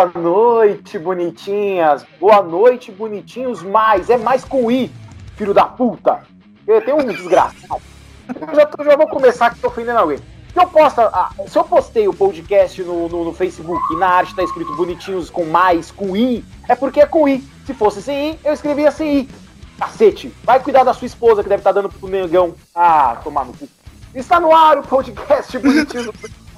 Boa 0.00 0.12
noite, 0.14 0.98
bonitinhas. 0.98 2.06
Boa 2.18 2.40
noite, 2.40 2.90
bonitinhos 2.90 3.62
mais. 3.62 4.08
É 4.08 4.16
mais 4.16 4.42
com 4.46 4.70
I, 4.70 4.90
filho 5.36 5.52
da 5.52 5.66
puta. 5.66 6.22
Tenho 6.64 7.00
um 7.00 7.04
desgraçado. 7.04 7.82
Eu 8.26 8.54
já, 8.54 8.70
já 8.82 8.96
vou 8.96 9.06
começar 9.08 9.48
aqui 9.48 9.66
ofendendo 9.66 9.98
alguém. 9.98 10.16
Se 10.16 10.58
eu, 10.58 10.66
posta, 10.68 11.10
ah, 11.12 11.30
se 11.46 11.58
eu 11.58 11.64
postei 11.64 12.08
o 12.08 12.14
podcast 12.14 12.82
no, 12.82 13.10
no, 13.10 13.24
no, 13.26 13.34
Facebook 13.34 13.78
e 13.92 13.96
na 13.96 14.06
arte 14.06 14.34
tá 14.34 14.42
escrito 14.42 14.74
bonitinhos 14.74 15.28
com 15.28 15.44
mais, 15.44 15.90
com 15.90 16.16
I, 16.16 16.42
é 16.66 16.74
porque 16.74 17.02
é 17.02 17.06
com 17.06 17.28
I. 17.28 17.46
Se 17.66 17.74
fosse 17.74 18.00
sem 18.00 18.30
I, 18.30 18.38
eu 18.42 18.54
escrevia 18.54 18.90
sem 18.90 19.18
I. 19.18 19.28
Cacete, 19.78 20.34
vai 20.44 20.60
cuidar 20.60 20.82
da 20.82 20.94
sua 20.94 21.06
esposa 21.06 21.42
que 21.42 21.48
deve 21.50 21.60
estar 21.60 21.74
tá 21.74 21.82
dando 21.82 21.92
pro 21.92 22.08
negão. 22.08 22.54
Ah, 22.74 23.20
tomar 23.22 23.44
no 23.44 23.52
cu. 23.52 23.68
Está 24.14 24.40
no 24.40 24.50
ar 24.50 24.78
o 24.78 24.82
podcast 24.82 25.58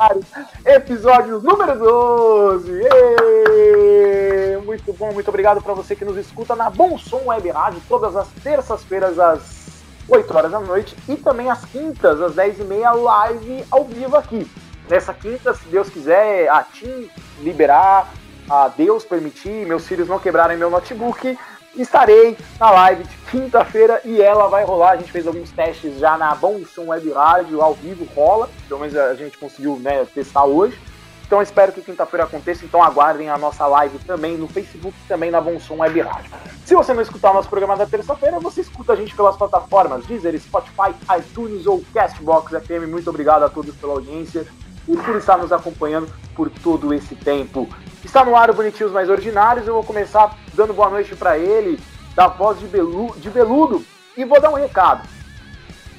Bonitinhos 0.09 0.49
episódio 0.67 1.41
número 1.41 1.79
12. 1.79 2.73
Êêê! 2.73 4.57
Muito 4.65 4.93
bom, 4.95 5.13
muito 5.13 5.29
obrigado 5.29 5.63
para 5.63 5.75
você 5.75 5.95
que 5.95 6.05
nos 6.05 6.17
escuta 6.17 6.57
na 6.57 6.69
Bom 6.69 6.99
Som 6.99 7.23
Web 7.27 7.49
Rádio 7.51 7.81
todas 7.89 8.17
as 8.17 8.27
terças-feiras 8.43 9.19
às 9.19 9.83
8 10.09 10.37
horas 10.37 10.51
da 10.51 10.59
noite 10.59 10.97
e 11.09 11.15
também 11.15 11.51
às 11.51 11.65
quintas, 11.65 12.21
às 12.21 12.35
10h30, 12.35 12.97
live 12.97 13.65
ao 13.71 13.85
vivo 13.85 14.17
aqui. 14.17 14.51
Nessa 14.91 15.15
quinta, 15.15 15.55
se 15.55 15.67
Deus 15.69 15.89
quiser, 15.89 16.49
a 16.49 16.65
Tim 16.65 17.09
liberar, 17.41 18.09
a 18.51 18.69
Deus 18.69 19.05
permitir, 19.05 19.67
meus 19.67 19.87
filhos 19.87 20.09
não 20.09 20.19
quebrarem 20.19 20.57
meu 20.57 20.69
notebook, 20.69 21.39
estarei 21.77 22.37
na 22.59 22.71
live 22.71 23.05
de 23.05 23.17
quinta-feira 23.31 24.01
e 24.05 24.21
ela 24.21 24.49
vai 24.49 24.65
rolar. 24.65 24.93
A 24.93 24.97
gente 24.97 25.13
fez 25.13 25.27
alguns 25.27 25.51
testes 25.51 25.99
já 25.99 26.17
na 26.17 26.35
Bom 26.35 26.61
Som 26.67 26.87
Web 26.87 27.11
Rádio, 27.13 27.63
ao 27.63 27.75
vivo 27.75 28.07
rola, 28.15 28.49
pelo 28.69 28.81
menos 28.81 28.97
a 28.97 29.15
gente 29.15 29.39
conseguiu 29.39 29.77
né, 29.77 30.05
testar 30.15 30.45
hoje. 30.45 30.79
Então 31.27 31.41
espero 31.41 31.73
que 31.73 31.81
quinta-feira 31.81 32.25
aconteça, 32.25 32.63
então 32.63 32.83
aguardem 32.83 33.31
a 33.31 33.39
nossa 33.39 33.67
live 33.67 33.99
também 34.01 34.37
no 34.37 34.47
Facebook 34.47 34.95
também 35.09 35.31
na 35.31 35.41
Bom 35.41 35.59
Som 35.59 35.79
Web 35.79 35.99
Rádio. 36.03 36.31
Se 36.67 36.75
você 36.75 36.93
não 36.93 37.01
escutar 37.01 37.31
o 37.31 37.35
nosso 37.35 37.49
programa 37.49 37.75
da 37.75 37.87
terça-feira, 37.87 38.39
você 38.39 38.61
escuta 38.61 38.93
a 38.93 38.97
gente 38.97 39.17
pelas 39.17 39.35
plataformas 39.35 40.05
Deezer, 40.05 40.39
Spotify, 40.39 40.95
iTunes 41.19 41.67
ou 41.67 41.83
Castbox 41.95 42.51
FM. 42.51 42.87
Muito 42.87 43.09
obrigado 43.09 43.45
a 43.45 43.49
todos 43.49 43.75
pela 43.77 43.95
audiência 43.95 44.47
e 44.87 44.95
por 44.95 45.17
estar 45.17 45.39
nos 45.39 45.53
acompanhando 45.53 46.13
por 46.35 46.51
todo 46.51 46.93
esse 46.93 47.15
tempo. 47.15 47.67
Está 48.05 48.25
no 48.25 48.37
ar 48.37 48.51
o 48.51 48.55
Bonitinhos 48.55 48.93
Mais 48.93 49.09
Ordinários, 49.09 49.67
eu 49.67 49.75
vou 49.75 49.85
começar 49.85 50.37
dando 50.55 50.75
boa 50.75 50.91
noite 50.91 51.15
para 51.15 51.39
ele, 51.39 51.79
da 52.17 52.27
voz 52.27 52.59
de, 52.59 52.67
Belu, 52.67 53.15
de 53.17 53.31
Beludo, 53.31 53.85
e 54.17 54.25
vou 54.25 54.41
dar 54.41 54.51
um 54.51 54.57
recado. 54.57 55.09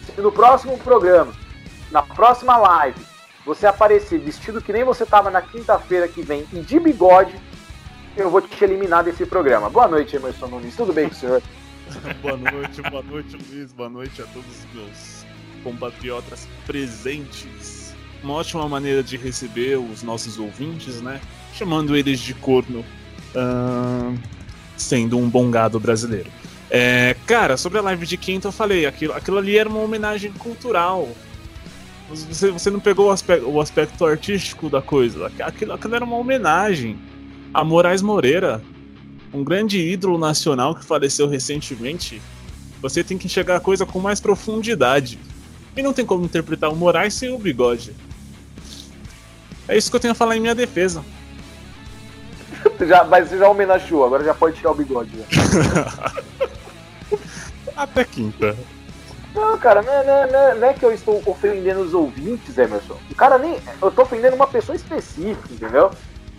Se 0.06 0.20
no 0.20 0.32
próximo 0.32 0.78
programa, 0.78 1.34
na 1.92 2.02
próxima 2.02 2.58
live, 2.58 3.00
você 3.46 3.68
aparecer 3.68 4.20
vestido 4.20 4.62
que 4.62 4.74
nem 4.74 4.84
você 4.84 5.04
estava 5.04 5.30
na 5.30 5.42
quinta-feira 5.42 6.08
que 6.08 6.22
vem 6.22 6.46
e 6.52 6.60
de 6.60 6.80
bigode, 6.80 7.36
eu 8.18 8.30
vou 8.30 8.42
te 8.42 8.64
eliminar 8.64 9.04
desse 9.04 9.26
programa. 9.26 9.70
Boa 9.70 9.88
noite, 9.88 10.16
Emerson 10.16 10.48
Nunes. 10.48 10.76
Tudo 10.76 10.94
bem 10.94 11.08
com 11.10 11.16
o 11.16 11.18
senhor? 11.18 11.42
boa 12.22 12.38
noite, 12.38 12.82
boa 12.82 13.04
noite, 13.04 13.38
Luiz. 13.50 13.74
Boa 13.74 13.90
noite 13.90 14.22
a 14.22 14.26
todos 14.26 14.50
os 14.50 14.74
meus 14.74 15.26
compatriotas 15.64 16.48
presentes. 16.66 17.96
Uma 18.22 18.36
ótima 18.36 18.68
maneira 18.68 19.02
de 19.02 19.18
receber 19.18 19.78
os 19.78 20.04
nossos 20.04 20.38
ouvintes, 20.38 21.02
né? 21.02 21.20
Chamando 21.56 21.96
eles 21.96 22.20
de 22.20 22.34
corno, 22.34 22.80
uh, 23.36 24.18
sendo 24.76 25.18
um 25.18 25.30
bom 25.30 25.50
gado 25.52 25.80
brasileiro. 25.80 26.30
É, 26.70 27.16
cara, 27.28 27.58
sobre 27.58 27.78
a 27.78 27.82
live 27.82 28.06
de 28.06 28.18
quinta 28.18 28.48
eu 28.48 28.52
falei, 28.52 28.86
aquilo, 28.86 29.14
aquilo 29.14 29.38
ali 29.38 29.58
era 29.58 29.70
uma 29.70 29.80
homenagem 29.80 30.32
cultural 30.32 31.08
você, 32.10 32.52
você 32.52 32.70
não 32.70 32.80
pegou 32.80 33.08
o 33.08 33.12
aspecto, 33.12 33.50
o 33.50 33.62
aspecto 33.62 34.06
artístico 34.06 34.70
da 34.70 34.82
coisa. 34.82 35.32
Aquilo, 35.40 35.74
aquilo 35.74 35.96
era 35.96 36.06
uma 36.06 36.18
homenagem 36.18 36.98
a 37.54 37.64
Moraes 37.64 38.02
Moreira, 38.02 38.62
um 39.34 39.44
grande 39.44 39.80
ídolo 39.80 40.18
nacional 40.18 40.76
que 40.76 40.86
faleceu 40.86 41.28
recentemente. 41.28 42.22
Você 42.82 43.04
tem 43.04 43.18
que 43.18 43.28
enxergar 43.28 43.58
a 43.58 43.60
coisa 43.60 43.86
com 43.86 44.00
mais 44.00 44.20
profundidade. 44.20 45.20
E 45.76 45.82
não 45.82 45.94
tem 45.94 46.06
como 46.06 46.26
interpretar 46.26 46.72
o 46.72 46.76
Moraes 46.76 47.14
sem 47.14 47.32
o 47.34 47.38
bigode. 47.38 47.96
É 49.68 49.78
isso 49.78 49.90
que 49.90 49.96
eu 49.96 50.00
tenho 50.00 50.12
a 50.12 50.16
falar 50.16 50.36
em 50.36 50.40
minha 50.40 50.54
defesa. 50.54 51.04
Já, 52.86 53.04
mas 53.04 53.30
você 53.30 53.38
já 53.38 53.50
homenageou, 53.50 54.06
agora 54.06 54.24
já 54.24 54.34
pode 54.34 54.56
tirar 54.58 54.72
o 54.72 54.76
bigode. 54.76 55.12
Até 57.76 58.04
quinta. 58.04 58.56
Não, 59.34 59.58
cara, 59.58 59.82
não 59.82 59.92
é, 59.92 60.04
não, 60.06 60.14
é, 60.14 60.56
não 60.56 60.68
é, 60.68 60.74
que 60.74 60.86
eu 60.86 60.94
estou 60.94 61.22
ofendendo 61.26 61.82
os 61.82 61.94
ouvintes, 61.94 62.58
Emerson. 62.58 62.98
O 63.10 63.16
cara 63.16 63.38
nem. 63.38 63.60
Eu 63.82 63.90
estou 63.90 64.06
ofendendo 64.06 64.36
uma 64.36 64.48
pessoa 64.48 64.76
específica, 64.76 65.50
entendeu? 65.52 65.92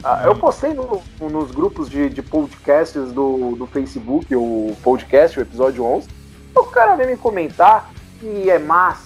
Ah, 0.03 0.23
eu 0.27 0.37
postei 0.37 0.75
no, 0.75 1.03
nos 1.19 1.51
grupos 1.51 1.89
de, 1.89 2.09
de 2.11 2.23
podcasts 2.23 3.11
do, 3.11 3.57
do 3.57 3.67
Facebook, 3.67 4.35
o 4.37 4.77
podcast, 4.83 5.39
o 5.39 5.43
episódio 5.43 5.83
11. 5.83 6.09
O 6.55 6.65
cara 6.65 6.95
vem 6.95 7.09
me 7.09 7.17
comentar 7.17 7.91
que 8.21 8.49
é 8.49 8.59
mais, 8.59 8.99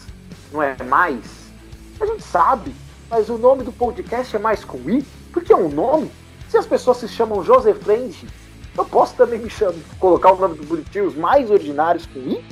não 0.52 0.62
é 0.62 0.76
mais. 0.84 1.20
A 2.00 2.06
gente 2.06 2.22
sabe, 2.22 2.74
mas 3.08 3.28
o 3.28 3.38
nome 3.38 3.62
do 3.62 3.72
podcast 3.72 4.34
é 4.34 4.38
mais 4.38 4.64
com 4.64 4.78
I, 4.90 5.04
porque 5.32 5.52
é 5.52 5.56
um 5.56 5.68
nome. 5.68 6.10
Se 6.48 6.56
as 6.56 6.66
pessoas 6.66 6.96
se 6.98 7.08
chamam 7.08 7.44
José 7.44 7.74
Frente, 7.74 8.26
eu 8.76 8.84
posso 8.84 9.14
também 9.14 9.38
me 9.38 9.50
chamar, 9.50 9.74
colocar 9.98 10.32
o 10.32 10.36
nome 10.36 10.56
do 10.56 10.64
bonitinhos 10.64 11.14
mais 11.14 11.50
ordinários 11.50 12.06
com 12.06 12.18
I, 12.20 12.44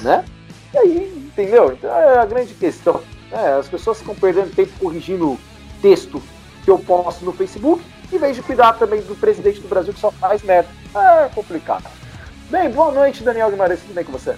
né? 0.00 0.24
E 0.72 0.78
aí, 0.78 1.28
entendeu? 1.28 1.72
Então 1.72 1.90
é 1.90 2.18
a 2.18 2.26
grande 2.26 2.52
questão. 2.54 3.00
É, 3.30 3.52
as 3.52 3.68
pessoas 3.68 3.98
ficam 3.98 4.14
perdendo 4.14 4.54
tempo 4.54 4.72
corrigindo 4.78 5.38
texto 5.80 6.20
que 6.64 6.70
eu 6.70 6.78
posto 6.78 7.24
no 7.24 7.32
Facebook, 7.32 7.84
em 8.12 8.18
vez 8.18 8.34
de 8.36 8.42
cuidar 8.42 8.72
também 8.74 9.02
do 9.02 9.14
presidente 9.14 9.60
do 9.60 9.68
Brasil 9.68 9.92
que 9.92 10.00
só 10.00 10.10
faz 10.10 10.42
merda. 10.42 10.68
É 10.94 11.28
complicado. 11.28 11.84
Bem, 12.50 12.70
boa 12.70 12.90
noite, 12.92 13.22
Daniel 13.22 13.50
Guimarães, 13.50 13.80
tudo 13.80 13.94
bem 13.94 14.04
com 14.04 14.12
você? 14.12 14.36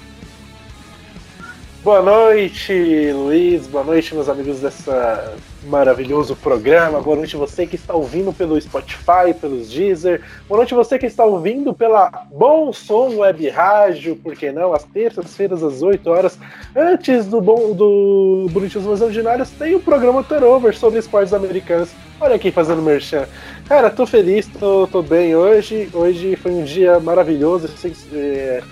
Boa 1.83 2.03
noite, 2.03 3.13
Luiz. 3.13 3.67
Boa 3.67 3.85
noite, 3.85 4.15
meus 4.15 4.29
amigos 4.29 4.61
dessa 4.61 5.37
maravilhoso 5.67 6.37
programa. 6.37 7.01
Boa 7.01 7.17
noite 7.17 7.37
você 7.37 7.67
que 7.67 7.77
está 7.77 7.95
ouvindo 7.95 8.33
pelo 8.33 8.61
Spotify, 8.61 9.35
pelos 9.39 9.69
Deezer. 9.69 10.23
Boa 10.49 10.59
noite 10.59 10.75
você 10.75 10.99
que 10.99 11.07
está 11.07 11.25
ouvindo 11.25 11.75
pela 11.75 12.27
Bom 12.31 12.73
Som 12.73 13.17
Web 13.17 13.49
Rádio, 13.49 14.17
por 14.17 14.35
que 14.37 14.53
não? 14.53 14.73
Às 14.73 14.85
terças-feiras, 14.85 15.63
às 15.63 15.83
8 15.83 16.09
horas, 16.09 16.39
antes 16.75 17.27
do 17.27 17.41
bom 17.41 17.73
do 17.73 18.47
Bonitinhos 18.51 18.87
Mais 18.87 19.03
Ordinários, 19.03 19.51
tem 19.51 19.75
o 19.75 19.81
programa 19.81 20.23
Turnover 20.23 20.77
sobre 20.77 21.01
esportes 21.01 21.35
americanos. 21.35 21.91
Olha 22.21 22.37
aqui 22.37 22.51
fazendo 22.51 22.81
merchan. 22.81 23.27
Cara, 23.69 23.91
tô 23.91 24.07
feliz, 24.07 24.47
tô, 24.47 24.87
tô 24.87 25.03
bem 25.03 25.35
hoje. 25.35 25.89
Hoje 25.93 26.37
foi 26.37 26.53
um 26.53 26.65
dia 26.65 27.01
maravilhoso. 27.01 27.69
É, 28.15 28.63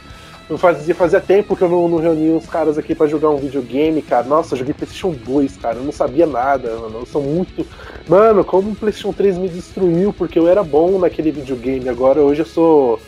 eu 0.49 0.59
fazia, 0.59 0.95
fazia 0.95 1.21
tempo 1.21 1.57
que 1.57 1.63
eu 1.63 1.69
não, 1.69 1.89
não 1.89 1.99
reunia 1.99 2.37
os 2.37 2.47
caras 2.47 2.77
aqui 2.77 2.95
para 2.95 3.07
jogar 3.07 3.31
um 3.31 3.39
videogame, 3.39 4.03
cara. 4.03 4.27
Nossa, 4.27 4.55
eu 4.55 4.59
joguei 4.59 4.75
PlayStation 4.75 5.13
2, 5.13 5.57
cara. 5.57 5.77
Eu 5.77 5.85
não 5.85 5.93
sabia 5.93 6.27
nada, 6.27 6.77
mano. 6.77 7.01
Eu 7.01 7.07
sou 7.07 7.23
muito. 7.23 7.67
Mano, 8.07 8.45
como 8.45 8.73
o 8.73 8.77
PlayStation 8.77 9.13
3 9.13 9.39
me 9.39 9.49
destruiu, 9.49 10.13
porque 10.13 10.39
eu 10.39 10.47
era 10.47 10.63
bom 10.63 10.99
naquele 10.99 11.33
videogame. 11.33 11.89
Agora, 11.89 12.21
hoje 12.21 12.43
eu 12.43 12.47
sou. 12.47 13.01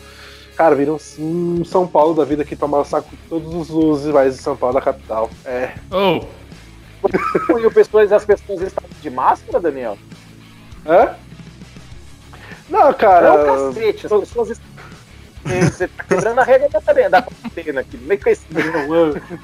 Cara, 0.55 0.73
vira 0.73 0.91
um, 0.91 0.97
um 1.19 1.63
São 1.63 1.85
Paulo 1.85 2.15
da 2.15 2.25
vida 2.25 2.41
aqui 2.41 2.55
tomar 2.55 2.79
o 2.79 2.85
saco 2.85 3.11
de 3.11 3.17
todos 3.29 3.69
os 3.69 4.05
rivais 4.05 4.35
de 4.35 4.41
São 4.41 4.57
Paulo 4.57 4.73
da 4.73 4.81
capital. 4.81 5.29
É. 5.45 5.73
Oh! 5.91 6.25
e 7.59 7.69
pessoas, 7.69 8.11
as 8.11 8.25
pessoas 8.25 8.61
estão 8.61 8.83
de 8.99 9.09
máscara, 9.11 9.59
Daniel? 9.59 9.95
Hã? 10.83 11.15
Não, 12.67 12.91
cara. 12.93 13.27
É 13.27 13.31
o 13.31 13.45
cacete, 13.45 14.07
as 14.07 14.11
pessoas 14.11 14.49
estão 14.49 14.66
você 15.61 15.87
tá 15.87 16.03
quebrando 16.03 16.39
a 16.39 16.43
regra 16.43 16.69
da, 16.69 16.79
da 17.09 17.21
quarentena 17.21 17.81
aqui. 17.81 17.97
Nem 17.97 18.17
com 18.17 18.29
esse. 18.29 18.45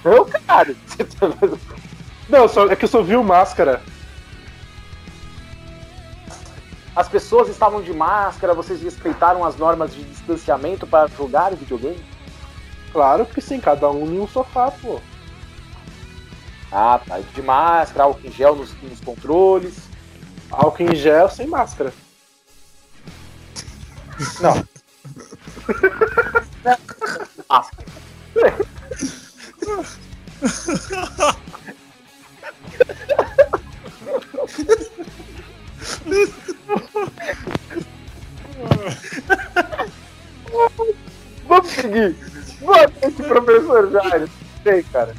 Não, 0.04 0.26
cara. 0.26 0.76
Tá 1.20 1.28
não, 2.30 2.48
só, 2.48 2.68
é 2.68 2.76
que 2.76 2.86
eu 2.86 2.90
só 2.90 3.02
vi 3.02 3.16
o 3.16 3.24
máscara. 3.24 3.82
As 6.96 7.08
pessoas 7.10 7.50
estavam 7.50 7.82
de 7.82 7.92
máscara, 7.92 8.54
vocês 8.54 8.82
respeitaram 8.82 9.44
as 9.44 9.58
normas 9.58 9.94
de 9.94 10.04
distanciamento 10.04 10.86
para 10.86 11.08
jogar 11.08 11.56
videogame? 11.56 12.04
Claro 12.92 13.26
que 13.26 13.42
sim, 13.42 13.60
cada 13.60 13.90
um 13.90 14.06
em 14.06 14.20
um 14.20 14.28
sofá, 14.28 14.70
pô. 14.70 15.02
Ah, 16.72 17.00
tá. 17.06 17.20
De 17.20 17.42
máscara, 17.42 18.04
álcool 18.04 18.28
em 18.28 18.32
gel 18.32 18.56
nos, 18.56 18.74
nos 18.82 19.00
controles. 19.00 19.76
Álcool 20.52 20.84
em 20.84 20.96
gel 20.96 21.30
sem 21.30 21.48
máscara. 21.48 21.92
Não. 24.40 24.64
Vamos 41.48 41.72
seguir. 41.72 42.16
Boa 42.60 42.78
noite, 42.78 43.24
professor 43.24 43.92
Jair. 43.92 44.30
E 44.66 44.70
aí, 44.70 44.84
cara? 44.84 45.16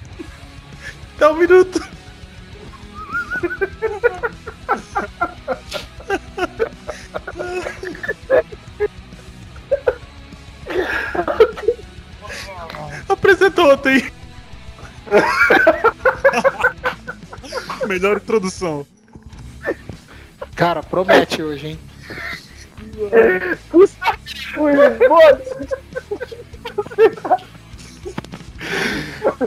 Dá 1.18 1.30
um 1.30 1.36
minuto. 1.36 1.80
Apresentou 13.08 13.72
ontem. 13.72 14.10
Melhor 17.86 18.16
introdução. 18.16 18.84
Cara, 20.54 20.82
promete 20.82 21.42
hoje, 21.42 21.68
hein? 21.68 21.78
Puxa, 23.70 23.94
foi, 24.54 24.72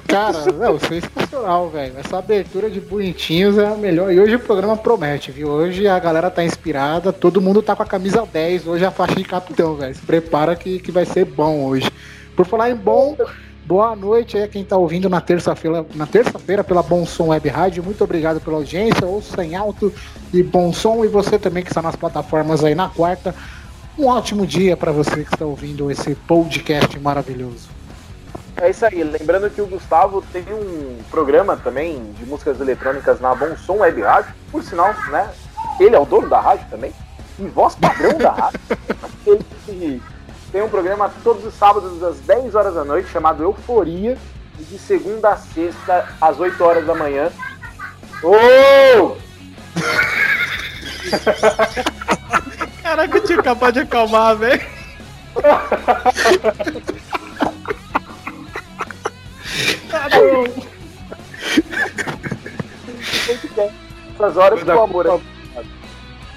Cara, 0.08 0.52
não, 0.52 0.80
sensacional, 0.80 1.70
velho. 1.70 1.94
Essa 1.98 2.18
abertura 2.18 2.70
de 2.70 2.80
bonitinhos 2.80 3.58
é 3.58 3.68
a 3.68 3.76
melhor. 3.76 4.12
E 4.12 4.20
hoje 4.20 4.36
o 4.36 4.40
programa 4.40 4.76
promete, 4.76 5.32
viu? 5.32 5.50
Hoje 5.50 5.88
a 5.88 5.98
galera 6.00 6.30
tá 6.30 6.44
inspirada, 6.44 7.14
todo 7.14 7.42
mundo 7.42 7.62
tá 7.62 7.76
com 7.76 7.84
a 7.84 7.86
camisa 7.86 8.26
10, 8.26 8.68
hoje 8.68 8.86
a 8.86 8.92
faixa 8.92 9.16
de 9.16 9.24
capitão, 9.24 9.76
velho. 9.76 9.96
Se 9.96 10.02
prepara 10.02 10.56
que, 10.56 10.80
que 10.80 10.92
vai 10.92 11.06
ser 11.06 11.26
bom 11.26 11.66
hoje. 11.66 11.90
Por 12.36 12.46
falar 12.46 12.70
em 12.70 12.76
bom, 12.76 13.18
boa 13.66 13.96
noite 13.96 14.38
aí 14.38 14.44
a 14.44 14.48
quem 14.48 14.64
tá 14.64 14.78
ouvindo 14.78 15.10
na 15.10 15.22
terça-feira, 15.22 15.86
na 15.96 16.06
terça-feira 16.06 16.64
pela 16.64 16.84
Bom 16.84 17.06
Som 17.06 17.28
Web 17.28 17.50
Rádio. 17.50 17.84
Muito 17.84 18.04
obrigado 18.04 18.40
pela 18.40 18.58
audiência, 18.58 19.06
ouça 19.06 19.44
em 19.44 19.56
alto 19.56 19.94
e 20.34 20.44
bom 20.44 20.72
som. 20.72 21.04
E 21.04 21.08
você 21.08 21.38
também 21.38 21.64
que 21.64 21.70
está 21.70 21.82
nas 21.82 21.96
plataformas 21.96 22.64
aí 22.64 22.76
na 22.76 22.90
quarta. 22.90 23.34
Um 23.98 24.06
ótimo 24.06 24.46
dia 24.46 24.78
para 24.78 24.92
você 24.92 25.24
que 25.24 25.34
está 25.34 25.46
ouvindo 25.46 25.90
esse 25.90 26.14
podcast 26.14 27.00
maravilhoso. 27.00 27.77
É 28.62 28.70
isso 28.70 28.86
aí. 28.86 29.04
Lembrando 29.04 29.50
que 29.50 29.62
o 29.62 29.68
Gustavo 29.68 30.22
tem 30.34 30.44
um 30.52 31.00
programa 31.12 31.56
também 31.58 32.12
de 32.14 32.26
músicas 32.26 32.60
eletrônicas 32.60 33.20
na 33.20 33.36
Bom 33.36 33.56
Som 33.56 33.78
Web 33.78 34.02
Rádio. 34.02 34.34
Por 34.52 34.64
sinal, 34.64 34.94
né? 35.10 35.30
Ele 35.80 35.96
é 35.96 36.00
o 36.00 36.06
dono 36.06 36.28
da 36.28 36.40
rádio 36.40 36.66
também. 36.70 36.94
E 37.38 37.48
voz 37.48 37.76
padrão 37.76 38.18
da 38.18 38.32
rádio. 38.32 38.60
Ele 39.68 40.02
tem 40.52 40.62
um 40.62 40.70
programa 40.70 41.12
todos 41.24 41.46
os 41.46 41.54
sábados 41.54 42.02
às 42.02 42.20
10 42.22 42.56
horas 42.56 42.74
da 42.74 42.84
noite 42.84 43.10
chamado 43.10 43.44
Euforia. 43.44 44.18
E 44.60 44.64
de 44.64 44.80
segunda 44.80 45.30
a 45.30 45.38
sexta 45.38 46.08
às 46.20 46.40
8 46.40 46.64
horas 46.64 46.86
da 46.86 46.96
manhã. 46.96 47.30
Ô! 48.24 49.16
Caraca, 52.82 53.18
eu 53.18 53.24
tinha 53.24 53.44
capaz 53.44 53.74
de 53.74 53.82
acalmar, 53.82 54.36
velho. 54.36 54.66
Essas 64.14 64.38
horas 64.38 64.64
o 64.64 64.72
amor 64.82 65.06
é. 65.06 65.20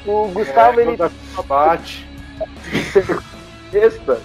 O 0.06 0.28
Gustavo, 0.28 0.81
É, 0.81 0.82
ele 0.84 0.96
a 1.02 1.43
bate. 1.43 2.08
sexta 3.70 4.20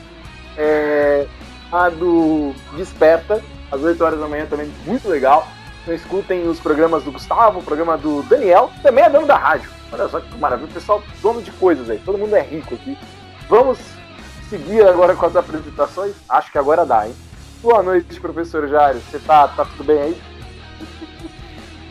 é 0.58 1.28
a 1.72 1.90
do 1.90 2.54
Desperta, 2.78 3.44
às 3.72 3.82
8 3.82 4.04
horas 4.04 4.20
da 4.20 4.28
manhã 4.28 4.46
também, 4.46 4.72
muito 4.86 5.08
legal. 5.10 5.48
Então 5.82 5.94
escutem 5.94 6.48
os 6.48 6.60
programas 6.60 7.04
do 7.04 7.12
Gustavo, 7.12 7.60
o 7.60 7.64
programa 7.64 7.98
do 7.98 8.24
Daniel, 8.24 8.72
também 8.82 9.04
é 9.04 9.10
dono 9.10 9.28
da 9.28 9.38
rádio. 9.38 9.70
Olha 9.92 10.08
só 10.08 10.20
que 10.20 10.38
maravilha, 10.38 10.72
pessoal, 10.74 11.04
dono 11.22 11.42
de 11.42 11.52
coisas 11.52 11.90
aí, 11.90 12.00
todo 12.00 12.18
mundo 12.18 12.36
é 12.36 12.42
rico 12.42 12.74
aqui. 12.74 12.98
Vamos 13.50 13.78
seguir 14.50 14.82
agora 14.88 15.16
com 15.16 15.26
as 15.26 15.36
apresentações? 15.36 16.14
Acho 16.28 16.52
que 16.52 16.58
agora 16.58 16.86
dá, 16.86 17.08
hein? 17.08 17.14
Boa 17.66 17.82
noite, 17.82 18.20
professor 18.20 18.70
Jário. 18.70 19.02
Você 19.02 19.18
tá, 19.18 19.48
tá 19.48 19.66
tudo 19.66 19.84
bem 19.86 20.00
aí? 20.00 20.18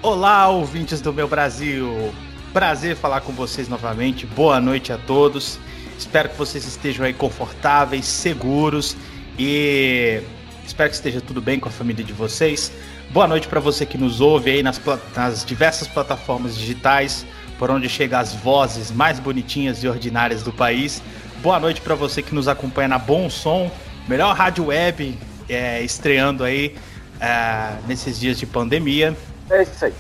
Olá, 0.00 0.49
ouvintes 0.49 1.00
do 1.00 1.12
meu 1.12 1.26
Brasil. 1.26 2.15
Prazer 2.53 2.94
falar 2.94 3.23
com 3.23 3.32
vocês 3.32 3.69
novamente. 3.69 4.25
Boa 4.25 4.61
noite 4.61 4.93
a 4.93 4.99
todos. 4.99 5.59
Espero 5.99 6.29
que 6.29 6.38
vocês 6.38 6.65
estejam 6.65 7.05
aí 7.05 7.12
confortáveis, 7.12 8.06
seguros 8.06 8.97
e 9.37 10.23
espero 10.65 10.91
que 10.91 10.94
esteja 10.94 11.21
tudo 11.21 11.43
bem 11.43 11.59
com 11.59 11.69
a 11.69 11.73
família 11.73 12.05
de 12.05 12.12
vocês. 12.12 12.71
Boa 13.11 13.26
noite 13.26 13.49
para 13.49 13.59
você 13.59 13.85
que 13.85 13.99
nos 13.99 14.21
ouve 14.21 14.53
aí 14.53 14.62
nas, 14.62 14.81
nas 15.17 15.44
diversas 15.44 15.88
plataformas 15.88 16.56
digitais, 16.56 17.26
por 17.59 17.69
onde 17.69 17.88
chegam 17.88 18.21
as 18.21 18.32
vozes 18.32 18.93
mais 18.93 19.19
bonitinhas 19.19 19.82
e 19.82 19.88
ordinárias 19.88 20.44
do 20.44 20.53
país. 20.53 21.03
Boa 21.43 21.59
noite 21.59 21.81
para 21.81 21.97
você 21.97 22.23
que 22.23 22.32
nos 22.32 22.47
acompanha 22.47 22.87
na 22.87 22.99
Bom 22.99 23.29
Som, 23.29 23.73
melhor 24.06 24.37
rádio 24.37 24.67
web 24.67 25.19
é, 25.49 25.82
estreando 25.82 26.44
aí 26.44 26.76
é, 27.20 27.76
nesses 27.87 28.19
dias 28.19 28.38
de 28.38 28.46
pandemia. 28.46 29.17
É 29.50 29.62
isso 29.62 29.85
aí. 29.85 29.94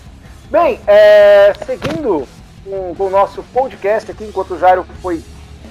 Bem, 0.50 0.80
é, 0.86 1.52
seguindo 1.66 2.26
com, 2.64 2.94
com 2.94 3.06
o 3.06 3.10
nosso 3.10 3.42
podcast 3.44 4.10
aqui, 4.10 4.24
enquanto 4.24 4.54
o 4.54 4.58
Jairo 4.58 4.86
foi, 5.00 5.22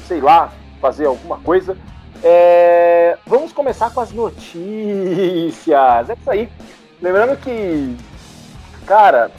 sei 0.07 0.21
lá, 0.21 0.51
fazer 0.81 1.05
alguma 1.05 1.37
coisa, 1.39 1.77
é, 2.23 3.17
vamos 3.25 3.51
começar 3.51 3.89
com 3.91 3.99
as 3.99 4.11
notícias. 4.11 6.09
É 6.09 6.13
isso 6.13 6.31
aí. 6.31 6.49
Lembrando 7.01 7.37
que, 7.37 7.97
cara, 8.85 9.29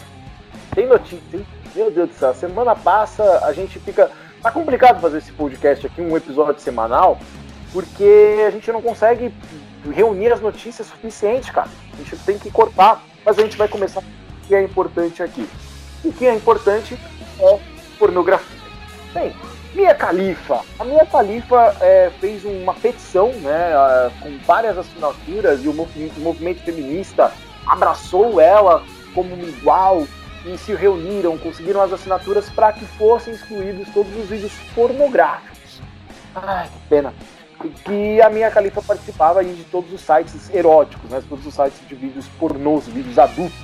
tem 0.74 0.86
notícia, 0.86 1.38
hein? 1.38 1.46
Meu 1.74 1.90
Deus 1.90 2.10
do 2.10 2.14
céu, 2.14 2.34
semana 2.34 2.74
passa, 2.76 3.44
a 3.44 3.52
gente 3.52 3.78
fica. 3.80 4.10
Tá 4.42 4.50
complicado 4.50 5.00
fazer 5.00 5.18
esse 5.18 5.32
podcast 5.32 5.86
aqui, 5.86 6.02
um 6.02 6.16
episódio 6.16 6.60
semanal, 6.60 7.18
porque 7.72 8.44
a 8.46 8.50
gente 8.50 8.70
não 8.70 8.82
consegue 8.82 9.32
reunir 9.90 10.32
as 10.32 10.40
notícias 10.40 10.86
suficientes, 10.88 11.50
cara. 11.50 11.68
A 11.92 11.96
gente 11.96 12.16
tem 12.24 12.38
que 12.38 12.50
cortar, 12.50 13.02
mas 13.24 13.38
a 13.38 13.42
gente 13.42 13.56
vai 13.56 13.68
começar 13.68 14.00
com 14.00 14.06
o 14.08 14.46
que 14.46 14.54
é 14.54 14.62
importante 14.62 15.22
aqui. 15.22 15.48
O 16.04 16.12
que 16.12 16.26
é 16.26 16.34
importante 16.34 16.98
é 17.40 17.58
pornografia. 17.98 18.58
Bem, 19.12 19.34
Mia 19.74 19.94
Khalifa. 19.94 20.60
A 20.78 20.84
Mia 20.84 21.04
Khalifa 21.04 21.76
é, 21.80 22.10
fez 22.20 22.44
uma 22.44 22.74
petição, 22.74 23.28
né, 23.34 23.72
com 24.20 24.38
várias 24.46 24.76
assinaturas 24.78 25.64
e 25.64 25.68
o 25.68 25.74
movi- 25.74 26.12
o 26.16 26.20
movimento 26.20 26.62
feminista 26.62 27.32
abraçou 27.66 28.40
ela 28.40 28.84
como 29.14 29.34
uma 29.34 29.44
igual 29.44 30.06
e 30.44 30.58
se 30.58 30.74
reuniram, 30.74 31.38
conseguiram 31.38 31.80
as 31.80 31.92
assinaturas 31.92 32.50
para 32.50 32.72
que 32.72 32.84
fossem 32.84 33.32
excluídos 33.32 33.88
todos 33.94 34.14
os 34.16 34.28
vídeos 34.28 34.52
pornográficos. 34.74 35.80
Ai, 36.34 36.66
que 36.66 36.88
pena. 36.88 37.14
Que 37.84 38.20
a 38.20 38.28
Mia 38.28 38.48
Khalifa 38.48 38.82
participava 38.82 39.40
aí 39.40 39.54
de 39.54 39.64
todos 39.64 39.92
os 39.92 40.00
sites 40.00 40.52
eróticos, 40.52 41.10
né, 41.10 41.22
todos 41.28 41.46
os 41.46 41.54
sites 41.54 41.80
de 41.88 41.94
vídeos 41.94 42.26
pornôs, 42.38 42.86
vídeos 42.86 43.18
adultos. 43.18 43.54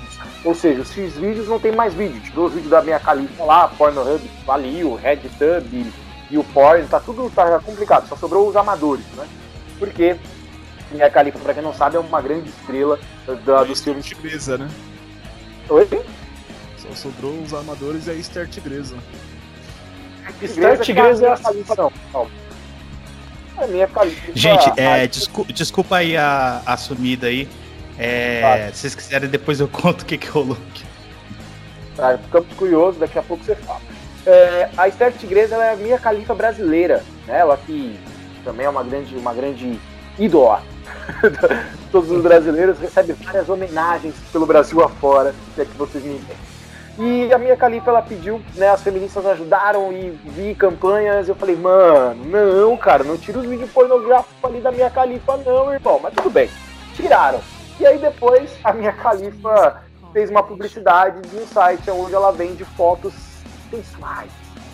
Ou 0.43 0.55
seja, 0.55 0.81
os 0.81 0.91
vídeos 0.91 1.47
não 1.47 1.59
tem 1.59 1.71
mais 1.71 1.93
vídeo. 1.93 2.19
Tirou 2.21 2.45
os 2.45 2.53
vídeos 2.53 2.71
da 2.71 2.81
Mia 2.81 2.97
Khalifa 2.97 3.43
lá, 3.43 3.67
Pornhub 3.67 4.19
faliu, 4.45 4.95
RedTube 4.95 5.93
e 6.31 6.37
o 6.37 6.43
Porn, 6.45 6.85
tá 6.87 6.99
tudo 6.99 7.29
tá 7.29 7.59
complicado. 7.59 8.07
Só 8.07 8.15
sobrou 8.15 8.47
os 8.47 8.55
amadores, 8.55 9.05
né? 9.15 9.27
Porque 9.77 10.15
Mia 10.91 11.09
Khalifa, 11.09 11.39
pra 11.39 11.53
quem 11.53 11.61
não 11.61 11.73
sabe, 11.73 11.97
é 11.97 11.99
uma 11.99 12.21
grande 12.21 12.49
estrela 12.49 12.99
da, 13.45 13.63
do 13.63 13.75
filme. 13.75 14.01
Tigresa, 14.01 14.57
né? 14.57 14.67
Oi? 15.69 15.87
Só 16.77 16.89
sobrou 16.95 17.39
os 17.41 17.53
amadores 17.53 18.07
e 18.07 18.11
a 18.11 18.13
Esther 18.13 18.47
Tigresa. 18.47 18.95
Star 20.45 20.79
Tigresa 20.79 21.25
é 21.25 21.29
a 21.29 21.33
a 21.33 21.37
Khalifa, 21.37 21.75
não. 21.75 21.91
não. 22.13 22.27
Gente, 24.35 24.71
é, 24.77 25.07
descu- 25.07 25.45
desculpa 25.53 25.97
aí 25.97 26.15
a, 26.17 26.61
a 26.65 26.77
sumida 26.77 27.27
aí. 27.27 27.47
É, 27.97 28.39
Claro. 28.41 28.73
Se 28.73 28.79
vocês 28.81 28.95
quiserem, 28.95 29.29
depois 29.29 29.59
eu 29.59 29.67
conto 29.67 30.01
o 30.01 30.05
que, 30.05 30.17
que 30.17 30.27
rolou 30.27 30.57
aqui. 30.69 30.83
Tá, 31.95 32.17
ficamos 32.17 32.47
curiosos, 32.55 32.99
daqui 32.99 33.19
a 33.19 33.21
pouco 33.21 33.43
você 33.43 33.55
fala. 33.55 33.81
É, 34.25 34.69
a 34.77 34.87
Esther 34.87 35.11
Tigresa 35.13 35.55
é 35.55 35.73
a 35.73 35.75
minha 35.75 35.97
califa 35.99 36.33
brasileira, 36.33 37.03
né? 37.27 37.39
Ela 37.39 37.57
que 37.57 37.99
também 38.43 38.65
é 38.65 38.69
uma 38.69 38.83
grande, 38.83 39.15
uma 39.15 39.33
grande 39.33 39.79
ídola. 40.17 40.63
Todos 41.91 42.09
os 42.11 42.21
brasileiros 42.21 42.79
recebem 42.79 43.15
várias 43.21 43.49
homenagens 43.49 44.15
pelo 44.31 44.45
Brasil 44.45 44.81
afora, 44.83 45.33
se 45.55 45.61
é 45.61 45.65
que 45.65 45.75
vocês 45.77 46.03
me 46.03 46.13
entendem. 46.15 46.50
E 47.03 47.33
a 47.33 47.37
minha 47.39 47.57
califa 47.57 47.89
ela 47.89 48.01
pediu, 48.03 48.39
né? 48.53 48.69
As 48.69 48.83
feministas 48.83 49.25
ajudaram 49.25 49.91
e 49.91 50.11
vi 50.23 50.53
campanhas. 50.53 51.27
Eu 51.27 51.33
falei, 51.33 51.55
mano, 51.55 52.23
não, 52.25 52.77
cara, 52.77 53.03
não 53.03 53.17
tira 53.17 53.39
os 53.39 53.45
vídeos 53.47 53.71
pornográficos 53.71 54.35
ali 54.43 54.61
da 54.61 54.71
minha 54.71 54.87
califa, 54.87 55.35
não, 55.37 55.73
irmão. 55.73 55.99
Mas 56.03 56.13
tudo 56.13 56.29
bem, 56.29 56.47
tiraram. 56.93 57.41
E 57.79 57.87
aí 57.87 57.97
depois 57.97 58.51
a 58.63 58.71
minha 58.71 58.93
califa 58.93 59.81
fez 60.13 60.29
uma 60.29 60.43
publicidade 60.43 61.27
de 61.27 61.37
um 61.37 61.47
site 61.47 61.89
onde 61.89 62.13
ela 62.13 62.31
vende 62.31 62.63
fotos 62.63 63.15
sensuais. 63.71 64.29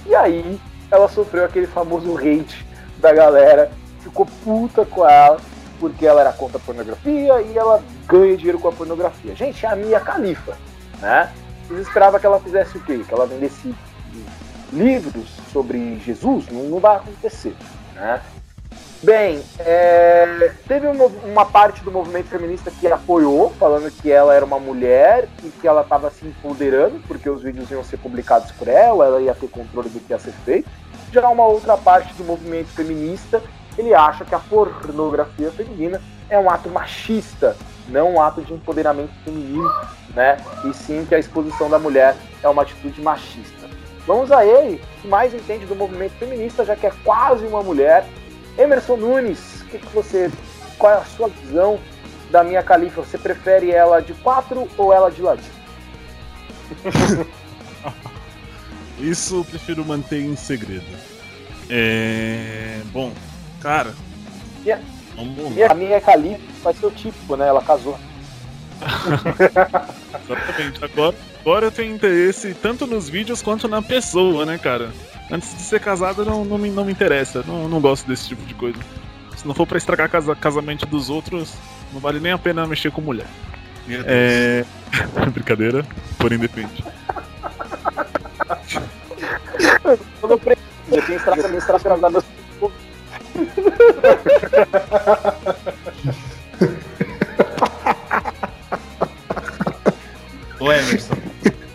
E 0.05 0.13
aí 0.13 0.59
ela 0.91 1.07
sofreu 1.07 1.45
aquele 1.45 1.67
famoso 1.67 2.17
hate 2.17 2.67
da 2.97 3.13
galera, 3.13 3.71
ficou 4.01 4.27
puta 4.43 4.83
com 4.83 5.07
ela, 5.07 5.39
porque 5.79 6.05
ela 6.05 6.19
era 6.19 6.33
contra 6.33 6.57
a 6.57 6.61
pornografia 6.61 7.41
e 7.41 7.57
ela 7.57 7.81
ganha 8.05 8.35
dinheiro 8.35 8.59
com 8.59 8.67
a 8.67 8.73
pornografia. 8.73 9.33
Gente, 9.33 9.65
é 9.65 9.69
a 9.69 9.77
Mia 9.77 9.99
Khalifa, 10.01 10.57
né? 10.99 11.31
Vocês 11.67 11.87
esperavam 11.87 12.19
que 12.19 12.25
ela 12.25 12.39
fizesse 12.39 12.77
o 12.77 12.81
quê? 12.81 13.03
Que 13.05 13.13
ela 13.13 13.25
vendesse 13.25 13.75
livros 14.71 15.27
sobre 15.51 15.99
Jesus? 15.99 16.47
Não, 16.49 16.63
não 16.63 16.79
vai 16.79 16.97
acontecer, 16.97 17.55
né? 17.93 18.21
Bem, 19.03 19.43
é, 19.59 20.51
teve 20.67 20.87
uma, 20.87 21.05
uma 21.05 21.45
parte 21.45 21.83
do 21.83 21.91
movimento 21.91 22.29
feminista 22.29 22.71
que 22.71 22.87
apoiou, 22.87 23.51
falando 23.59 23.91
que 23.91 24.11
ela 24.11 24.33
era 24.33 24.43
uma 24.43 24.59
mulher 24.59 25.29
e 25.43 25.49
que 25.49 25.67
ela 25.67 25.81
estava 25.81 26.09
se 26.09 26.25
empoderando, 26.25 26.99
porque 27.07 27.29
os 27.29 27.43
vídeos 27.43 27.69
iam 27.69 27.83
ser 27.83 27.97
publicados 27.97 28.51
por 28.53 28.67
ela, 28.67 29.05
ela 29.05 29.21
ia 29.21 29.35
ter 29.35 29.49
controle 29.49 29.89
do 29.89 29.99
que 29.99 30.13
ia 30.13 30.19
ser 30.19 30.31
feito. 30.43 30.67
Já 31.11 31.29
uma 31.29 31.45
outra 31.45 31.77
parte 31.77 32.11
do 32.15 32.23
movimento 32.23 32.69
feminista, 32.69 33.41
ele 33.77 33.93
acha 33.93 34.25
que 34.25 34.33
a 34.33 34.39
pornografia 34.39 35.51
feminina 35.51 36.01
é 36.27 36.39
um 36.39 36.49
ato 36.49 36.67
machista 36.67 37.55
não 37.89 38.15
um 38.15 38.21
ato 38.21 38.41
de 38.41 38.53
empoderamento 38.53 39.11
feminino, 39.23 39.71
né? 40.13 40.37
E 40.65 40.73
sim 40.73 41.05
que 41.05 41.15
a 41.15 41.19
exposição 41.19 41.69
da 41.69 41.79
mulher 41.79 42.15
é 42.43 42.47
uma 42.47 42.61
atitude 42.61 43.01
machista. 43.01 43.67
Vamos 44.05 44.31
a 44.31 44.45
ele, 44.45 44.81
que 45.01 45.07
mais 45.07 45.33
entende 45.33 45.65
do 45.65 45.75
movimento 45.75 46.13
feminista, 46.13 46.63
já 46.63 46.75
que 46.75 46.87
é 46.87 46.91
quase 47.03 47.45
uma 47.45 47.61
mulher. 47.61 48.05
Emerson 48.57 48.95
Nunes, 48.95 49.63
que, 49.69 49.77
que 49.77 49.93
você, 49.93 50.31
qual 50.77 50.93
é 50.93 50.95
a 50.97 51.05
sua 51.05 51.27
visão 51.27 51.79
da 52.31 52.43
minha 52.43 52.63
califa? 52.63 53.01
Você 53.01 53.17
prefere 53.17 53.71
ela 53.71 54.01
de 54.01 54.13
quatro 54.13 54.67
ou 54.77 54.93
ela 54.93 55.11
de 55.11 55.21
ladinho? 55.21 55.51
Isso 58.97 59.35
eu 59.35 59.45
prefiro 59.45 59.85
manter 59.85 60.21
em 60.21 60.35
segredo. 60.35 60.85
É. 61.69 62.81
Bom, 62.91 63.11
cara. 63.59 63.93
E 64.65 64.71
a, 65.17 65.51
e 65.53 65.63
a 65.63 65.73
minha 65.73 65.99
califa 65.99 66.41
vai 66.63 66.73
ser 66.73 66.85
o 66.85 66.91
típico, 66.91 67.35
né? 67.35 67.47
Ela 67.47 67.61
casou. 67.61 67.97
Exatamente. 70.23 70.85
Agora, 70.85 71.15
agora 71.41 71.65
eu 71.65 71.71
tenho 71.71 71.95
interesse 71.95 72.53
tanto 72.53 72.85
nos 72.85 73.09
vídeos 73.09 73.41
quanto 73.41 73.67
na 73.67 73.81
pessoa, 73.81 74.45
né, 74.45 74.57
cara? 74.57 74.91
Antes 75.31 75.55
de 75.55 75.61
ser 75.61 75.79
casado 75.79 76.23
não, 76.23 76.45
não, 76.45 76.57
me, 76.57 76.69
não 76.69 76.85
me 76.85 76.91
interessa. 76.91 77.43
Não, 77.45 77.67
não 77.67 77.81
gosto 77.81 78.07
desse 78.07 78.27
tipo 78.27 78.45
de 78.45 78.53
coisa. 78.53 78.79
Se 79.35 79.47
não 79.47 79.53
for 79.53 79.67
pra 79.67 79.77
estragar 79.77 80.09
casa, 80.09 80.35
casamento 80.35 80.85
dos 80.85 81.09
outros, 81.09 81.53
não 81.93 81.99
vale 81.99 82.19
nem 82.19 82.31
a 82.31 82.37
pena 82.37 82.65
mexer 82.65 82.91
com 82.91 83.01
mulher. 83.01 83.27
É. 83.89 84.65
Brincadeira, 85.31 85.85
porém 86.17 86.37
depende. 86.37 86.83
Eu 90.21 90.29
não 90.29 90.37
preciso, 90.37 90.67
eu 90.91 91.01
tenho 91.05 91.17
estrada, 91.17 91.47
minha 91.47 91.59
estrada 91.59 92.23
Ô 100.59 100.71
Emerson, 100.71 101.15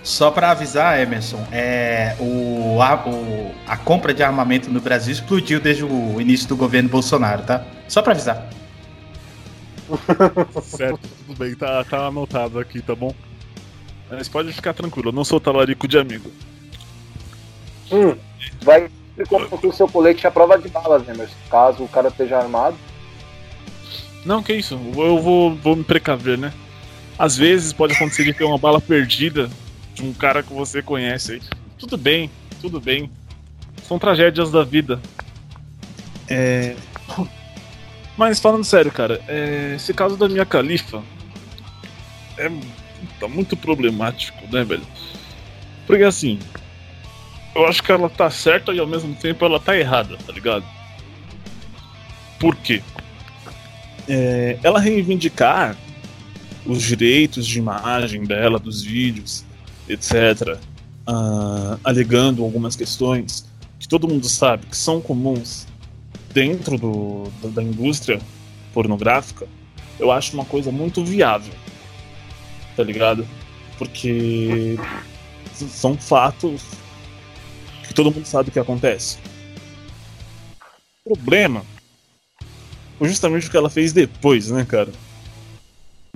só 0.02 0.30
para 0.30 0.50
avisar, 0.50 1.00
Emerson, 1.00 1.46
é, 1.52 2.16
o, 2.18 2.82
a, 2.82 2.94
o, 3.06 3.54
a 3.66 3.76
compra 3.76 4.12
de 4.12 4.22
armamento 4.22 4.68
no 4.70 4.80
Brasil 4.80 5.12
explodiu 5.12 5.60
desde 5.60 5.84
o 5.84 6.20
início 6.20 6.48
do 6.48 6.56
governo 6.56 6.88
Bolsonaro, 6.88 7.44
tá? 7.44 7.64
Só 7.88 8.02
para 8.02 8.12
avisar. 8.12 8.50
certo, 10.62 11.00
tudo 11.26 11.38
bem, 11.38 11.54
tá, 11.54 11.84
tá 11.84 12.06
anotado 12.06 12.58
aqui, 12.58 12.82
tá 12.82 12.94
bom? 12.94 13.14
Mas 14.10 14.28
pode 14.28 14.52
ficar 14.52 14.74
tranquilo, 14.74 15.10
eu 15.10 15.12
não 15.12 15.24
sou 15.24 15.40
talarico 15.40 15.86
de 15.86 15.98
amigo. 15.98 16.30
Hum, 17.90 18.16
vai 18.62 18.90
construir 19.26 19.68
o 19.68 19.72
seu 19.72 19.88
colete 19.88 20.26
à 20.26 20.30
prova 20.30 20.58
de 20.58 20.68
balas, 20.68 21.02
né, 21.04 21.14
mas 21.16 21.30
caso 21.50 21.84
o 21.84 21.88
cara 21.88 22.08
esteja 22.08 22.38
armado. 22.38 22.76
Não, 24.24 24.42
que 24.42 24.52
isso, 24.52 24.74
eu 24.96 25.18
vou, 25.20 25.54
vou 25.56 25.76
me 25.76 25.84
precaver, 25.84 26.38
né? 26.38 26.52
Às 27.18 27.36
vezes 27.36 27.72
pode 27.72 27.94
acontecer 27.94 28.24
de 28.24 28.32
ter 28.32 28.44
uma 28.44 28.58
bala 28.58 28.80
perdida 28.80 29.50
de 29.94 30.02
um 30.02 30.12
cara 30.12 30.42
que 30.42 30.52
você 30.52 30.80
conhece 30.80 31.32
aí. 31.32 31.42
Tudo 31.78 31.96
bem, 31.96 32.30
tudo 32.60 32.80
bem. 32.80 33.10
São 33.82 33.98
tragédias 33.98 34.50
da 34.50 34.62
vida. 34.62 35.00
É. 36.28 36.76
Mas 38.16 38.38
falando 38.38 38.64
sério, 38.64 38.90
cara, 38.90 39.20
é... 39.26 39.74
esse 39.76 39.92
caso 39.92 40.16
da 40.16 40.28
minha 40.28 40.46
califa 40.46 41.02
é 42.38 42.50
tá 43.18 43.28
muito 43.28 43.56
problemático, 43.56 44.38
né, 44.52 44.64
velho? 44.64 44.86
Porque 45.86 46.04
assim, 46.04 46.38
eu 47.54 47.66
acho 47.66 47.82
que 47.82 47.92
ela 47.92 48.08
tá 48.08 48.30
certa 48.30 48.72
e 48.72 48.78
ao 48.78 48.86
mesmo 48.86 49.14
tempo 49.14 49.44
ela 49.44 49.60
tá 49.60 49.76
errada, 49.76 50.16
tá 50.16 50.32
ligado? 50.32 50.64
Por 52.38 52.56
quê? 52.56 52.82
É, 54.08 54.58
ela 54.62 54.80
reivindicar 54.80 55.76
os 56.64 56.82
direitos 56.82 57.46
de 57.46 57.58
imagem 57.58 58.24
dela, 58.24 58.58
dos 58.58 58.82
vídeos, 58.82 59.44
etc., 59.88 60.58
uh, 61.06 61.78
alegando 61.84 62.42
algumas 62.42 62.74
questões 62.76 63.46
que 63.78 63.88
todo 63.88 64.08
mundo 64.08 64.28
sabe 64.28 64.66
que 64.66 64.76
são 64.76 65.00
comuns 65.00 65.66
dentro 66.32 66.78
do, 66.78 67.24
da, 67.42 67.48
da 67.48 67.62
indústria 67.62 68.20
pornográfica, 68.72 69.46
eu 69.98 70.10
acho 70.10 70.34
uma 70.34 70.44
coisa 70.44 70.72
muito 70.72 71.04
viável, 71.04 71.52
tá 72.76 72.82
ligado? 72.82 73.26
Porque 73.76 74.76
são 75.54 75.96
fatos 75.96 76.62
que 77.86 77.94
todo 77.94 78.12
mundo 78.12 78.26
sabe 78.26 78.48
o 78.48 78.52
que 78.52 78.58
acontece. 78.58 79.18
O 81.04 81.16
problema 81.16 81.64
foi 82.98 83.08
justamente 83.08 83.48
o 83.48 83.50
que 83.50 83.56
ela 83.56 83.70
fez 83.70 83.92
depois, 83.92 84.50
né, 84.50 84.64
cara? 84.64 84.90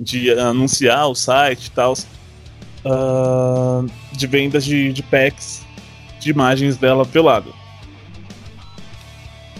De 0.01 0.31
anunciar 0.31 1.07
o 1.07 1.15
site 1.15 1.65
e 1.65 1.71
tal, 1.71 1.93
uh, 1.93 3.85
de 4.13 4.27
vendas 4.27 4.63
de, 4.63 4.93
de 4.93 5.03
packs 5.03 5.65
de 6.19 6.29
imagens 6.29 6.77
dela 6.77 7.05
pelada. 7.05 7.49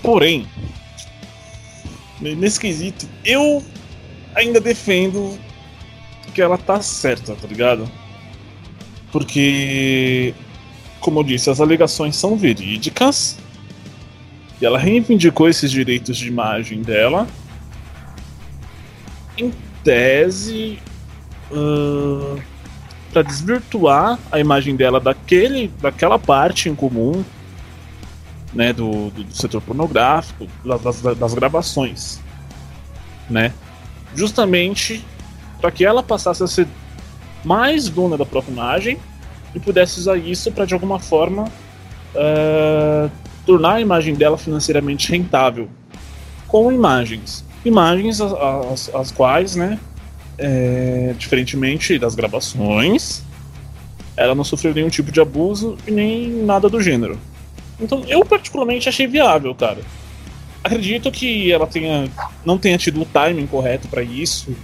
Porém, 0.02 0.48
nesse 2.22 2.60
quesito, 2.60 3.08
eu 3.26 3.64
ainda 4.36 4.62
defendo 4.62 5.38
que 6.34 6.42
ela 6.42 6.58
tá 6.58 6.82
certa, 6.82 7.36
tá 7.36 7.48
ligado? 7.48 7.90
Porque 9.12 10.34
como 11.00 11.20
eu 11.20 11.24
disse, 11.24 11.50
as 11.50 11.60
alegações 11.62 12.16
são 12.16 12.38
verídicas. 12.38 13.38
E 14.60 14.66
ela 14.66 14.80
reivindicou 14.80 15.48
esses 15.48 15.70
direitos 15.70 16.18
de 16.18 16.28
imagem 16.28 16.82
dela. 16.82 17.28
Em 19.38 19.54
tese, 19.84 20.80
uh, 21.52 22.42
para 23.12 23.22
desvirtuar 23.22 24.20
a 24.32 24.40
imagem 24.40 24.76
dela 24.76 25.00
daquele, 25.00 25.72
daquela 25.80 26.18
parte 26.18 26.70
em 26.70 26.76
comum, 26.76 27.24
né, 28.54 28.74
do, 28.74 29.10
do, 29.12 29.24
do 29.24 29.36
setor 29.36 29.62
pornográfico, 29.62 30.48
das, 30.66 31.02
das 31.02 31.34
gravações, 31.34 32.20
né, 33.30 33.54
justamente 34.16 35.06
para 35.62 35.72
que 35.72 35.86
ela 35.86 36.02
passasse 36.02 36.44
a 36.44 36.48
ser 36.48 36.68
mais 37.44 37.90
dona 37.90 38.18
da 38.18 38.26
própria 38.26 38.52
imagem 38.52 38.98
e 39.54 39.60
pudesse 39.60 40.00
usar 40.00 40.18
isso 40.18 40.52
para 40.52 40.66
de 40.66 40.74
alguma 40.74 41.00
forma 41.00 41.46
uh, 42.16 43.12
tornar 43.46 43.76
a 43.76 43.82
imagem 43.82 44.14
dela 44.16 44.38
financeiramente 44.38 45.12
rentável 45.12 45.70
com 46.48 46.72
imagens. 46.72 47.46
Imagens 47.66 48.22
as, 48.22 48.34
as, 48.34 48.96
as 48.96 49.12
quais, 49.12 49.56
né, 49.56 49.80
é, 50.38 51.14
diferentemente 51.18 51.98
das 51.98 52.16
gravações, 52.16 53.24
ela 54.16 54.34
não 54.34 54.44
sofreu 54.44 54.74
nenhum 54.74 54.90
tipo 54.90 55.12
de 55.12 55.20
abuso 55.20 55.78
e 55.86 55.92
nem 55.92 56.30
nada 56.44 56.70
do 56.70 56.82
gênero. 56.82 57.20
Então 57.80 58.04
eu 58.08 58.24
particularmente 58.26 58.90
achei 58.90 59.08
viável, 59.08 59.54
cara. 59.54 59.80
Acredito 60.64 61.12
que 61.12 61.52
ela 61.52 61.68
tenha 61.68 62.10
não 62.46 62.58
tenha 62.58 62.78
tido 62.78 63.02
o 63.02 63.06
timing 63.06 63.46
correto 63.46 63.88
para 63.88 64.02
isso, 64.02 64.56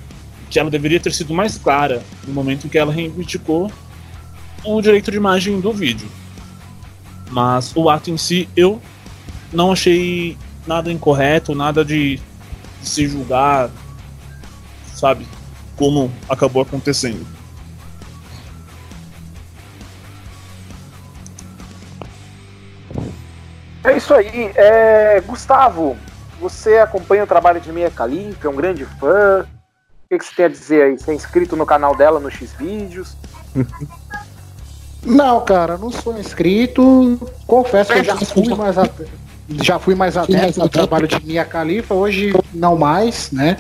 que 0.50 0.60
ela 0.60 0.70
deveria 0.70 1.00
ter 1.00 1.14
sido 1.14 1.34
mais 1.34 1.58
clara 1.58 2.04
no 2.28 2.34
momento 2.34 2.66
em 2.66 2.70
que 2.70 2.78
ela 2.78 2.92
reivindicou 2.92 3.72
o 4.64 4.82
direito 4.82 5.12
de 5.12 5.18
imagem 5.18 5.60
do 5.60 5.72
vídeo. 5.72 6.08
Mas 7.30 7.76
o 7.76 7.90
ato 7.90 8.10
em 8.10 8.18
si 8.18 8.48
eu 8.56 8.82
não 9.52 9.72
achei 9.72 10.38
nada 10.66 10.92
incorreto, 10.92 11.56
nada 11.56 11.84
de, 11.84 12.18
de 12.82 12.90
se 12.90 13.08
julgar, 13.08 13.70
sabe? 14.94 15.28
Como 15.76 16.12
acabou 16.30 16.62
acontecendo. 16.62 17.26
É 23.84 23.98
isso 23.98 24.14
aí. 24.14 24.52
É, 24.56 25.22
Gustavo, 25.22 25.98
você 26.40 26.78
acompanha 26.78 27.24
o 27.24 27.28
trabalho 27.28 27.60
de 27.60 27.72
Mia 27.72 27.90
Khalifa, 27.90 28.48
é 28.48 28.50
um 28.50 28.56
grande 28.56 28.86
fã. 28.86 29.46
O 30.06 30.10
que, 30.10 30.20
que 30.20 30.26
você 30.26 30.36
tem 30.36 30.46
a 30.46 30.50
dizer 30.50 30.84
aí? 30.84 30.98
Você 30.98 31.12
é 31.12 31.16
inscrito 31.16 31.56
no 31.56 31.66
canal 31.66 31.96
dela 31.96 32.20
no 32.20 32.30
X 32.30 32.54
Vídeos? 32.54 33.18
Não, 35.06 35.42
cara, 35.42 35.78
não 35.78 35.92
sou 35.92 36.18
inscrito. 36.18 37.20
Confesso 37.46 37.92
que 37.92 38.00
eu 38.00 38.04
já 38.04 38.16
fui 38.16 38.56
mais 38.56 38.78
a, 38.78 38.90
já 39.62 39.80
fui 39.80 39.96
mais 39.96 40.18
adepto 40.18 40.62
do 40.62 40.70
trabalho 40.70 41.08
de 41.08 41.26
Mia 41.26 41.46
Califa, 41.46 41.94
hoje 41.94 42.34
não 42.54 42.78
mais, 42.78 43.32
né? 43.32 43.58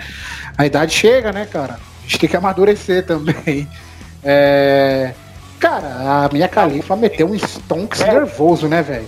A 0.57 0.65
idade 0.65 0.93
chega, 0.93 1.31
né, 1.31 1.45
cara? 1.45 1.73
A 1.73 2.01
gente 2.03 2.19
tem 2.19 2.29
que 2.29 2.37
amadurecer 2.37 3.05
também. 3.05 3.67
É... 4.25 5.13
Cara, 5.59 6.23
a 6.23 6.29
Minha 6.31 6.47
Califa 6.47 6.95
meteu 6.95 7.27
um 7.27 7.35
stonks 7.35 7.99
é. 7.99 8.13
nervoso, 8.13 8.69
né, 8.69 8.81
velho? 8.81 9.05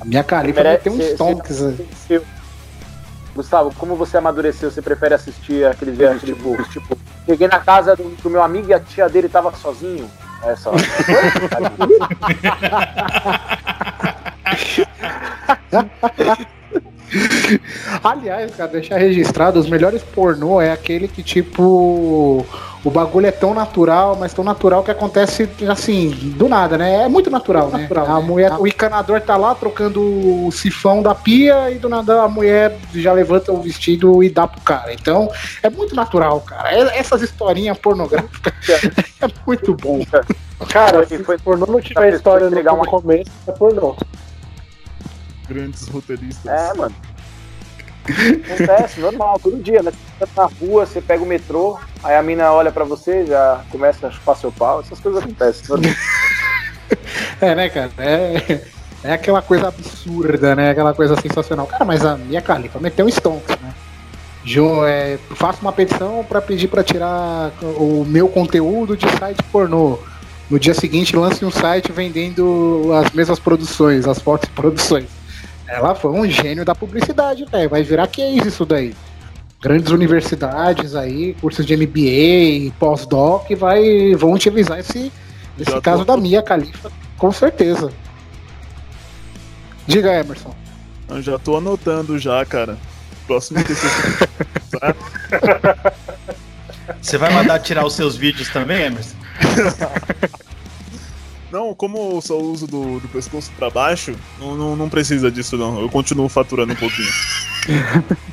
A 0.00 0.04
Minha 0.06 0.24
Califa 0.24 0.64
meteu 0.64 0.94
um 0.94 0.98
stonks. 0.98 1.62
Gustavo, 3.34 3.70
como 3.76 3.94
você 3.96 4.16
amadureceu? 4.16 4.70
Você 4.70 4.80
prefere 4.80 5.12
assistir 5.12 5.66
aqueles 5.66 5.94
vídeos 5.94 6.22
tipo, 6.22 6.56
tipo, 6.70 6.98
cheguei 7.26 7.48
na 7.48 7.58
casa 7.58 7.94
do, 7.94 8.04
do 8.04 8.30
meu 8.30 8.42
amigo 8.42 8.70
e 8.70 8.72
a 8.72 8.80
tia 8.80 9.10
dele 9.10 9.28
tava 9.28 9.54
sozinho? 9.54 10.10
É 10.44 10.56
só. 10.56 10.72
Aliás, 18.04 18.54
cara, 18.54 18.70
deixar 18.70 18.98
registrado, 18.98 19.58
os 19.58 19.68
melhores 19.68 20.02
pornô 20.02 20.60
é 20.60 20.70
aquele 20.70 21.08
que, 21.08 21.22
tipo, 21.22 22.46
o 22.84 22.90
bagulho 22.90 23.26
é 23.26 23.32
tão 23.32 23.52
natural, 23.52 24.16
mas 24.16 24.32
tão 24.32 24.44
natural 24.44 24.84
que 24.84 24.90
acontece, 24.90 25.48
assim, 25.68 26.10
do 26.36 26.48
nada, 26.48 26.78
né? 26.78 27.04
É 27.04 27.08
muito 27.08 27.30
natural, 27.30 27.68
né? 27.70 27.82
Natural, 27.82 28.06
a 28.06 28.20
né? 28.20 28.26
mulher, 28.26 28.52
o 28.58 28.66
encanador 28.66 29.20
tá 29.20 29.36
lá 29.36 29.54
trocando 29.54 30.00
o 30.00 30.50
sifão 30.52 31.02
da 31.02 31.14
pia 31.14 31.70
e 31.70 31.78
do 31.78 31.88
nada 31.88 32.22
a 32.22 32.28
mulher 32.28 32.78
já 32.94 33.12
levanta 33.12 33.52
o 33.52 33.60
vestido 33.60 34.22
e 34.22 34.30
dá 34.30 34.46
pro 34.46 34.60
cara. 34.60 34.92
Então, 34.92 35.30
é 35.62 35.68
muito 35.68 35.94
natural, 35.94 36.40
cara. 36.40 36.72
É, 36.72 36.98
essas 36.98 37.22
historinhas 37.22 37.76
pornográficas 37.78 38.54
é 39.20 39.28
muito 39.46 39.74
bom. 39.74 40.00
Cara, 40.68 41.06
se 41.06 41.18
foi 41.18 41.38
pornô 41.38 41.66
não 41.66 41.80
tiver 41.80 42.14
história 42.14 42.48
no 42.48 42.74
uma... 42.74 42.84
começo, 42.84 43.30
é 43.46 43.52
pornô. 43.52 43.96
Grandes 45.48 45.88
roteiristas. 45.88 46.46
É, 46.46 46.74
mano. 46.74 46.94
Acontece, 48.04 49.00
normal, 49.00 49.38
todo 49.42 49.62
dia, 49.62 49.82
né? 49.82 49.92
Na 50.36 50.46
rua, 50.46 50.84
você 50.84 51.00
pega 51.00 51.22
o 51.22 51.26
metrô, 51.26 51.78
aí 52.02 52.16
a 52.16 52.22
mina 52.22 52.52
olha 52.52 52.72
pra 52.72 52.84
você, 52.84 53.24
já 53.24 53.62
começa 53.70 54.08
a 54.08 54.10
chupar 54.10 54.36
seu 54.36 54.50
pau, 54.50 54.80
essas 54.80 54.98
coisas 54.98 55.22
acontecem. 55.22 55.64
é, 57.40 57.54
né, 57.54 57.68
cara? 57.68 57.90
É, 57.98 58.60
é 59.04 59.12
aquela 59.12 59.40
coisa 59.40 59.68
absurda, 59.68 60.56
né? 60.56 60.70
Aquela 60.70 60.92
coisa 60.92 61.20
sensacional. 61.20 61.66
Cara, 61.66 61.84
mas 61.84 62.04
a 62.04 62.16
minha 62.16 62.42
Califa 62.42 62.80
meteu 62.80 63.06
um 63.06 63.08
stonks, 63.08 63.56
né? 63.60 63.72
Jo, 64.44 64.84
é, 64.84 65.18
faço 65.36 65.60
uma 65.60 65.72
petição 65.72 66.24
para 66.26 66.40
pedir 66.40 66.68
para 66.68 66.82
tirar 66.82 67.52
o 67.62 68.04
meu 68.04 68.28
conteúdo 68.28 68.96
de 68.96 69.08
site 69.18 69.42
pornô. 69.52 69.98
No 70.50 70.58
dia 70.58 70.72
seguinte, 70.72 71.14
lance 71.14 71.44
um 71.44 71.50
site 71.50 71.92
vendendo 71.92 72.90
as 72.94 73.12
mesmas 73.12 73.38
produções, 73.38 74.06
as 74.06 74.18
fortes 74.18 74.48
produções. 74.48 75.06
Ela 75.66 75.94
foi 75.94 76.10
um 76.12 76.26
gênio 76.26 76.64
da 76.64 76.74
publicidade, 76.74 77.44
velho. 77.44 77.68
Vai 77.68 77.82
virar 77.82 78.06
case 78.06 78.48
isso 78.48 78.64
daí. 78.64 78.94
Grandes 79.60 79.90
universidades 79.90 80.94
aí, 80.94 81.34
cursos 81.40 81.66
de 81.66 81.76
MBA, 81.76 82.72
pós-doc, 82.78 83.50
vai, 83.56 84.14
vão 84.14 84.32
utilizar 84.32 84.78
esse, 84.78 85.12
esse 85.58 85.80
caso 85.80 86.04
tô... 86.04 86.14
da 86.14 86.16
Mia 86.16 86.40
Califa, 86.42 86.92
com 87.16 87.32
certeza. 87.32 87.92
Diga, 89.86 90.12
Emerson. 90.14 90.54
Eu 91.08 91.22
já 91.22 91.38
tô 91.38 91.56
anotando 91.56 92.18
já, 92.18 92.44
cara. 92.44 92.78
Próximo 93.26 93.58
tá? 94.70 94.94
Você 97.00 97.18
vai 97.18 97.32
mandar 97.32 97.58
tirar 97.58 97.84
os 97.84 97.94
seus 97.94 98.14
vídeos 98.16 98.48
também, 98.50 98.82
Emerson? 98.82 99.16
Não, 101.50 101.74
como 101.74 102.12
eu 102.12 102.20
só 102.20 102.38
uso 102.38 102.66
do, 102.66 103.00
do 103.00 103.08
pescoço 103.08 103.50
pra 103.56 103.70
baixo, 103.70 104.14
não, 104.38 104.54
não, 104.54 104.76
não, 104.76 104.86
precisa 104.86 105.30
disso 105.30 105.56
não. 105.56 105.80
Eu 105.80 105.88
continuo 105.88 106.28
faturando 106.28 106.74
um 106.74 106.76
pouquinho. 106.76 107.08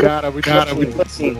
cara, 0.00 0.30
muito, 0.30 0.44
cara, 0.44 0.74
muito 0.74 1.02
assim. 1.02 1.36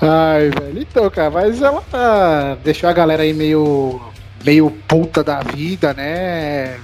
Ai, 0.00 0.50
velho. 0.50 0.80
Então, 0.80 1.10
cara, 1.10 1.30
mas 1.30 1.60
ela 1.60 1.82
tá... 1.82 2.56
deixou 2.62 2.88
a 2.88 2.92
galera 2.92 3.22
aí 3.22 3.32
meio 3.32 4.00
meio 4.44 4.70
puta 4.88 5.22
da 5.22 5.40
vida, 5.40 5.94
né? 5.94 6.78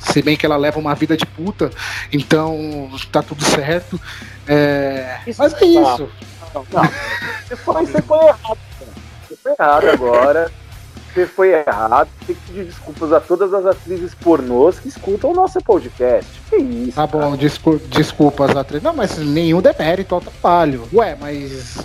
se 0.00 0.22
bem 0.22 0.36
que 0.36 0.46
ela 0.46 0.56
leva 0.56 0.78
uma 0.78 0.94
vida 0.94 1.16
de 1.16 1.26
puta, 1.26 1.70
então 2.12 2.90
tá 3.12 3.22
tudo 3.22 3.44
certo. 3.44 4.00
É... 4.46 5.18
Mas 5.36 5.54
é 5.54 5.64
isso. 5.64 6.08
Não, 6.54 6.66
não. 6.72 6.82
Você, 7.46 7.56
foi, 7.56 7.86
você 7.86 8.02
foi 8.02 8.18
errado. 8.18 8.58
Você 9.28 9.36
foi 9.36 9.52
errado 9.52 9.88
agora. 9.90 10.50
Você 11.12 11.26
foi 11.26 11.52
errado. 11.52 12.08
Tem 12.26 12.36
que 12.36 12.42
pedir 12.42 12.64
desculpas 12.64 13.12
a 13.12 13.20
todas 13.20 13.52
as 13.52 13.66
atrizes 13.66 14.14
pornôs 14.14 14.78
que 14.78 14.88
escutam 14.88 15.30
o 15.30 15.34
nosso 15.34 15.60
podcast. 15.60 16.30
Que 16.48 16.56
isso? 16.56 16.92
Tá 16.96 17.06
bom, 17.06 17.36
desculpa, 17.36 17.84
desculpas, 17.88 18.56
atrizes. 18.56 18.82
Não, 18.82 18.94
mas 18.94 19.18
nenhum 19.18 19.60
demérito 19.60 20.14
ao 20.14 20.20
trabalho. 20.20 20.88
Ué, 20.92 21.16
mas. 21.20 21.78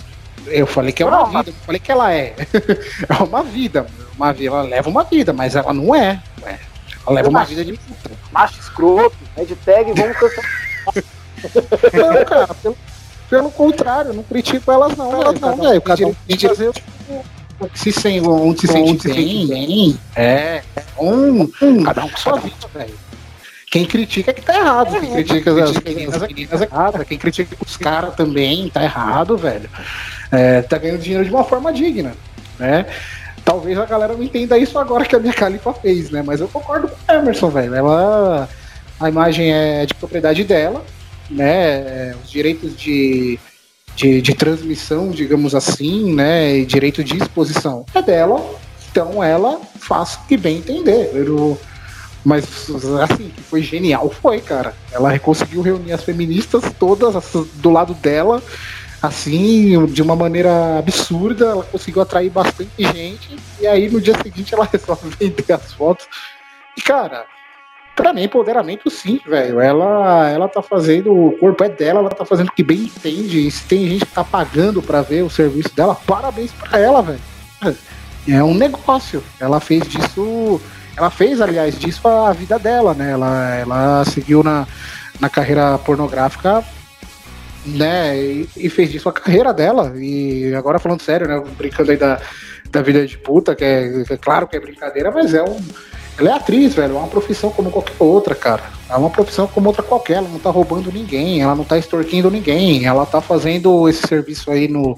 Eu 0.46 0.66
falei 0.66 0.92
que 0.92 1.02
é 1.02 1.06
uma 1.06 1.18
não, 1.20 1.26
vida, 1.26 1.50
eu 1.50 1.54
falei 1.64 1.80
que 1.80 1.90
ela 1.90 2.12
é. 2.12 2.34
é 3.08 3.22
uma 3.22 3.42
vida. 3.42 3.86
Uma, 4.14 4.36
ela 4.38 4.62
leva 4.62 4.90
uma 4.90 5.02
vida, 5.02 5.32
mas 5.32 5.56
ela 5.56 5.72
não 5.72 5.94
é. 5.94 6.22
Ué. 6.42 6.58
Ela 7.06 7.16
leva 7.16 7.28
uma 7.28 7.44
vida 7.44 7.64
de 7.64 7.72
puta. 7.72 8.10
Macho 8.30 8.60
escroto, 8.60 9.16
hashtag 9.36 9.92
vamos 9.92 10.16
cancelar. 10.16 10.50
não, 11.92 12.24
cara, 12.24 12.54
pelo, 12.54 12.76
pelo 13.30 13.50
contrário, 13.50 14.10
eu 14.10 14.14
não 14.14 14.22
critico 14.22 14.70
elas 14.70 14.96
não, 14.96 15.22
elas 15.22 15.40
não, 15.40 15.56
velho. 15.56 15.80
Cada 15.80 16.06
um 16.06 16.14
tem 16.26 16.36
que 16.36 16.46
fazer 17.58 17.66
o 17.66 17.68
que 17.68 17.78
se 17.78 17.92
sente, 17.92 18.26
onde 18.26 18.60
se 18.60 18.66
sente 18.66 19.08
bem, 19.08 19.46
bem. 19.46 20.00
É, 20.14 20.62
um, 20.98 21.50
um, 21.62 21.82
cada 21.82 22.04
um 22.04 22.08
com 22.08 22.16
sua 22.16 22.38
vida, 22.38 22.68
velho. 22.72 22.94
Quem 23.70 23.84
critica 23.86 24.30
é 24.30 24.34
que 24.34 24.42
tá 24.42 24.56
errado. 24.56 25.00
Quem 25.00 25.10
critica 25.10 25.64
as, 25.64 25.76
meninas, 25.82 26.14
as 26.14 26.28
meninas 26.28 26.62
é 26.62 26.64
errado. 26.64 27.04
Quem 27.04 27.18
critica 27.18 27.56
os 27.60 27.76
caras 27.76 28.14
também 28.14 28.70
tá 28.70 28.84
errado, 28.84 29.36
velho. 29.36 29.68
É, 30.30 30.62
tá 30.62 30.78
ganhando 30.78 31.00
dinheiro 31.00 31.24
de 31.24 31.30
uma 31.30 31.42
forma 31.42 31.72
digna, 31.72 32.12
né? 32.58 32.86
Talvez 33.44 33.76
a 33.76 33.84
galera 33.84 34.14
não 34.14 34.22
entenda 34.22 34.56
isso 34.56 34.78
agora 34.78 35.04
que 35.04 35.16
a 35.16 35.18
minha 35.18 35.32
Califa 35.32 35.72
fez, 35.74 36.10
né? 36.10 36.22
Mas 36.24 36.40
eu 36.40 36.46
concordo 36.48 36.88
com 36.88 37.12
o 37.12 37.16
Emerson, 37.16 37.50
velho. 37.50 37.74
Ela. 37.74 38.48
A 39.00 39.08
imagem 39.08 39.52
é 39.52 39.84
de 39.86 39.94
propriedade 39.94 40.44
dela, 40.44 40.84
né? 41.28 42.14
Os 42.22 42.30
direitos 42.30 42.76
de, 42.76 43.40
de, 43.94 44.20
de 44.20 44.34
transmissão, 44.34 45.10
digamos 45.10 45.54
assim, 45.54 46.14
né? 46.14 46.56
E 46.58 46.66
direito 46.66 47.02
de 47.02 47.16
exposição 47.16 47.84
é 47.94 48.02
dela. 48.02 48.42
Então 48.90 49.22
ela 49.22 49.60
faz 49.78 50.14
o 50.14 50.26
que 50.26 50.36
bem 50.36 50.58
entender. 50.58 51.10
Eu, 51.14 51.58
mas, 52.24 52.44
assim, 53.02 53.28
que 53.28 53.42
foi 53.42 53.62
genial, 53.62 54.08
foi, 54.10 54.40
cara. 54.40 54.74
Ela 54.90 55.18
conseguiu 55.18 55.60
reunir 55.60 55.92
as 55.92 56.02
feministas 56.02 56.64
todas 56.78 57.14
do 57.54 57.70
lado 57.70 57.94
dela 57.94 58.42
assim, 59.06 59.86
de 59.86 60.02
uma 60.02 60.16
maneira 60.16 60.78
absurda, 60.78 61.46
ela 61.46 61.64
conseguiu 61.64 62.00
atrair 62.00 62.30
bastante 62.30 62.70
gente, 62.78 63.36
e 63.60 63.66
aí 63.66 63.90
no 63.90 64.00
dia 64.00 64.14
seguinte 64.22 64.54
ela 64.54 64.68
resolve 64.70 65.10
vender 65.18 65.52
as 65.52 65.72
fotos. 65.72 66.06
E, 66.76 66.80
cara, 66.80 67.26
pra 67.94 68.12
mim, 68.12 68.24
empoderamento 68.24 68.90
sim, 68.90 69.20
velho. 69.26 69.60
Ela, 69.60 70.28
ela 70.28 70.48
tá 70.48 70.62
fazendo, 70.62 71.12
o 71.12 71.32
corpo 71.38 71.62
é 71.64 71.68
dela, 71.68 72.00
ela 72.00 72.10
tá 72.10 72.24
fazendo 72.24 72.48
o 72.48 72.52
que 72.52 72.62
bem 72.62 72.84
entende. 72.84 73.46
E 73.46 73.50
se 73.50 73.64
tem 73.64 73.88
gente 73.88 74.06
que 74.06 74.12
tá 74.12 74.24
pagando 74.24 74.82
pra 74.82 75.02
ver 75.02 75.22
o 75.22 75.30
serviço 75.30 75.74
dela, 75.74 75.94
parabéns 75.94 76.52
pra 76.52 76.78
ela, 76.78 77.02
velho. 77.02 77.20
É 78.26 78.42
um 78.42 78.54
negócio. 78.54 79.22
Ela 79.38 79.60
fez 79.60 79.86
disso. 79.86 80.60
Ela 80.96 81.10
fez, 81.10 81.40
aliás, 81.40 81.78
disso 81.78 82.06
a 82.06 82.32
vida 82.32 82.58
dela, 82.58 82.94
né? 82.94 83.10
Ela, 83.10 83.54
ela 83.56 84.04
seguiu 84.04 84.42
na, 84.42 84.66
na 85.20 85.28
carreira 85.28 85.76
pornográfica 85.78 86.64
né, 87.66 88.16
e, 88.16 88.48
e, 88.56 88.68
fez 88.68 88.90
disso 88.90 89.08
a 89.08 89.12
carreira 89.12 89.52
dela. 89.52 89.92
E 89.96 90.54
agora 90.54 90.78
falando 90.78 91.02
sério, 91.02 91.26
né, 91.26 91.42
brincando 91.56 91.90
aí 91.90 91.96
da, 91.96 92.20
da 92.70 92.82
vida 92.82 93.06
de 93.06 93.16
puta, 93.18 93.54
que 93.54 93.64
é, 93.64 94.04
que 94.04 94.12
é 94.12 94.16
claro 94.16 94.46
que 94.46 94.56
é 94.56 94.60
brincadeira, 94.60 95.10
mas 95.10 95.34
é 95.34 95.42
um. 95.42 95.60
Ela 96.18 96.30
é 96.30 96.32
atriz, 96.34 96.74
velho, 96.74 96.94
é 96.94 96.98
uma 96.98 97.08
profissão 97.08 97.50
como 97.50 97.70
qualquer 97.70 97.96
outra, 97.98 98.34
cara. 98.34 98.62
É 98.88 98.96
uma 98.96 99.10
profissão 99.10 99.46
como 99.46 99.68
outra 99.68 99.82
qualquer, 99.82 100.18
ela 100.18 100.28
não 100.28 100.38
tá 100.38 100.50
roubando 100.50 100.92
ninguém, 100.92 101.42
ela 101.42 101.54
não 101.54 101.64
tá 101.64 101.76
extorquindo 101.76 102.30
ninguém, 102.30 102.84
ela 102.84 103.04
tá 103.04 103.20
fazendo 103.20 103.88
esse 103.88 104.06
serviço 104.06 104.50
aí 104.50 104.68
no, 104.68 104.96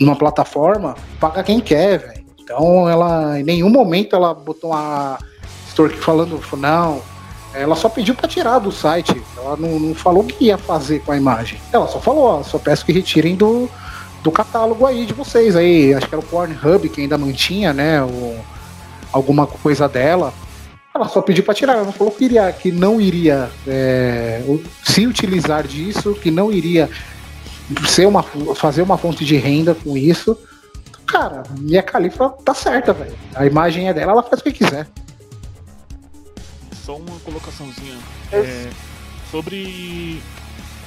numa 0.00 0.16
plataforma, 0.16 0.94
paga 1.20 1.42
quem 1.42 1.60
quer, 1.60 1.98
velho. 1.98 2.24
Então 2.40 2.88
ela, 2.88 3.38
em 3.38 3.42
nenhum 3.42 3.70
momento 3.70 4.14
ela 4.14 4.32
botou 4.32 4.70
uma 4.70 5.18
extorque 5.66 5.96
falando, 5.96 6.40
não, 6.56 7.02
ela 7.54 7.76
só 7.76 7.88
pediu 7.88 8.14
para 8.14 8.28
tirar 8.28 8.58
do 8.58 8.72
site. 8.72 9.20
Ela 9.36 9.56
não, 9.56 9.78
não, 9.78 9.94
falou 9.94 10.22
o 10.22 10.26
que 10.26 10.46
ia 10.46 10.58
fazer 10.58 11.00
com 11.00 11.12
a 11.12 11.16
imagem. 11.16 11.60
Ela 11.72 11.86
só 11.86 12.00
falou, 12.00 12.24
ó, 12.24 12.42
só 12.42 12.58
peço 12.58 12.84
que 12.84 12.92
retirem 12.92 13.36
do, 13.36 13.68
do 14.22 14.30
catálogo 14.30 14.84
aí 14.84 15.06
de 15.06 15.12
vocês 15.12 15.54
aí. 15.54 15.94
Acho 15.94 16.08
que 16.08 16.14
era 16.14 16.24
o 16.24 16.26
Pornhub 16.26 16.88
que 16.88 17.00
ainda 17.00 17.16
mantinha, 17.16 17.72
né? 17.72 18.02
O, 18.02 18.36
alguma 19.12 19.46
coisa 19.46 19.88
dela. 19.88 20.34
Ela 20.94 21.08
só 21.08 21.20
pediu 21.20 21.44
para 21.44 21.54
tirar. 21.54 21.74
Ela 21.74 21.84
não 21.84 21.92
falou 21.92 22.12
que, 22.12 22.24
iria, 22.24 22.52
que 22.52 22.70
não 22.70 23.00
iria 23.00 23.50
é, 23.66 24.42
se 24.84 25.06
utilizar 25.06 25.66
disso, 25.66 26.14
que 26.14 26.30
não 26.30 26.52
iria 26.52 26.88
ser 27.86 28.06
uma, 28.06 28.22
fazer 28.54 28.82
uma 28.82 28.96
fonte 28.96 29.24
de 29.24 29.36
renda 29.36 29.74
com 29.74 29.96
isso. 29.96 30.38
Cara, 31.06 31.42
minha 31.58 31.82
Califa 31.82 32.30
tá 32.44 32.54
certa, 32.54 32.92
velho. 32.92 33.16
A 33.34 33.44
imagem 33.46 33.88
é 33.88 33.94
dela, 33.94 34.12
ela 34.12 34.22
faz 34.22 34.40
o 34.40 34.44
que 34.44 34.52
quiser 34.52 34.86
só 36.84 36.96
uma 36.96 37.18
colocaçãozinha. 37.20 37.98
É, 38.30 38.68
sobre. 39.30 40.22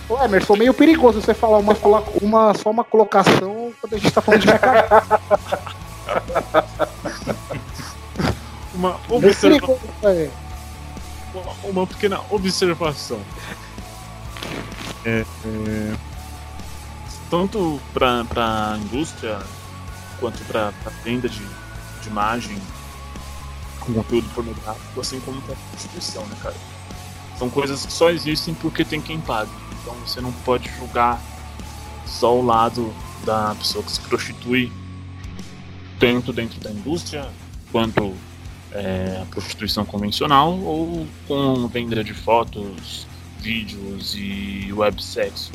Ô 0.07 0.23
Emerson, 0.23 0.55
meio 0.55 0.73
perigoso 0.73 1.19
você 1.21 1.33
falar 1.33 1.57
uma, 1.57 1.75
uma, 2.21 2.53
só 2.53 2.69
uma 2.69 2.83
colocação 2.83 3.73
quando 3.81 3.95
a 3.95 3.97
gente 3.97 4.11
tá 4.11 4.21
falando 4.21 4.41
de 4.41 4.47
mercado. 4.47 5.19
uma 8.77 8.99
observação. 9.09 9.79
Uma, 11.63 11.87
pequena 11.87 12.21
observação. 12.29 13.19
É, 15.03 15.25
é, 15.45 15.95
tanto 17.29 17.79
para 17.93 18.73
a 18.73 18.77
indústria 18.77 19.39
quanto 20.19 20.43
para 20.45 20.69
a 20.85 20.89
venda 21.03 21.27
de, 21.27 21.43
de 22.01 22.07
imagem 22.07 22.57
com 23.79 23.93
conteúdo 23.93 24.27
pornográfico, 24.33 25.01
assim 25.01 25.19
como 25.21 25.39
a 25.39 25.55
prostituição, 25.71 26.25
né, 26.27 26.37
cara? 26.41 26.55
São 27.37 27.49
coisas 27.49 27.85
que 27.85 27.93
só 27.93 28.09
existem 28.09 28.53
porque 28.55 28.83
tem 28.83 29.01
quem 29.01 29.19
paga. 29.19 29.51
Então 29.81 29.93
você 29.95 30.21
não 30.21 30.31
pode 30.31 30.69
julgar 30.77 31.21
só 32.05 32.35
o 32.35 32.45
lado 32.45 32.93
da 33.25 33.53
pessoa 33.55 33.83
que 33.83 33.91
se 33.91 33.99
prostitui, 34.01 34.71
tanto 35.99 36.33
dentro 36.33 36.59
da 36.59 36.71
indústria 36.71 37.29
quanto 37.71 38.15
é, 38.77 39.21
a 39.21 39.25
prostituição 39.25 39.83
convencional 39.85 40.57
ou 40.59 41.07
com 41.27 41.67
venda 41.67 42.03
de 42.03 42.13
fotos, 42.13 43.07
vídeos 43.39 44.15
e 44.15 44.71
websexo, 44.71 45.51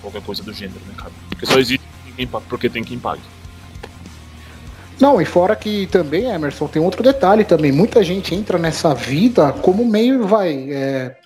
qualquer 0.00 0.22
coisa 0.22 0.42
do 0.42 0.52
gênero, 0.52 0.80
né, 0.86 0.94
cara? 0.96 1.12
Porque 1.28 1.46
só 1.46 1.58
existe 1.58 1.80
porque 2.48 2.68
tem 2.68 2.84
quem 2.84 2.98
pague. 2.98 3.22
Não, 5.00 5.20
e 5.20 5.24
fora 5.24 5.56
que 5.56 5.86
também, 5.86 6.30
Emerson, 6.30 6.66
tem 6.66 6.82
outro 6.82 7.02
detalhe 7.02 7.42
também. 7.42 7.72
Muita 7.72 8.04
gente 8.04 8.34
entra 8.34 8.58
nessa 8.58 8.94
vida 8.94 9.50
como 9.52 9.84
meio, 9.84 10.26
vai. 10.26 10.70
É, 10.70 11.16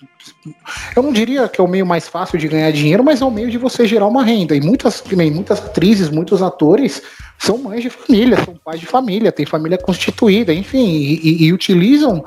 eu 0.95 1.03
não 1.03 1.11
diria 1.11 1.49
que 1.49 1.59
é 1.59 1.63
o 1.63 1.67
meio 1.67 1.85
mais 1.85 2.07
fácil 2.07 2.39
de 2.39 2.47
ganhar 2.47 2.71
dinheiro, 2.71 3.03
mas 3.03 3.21
é 3.21 3.25
o 3.25 3.31
meio 3.31 3.51
de 3.51 3.57
você 3.57 3.85
gerar 3.85 4.07
uma 4.07 4.23
renda. 4.23 4.55
E 4.55 4.61
muitas, 4.61 5.03
muitas 5.33 5.59
atrizes, 5.59 6.09
muitos 6.09 6.41
atores 6.41 7.01
são 7.37 7.57
mães 7.57 7.81
de 7.81 7.89
família, 7.89 8.37
são 8.45 8.55
pais 8.55 8.79
de 8.79 8.85
família, 8.85 9.31
têm 9.31 9.45
família 9.45 9.77
constituída, 9.77 10.53
enfim, 10.53 10.87
e, 10.87 11.15
e, 11.15 11.45
e 11.45 11.53
utilizam 11.53 12.23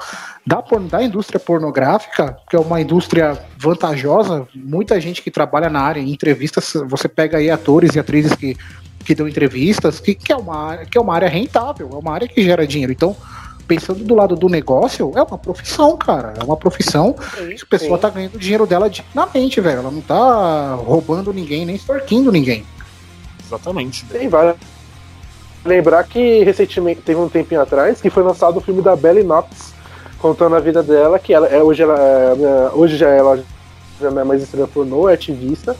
da, 0.46 0.62
da 0.90 1.02
indústria 1.02 1.40
pornográfica, 1.40 2.37
que 2.48 2.56
é 2.56 2.61
uma 2.61 2.80
indústria 2.80 3.38
vantajosa. 3.56 4.46
Muita 4.54 5.00
gente 5.00 5.22
que 5.22 5.30
trabalha 5.30 5.70
na 5.70 5.80
área, 5.80 6.00
em 6.00 6.11
entrevistas, 6.11 6.74
você 6.87 7.08
pega 7.08 7.38
aí 7.38 7.50
atores 7.50 7.94
e 7.94 7.98
atrizes 7.98 8.34
que 8.34 8.54
que 9.08 9.14
dão 9.14 9.26
entrevistas, 9.26 10.00
que, 10.00 10.14
que, 10.14 10.30
é 10.30 10.36
uma 10.36 10.54
área, 10.54 10.84
que 10.84 10.98
é 10.98 11.00
uma 11.00 11.14
área 11.14 11.30
rentável, 11.30 11.88
é 11.90 11.96
uma 11.96 12.12
área 12.12 12.28
que 12.28 12.42
gera 12.42 12.66
dinheiro. 12.66 12.92
Então, 12.92 13.16
pensando 13.66 14.04
do 14.04 14.14
lado 14.14 14.36
do 14.36 14.50
negócio, 14.50 15.10
é 15.16 15.22
uma 15.22 15.38
profissão, 15.38 15.96
cara. 15.96 16.34
É 16.38 16.44
uma 16.44 16.58
profissão 16.58 17.16
sim, 17.34 17.54
que 17.54 17.62
a 17.62 17.66
pessoa 17.66 17.96
sim. 17.96 18.02
tá 18.02 18.10
ganhando 18.10 18.38
dinheiro 18.38 18.66
dela 18.66 18.90
dignamente, 18.90 19.62
velho. 19.62 19.78
Ela 19.78 19.90
não 19.90 20.02
tá 20.02 20.74
roubando 20.74 21.32
ninguém, 21.32 21.64
nem 21.64 21.76
extorquindo 21.76 22.30
ninguém. 22.30 22.66
Exatamente. 23.46 24.04
Tem 24.04 24.28
várias. 24.28 24.56
Lembrar 25.64 26.04
que 26.04 26.44
recentemente, 26.44 27.00
teve 27.00 27.18
um 27.18 27.30
tempinho 27.30 27.62
atrás, 27.62 28.02
que 28.02 28.10
foi 28.10 28.22
lançado 28.22 28.58
o 28.58 28.60
filme 28.60 28.82
da 28.82 28.94
Belly 28.94 29.22
Knox, 29.22 29.72
contando 30.18 30.54
a 30.54 30.60
vida 30.60 30.82
dela, 30.82 31.18
que 31.18 31.32
ela, 31.32 31.46
é, 31.46 31.62
hoje, 31.62 31.82
ela, 31.82 31.98
é, 31.98 32.70
hoje 32.74 32.98
já 32.98 33.08
ela 33.08 33.42
já 33.98 34.10
não 34.10 34.20
é 34.20 34.24
mais 34.24 34.42
estrela 34.42 34.68
pornô, 34.68 35.08
é 35.08 35.14
ativista. 35.14 35.74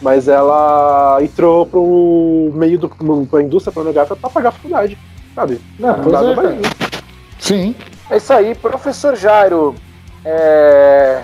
Mas 0.00 0.28
ela 0.28 1.18
entrou 1.22 1.66
pro 1.66 2.50
meio 2.54 2.78
do 2.78 2.88
pra 3.26 3.42
indústria 3.42 3.72
pornográfica 3.72 4.16
pra 4.16 4.30
pagar 4.30 4.48
a 4.48 4.52
faculdade, 4.52 4.98
sabe? 5.34 5.60
Não, 5.78 5.90
é, 5.90 6.58
Sim. 7.38 7.74
É 8.08 8.16
isso 8.16 8.32
aí, 8.32 8.54
professor 8.54 9.14
Jairo. 9.16 9.74
É... 10.24 11.22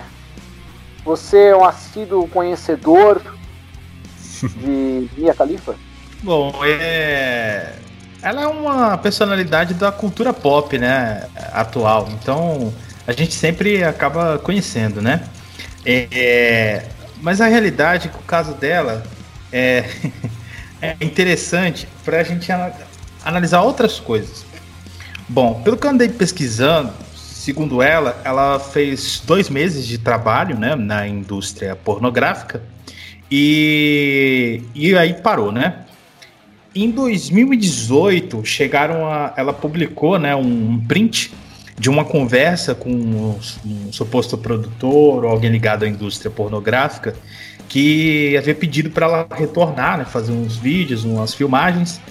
Você 1.03 1.37
é 1.37 1.55
um 1.55 1.63
assíduo 1.63 2.27
conhecedor 2.27 3.21
de 4.57 5.09
Mia 5.17 5.33
Khalifa? 5.33 5.75
Bom, 6.21 6.53
é. 6.63 7.73
Ela 8.21 8.41
é 8.41 8.47
uma 8.47 8.97
personalidade 8.97 9.73
da 9.73 9.91
cultura 9.91 10.33
pop, 10.33 10.77
né? 10.77 11.27
Atual. 11.53 12.09
Então, 12.11 12.73
a 13.05 13.11
gente 13.11 13.33
sempre 13.33 13.83
acaba 13.83 14.37
conhecendo, 14.39 15.01
né? 15.01 15.23
É, 15.85 16.83
mas 17.21 17.41
a 17.41 17.47
realidade, 17.47 18.09
o 18.13 18.23
caso 18.23 18.53
dela 18.53 19.03
é, 19.51 19.85
é 20.81 20.95
interessante 21.01 21.87
para 22.03 22.19
a 22.19 22.23
gente 22.23 22.51
analisar 23.23 23.61
outras 23.61 23.99
coisas. 23.99 24.45
Bom, 25.27 25.61
pelo 25.61 25.77
que 25.77 25.85
eu 25.85 25.91
andei 25.91 26.09
pesquisando, 26.09 26.93
segundo 27.13 27.81
ela, 27.81 28.21
ela 28.23 28.59
fez 28.59 29.21
dois 29.25 29.49
meses 29.49 29.85
de 29.85 29.97
trabalho 29.97 30.57
né, 30.57 30.75
na 30.75 31.07
indústria 31.07 31.75
pornográfica 31.75 32.61
e, 33.29 34.61
e 34.73 34.97
aí 34.97 35.15
parou, 35.15 35.51
né? 35.51 35.85
Em 36.73 36.91
2018, 36.91 38.45
chegaram 38.45 39.07
a. 39.07 39.33
Ela 39.35 39.51
publicou 39.51 40.17
né, 40.19 40.35
um 40.35 40.79
print 40.87 41.33
de 41.77 41.89
uma 41.89 42.03
conversa 42.03 42.73
com 42.73 42.89
um, 42.89 43.39
um, 43.65 43.93
suposto 43.93 44.37
produtor 44.37 45.23
ou 45.23 45.29
alguém 45.29 45.51
ligado 45.51 45.83
à 45.83 45.87
indústria 45.87 46.31
pornográfica 46.31 47.13
que 47.69 48.35
havia 48.35 48.55
pedido 48.55 48.89
para 48.89 49.05
ela 49.05 49.27
retornar, 49.35 49.97
né, 49.97 50.05
fazer 50.05 50.31
uns 50.31 50.57
vídeos, 50.57 51.03
umas 51.03 51.33
filmagens, 51.33 52.01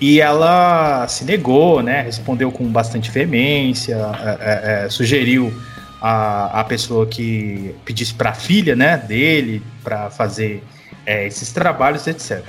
e 0.00 0.20
ela 0.20 1.06
se 1.08 1.24
negou, 1.24 1.82
né, 1.82 2.00
respondeu 2.00 2.50
com 2.50 2.64
bastante 2.66 3.10
veemência, 3.10 3.96
é, 3.96 4.28
é, 4.28 4.84
é, 4.84 4.88
sugeriu 4.88 5.52
a, 6.00 6.60
a 6.60 6.64
pessoa 6.64 7.06
que 7.06 7.74
pedisse 7.84 8.14
para 8.14 8.30
a 8.30 8.34
filha 8.34 8.74
né, 8.74 8.96
dele 8.96 9.62
para 9.82 10.10
fazer 10.10 10.62
é, 11.04 11.26
esses 11.26 11.52
trabalhos, 11.52 12.06
etc. 12.06 12.42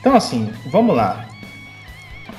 Então, 0.00 0.14
assim, 0.14 0.50
vamos 0.70 0.94
lá 0.94 1.29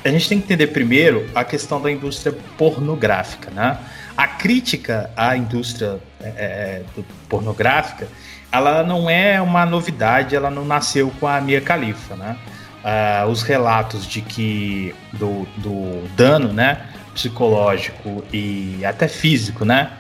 a 0.03 0.09
gente 0.09 0.27
tem 0.27 0.39
que 0.39 0.45
entender 0.45 0.67
primeiro 0.67 1.29
a 1.35 1.43
questão 1.43 1.81
da 1.81 1.91
indústria 1.91 2.35
pornográfica, 2.57 3.51
né? 3.51 3.77
A 4.17 4.27
crítica 4.27 5.09
à 5.15 5.37
indústria 5.37 5.99
é, 6.19 6.27
é 6.27 6.83
pornográfica, 7.29 8.07
ela 8.51 8.83
não 8.83 9.09
é 9.09 9.41
uma 9.41 9.65
novidade, 9.65 10.35
ela 10.35 10.49
não 10.49 10.65
nasceu 10.65 11.11
com 11.19 11.27
a 11.27 11.39
Mia 11.39 11.61
Khalifa, 11.61 12.15
né? 12.15 12.37
Uh, 12.83 13.29
os 13.29 13.43
relatos 13.43 14.07
de 14.07 14.21
que 14.21 14.93
do, 15.13 15.47
do 15.57 16.07
dano, 16.15 16.51
né, 16.51 16.81
psicológico 17.13 18.23
e 18.33 18.83
até 18.83 19.07
físico, 19.07 19.63
né, 19.63 19.91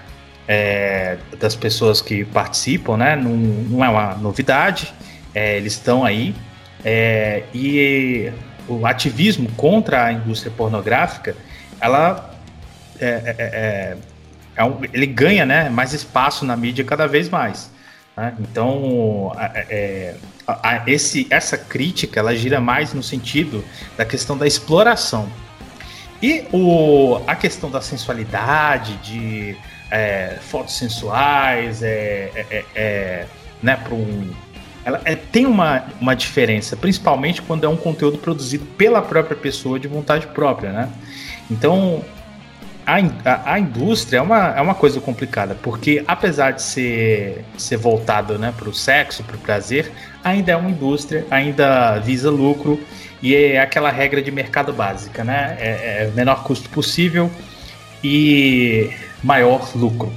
é, 0.47 1.17
das 1.39 1.55
pessoas 1.55 2.01
que 2.01 2.25
participam, 2.25 2.97
né, 2.97 3.15
não, 3.15 3.35
não 3.35 3.85
é 3.85 3.89
uma 3.89 4.15
novidade, 4.15 4.91
é, 5.33 5.57
eles 5.57 5.73
estão 5.73 6.03
aí 6.03 6.33
é, 6.83 7.43
e 7.53 8.31
o 8.79 8.85
ativismo 8.85 9.49
contra 9.57 10.05
a 10.05 10.13
indústria 10.13 10.51
pornográfica, 10.55 11.35
ela 11.79 12.33
é, 12.99 13.05
é, 13.05 13.35
é, 13.37 13.97
é 14.55 14.63
um, 14.63 14.79
ele 14.93 15.07
ganha 15.07 15.45
né, 15.45 15.69
mais 15.69 15.93
espaço 15.93 16.45
na 16.45 16.55
mídia 16.55 16.85
cada 16.85 17.07
vez 17.07 17.29
mais. 17.29 17.71
Né? 18.15 18.33
Então, 18.39 19.31
é, 19.69 20.15
a, 20.45 20.69
a, 20.69 20.83
esse, 20.87 21.25
essa 21.29 21.57
crítica 21.57 22.19
ela 22.19 22.35
gira 22.35 22.61
mais 22.61 22.93
no 22.93 23.01
sentido 23.01 23.63
da 23.97 24.05
questão 24.05 24.37
da 24.37 24.45
exploração. 24.45 25.27
E 26.21 26.45
o, 26.51 27.19
a 27.25 27.35
questão 27.35 27.71
da 27.71 27.81
sensualidade, 27.81 28.95
de 28.97 29.57
é, 29.89 30.37
fotos 30.39 30.77
sensuais, 30.77 31.81
é, 31.81 32.29
é, 32.35 32.65
é 32.75 33.25
né, 33.63 33.75
para 33.75 33.95
um 33.95 34.31
ela 34.83 35.01
é, 35.05 35.15
tem 35.15 35.45
uma, 35.45 35.83
uma 35.99 36.15
diferença, 36.15 36.75
principalmente 36.75 37.41
quando 37.41 37.65
é 37.65 37.69
um 37.69 37.77
conteúdo 37.77 38.17
produzido 38.17 38.65
pela 38.77 39.01
própria 39.01 39.35
pessoa 39.35 39.79
de 39.79 39.87
vontade 39.87 40.27
própria, 40.27 40.71
né? 40.71 40.89
Então, 41.49 42.03
a, 42.85 42.95
a, 43.29 43.53
a, 43.53 43.59
indústria 43.59 44.17
é 44.17 44.21
uma, 44.21 44.57
é 44.57 44.61
uma 44.61 44.73
coisa 44.73 44.99
complicada, 44.99 45.55
porque 45.61 46.03
apesar 46.07 46.51
de 46.51 46.63
ser, 46.63 47.45
ser 47.57 47.77
voltado 47.77 48.39
né, 48.39 48.53
para 48.57 48.69
o 48.69 48.73
sexo, 48.73 49.23
para 49.23 49.35
o 49.35 49.39
prazer, 49.39 49.91
ainda 50.23 50.51
é 50.51 50.55
uma 50.55 50.69
indústria, 50.69 51.25
ainda 51.29 51.99
visa 51.99 52.29
lucro 52.31 52.79
e 53.21 53.35
é 53.35 53.61
aquela 53.61 53.91
regra 53.91 54.21
de 54.21 54.31
mercado 54.31 54.73
básica, 54.73 55.23
né? 55.23 55.55
É, 55.59 55.69
é 56.05 56.11
menor 56.15 56.43
custo 56.43 56.69
possível 56.69 57.29
e 58.03 58.89
maior 59.23 59.69
lucro. 59.75 60.11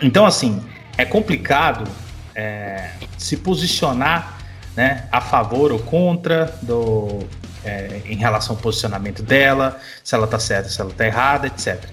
Então, 0.00 0.24
assim, 0.24 0.62
é 0.96 1.04
complicado 1.04 1.90
é, 2.34 2.90
se 3.22 3.36
posicionar 3.36 4.38
né, 4.76 5.06
a 5.12 5.20
favor 5.20 5.72
ou 5.72 5.78
contra 5.78 6.54
do, 6.62 7.20
é, 7.64 8.02
em 8.06 8.16
relação 8.16 8.56
ao 8.56 8.62
posicionamento 8.62 9.22
dela, 9.22 9.78
se 10.02 10.14
ela 10.14 10.26
tá 10.26 10.38
certa, 10.38 10.68
se 10.68 10.80
ela 10.80 10.90
tá 10.90 11.06
errada, 11.06 11.46
etc. 11.46 11.84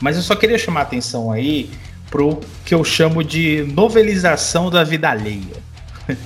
Mas 0.00 0.16
eu 0.16 0.22
só 0.22 0.34
queria 0.34 0.58
chamar 0.58 0.80
a 0.80 0.82
atenção 0.82 1.30
aí 1.30 1.70
pro 2.10 2.40
que 2.64 2.74
eu 2.74 2.84
chamo 2.84 3.22
de 3.22 3.64
novelização 3.72 4.70
da 4.70 4.82
vida 4.82 5.08
alheia. 5.08 5.56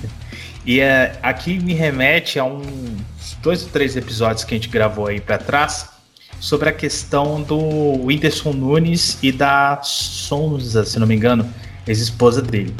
e 0.65 0.79
é, 0.79 1.17
aqui 1.21 1.59
me 1.59 1.73
remete 1.73 2.39
a 2.39 2.43
uns 2.43 3.37
dois 3.41 3.63
ou 3.63 3.69
três 3.69 3.95
episódios 3.95 4.43
que 4.43 4.55
a 4.55 4.57
gente 4.57 4.69
gravou 4.69 5.07
aí 5.07 5.21
para 5.21 5.37
trás 5.37 5.89
sobre 6.39 6.69
a 6.69 6.71
questão 6.71 7.41
do 7.41 7.57
Whindersson 8.05 8.53
Nunes 8.53 9.17
e 9.21 9.31
da 9.31 9.79
Sonza, 9.83 10.83
se 10.85 10.99
não 10.99 11.07
me 11.07 11.15
engano, 11.15 11.47
ex-esposa 11.87 12.41
dele. 12.41 12.75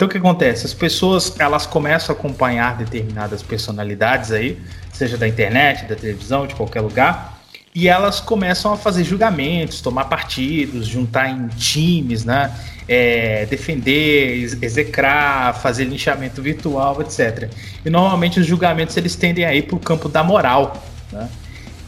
Então 0.00 0.08
o 0.08 0.10
que 0.10 0.16
acontece? 0.16 0.64
As 0.64 0.72
pessoas 0.72 1.38
elas 1.38 1.66
começam 1.66 2.16
a 2.16 2.18
acompanhar 2.18 2.74
determinadas 2.74 3.42
personalidades 3.42 4.32
aí, 4.32 4.58
seja 4.90 5.18
da 5.18 5.28
internet, 5.28 5.84
da 5.84 5.94
televisão, 5.94 6.46
de 6.46 6.54
qualquer 6.54 6.80
lugar, 6.80 7.38
e 7.74 7.86
elas 7.86 8.18
começam 8.18 8.72
a 8.72 8.78
fazer 8.78 9.04
julgamentos, 9.04 9.82
tomar 9.82 10.06
partidos, 10.06 10.86
juntar 10.86 11.28
em 11.28 11.48
times, 11.48 12.24
né? 12.24 12.50
É, 12.88 13.44
defender, 13.44 14.56
execrar, 14.62 15.60
fazer 15.60 15.84
linchamento 15.84 16.40
virtual, 16.40 17.02
etc. 17.02 17.50
E 17.84 17.90
normalmente 17.90 18.40
os 18.40 18.46
julgamentos 18.46 18.96
eles 18.96 19.14
tendem 19.14 19.44
a 19.44 19.54
ir 19.54 19.66
para 19.66 19.76
o 19.76 19.78
campo 19.78 20.08
da 20.08 20.24
moral, 20.24 20.82
né? 21.12 21.28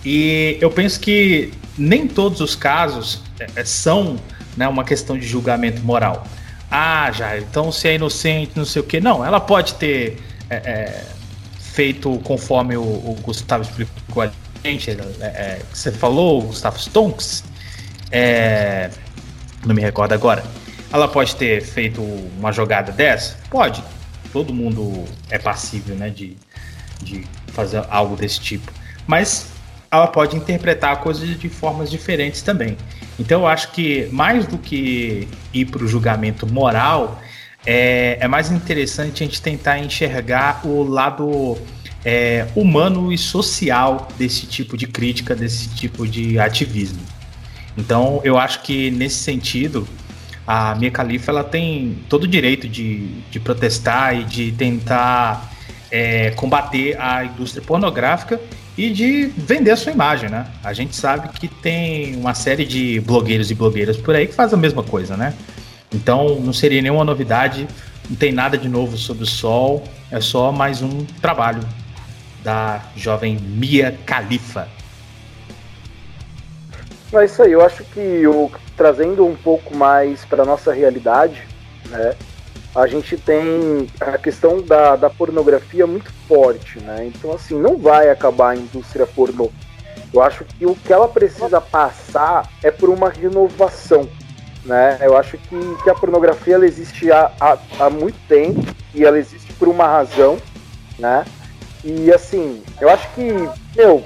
E 0.05 0.59
eu 0.61 0.71
penso 0.71 1.01
que 1.01 1.51
nem 1.79 2.07
todos 2.07 2.43
os 2.43 2.55
casos 2.55 3.23
é, 3.57 3.65
são 3.65 4.19
né, 4.55 4.69
uma 4.69 4.85
questão 4.85 5.17
de 5.17 5.27
julgamento 5.27 5.81
moral. 5.81 6.27
Ah, 6.75 7.13
já, 7.13 7.37
então 7.37 7.71
se 7.71 7.87
é 7.87 7.97
inocente, 7.97 8.53
não 8.57 8.65
sei 8.65 8.81
o 8.81 8.85
que. 8.85 8.99
Não, 8.99 9.23
ela 9.23 9.39
pode 9.39 9.75
ter 9.75 10.19
é, 10.49 10.57
é, 10.57 11.05
feito 11.61 12.19
conforme 12.21 12.79
o, 12.79 12.83
o, 12.83 13.15
Gustavo 13.23 13.63
explicou 13.63 14.23
a 14.23 14.31
gente, 14.65 14.91
é, 14.91 14.95
é, 15.21 15.63
você 15.71 15.93
falou, 15.93 16.39
o 16.39 16.47
Gustavo 16.47 16.79
Stonks, 16.79 17.45
é, 18.11 18.89
não 19.67 19.75
me 19.75 19.83
recordo 19.83 20.15
agora. 20.15 20.43
Ela 20.91 21.07
pode 21.07 21.37
ter 21.37 21.63
feito 21.63 22.01
uma 22.39 22.51
jogada 22.53 22.91
dessa? 22.91 23.37
Pode. 23.51 23.85
Todo 24.33 24.55
mundo 24.55 25.05
é 25.29 25.39
passível 25.39 25.95
né, 25.95 26.09
de, 26.09 26.39
de 27.03 27.27
fazer 27.49 27.85
algo 27.91 28.17
desse 28.17 28.41
tipo. 28.41 28.73
Mas 29.07 29.47
ela 29.91 30.07
pode 30.07 30.35
interpretar 30.37 30.97
coisas 31.01 31.39
de 31.39 31.49
formas 31.51 31.91
diferentes 31.91 32.41
também. 32.41 32.79
Então 33.19 33.43
eu 33.43 33.47
acho 33.47 33.73
que 33.73 34.09
mais 34.11 34.47
do 34.47 34.59
que 34.59 35.29
ir 35.53 35.67
para 35.67 35.85
o 35.85 35.89
julgamento 35.89 36.47
moral, 36.47 37.21
é, 37.65 38.19
é, 38.21 38.29
mais 38.29 38.51
interessante 38.51 39.23
a 39.23 39.27
gente 39.27 39.41
tentar 39.41 39.79
enxergar 39.79 40.67
o 40.67 40.83
lado 40.83 41.57
é, 42.05 42.47
humano 42.57 43.13
e 43.13 43.19
social 43.19 44.09
desse 44.19 44.47
tipo 44.47 44.77
de 44.77 44.87
crítica, 44.87 45.35
desse 45.35 45.69
tipo 45.69 46.07
de 46.07 46.39
ativismo. 46.39 47.01
Então 47.77 48.21
eu 48.25 48.39
acho 48.39 48.63
que 48.63 48.91
nesse 48.91 49.17
sentido 49.17 49.87
a 50.47 50.75
Mia 50.75 50.91
Khalifa 50.91 51.31
ela 51.31 51.45
tem 51.45 51.99
todo 52.09 52.25
o 52.25 52.27
direito 52.27 52.69
de, 52.69 53.21
de 53.31 53.39
protestar 53.39 54.17
e 54.19 54.25
de 54.25 54.53
tentar 54.53 55.53
é, 55.91 56.31
combater 56.33 57.01
a 57.01 57.25
indústria 57.25 57.63
pornográfica 57.63 58.41
e 58.77 58.91
de 58.91 59.27
vender 59.27 59.71
a 59.71 59.77
sua 59.77 59.93
imagem, 59.93 60.31
né? 60.31 60.47
A 60.65 60.73
gente 60.73 60.97
sabe 60.97 61.29
que 61.29 61.47
tem 61.47 62.17
uma 62.17 62.35
série 62.35 62.65
de 62.65 63.01
blogueiros 63.01 63.51
e 63.51 63.55
blogueiras 63.55 63.97
por 63.97 64.15
aí 64.15 64.27
que 64.27 64.35
faz 64.35 64.53
a 64.55 64.57
mesma 64.57 64.83
coisa, 64.83 65.17
né? 65.17 65.35
Então 65.93 66.41
não 66.41 66.53
seria 66.53 66.81
nenhuma 66.81 67.05
novidade, 67.05 67.69
não 68.09 68.17
tem 68.17 68.33
nada 68.33 68.57
de 68.57 68.69
novo 68.69 68.97
sobre 68.97 69.25
o 69.25 69.27
sol, 69.27 69.85
é 70.11 70.21
só 70.21 70.51
mais 70.51 70.81
um 70.81 71.05
trabalho 71.21 71.61
da 72.43 72.83
jovem 72.97 73.37
Mia 73.37 73.99
Khalifa. 74.07 74.69
É 77.13 77.25
isso 77.27 77.43
aí, 77.43 77.53
eu 77.53 77.65
acho 77.65 77.85
que 77.85 78.01
eu, 78.01 78.51
trazendo 78.75 79.27
um 79.27 79.37
pouco 79.37 79.77
mais 79.77 80.25
para 80.25 80.47
nossa 80.47 80.73
realidade, 80.73 81.43
né? 81.91 82.15
A 82.75 82.87
gente 82.87 83.17
tem 83.17 83.87
a 84.01 84.17
questão 84.17 84.63
da, 84.63 84.97
da 84.97 85.11
pornografia 85.11 85.87
muito 85.87 86.11
forte, 86.27 86.81
né? 86.81 87.07
Então, 87.07 87.33
assim, 87.33 87.59
não 87.59 87.77
vai 87.77 88.09
acabar 88.09 88.51
a 88.51 88.57
indústria 88.57 89.07
pornô. 89.07 89.51
Eu 90.13 90.23
acho 90.23 90.45
que 90.45 90.67
o 90.67 90.75
que 90.75 90.93
ela 90.93 91.09
precisa 91.09 91.61
passar 91.61 92.49
é 92.63 92.71
por 92.71 92.89
uma 92.89 93.11
renovação, 93.11 94.09
né? 94.65 94.99
Eu 95.01 95.17
acho 95.17 95.37
que, 95.37 95.59
que 95.83 95.91
a 95.91 95.95
pornografia 95.95 96.55
ela 96.55 96.67
existe 96.67 97.11
há, 97.13 97.31
há, 97.41 97.59
há 97.79 97.91
muito 97.91 98.19
tempo 98.27 98.63
e 98.95 99.05
ela 99.05 99.19
existe 99.19 99.53
por 99.55 99.69
uma 99.69 99.87
razão, 99.87 100.39
né? 100.99 101.25
E, 101.85 102.13
assim, 102.13 102.63
eu 102.81 102.89
acho 102.89 103.09
que, 103.15 103.33
meu, 103.77 104.05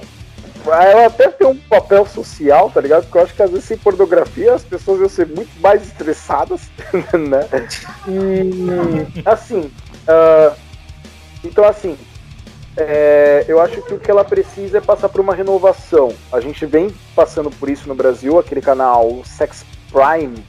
ela 0.73 1.07
até 1.07 1.29
tem 1.29 1.47
um 1.47 1.57
papel 1.57 2.07
social, 2.07 2.71
tá 2.71 2.81
ligado? 2.81 3.05
Porque 3.05 3.19
eu 3.19 3.23
acho 3.23 3.35
que 3.35 3.43
às 3.43 3.51
vezes 3.51 3.65
sem 3.65 3.79
pornografia 3.79 4.55
as 4.55 4.65
pessoas 4.65 5.01
iam 5.01 5.09
ser 5.09 5.27
muito 5.27 5.61
mais 5.61 5.83
estressadas, 5.83 6.63
né? 7.13 7.49
E 8.09 9.23
assim, 9.25 9.71
uh, 10.09 10.57
então 11.45 11.65
assim, 11.65 11.97
é, 12.77 13.45
eu 13.49 13.61
acho 13.61 13.81
que 13.83 13.95
o 13.95 13.99
que 13.99 14.11
ela 14.11 14.25
precisa 14.25 14.79
é 14.79 14.81
passar 14.81 15.09
por 15.09 15.21
uma 15.21 15.35
renovação. 15.35 16.13
A 16.31 16.41
gente 16.41 16.67
vem 16.67 16.95
passando 17.15 17.51
por 17.51 17.71
isso 17.71 17.89
no 17.89 17.95
Brasil, 17.95 18.39
aquele 18.39 18.61
canal 18.61 19.23
Sex 19.25 19.65
Prime, 19.91 20.45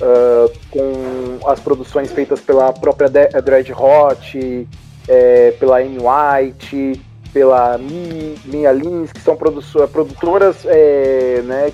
uh, 0.00 0.52
com 0.70 1.50
as 1.50 1.60
produções 1.60 2.10
feitas 2.12 2.40
pela 2.40 2.72
própria 2.72 3.08
Dread 3.08 3.72
Hot, 3.72 4.68
é, 5.08 5.50
pela 5.52 5.78
Amy 5.78 5.98
White, 5.98 7.00
pela 7.36 7.76
Minha 7.76 8.72
Lins, 8.72 9.12
que 9.12 9.20
são 9.20 9.36
produtoras, 9.36 10.64
é, 10.64 11.42
né, 11.44 11.70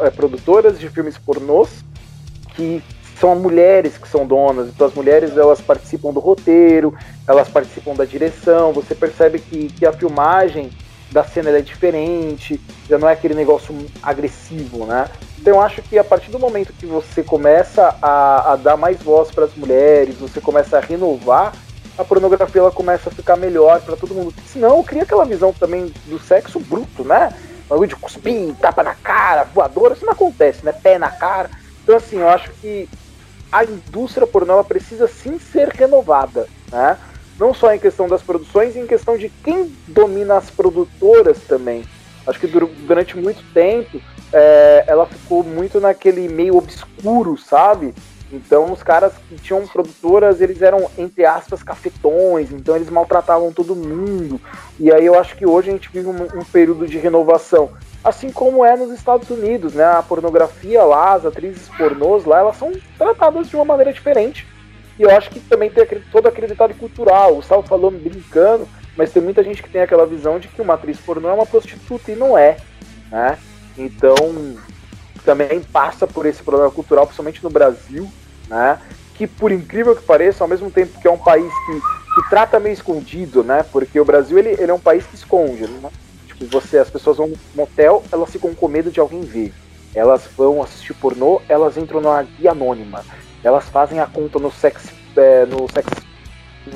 é, 0.00 0.08
produtoras 0.08 0.80
de 0.80 0.88
filmes 0.88 1.18
pornôs, 1.18 1.84
que 2.54 2.82
são 3.20 3.36
mulheres 3.36 3.98
que 3.98 4.08
são 4.08 4.26
donas. 4.26 4.68
Então 4.68 4.86
as 4.86 4.94
mulheres 4.94 5.36
elas 5.36 5.60
participam 5.60 6.14
do 6.14 6.18
roteiro, 6.18 6.94
elas 7.26 7.46
participam 7.46 7.92
da 7.92 8.06
direção. 8.06 8.72
Você 8.72 8.94
percebe 8.94 9.38
que, 9.38 9.68
que 9.68 9.84
a 9.84 9.92
filmagem 9.92 10.70
da 11.12 11.24
cena 11.24 11.50
é 11.50 11.60
diferente, 11.60 12.58
já 12.88 12.96
não 12.96 13.06
é 13.06 13.12
aquele 13.12 13.34
negócio 13.34 13.76
agressivo, 14.02 14.86
né? 14.86 15.10
Então 15.38 15.56
eu 15.56 15.60
acho 15.60 15.82
que 15.82 15.98
a 15.98 16.04
partir 16.04 16.30
do 16.30 16.38
momento 16.38 16.72
que 16.72 16.86
você 16.86 17.22
começa 17.22 17.94
a, 18.00 18.54
a 18.54 18.56
dar 18.56 18.78
mais 18.78 19.02
voz 19.02 19.30
para 19.30 19.44
as 19.44 19.54
mulheres, 19.54 20.14
você 20.16 20.40
começa 20.40 20.78
a 20.78 20.80
renovar 20.80 21.52
a 21.98 22.04
pornografia 22.04 22.60
ela 22.60 22.70
começa 22.70 23.08
a 23.08 23.12
ficar 23.12 23.36
melhor 23.36 23.80
para 23.80 23.96
todo 23.96 24.14
mundo. 24.14 24.32
Senão 24.46 24.82
cria 24.84 25.02
aquela 25.02 25.24
visão 25.24 25.52
também 25.52 25.92
do 26.06 26.18
sexo 26.18 26.60
bruto, 26.60 27.02
né? 27.02 27.34
Bagulho 27.68 27.88
de 27.88 27.96
cuspir, 27.96 28.54
tapa 28.54 28.82
na 28.82 28.94
cara, 28.94 29.44
voadora, 29.44 29.94
isso 29.94 30.06
não 30.06 30.12
acontece, 30.12 30.64
né? 30.64 30.72
Pé 30.72 30.96
na 30.98 31.10
cara. 31.10 31.50
Então 31.82 31.96
assim, 31.96 32.18
eu 32.18 32.28
acho 32.28 32.50
que 32.60 32.88
a 33.50 33.64
indústria 33.64 34.26
pornô 34.26 34.52
ela 34.54 34.64
precisa 34.64 35.08
sim 35.08 35.38
ser 35.38 35.68
renovada, 35.70 36.46
né? 36.70 36.96
Não 37.38 37.52
só 37.52 37.72
em 37.74 37.78
questão 37.78 38.08
das 38.08 38.22
produções, 38.22 38.76
em 38.76 38.86
questão 38.86 39.16
de 39.16 39.28
quem 39.28 39.72
domina 39.86 40.36
as 40.36 40.50
produtoras 40.50 41.38
também. 41.48 41.84
Acho 42.26 42.38
que 42.38 42.46
durante 42.46 43.16
muito 43.16 43.42
tempo 43.52 44.00
é, 44.32 44.84
ela 44.86 45.06
ficou 45.06 45.42
muito 45.42 45.80
naquele 45.80 46.28
meio 46.28 46.56
obscuro, 46.56 47.36
sabe? 47.38 47.94
Então 48.30 48.70
os 48.72 48.82
caras 48.82 49.12
que 49.28 49.36
tinham 49.36 49.66
produtoras, 49.66 50.40
eles 50.40 50.60
eram, 50.60 50.90
entre 50.98 51.24
aspas, 51.24 51.62
cafetões, 51.62 52.52
então 52.52 52.76
eles 52.76 52.90
maltratavam 52.90 53.52
todo 53.52 53.74
mundo. 53.74 54.40
E 54.78 54.92
aí 54.92 55.06
eu 55.06 55.18
acho 55.18 55.34
que 55.36 55.46
hoje 55.46 55.70
a 55.70 55.72
gente 55.72 55.90
vive 55.90 56.08
um, 56.08 56.22
um 56.38 56.44
período 56.44 56.86
de 56.86 56.98
renovação. 56.98 57.70
Assim 58.04 58.30
como 58.30 58.64
é 58.64 58.76
nos 58.76 58.92
Estados 58.92 59.28
Unidos, 59.30 59.74
né? 59.74 59.84
A 59.84 60.02
pornografia 60.02 60.82
lá, 60.82 61.14
as 61.14 61.24
atrizes 61.24 61.68
pornôs 61.70 62.24
lá, 62.24 62.40
elas 62.40 62.56
são 62.56 62.72
tratadas 62.96 63.48
de 63.48 63.56
uma 63.56 63.64
maneira 63.64 63.92
diferente. 63.92 64.46
E 64.98 65.02
eu 65.02 65.10
acho 65.10 65.30
que 65.30 65.40
também 65.40 65.70
tem 65.70 65.86
todo 66.12 66.26
aquele 66.26 66.46
detalhe 66.46 66.74
cultural. 66.74 67.36
O 67.36 67.42
Sal 67.42 67.62
falou 67.62 67.90
brincando, 67.90 68.68
mas 68.96 69.12
tem 69.12 69.22
muita 69.22 69.42
gente 69.42 69.62
que 69.62 69.70
tem 69.70 69.80
aquela 69.80 70.04
visão 70.04 70.38
de 70.38 70.48
que 70.48 70.60
uma 70.60 70.74
atriz 70.74 70.98
pornô 70.98 71.28
é 71.28 71.32
uma 71.32 71.46
prostituta 71.46 72.10
e 72.10 72.16
não 72.16 72.36
é, 72.36 72.56
né? 73.10 73.38
Então, 73.76 74.16
também 75.22 75.60
passa 75.60 76.06
por 76.06 76.26
esse 76.26 76.42
problema 76.42 76.70
cultural, 76.70 77.06
principalmente 77.06 77.42
no 77.42 77.50
Brasil, 77.50 78.10
né? 78.48 78.78
Que 79.14 79.26
por 79.26 79.50
incrível 79.50 79.96
que 79.96 80.02
pareça, 80.02 80.44
ao 80.44 80.48
mesmo 80.48 80.70
tempo 80.70 81.00
que 81.00 81.08
é 81.08 81.10
um 81.10 81.18
país 81.18 81.52
que, 81.66 81.80
que 82.14 82.28
trata 82.30 82.60
meio 82.60 82.72
escondido, 82.72 83.42
né? 83.42 83.64
Porque 83.70 83.98
o 83.98 84.04
Brasil 84.04 84.38
ele, 84.38 84.50
ele 84.50 84.70
é 84.70 84.74
um 84.74 84.80
país 84.80 85.04
que 85.06 85.14
esconde, 85.14 85.66
né? 85.66 85.90
Tipo, 86.26 86.46
você, 86.46 86.78
as 86.78 86.90
pessoas 86.90 87.16
vão 87.16 87.28
no 87.28 87.36
motel, 87.54 88.02
elas 88.12 88.30
ficam 88.30 88.54
com 88.54 88.68
medo 88.68 88.90
de 88.90 89.00
alguém 89.00 89.20
ver. 89.22 89.52
Elas 89.94 90.28
vão 90.36 90.62
assistir 90.62 90.94
pornô, 90.94 91.40
elas 91.48 91.76
entram 91.76 92.00
numa 92.00 92.22
guia 92.22 92.52
anônima. 92.52 93.04
Elas 93.42 93.64
fazem 93.68 94.00
a 94.00 94.06
conta 94.06 94.38
no 94.38 94.50
sex, 94.50 94.88
é, 95.16 95.46
no 95.46 95.66
sex 95.72 95.88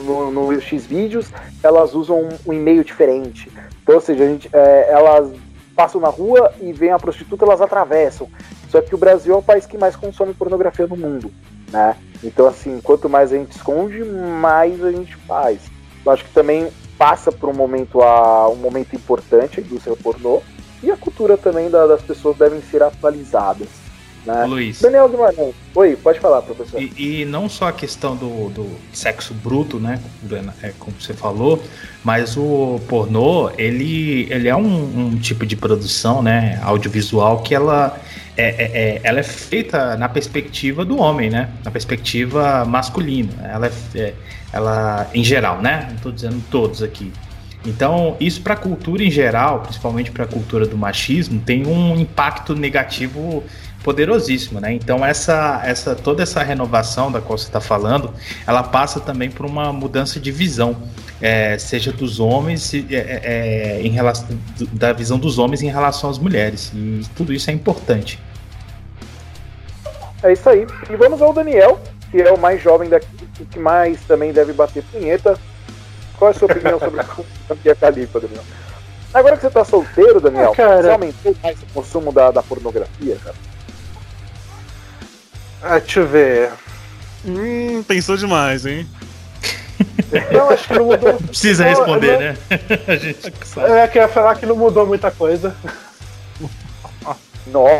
no, 0.00 0.30
no 0.30 0.60
X 0.60 0.86
vídeos, 0.86 1.30
elas 1.62 1.94
usam 1.94 2.22
um, 2.22 2.38
um 2.46 2.52
e-mail 2.52 2.82
diferente. 2.84 3.50
Então, 3.82 3.96
ou 3.96 4.00
seja, 4.00 4.24
a 4.24 4.26
gente, 4.26 4.48
é, 4.52 4.90
elas 4.90 5.30
passam 5.72 6.00
na 6.00 6.08
rua 6.08 6.52
e 6.60 6.72
veem 6.72 6.92
a 6.92 6.98
prostituta, 6.98 7.44
elas 7.44 7.60
atravessam. 7.60 8.28
Só 8.68 8.80
que 8.80 8.94
o 8.94 8.98
Brasil 8.98 9.34
é 9.34 9.36
o 9.36 9.42
país 9.42 9.66
que 9.66 9.76
mais 9.76 9.96
consome 9.96 10.34
pornografia 10.34 10.86
no 10.86 10.96
mundo, 10.96 11.30
né? 11.70 11.96
Então, 12.22 12.46
assim, 12.46 12.80
quanto 12.80 13.08
mais 13.08 13.32
a 13.32 13.36
gente 13.36 13.56
esconde, 13.56 14.04
mais 14.04 14.82
a 14.84 14.90
gente 14.90 15.16
faz. 15.16 15.60
Eu 16.04 16.12
acho 16.12 16.24
que 16.24 16.32
também 16.32 16.70
passa 16.96 17.32
por 17.32 17.48
um 17.48 17.54
momento, 17.54 18.00
a, 18.00 18.48
um 18.48 18.56
momento 18.56 18.94
importante 18.94 19.60
a 19.60 19.62
indústria 19.62 19.96
pornô 19.96 20.42
e 20.82 20.90
a 20.90 20.96
cultura 20.96 21.36
também 21.36 21.68
da, 21.68 21.86
das 21.86 22.02
pessoas 22.02 22.36
devem 22.36 22.60
ser 22.62 22.82
atualizadas. 22.82 23.68
Né? 24.24 24.44
Luiz. 24.44 24.80
Daniel 24.80 25.08
Guimarães. 25.08 25.54
Oi, 25.74 25.96
pode 25.96 26.20
falar, 26.20 26.42
professor. 26.42 26.80
E, 26.80 27.22
e, 27.22 27.24
não 27.24 27.48
só 27.48 27.68
a 27.68 27.72
questão 27.72 28.14
do, 28.14 28.50
do 28.50 28.70
sexo 28.92 29.34
bruto, 29.34 29.80
né? 29.80 30.00
É, 30.62 30.72
como 30.78 30.94
você 30.98 31.12
falou, 31.12 31.62
mas 32.04 32.36
o 32.36 32.80
pornô, 32.88 33.50
ele, 33.58 34.28
ele 34.30 34.48
é 34.48 34.54
um, 34.54 35.06
um 35.06 35.18
tipo 35.18 35.44
de 35.44 35.56
produção, 35.56 36.22
né? 36.22 36.60
Audiovisual 36.62 37.42
que 37.42 37.54
ela 37.54 37.98
é, 38.36 38.44
é, 38.44 38.64
é, 38.64 39.00
ela 39.02 39.20
é 39.20 39.24
feita 39.24 39.96
na 39.96 40.08
perspectiva 40.08 40.84
do 40.84 40.98
homem, 40.98 41.28
né? 41.28 41.50
Na 41.64 41.70
perspectiva 41.70 42.64
masculina. 42.64 43.32
Ela 43.42 43.66
é, 43.66 43.72
é 43.98 44.14
ela, 44.52 45.08
em 45.14 45.24
geral, 45.24 45.60
né? 45.60 45.86
Não 45.88 45.96
estou 45.96 46.12
dizendo 46.12 46.42
todos 46.50 46.82
aqui. 46.82 47.12
Então, 47.64 48.16
isso 48.20 48.42
para 48.42 48.54
a 48.54 48.56
cultura 48.56 49.04
em 49.04 49.10
geral, 49.10 49.60
principalmente 49.60 50.10
para 50.10 50.24
a 50.24 50.26
cultura 50.26 50.66
do 50.66 50.76
machismo, 50.76 51.40
tem 51.40 51.66
um 51.66 51.96
impacto 51.96 52.54
negativo 52.54 53.44
poderosíssimo, 53.82 54.60
né? 54.60 54.72
Então 54.72 55.04
essa, 55.04 55.60
essa 55.64 55.94
toda 55.94 56.22
essa 56.22 56.42
renovação 56.42 57.10
da 57.10 57.20
qual 57.20 57.36
você 57.36 57.46
está 57.46 57.60
falando, 57.60 58.12
ela 58.46 58.62
passa 58.62 59.00
também 59.00 59.30
por 59.30 59.46
uma 59.46 59.72
mudança 59.72 60.20
de 60.20 60.30
visão, 60.30 60.76
é, 61.20 61.58
seja 61.58 61.92
dos 61.92 62.20
homens, 62.20 62.72
é, 62.74 62.80
é, 62.90 63.20
é 63.24 63.82
em 63.82 63.90
relação 63.90 64.28
da 64.72 64.92
visão 64.92 65.18
dos 65.18 65.38
homens 65.38 65.62
em 65.62 65.68
relação 65.68 66.10
às 66.10 66.18
mulheres. 66.18 66.72
E 66.74 67.02
tudo 67.14 67.32
isso 67.32 67.50
é 67.50 67.52
importante. 67.52 68.18
É 70.22 70.32
isso 70.32 70.48
aí. 70.48 70.66
E 70.88 70.96
vamos 70.96 71.20
ao 71.20 71.32
Daniel, 71.32 71.80
que 72.10 72.20
é 72.22 72.32
o 72.32 72.38
mais 72.38 72.62
jovem 72.62 72.88
daqui, 72.88 73.06
e 73.40 73.44
que 73.44 73.58
mais 73.58 74.00
também 74.02 74.32
deve 74.32 74.52
bater 74.52 74.82
punheta. 74.84 75.36
Qual 76.16 76.30
é 76.30 76.34
a 76.34 76.38
sua 76.38 76.46
opinião 76.46 76.78
sobre 76.78 77.00
a 77.00 77.06
Mia 77.64 77.74
Khalifa, 77.74 78.20
Daniel? 78.20 78.44
Agora 79.12 79.36
que 79.36 79.42
você 79.42 79.50
tá 79.50 79.64
solteiro, 79.64 80.20
Daniel, 80.20 80.54
ah, 80.56 80.82
você 80.82 80.90
aumentou 80.90 81.36
mais 81.42 81.60
o 81.60 81.66
consumo 81.74 82.12
da, 82.12 82.30
da 82.30 82.42
pornografia, 82.42 83.16
cara? 83.22 83.34
Ah, 85.62 85.78
deixa 85.78 86.00
eu 86.00 86.06
ver. 86.06 86.50
Hum, 87.24 87.82
pensou 87.84 88.16
demais, 88.16 88.66
hein? 88.66 88.86
Não, 90.32 90.50
acho 90.50 90.68
que 90.68 90.74
não 90.74 90.86
mudou. 90.86 91.14
Precisa 91.14 91.64
responder, 91.64 92.12
não... 92.12 92.18
né? 92.18 92.36
A 92.86 92.96
gente 92.96 93.32
É, 93.58 93.88
que 93.88 93.98
ia 93.98 94.08
falar 94.08 94.34
que 94.36 94.46
não 94.46 94.56
mudou 94.56 94.86
muita 94.86 95.10
coisa. 95.10 95.54
Nossa! 97.46 97.72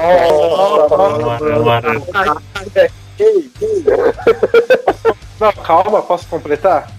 Não, 5.39 5.53
calma, 5.53 6.03
posso 6.03 6.27
completar? 6.27 6.91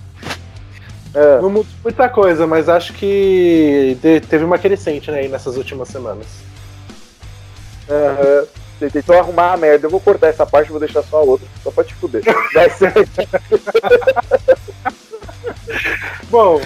É. 1.13 1.41
Não 1.41 1.50
mudou 1.50 1.74
muita 1.84 2.08
coisa, 2.10 2.48
mas 2.48 2.69
acho 2.69 2.93
que 2.93 3.98
teve 4.30 4.43
uma 4.43 4.58
crescente 4.58 5.12
né, 5.12 5.28
nessas 5.28 5.58
últimas 5.58 5.89
semanas. 5.89 6.28
Uhum. 7.89 8.62
Tentou 8.89 9.17
arrumar 9.17 9.54
a 9.54 9.58
merda. 9.58 9.88
Eu 9.88 9.91
vou 9.91 10.00
cortar 10.00 10.28
essa 10.28 10.46
parte 10.46 10.67
e 10.67 10.72
vou 10.72 10.80
deixar 10.80 11.04
só 11.04 11.17
a 11.17 11.22
outra, 11.22 11.48
só 11.63 11.72
pra 11.72 11.84
te 11.84 11.93
fuder. 11.96 12.24
Bom, 16.30 16.62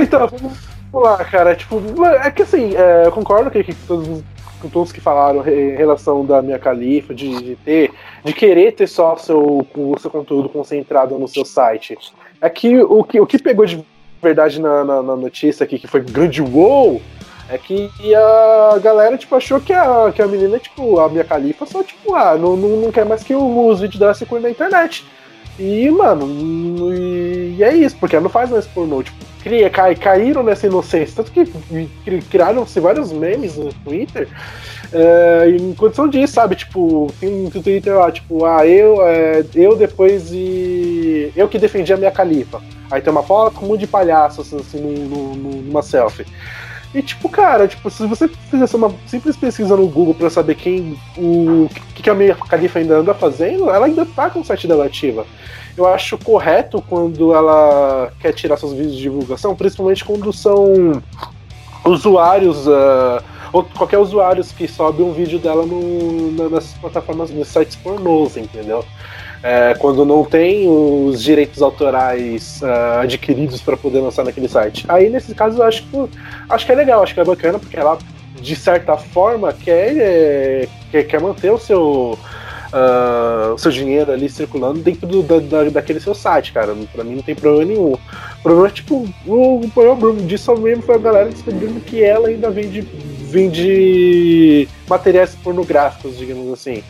então, 0.00 0.28
vamos 0.28 0.58
lá, 0.92 1.24
cara. 1.24 1.54
Tipo, 1.54 2.04
é 2.04 2.30
que 2.30 2.42
assim, 2.42 2.74
é, 2.74 3.06
eu 3.06 3.12
concordo 3.12 3.50
que, 3.50 3.64
que 3.64 3.74
todos, 3.74 4.22
com 4.60 4.68
todos 4.68 4.92
que 4.92 5.00
falaram 5.00 5.46
em 5.46 5.76
relação 5.76 6.24
da 6.24 6.40
minha 6.40 6.58
califa, 6.58 7.14
de, 7.14 7.42
de, 7.42 7.56
ter, 7.56 7.92
de 8.24 8.32
querer 8.32 8.72
ter 8.72 8.86
só 8.86 9.16
seu, 9.16 9.66
o 9.74 9.98
seu 9.98 10.10
conteúdo 10.10 10.48
concentrado 10.48 11.18
no 11.18 11.28
seu 11.28 11.44
site. 11.44 11.96
É 12.40 12.48
que 12.48 12.80
o 12.80 13.02
que, 13.04 13.20
o 13.20 13.26
que 13.26 13.38
pegou 13.38 13.66
de 13.66 13.84
verdade 14.22 14.60
na, 14.60 14.84
na, 14.84 15.02
na 15.02 15.16
notícia 15.16 15.64
aqui, 15.64 15.78
que 15.78 15.86
foi 15.86 16.00
grande 16.00 16.40
wow, 16.42 17.00
é 17.48 17.56
que 17.56 17.90
a 18.14 18.78
galera, 18.82 19.16
tipo, 19.16 19.34
achou 19.34 19.60
que 19.60 19.72
a, 19.72 20.12
que 20.14 20.20
a 20.20 20.26
menina, 20.26 20.58
tipo, 20.58 21.00
a 21.00 21.08
minha 21.08 21.24
califa 21.24 21.64
só, 21.64 21.82
tipo, 21.82 22.14
ah, 22.14 22.36
não, 22.36 22.56
não, 22.56 22.68
não 22.76 22.92
quer 22.92 23.04
mais 23.04 23.22
que 23.22 23.34
os 23.34 23.80
vídeos 23.80 23.98
dela 23.98 24.14
circulem 24.14 24.42
na 24.42 24.50
internet. 24.50 25.04
E, 25.58 25.90
mano, 25.90 26.94
e, 26.94 27.56
e, 27.58 27.64
é 27.64 27.74
isso, 27.74 27.96
porque 27.98 28.14
ela 28.14 28.22
não 28.22 28.30
faz 28.30 28.48
mais 28.50 28.66
pornô. 28.66 29.02
Tipo, 29.02 29.16
cria, 29.42 29.68
cai, 29.68 29.96
caíram 29.96 30.42
nessa 30.42 30.66
inocência. 30.66 31.16
Tanto 31.16 31.32
que 31.32 32.20
criaram-se 32.30 32.78
vários 32.78 33.10
memes 33.10 33.56
no 33.56 33.72
Twitter 33.72 34.28
é, 34.92 35.50
em 35.50 35.74
condição 35.74 36.08
disso, 36.08 36.34
sabe? 36.34 36.54
Tipo, 36.54 37.12
tem 37.18 37.30
no 37.30 37.50
Twitter 37.50 37.96
lá, 37.96 38.12
tipo, 38.12 38.44
ah, 38.44 38.64
eu, 38.66 39.04
é, 39.04 39.44
eu 39.54 39.74
depois 39.74 40.30
e. 40.32 41.32
Eu 41.34 41.48
que 41.48 41.58
defendi 41.58 41.92
a 41.92 41.96
minha 41.96 42.10
califa. 42.12 42.62
Aí 42.90 43.02
tem 43.02 43.10
uma 43.10 43.22
foto 43.22 43.56
com 43.56 43.66
um 43.66 43.68
monte 43.70 43.80
de 43.80 43.86
palhaços 43.86 44.54
assim, 44.54 44.80
numa 44.80 45.82
selfie. 45.82 46.24
E 46.98 47.02
tipo, 47.02 47.28
cara, 47.28 47.68
tipo, 47.68 47.88
se 47.88 48.04
você 48.08 48.26
fizesse 48.26 48.74
uma 48.74 48.92
simples 49.06 49.36
pesquisa 49.36 49.76
no 49.76 49.86
Google 49.86 50.14
para 50.14 50.28
saber 50.28 50.56
quem 50.56 50.98
o 51.16 51.68
que, 51.94 52.02
que 52.02 52.10
a 52.10 52.14
minha 52.14 52.34
Califa 52.34 52.80
ainda 52.80 52.96
anda 52.96 53.14
fazendo, 53.14 53.70
ela 53.70 53.86
ainda 53.86 54.04
tá 54.04 54.28
com 54.28 54.40
o 54.40 54.44
site 54.44 54.66
dela 54.66 54.86
ativa. 54.86 55.24
Eu 55.76 55.86
acho 55.86 56.18
correto 56.18 56.82
quando 56.88 57.32
ela 57.32 58.10
quer 58.18 58.32
tirar 58.32 58.56
seus 58.56 58.72
vídeos 58.72 58.96
de 58.96 59.02
divulgação, 59.02 59.54
principalmente 59.54 60.04
quando 60.04 60.32
são 60.32 61.00
usuários 61.84 62.66
uh, 62.66 63.22
ou 63.52 63.62
qualquer 63.62 63.98
usuário 63.98 64.44
que 64.44 64.66
sobe 64.66 65.00
um 65.00 65.12
vídeo 65.12 65.38
dela 65.38 65.64
no, 65.64 66.50
nas 66.50 66.72
plataformas, 66.74 67.30
nos 67.30 67.46
sites 67.46 67.76
pornôs, 67.76 68.36
entendeu? 68.36 68.84
É, 69.42 69.74
quando 69.78 70.04
não 70.04 70.24
tem 70.24 70.68
os 70.68 71.22
direitos 71.22 71.62
autorais 71.62 72.60
uh, 72.62 73.00
adquiridos 73.02 73.60
para 73.60 73.76
poder 73.76 74.00
lançar 74.00 74.24
naquele 74.24 74.48
site. 74.48 74.84
Aí, 74.88 75.08
nesse 75.08 75.34
caso, 75.34 75.58
eu 75.58 75.64
acho 75.64 75.84
que, 75.84 76.08
acho 76.48 76.66
que 76.66 76.72
é 76.72 76.74
legal, 76.74 77.02
acho 77.02 77.14
que 77.14 77.20
é 77.20 77.24
bacana, 77.24 77.58
porque 77.58 77.76
ela, 77.76 77.98
de 78.40 78.56
certa 78.56 78.96
forma, 78.96 79.52
quer, 79.52 79.96
é, 79.96 80.68
quer, 80.90 81.04
quer 81.04 81.20
manter 81.20 81.52
o 81.52 81.58
seu. 81.58 82.18
Uh, 82.70 83.54
o 83.54 83.58
seu 83.58 83.70
dinheiro 83.70 84.12
ali 84.12 84.28
circulando 84.28 84.80
dentro 84.80 85.06
do, 85.06 85.22
da, 85.22 85.64
daquele 85.70 86.00
seu 86.00 86.14
site, 86.14 86.52
cara. 86.52 86.76
Pra 86.92 87.02
mim 87.02 87.14
não 87.14 87.22
tem 87.22 87.34
problema 87.34 87.64
nenhum. 87.64 87.94
O 87.94 88.42
problema 88.42 88.68
é, 88.68 88.70
tipo, 88.70 89.08
o, 89.26 89.60
o 89.64 89.70
problema 89.70 90.20
disso 90.20 90.54
mesmo 90.58 90.82
foi 90.82 90.96
a 90.96 90.98
galera 90.98 91.30
descobrindo 91.30 91.80
que 91.80 92.02
ela 92.02 92.28
ainda 92.28 92.50
vende, 92.50 92.82
vende 92.82 94.68
materiais 94.86 95.34
pornográficos, 95.36 96.18
digamos 96.18 96.52
assim. 96.52 96.82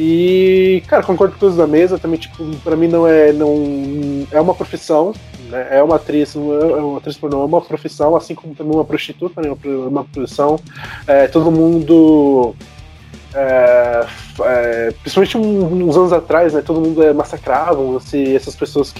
E, 0.00 0.80
cara, 0.86 1.02
concordo 1.02 1.36
com 1.36 1.46
os 1.46 1.56
da 1.56 1.66
mesa, 1.66 1.98
também, 1.98 2.20
tipo, 2.20 2.44
pra 2.62 2.76
mim 2.76 2.86
não 2.86 3.04
é. 3.04 3.32
Não, 3.32 4.24
é 4.30 4.40
uma 4.40 4.54
profissão, 4.54 5.12
né? 5.50 5.66
É 5.72 5.82
uma 5.82 5.96
atriz, 5.96 6.36
é 6.36 6.38
uma 6.38 6.98
atriz 6.98 7.16
pornô, 7.16 7.42
é 7.42 7.44
uma 7.44 7.60
profissão, 7.60 8.14
assim 8.14 8.32
como 8.32 8.54
também 8.54 8.76
uma 8.76 8.84
prostituta, 8.84 9.42
né? 9.42 9.48
É 9.48 9.68
uma 9.68 10.04
profissão. 10.04 10.60
É, 11.04 11.26
todo 11.26 11.50
mundo. 11.50 12.54
É, 13.34 14.06
é, 14.40 14.94
principalmente 15.02 15.36
uns 15.36 15.96
anos 15.96 16.12
atrás, 16.12 16.54
né? 16.54 16.62
Todo 16.62 16.80
mundo 16.80 17.02
é 17.02 17.12
massacravam 17.12 17.96
assim, 17.96 18.36
essas 18.36 18.54
pessoas 18.54 18.92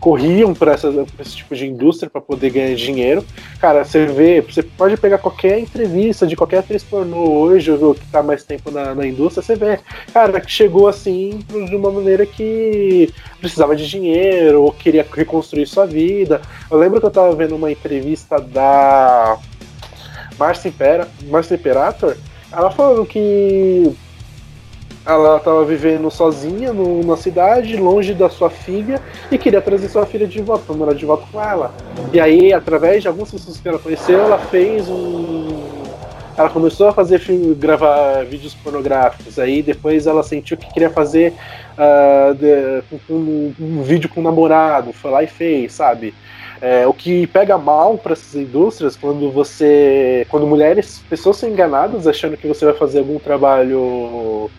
corriam 0.00 0.54
para 0.54 0.74
esse 0.74 1.36
tipo 1.36 1.54
de 1.54 1.66
indústria 1.66 2.08
para 2.08 2.20
poder 2.20 2.50
ganhar 2.50 2.74
dinheiro. 2.74 3.24
Cara, 3.60 3.84
você 3.84 4.06
vê, 4.06 4.40
você 4.40 4.62
pode 4.62 4.96
pegar 4.96 5.18
qualquer 5.18 5.58
entrevista 5.58 6.26
de 6.26 6.36
qualquer 6.36 6.58
atriz 6.58 6.82
pornô 6.82 7.28
hoje, 7.30 7.70
ou 7.70 7.94
que 7.94 8.06
tá 8.06 8.22
mais 8.22 8.44
tempo 8.44 8.70
na, 8.70 8.94
na 8.94 9.06
indústria, 9.06 9.42
você 9.42 9.56
vê, 9.56 9.80
cara, 10.12 10.40
que 10.40 10.50
chegou 10.50 10.88
assim 10.88 11.40
de 11.48 11.76
uma 11.76 11.90
maneira 11.90 12.24
que 12.26 13.12
precisava 13.40 13.74
de 13.74 13.88
dinheiro, 13.88 14.62
ou 14.62 14.72
queria 14.72 15.06
reconstruir 15.12 15.66
sua 15.66 15.86
vida. 15.86 16.40
Eu 16.70 16.78
lembro 16.78 17.00
que 17.00 17.06
eu 17.06 17.10
tava 17.10 17.34
vendo 17.34 17.56
uma 17.56 17.70
entrevista 17.70 18.38
da 18.38 19.38
Marcia 20.38 20.68
Impera, 20.68 21.08
Marcia 21.24 21.54
Imperator, 21.54 22.16
ela 22.52 22.70
falando 22.70 23.04
que 23.06 23.92
ela 25.06 25.36
estava 25.36 25.64
vivendo 25.64 26.10
sozinha 26.10 26.72
numa 26.72 27.16
cidade, 27.16 27.76
longe 27.76 28.12
da 28.12 28.28
sua 28.28 28.50
filha, 28.50 29.00
e 29.30 29.38
queria 29.38 29.62
trazer 29.62 29.88
sua 29.88 30.04
filha 30.04 30.26
de 30.26 30.42
volta, 30.42 30.72
morar 30.72 30.94
de 30.94 31.06
volta 31.06 31.24
com 31.30 31.40
ela. 31.40 31.72
E 32.12 32.18
aí, 32.18 32.52
através 32.52 33.02
de 33.02 33.08
algumas 33.08 33.30
pessoas 33.30 33.58
que 33.58 33.68
ela 33.68 33.78
conheceu, 33.78 34.20
ela 34.20 34.38
fez 34.38 34.88
um. 34.88 35.64
Ela 36.36 36.50
começou 36.50 36.88
a 36.88 36.92
fazer 36.92 37.18
filme, 37.18 37.54
gravar 37.54 38.24
vídeos 38.24 38.52
pornográficos. 38.54 39.38
Aí 39.38 39.62
depois 39.62 40.06
ela 40.06 40.22
sentiu 40.22 40.56
que 40.56 40.70
queria 40.70 40.90
fazer 40.90 41.32
uh, 41.78 42.34
de, 42.34 42.82
um, 43.08 43.54
um, 43.58 43.82
vídeo 43.82 44.10
com 44.10 44.20
um 44.20 44.24
namorado, 44.24 44.92
foi 44.92 45.10
lá 45.10 45.22
e 45.22 45.26
fez, 45.26 45.72
sabe? 45.72 46.12
É, 46.60 46.86
o 46.86 46.92
que 46.92 47.26
pega 47.28 47.56
mal 47.56 47.96
para 47.96 48.12
essas 48.12 48.34
indústrias 48.34 48.96
quando 48.96 49.30
você. 49.30 50.26
quando 50.28 50.46
mulheres, 50.46 51.02
pessoas 51.08 51.36
são 51.36 51.48
enganadas 51.48 52.06
achando 52.06 52.36
que 52.36 52.48
você 52.48 52.64
vai 52.64 52.74
fazer 52.74 52.98
algum 52.98 53.18
trabalho 53.18 54.50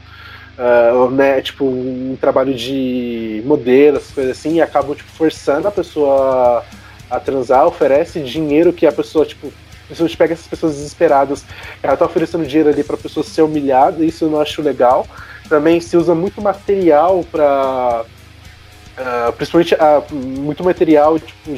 uh, 0.58 1.10
né, 1.12 1.42
tipo, 1.42 1.66
um 1.66 2.18
trabalho 2.20 2.54
de 2.54 3.42
modelo, 3.46 3.98
essas 3.98 4.12
coisas 4.12 4.38
assim, 4.38 4.56
e 4.56 4.62
acabam 4.62 4.96
tipo, 4.96 5.10
forçando 5.12 5.68
a 5.68 5.72
pessoa 5.72 6.64
a 7.10 7.20
transar, 7.20 7.66
oferece 7.66 8.20
dinheiro 8.22 8.74
que 8.74 8.86
a 8.86 8.92
pessoa, 8.92 9.26
tipo, 9.26 9.48
a 9.48 9.88
pessoa 9.90 10.10
pega 10.18 10.34
essas 10.34 10.48
pessoas 10.48 10.76
desesperadas, 10.76 11.46
ela 11.82 11.96
tá 11.96 12.06
oferecendo 12.06 12.46
dinheiro 12.46 12.70
ali 12.70 12.84
pra 12.84 12.98
pessoa 12.98 13.24
ser 13.24 13.44
humilhada, 13.44 14.04
isso 14.04 14.26
eu 14.26 14.30
não 14.30 14.42
acho 14.42 14.62
legal. 14.62 15.08
Também 15.48 15.80
se 15.80 15.96
usa 15.96 16.14
muito 16.14 16.42
material 16.42 17.24
para 17.32 18.06
Uh, 18.98 19.32
principalmente 19.34 19.76
uh, 19.76 20.16
muito 20.16 20.64
material 20.64 21.20
tipo, 21.20 21.54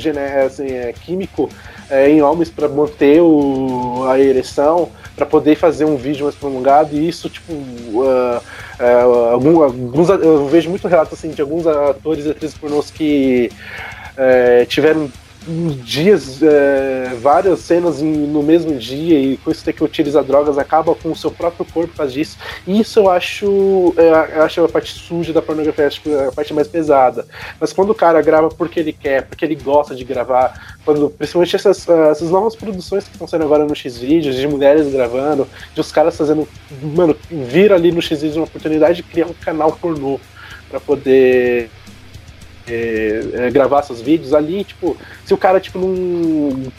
assim, 0.46 0.72
é, 0.74 0.92
químico 0.92 1.50
é, 1.90 2.10
em 2.10 2.22
homens 2.22 2.50
para 2.50 2.68
manter 2.68 3.22
o, 3.22 4.06
a 4.10 4.20
ereção, 4.20 4.92
para 5.20 5.26
poder 5.26 5.56
fazer 5.56 5.84
um 5.84 5.98
vídeo 5.98 6.24
mais 6.24 6.36
prolongado, 6.36 6.96
e 6.96 7.10
isso, 7.10 7.30
tipo, 7.30 7.52
uh, 7.52 8.42
algum, 9.34 9.62
alguns, 9.62 10.08
eu 10.10 10.48
vejo 10.48 10.70
muito 10.70 10.88
relatos 10.88 11.14
assim, 11.14 11.32
de 11.32 11.42
alguns 11.42 11.68
atores 11.68 12.26
e 12.26 12.30
atrizes 12.30 12.58
pornôs 12.58 12.90
que 12.90 13.52
tiveram 14.68 15.10
dias, 15.84 16.42
é, 16.42 17.16
várias 17.22 17.60
cenas 17.60 18.02
em, 18.02 18.12
no 18.12 18.44
mesmo 18.44 18.78
dia 18.78 19.20
e 19.20 19.38
com 19.38 19.52
isso 19.52 19.64
ter 19.64 19.74
que 19.74 19.84
utilizar 19.84 20.24
drogas 20.24 20.58
acaba 20.58 20.94
com 20.96 21.12
o 21.12 21.16
seu 21.16 21.32
próprio 21.32 21.66
corpo 21.66 21.94
faz 21.94 22.14
disso. 22.14 22.38
Isso 22.68 23.00
eu 23.00 23.10
acho, 23.10 23.94
é, 23.98 24.38
eu 24.38 24.44
acho 24.44 24.64
a 24.64 24.70
parte 24.70 24.94
suja 24.94 25.34
da 25.34 25.42
pornografia, 25.42 25.88
acho 25.88 26.02
que 26.02 26.12
é 26.12 26.28
a 26.28 26.32
parte 26.32 26.54
mais 26.54 26.68
pesada. 26.68 27.26
Mas 27.60 27.74
quando 27.74 27.90
o 27.90 27.96
cara 27.96 28.22
grava 28.22 28.50
porque 28.50 28.80
ele 28.80 28.94
quer, 28.94 29.26
porque 29.26 29.44
ele 29.44 29.56
gosta 29.56 29.96
de 29.96 30.04
gravar, 30.04 30.78
quando, 30.86 31.10
principalmente 31.10 31.56
essas, 31.56 31.88
essas 31.88 32.30
novas 32.30 32.56
produções 32.56 33.06
que 33.06 33.12
estão 33.12 33.28
sendo 33.28 33.44
agora 33.44 33.66
no 33.66 33.76
X-Vídeos, 33.76 34.36
de 34.36 34.48
mulheres 34.48 34.92
gravando, 34.92 35.48
de 35.74 35.82
os 35.82 35.92
caras 35.92 36.16
fazendo, 36.16 36.48
mano, 36.82 37.16
vir 37.30 37.74
ali 37.74 37.92
no 37.92 38.02
X-Vídeos 38.02 38.38
uma 38.38 38.46
oportunidade 38.46 38.98
de 38.98 39.04
criar 39.04 39.26
um 39.26 39.34
canal 39.34 39.72
pornô 39.72 40.20
para 40.70 40.80
poder 40.80 41.70
é, 42.70 43.22
é, 43.34 43.50
gravar 43.50 43.84
seus 43.84 44.02
vídeos 44.02 44.34
ali, 44.34 44.64
tipo, 44.64 44.96
se 45.26 45.34
o 45.34 45.38
cara, 45.38 45.60
tipo, 45.60 45.80
não. 45.80 46.72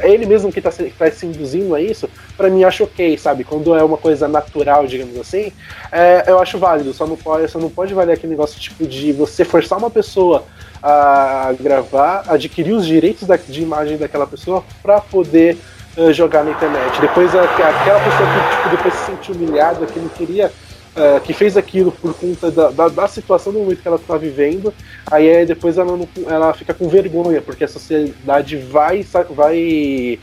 É 0.00 0.10
ele 0.10 0.26
mesmo 0.26 0.52
que 0.52 0.60
tá, 0.60 0.70
se, 0.70 0.84
tá 0.90 1.10
se 1.10 1.26
induzindo 1.26 1.74
a 1.74 1.80
isso, 1.80 2.08
para 2.36 2.48
mim 2.48 2.64
acho 2.64 2.84
ok, 2.84 3.16
sabe? 3.18 3.44
Quando 3.44 3.74
é 3.76 3.82
uma 3.82 3.96
coisa 3.96 4.28
natural, 4.28 4.86
digamos 4.86 5.18
assim, 5.18 5.52
é, 5.90 6.24
eu 6.26 6.38
acho 6.38 6.58
válido. 6.58 6.92
Só 6.92 7.06
não 7.06 7.16
pode, 7.16 7.48
só 7.50 7.58
não 7.58 7.70
pode 7.70 7.94
valer 7.94 8.14
aquele 8.14 8.30
negócio 8.30 8.60
tipo 8.60 8.86
de 8.86 9.12
você 9.12 9.44
forçar 9.44 9.78
uma 9.78 9.90
pessoa 9.90 10.44
a 10.82 11.54
gravar, 11.58 12.24
adquirir 12.28 12.72
os 12.72 12.84
direitos 12.84 13.26
da, 13.26 13.36
de 13.36 13.62
imagem 13.62 13.96
daquela 13.96 14.26
pessoa 14.26 14.62
para 14.82 15.00
poder 15.00 15.56
uh, 15.96 16.12
jogar 16.12 16.44
na 16.44 16.50
internet. 16.50 17.00
Depois 17.00 17.34
a, 17.34 17.42
aquela 17.42 18.00
pessoa 18.00 18.28
que 18.28 18.56
tipo, 18.56 18.68
depois 18.76 18.94
se 18.94 19.06
sente 19.06 19.32
humilhada, 19.32 19.86
que 19.86 19.98
não 19.98 20.08
queria 20.08 20.52
é, 20.96 21.20
que 21.20 21.32
fez 21.32 21.56
aquilo 21.56 21.90
por 21.90 22.14
conta 22.14 22.50
da, 22.50 22.70
da, 22.70 22.88
da, 22.88 23.08
situação 23.08 23.52
do 23.52 23.58
momento 23.58 23.82
que 23.82 23.88
ela 23.88 23.96
está 23.96 24.16
vivendo, 24.16 24.72
aí 25.10 25.28
é, 25.28 25.44
depois 25.44 25.76
ela, 25.76 25.96
não, 25.96 26.08
ela 26.26 26.52
fica 26.54 26.72
com 26.72 26.88
vergonha, 26.88 27.42
porque 27.42 27.64
a 27.64 27.68
sociedade 27.68 28.56
vai, 28.56 29.04
vai 29.30 30.18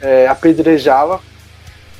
é, 0.00 0.26
apedrejá-la 0.26 1.20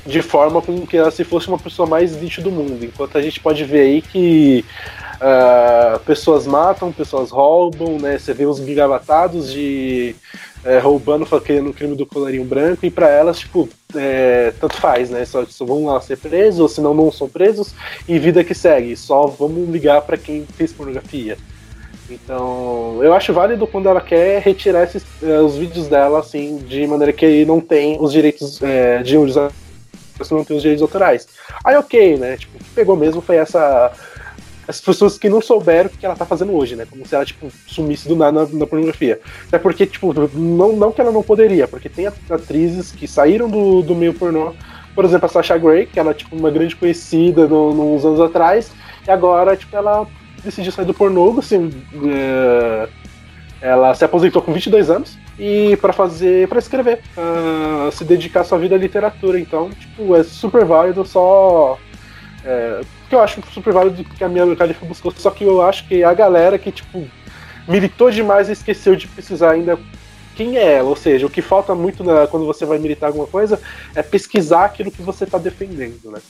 de 0.05 0.21
forma 0.21 0.61
como 0.61 0.87
que 0.87 0.97
ela 0.97 1.11
se 1.11 1.23
fosse 1.23 1.47
uma 1.47 1.59
pessoa 1.59 1.87
mais 1.87 2.15
lixo 2.15 2.41
do 2.41 2.51
mundo. 2.51 2.83
Enquanto 2.83 3.17
a 3.17 3.21
gente 3.21 3.39
pode 3.39 3.63
ver 3.63 3.81
aí 3.81 4.01
que 4.01 4.65
uh, 5.19 5.99
pessoas 5.99 6.47
matam, 6.47 6.91
pessoas 6.91 7.29
roubam, 7.29 7.97
né? 7.99 8.17
Você 8.17 8.33
vê 8.33 8.45
os 8.45 8.57
gigabatados 8.57 9.51
de 9.51 10.15
é, 10.63 10.77
roubando, 10.79 11.25
querendo 11.41 11.69
o 11.69 11.73
crime 11.73 11.95
do 11.95 12.05
colarinho 12.05 12.43
branco, 12.43 12.85
e 12.85 12.91
para 12.91 13.09
elas, 13.09 13.39
tipo, 13.39 13.69
é, 13.95 14.53
tanto 14.59 14.75
faz, 14.77 15.09
né? 15.09 15.23
Só, 15.25 15.45
só, 15.45 15.65
vão 15.65 15.85
lá 15.85 16.01
ser 16.01 16.17
presos, 16.17 16.59
ou 16.59 16.67
senão 16.67 16.93
não 16.93 17.11
são 17.11 17.29
presos, 17.29 17.73
e 18.07 18.19
vida 18.19 18.43
que 18.43 18.53
segue. 18.53 18.95
Só 18.95 19.27
vamos 19.27 19.69
ligar 19.69 20.01
para 20.01 20.17
quem 20.17 20.45
fez 20.57 20.73
pornografia. 20.73 21.37
Então, 22.09 22.99
eu 23.03 23.13
acho 23.13 23.31
válido 23.31 23.67
quando 23.67 23.87
ela 23.87 24.01
quer 24.01 24.41
retirar 24.41 24.83
esses, 24.83 25.05
é, 25.21 25.39
os 25.39 25.55
vídeos 25.55 25.87
dela, 25.87 26.19
assim, 26.19 26.57
de 26.57 26.85
maneira 26.87 27.13
que 27.13 27.45
não 27.45 27.61
tem 27.61 27.97
os 27.99 28.11
direitos 28.11 28.61
é, 28.61 29.03
de 29.03 29.17
usar 29.17 29.51
não 30.31 30.43
tem 30.43 30.57
os 30.57 30.61
direitos 30.61 30.81
autorais. 30.81 31.27
Aí 31.63 31.77
ok, 31.77 32.17
né? 32.17 32.35
Tipo, 32.35 32.57
o 32.57 32.59
que 32.59 32.69
pegou 32.71 32.97
mesmo 32.97 33.21
foi 33.21 33.37
essa 33.37 33.89
as 34.69 34.79
pessoas 34.79 35.17
que 35.17 35.27
não 35.27 35.41
souberam 35.41 35.89
o 35.89 35.89
que 35.89 36.05
ela 36.05 36.15
tá 36.15 36.27
fazendo 36.27 36.53
hoje, 36.53 36.75
né? 36.75 36.85
Como 36.87 37.03
se 37.03 37.15
ela, 37.15 37.25
tipo, 37.25 37.51
sumisse 37.65 38.07
do 38.07 38.15
nada 38.15 38.45
na, 38.45 38.59
na 38.59 38.67
pornografia. 38.67 39.19
Até 39.47 39.57
porque, 39.57 39.87
tipo, 39.87 40.13
não, 40.37 40.73
não 40.73 40.91
que 40.91 41.01
ela 41.01 41.11
não 41.11 41.23
poderia, 41.23 41.67
porque 41.67 41.89
tem 41.89 42.05
atrizes 42.05 42.91
que 42.91 43.07
saíram 43.07 43.49
do, 43.49 43.81
do 43.81 43.95
meio 43.95 44.13
pornô, 44.13 44.53
por 44.93 45.03
exemplo, 45.03 45.25
a 45.25 45.29
Sasha 45.29 45.57
Grey, 45.57 45.87
que 45.87 45.99
ela 45.99 46.13
tipo, 46.13 46.35
uma 46.35 46.51
grande 46.51 46.75
conhecida 46.75 47.47
no, 47.47 47.73
nos 47.73 48.05
anos 48.05 48.19
atrás, 48.19 48.71
e 49.07 49.09
agora, 49.09 49.57
tipo, 49.57 49.75
ela 49.75 50.05
decidiu 50.43 50.71
sair 50.71 50.85
do 50.85 50.93
pornô, 50.93 51.39
assim, 51.39 51.71
é, 52.05 52.89
ela 53.61 53.95
se 53.95 54.05
aposentou 54.05 54.39
com 54.39 54.53
22 54.53 54.91
anos 54.91 55.17
e 55.39 55.75
para 55.77 55.93
fazer, 55.93 56.47
para 56.47 56.59
escrever, 56.59 56.99
uh, 57.17 57.91
se 57.91 58.03
dedicar 58.03 58.43
sua 58.43 58.59
vida 58.59 58.75
à 58.75 58.77
literatura. 58.77 59.39
Então, 59.39 59.71
tipo, 59.71 60.15
é 60.15 60.23
super 60.23 60.63
válido, 60.63 61.03
só 61.03 61.79
é, 62.45 62.81
que 63.09 63.15
eu 63.15 63.21
acho 63.21 63.41
super 63.51 63.73
válido 63.73 64.03
que 64.03 64.23
a 64.23 64.29
minha 64.29 64.55
Califa 64.55 64.85
buscou, 64.85 65.11
só 65.11 65.31
que 65.31 65.43
eu 65.43 65.61
acho 65.61 65.87
que 65.87 66.03
a 66.03 66.13
galera 66.13 66.59
que, 66.59 66.71
tipo, 66.71 67.05
militou 67.67 68.11
demais 68.11 68.47
e 68.47 68.53
esqueceu 68.53 68.95
de 68.95 69.07
precisar 69.07 69.51
ainda 69.51 69.77
quem 70.35 70.57
é 70.57 70.75
ela, 70.75 70.87
ou 70.87 70.95
seja, 70.95 71.25
o 71.25 71.29
que 71.29 71.41
falta 71.41 71.75
muito 71.75 72.03
na, 72.03 72.27
quando 72.27 72.45
você 72.45 72.65
vai 72.65 72.77
militar 72.77 73.07
alguma 73.07 73.27
coisa 73.27 73.59
é 73.93 74.01
pesquisar 74.01 74.65
aquilo 74.65 74.91
que 74.91 75.01
você 75.01 75.25
está 75.25 75.37
defendendo, 75.37 76.11
né? 76.11 76.21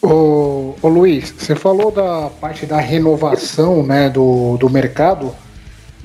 Ô, 0.00 0.74
ô, 0.80 0.88
Luiz, 0.88 1.34
você 1.36 1.54
falou 1.54 1.90
da 1.90 2.30
parte 2.40 2.64
da 2.64 2.78
renovação 2.78 3.82
né, 3.82 4.08
do, 4.08 4.56
do 4.56 4.70
mercado 4.70 5.34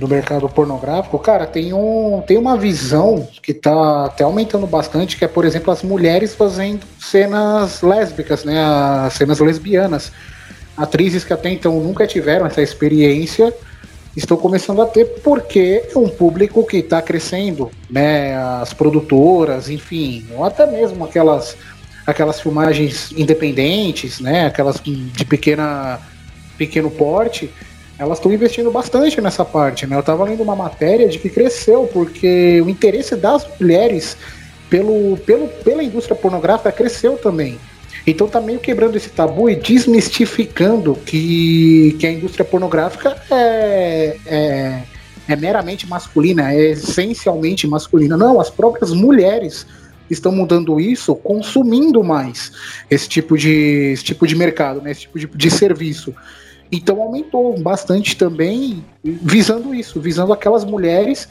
do 0.02 0.08
mercado 0.08 0.49
pornográfico, 0.49 1.20
cara, 1.20 1.45
tem, 1.45 1.74
um, 1.74 2.24
tem 2.26 2.36
uma 2.36 2.58
visão 2.58 3.28
que 3.39 3.54
tá 3.54 4.06
até 4.06 4.24
aumentando 4.24 4.66
bastante, 4.66 5.16
que 5.16 5.24
é, 5.24 5.28
por 5.28 5.45
exemplo, 5.45 5.72
as 5.72 5.84
mulheres 5.84 6.34
fazendo 6.34 6.82
cenas 6.99 7.84
lésbicas, 7.84 8.43
né? 8.43 8.60
As 8.60 9.14
cenas 9.14 9.39
lesbianas. 9.39 10.12
Atrizes 10.76 11.24
que 11.24 11.32
até 11.32 11.52
então 11.52 11.80
nunca 11.80 12.08
tiveram 12.08 12.47
essa 12.47 12.64
experiência 12.64 13.54
estão 14.18 14.36
começando 14.36 14.82
a 14.82 14.88
ter 14.88 15.06
porque 15.24 15.84
é 15.93 15.97
um 15.97 16.10
público 16.10 16.66
que 16.66 16.78
está 16.78 16.99
crescendo, 16.99 17.70
né? 17.88 18.36
As 18.36 18.74
produtoras, 18.74 19.70
enfim, 19.70 20.26
ou 20.36 20.43
até 20.43 20.66
mesmo 20.66 21.06
aquelas 21.06 21.56
aquelas 22.08 22.41
filmagens 22.41 23.12
independentes, 23.12 24.20
né? 24.20 24.47
Aquelas 24.47 24.82
de 24.84 25.26
pequena 25.26 25.99
pequeno 26.58 26.89
porte 26.89 27.52
elas 28.02 28.18
estão 28.18 28.34
investindo 28.34 28.72
bastante 28.72 29.22
nessa 29.22 29.45
parte, 29.45 29.86
né? 29.86 29.95
Eu 29.95 29.99
estava 29.99 30.24
lendo 30.24 30.41
uma 30.41 30.56
matéria 30.56 31.08
de 31.08 31.20
que 31.20 31.30
cresceu, 31.30 31.88
porque 31.93 32.60
o 32.66 32.68
interesse 32.68 33.16
das 33.16 33.47
mulheres 33.60 34.18
pelo, 34.72 35.18
pelo, 35.18 35.47
pela 35.47 35.84
indústria 35.84 36.16
pornográfica 36.16 36.72
cresceu 36.72 37.16
também. 37.16 37.60
Então 38.08 38.28
tá 38.28 38.41
meio 38.41 38.60
quebrando 38.60 38.95
esse 38.95 39.10
tabu 39.10 39.52
e 39.52 39.56
desmistificando 39.56 40.95
que, 41.06 41.95
que 41.99 42.08
a 42.08 42.12
indústria 42.12 42.43
pornográfica 42.43 43.16
é, 43.30 44.18
é, 44.26 44.82
é 45.28 45.36
meramente 45.36 45.88
masculina, 45.88 46.52
é 46.52 46.72
essencialmente 46.72 47.68
masculina. 47.68 48.18
Não, 48.18 48.41
as 48.41 48.49
próprias 48.49 48.91
mulheres 48.91 49.68
estão 50.10 50.32
mudando 50.32 50.80
isso, 50.80 51.14
consumindo 51.14 52.04
mais 52.04 52.52
esse 52.89 53.08
tipo 53.08 53.38
de, 53.38 53.91
esse 53.93 54.04
tipo 54.04 54.26
de 54.26 54.36
mercado, 54.36 54.82
né, 54.82 54.89
esse 54.89 55.02
tipo 55.02 55.20
de, 55.20 55.28
de 55.28 55.52
serviço. 55.52 56.16
Então 56.72 57.01
aumentou 57.01 57.59
bastante 57.59 58.15
também, 58.15 58.84
visando 59.03 59.76
isso, 59.76 59.99
visando 59.99 60.32
aquelas 60.32 60.63
mulheres 60.63 61.28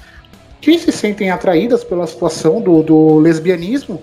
que 0.61 0.79
se 0.79 0.93
sentem 0.93 1.31
atraídas 1.31 1.83
pela 1.83 2.07
situação 2.07 2.61
do, 2.61 2.83
do 2.83 3.19
lesbianismo 3.19 4.03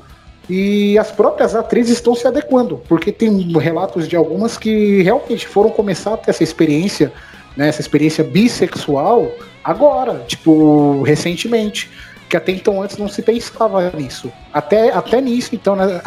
e 0.49 0.97
as 0.97 1.11
próprias 1.11 1.53
atrizes 1.53 1.97
estão 1.97 2.15
se 2.15 2.25
adequando, 2.25 2.81
porque 2.87 3.11
tem 3.11 3.51
relatos 3.59 4.07
de 4.07 4.15
algumas 4.15 4.57
que 4.57 5.03
realmente 5.03 5.47
foram 5.47 5.69
começar 5.69 6.13
a 6.13 6.17
ter 6.17 6.31
essa 6.31 6.43
experiência, 6.43 7.11
né, 7.55 7.67
essa 7.67 7.81
experiência 7.81 8.23
bissexual 8.23 9.29
agora, 9.63 10.23
tipo, 10.27 11.03
recentemente. 11.03 11.89
Que 12.29 12.35
até 12.35 12.51
então 12.51 12.81
antes 12.81 12.97
não 12.97 13.07
se 13.07 13.21
pensava 13.21 13.89
nisso. 13.91 14.29
Até, 14.51 14.91
até 14.91 15.21
nisso, 15.21 15.55
então, 15.55 15.77
né, 15.77 16.01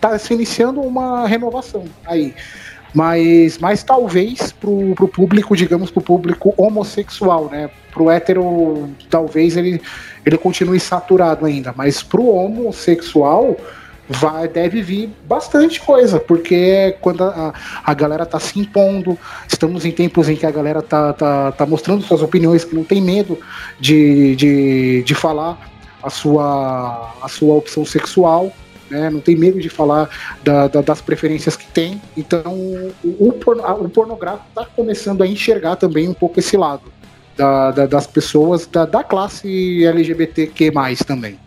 tá 0.00 0.18
se 0.18 0.32
iniciando 0.32 0.80
uma 0.80 1.26
renovação 1.26 1.84
aí 2.06 2.34
mas, 2.96 3.58
mas 3.58 3.82
talvez 3.82 4.52
pro, 4.52 4.94
pro 4.94 5.06
público, 5.06 5.54
digamos, 5.54 5.90
pro 5.90 6.00
público 6.00 6.54
homossexual, 6.56 7.50
né? 7.50 7.68
Pro 7.92 8.08
hétero, 8.08 8.88
talvez 9.10 9.54
ele, 9.54 9.82
ele 10.24 10.38
continue 10.38 10.80
saturado 10.80 11.44
ainda, 11.44 11.74
mas 11.76 12.02
pro 12.02 12.26
homossexual 12.26 13.54
vai 14.08 14.48
deve 14.48 14.80
vir 14.80 15.10
bastante 15.28 15.78
coisa, 15.78 16.18
porque 16.18 16.96
quando 17.02 17.22
a, 17.24 17.52
a 17.84 17.92
galera 17.92 18.24
tá 18.24 18.40
se 18.40 18.58
impondo, 18.58 19.18
estamos 19.46 19.84
em 19.84 19.92
tempos 19.92 20.30
em 20.30 20.36
que 20.36 20.46
a 20.46 20.50
galera 20.50 20.80
tá, 20.80 21.12
tá, 21.12 21.52
tá 21.52 21.66
mostrando 21.66 22.02
suas 22.02 22.22
opiniões, 22.22 22.64
que 22.64 22.74
não 22.74 22.84
tem 22.84 23.02
medo 23.02 23.38
de, 23.78 24.34
de, 24.36 25.02
de 25.02 25.14
falar 25.14 25.70
a 26.02 26.08
sua, 26.08 27.12
a 27.20 27.28
sua 27.28 27.56
opção 27.56 27.84
sexual 27.84 28.50
né? 28.90 29.10
Não 29.10 29.20
tem 29.20 29.36
medo 29.36 29.60
de 29.60 29.68
falar 29.68 30.08
da, 30.42 30.68
da, 30.68 30.80
das 30.80 31.00
preferências 31.00 31.56
que 31.56 31.66
tem. 31.66 32.00
Então, 32.16 32.52
o, 32.54 32.92
o, 33.04 33.28
o 33.28 33.88
pornográfico 33.88 34.46
está 34.48 34.64
começando 34.64 35.22
a 35.22 35.26
enxergar 35.26 35.76
também 35.76 36.08
um 36.08 36.14
pouco 36.14 36.38
esse 36.38 36.56
lado 36.56 36.92
da, 37.36 37.70
das 37.70 38.06
pessoas 38.06 38.66
da, 38.66 38.84
da 38.86 39.04
classe 39.04 39.84
LGBTQ+, 39.84 40.72
também. 41.06 41.38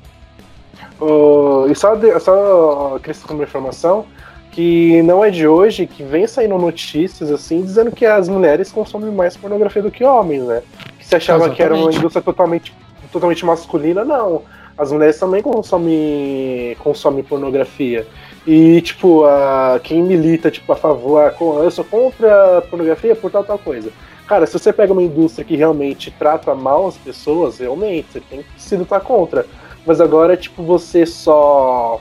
Uh, 1.01 1.71
e 1.71 1.75
só, 1.75 1.95
de, 1.95 2.19
só 2.19 2.99
uma 3.29 3.43
informação, 3.43 4.05
que 4.51 5.01
não 5.03 5.23
é 5.23 5.31
de 5.31 5.47
hoje 5.47 5.87
que 5.87 6.03
vem 6.03 6.27
saindo 6.27 6.57
notícias 6.57 7.31
assim 7.31 7.61
dizendo 7.61 7.91
que 7.91 8.05
as 8.05 8.27
mulheres 8.27 8.71
consomem 8.71 9.11
mais 9.11 9.37
pornografia 9.37 9.81
do 9.81 9.89
que 9.89 10.03
homens, 10.03 10.43
né? 10.43 10.61
Que 10.97 11.05
se 11.07 11.15
achava 11.15 11.45
Exatamente. 11.45 11.55
que 11.55 11.63
era 11.63 11.75
uma 11.75 11.91
indústria 11.91 12.21
totalmente, 12.21 12.73
totalmente 13.11 13.45
masculina, 13.45 14.03
não 14.03 14.43
as 14.79 14.93
mulheres 14.93 15.19
também 15.19 15.41
consomem, 15.41 16.75
consomem 16.79 17.21
pornografia. 17.21 18.07
E, 18.47 18.79
tipo, 18.81 19.25
a, 19.25 19.77
quem 19.83 20.01
milita, 20.01 20.49
tipo, 20.49 20.71
a 20.71 20.75
favor, 20.75 21.19
a, 21.21 21.63
eu 21.63 21.69
só 21.69 21.83
compro 21.83 22.25
pornografia 22.69 23.13
por 23.13 23.29
tal, 23.29 23.43
tal 23.43 23.59
coisa. 23.59 23.91
Cara, 24.25 24.47
se 24.47 24.53
você 24.53 24.71
pega 24.71 24.93
uma 24.93 25.03
indústria 25.03 25.43
que 25.43 25.57
realmente 25.57 26.09
trata 26.11 26.55
mal 26.55 26.87
as 26.87 26.95
pessoas, 26.95 27.59
realmente, 27.59 28.07
você 28.13 28.21
tem 28.21 28.41
que 28.41 28.61
se 28.61 28.77
lutar 28.77 29.01
contra. 29.01 29.45
Mas 29.85 29.99
agora, 29.99 30.37
tipo, 30.37 30.63
você 30.63 31.05
só. 31.05 31.99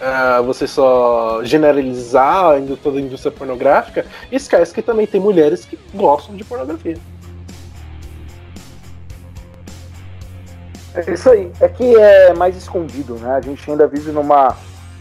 Uh, 0.00 0.42
você 0.44 0.66
só 0.66 1.42
generalizar 1.44 2.52
ainda 2.52 2.74
toda 2.76 2.98
a 2.98 3.02
indústria 3.02 3.32
pornográfica, 3.32 4.06
esquece 4.32 4.72
que 4.72 4.80
também 4.80 5.06
tem 5.06 5.20
mulheres 5.20 5.66
que 5.66 5.78
gostam 5.92 6.34
de 6.36 6.44
pornografia. 6.44 6.96
É 10.94 11.12
isso 11.12 11.30
aí. 11.30 11.52
É 11.60 11.68
que 11.68 11.96
é 11.96 12.32
mais 12.34 12.56
escondido, 12.56 13.14
né? 13.14 13.36
A 13.36 13.40
gente 13.40 13.70
ainda 13.70 13.86
vive 13.86 14.10
numa, 14.10 14.56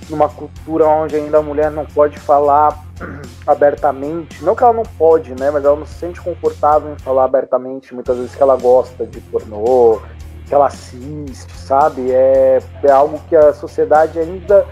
numa 0.09 0.29
cultura 0.29 0.87
onde 0.87 1.15
ainda 1.15 1.39
a 1.39 1.41
mulher 1.41 1.71
não 1.71 1.85
pode 1.85 2.19
falar 2.19 2.83
abertamente. 3.45 4.43
Não 4.43 4.55
que 4.55 4.63
ela 4.63 4.73
não 4.73 4.83
pode, 4.83 5.31
né? 5.39 5.49
Mas 5.49 5.65
ela 5.65 5.75
não 5.75 5.85
se 5.85 5.95
sente 5.95 6.21
confortável 6.21 6.93
em 6.93 6.99
falar 6.99 7.25
abertamente 7.25 7.93
muitas 7.93 8.17
vezes 8.17 8.35
que 8.35 8.41
ela 8.41 8.55
gosta 8.55 9.05
de 9.05 9.19
pornô, 9.21 9.99
que 10.45 10.53
ela 10.53 10.67
assiste, 10.67 11.57
sabe? 11.57 12.11
É, 12.11 12.59
é 12.83 12.91
algo 12.91 13.19
que 13.27 13.35
a 13.35 13.53
sociedade 13.53 14.19
ainda 14.19 14.65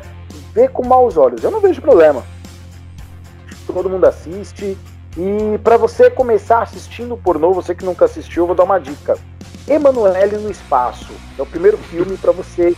vê 0.53 0.68
com 0.68 0.86
maus 0.86 1.18
olhos. 1.18 1.43
Eu 1.43 1.51
não 1.51 1.61
vejo 1.61 1.82
problema. 1.82 2.24
Todo 3.65 3.89
mundo 3.89 4.05
assiste. 4.05 4.78
E 5.18 5.57
para 5.63 5.78
você 5.78 6.11
começar 6.11 6.61
assistindo 6.61 7.18
pornô, 7.18 7.51
você 7.51 7.74
que 7.74 7.84
nunca 7.84 8.05
assistiu, 8.05 8.43
eu 8.43 8.47
vou 8.47 8.55
dar 8.55 8.65
uma 8.65 8.80
dica 8.80 9.18
Emanuele 9.68 10.38
no 10.38 10.49
Espaço. 10.49 11.11
É 11.38 11.41
o 11.41 11.45
primeiro 11.45 11.78
filme 11.78 12.18
para 12.18 12.32
você 12.32 12.76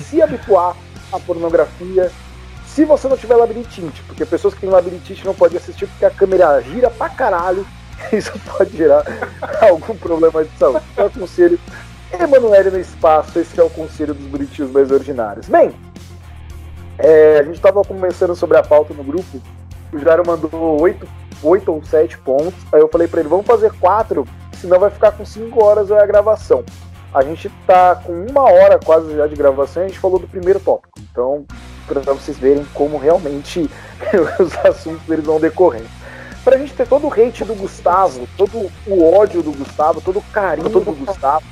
se 0.00 0.22
habituar 0.22 0.74
à 1.12 1.18
pornografia. 1.20 2.10
Se 2.66 2.84
você 2.84 3.08
não 3.08 3.16
tiver 3.16 3.36
labirintite, 3.36 4.02
porque 4.04 4.24
pessoas 4.24 4.54
que 4.54 4.60
têm 4.60 4.70
labirintite 4.70 5.24
não 5.24 5.34
podem 5.34 5.58
assistir 5.58 5.86
porque 5.86 6.04
a 6.04 6.10
câmera 6.10 6.60
gira 6.62 6.88
pra 6.88 7.08
caralho. 7.08 7.66
Isso 8.12 8.32
pode 8.56 8.76
gerar 8.76 9.04
algum 9.60 9.94
problema 9.96 10.44
de 10.44 10.56
saúde. 10.56 10.84
Então, 10.92 11.04
eu 11.04 11.10
aconselho 11.10 11.60
Emanuele 12.12 12.70
no 12.70 12.80
Espaço. 12.80 13.38
Esse 13.38 13.60
é 13.60 13.62
o 13.62 13.70
conselho 13.70 14.14
dos 14.14 14.26
bonitinhos 14.26 14.70
mais 14.70 14.90
ordinários. 14.90 15.46
Bem, 15.46 15.72
é, 16.98 17.40
a 17.40 17.42
gente 17.42 17.56
estava 17.56 17.82
conversando 17.84 18.34
sobre 18.34 18.56
a 18.56 18.62
pauta 18.62 18.94
no 18.94 19.04
grupo. 19.04 19.40
O 19.92 19.98
Jairo 19.98 20.22
mandou 20.26 20.80
oito, 20.80 21.06
oito 21.42 21.72
ou 21.72 21.84
sete 21.84 22.16
pontos. 22.18 22.54
Aí 22.72 22.80
eu 22.80 22.88
falei 22.88 23.08
para 23.08 23.20
ele: 23.20 23.28
vamos 23.28 23.46
fazer 23.46 23.72
quatro 23.78 24.26
senão 24.60 24.78
vai 24.78 24.90
ficar 24.90 25.12
com 25.12 25.24
5 25.24 25.64
horas 25.64 25.90
a 25.90 26.04
gravação. 26.06 26.64
A 27.12 27.22
gente 27.22 27.50
tá 27.66 27.96
com 27.96 28.12
uma 28.12 28.42
hora 28.42 28.78
quase 28.78 29.16
já 29.16 29.26
de 29.26 29.34
gravação 29.34 29.82
e 29.82 29.86
a 29.86 29.88
gente 29.88 29.98
falou 29.98 30.18
do 30.18 30.28
primeiro 30.28 30.60
tópico. 30.60 31.00
Então, 31.10 31.44
para 31.86 32.00
vocês 32.12 32.38
verem 32.38 32.64
como 32.72 32.98
realmente 32.98 33.68
os 34.38 34.56
assuntos 34.64 35.08
eles 35.08 35.24
vão 35.24 35.40
decorrendo. 35.40 35.88
Pra 36.44 36.56
gente 36.56 36.72
ter 36.72 36.86
todo 36.86 37.06
o 37.06 37.12
hate 37.12 37.44
do 37.44 37.54
Gustavo, 37.54 38.28
todo 38.36 38.70
o 38.86 39.14
ódio 39.14 39.42
do 39.42 39.52
Gustavo, 39.52 40.00
todo 40.00 40.20
o 40.20 40.24
carinho 40.32 40.68
do 40.68 40.80
Gustavo, 40.80 41.44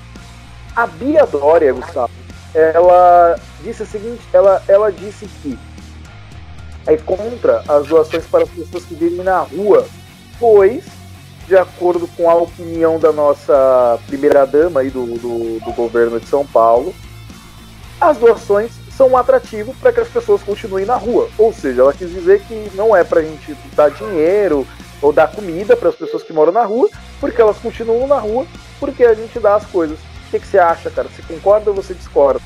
a 0.75 0.87
Bia 0.87 1.27
Dória, 1.27 1.73
Gustavo, 1.73 2.13
ela 2.55 3.39
disse 3.61 3.83
o 3.83 3.87
seguinte, 3.87 4.23
ela, 4.33 4.63
ela 4.67 4.91
disse 4.91 5.27
que 5.43 5.59
é 6.87 6.97
contra 6.97 7.63
as 7.69 7.87
doações 7.87 8.25
para 8.27 8.45
as 8.45 8.49
pessoas 8.49 8.85
que 8.85 8.95
vivem 8.95 9.23
na 9.23 9.41
rua, 9.41 9.87
pois 10.41 10.98
de 11.49 11.57
acordo 11.57 12.07
com 12.09 12.29
a 12.29 12.35
opinião 12.35 12.99
da 12.99 13.11
nossa 13.11 13.99
primeira-dama 14.07 14.81
aí 14.81 14.91
do, 14.91 15.07
do, 15.07 15.59
do, 15.65 15.73
governo 15.73 16.21
de 16.21 16.29
São 16.29 16.47
Paulo, 16.47 16.95
as 17.99 18.19
doações 18.19 18.71
são 18.95 19.09
um 19.09 19.17
atrativo 19.17 19.75
para 19.81 19.91
que 19.91 20.01
as 20.01 20.09
pessoas 20.09 20.43
continuem 20.43 20.85
na 20.85 20.97
rua. 20.97 21.29
Ou 21.39 21.51
seja, 21.51 21.81
ela 21.81 21.95
quis 21.95 22.11
dizer 22.11 22.43
que 22.43 22.71
não 22.75 22.95
é 22.95 23.03
para 23.03 23.21
a 23.21 23.23
gente 23.23 23.57
dar 23.75 23.91
dinheiro 23.91 24.67
ou 25.01 25.11
dar 25.11 25.29
comida 25.29 25.75
para 25.75 25.89
as 25.89 25.95
pessoas 25.95 26.23
que 26.23 26.35
moram 26.35 26.53
na 26.53 26.65
rua, 26.65 26.91
porque 27.19 27.41
elas 27.41 27.57
continuam 27.57 28.07
na 28.07 28.19
rua, 28.19 28.47
porque 28.79 29.05
a 29.05 29.15
gente 29.15 29.41
dá 29.41 29.55
as 29.55 29.65
coisas. 29.65 29.99
O 29.99 30.31
que, 30.31 30.41
que 30.41 30.47
você 30.47 30.59
acha, 30.59 30.91
cara? 30.91 31.09
Você 31.09 31.23
concorda 31.23 31.71
ou 31.71 31.77
você 31.77 31.95
discorda? 31.95 32.43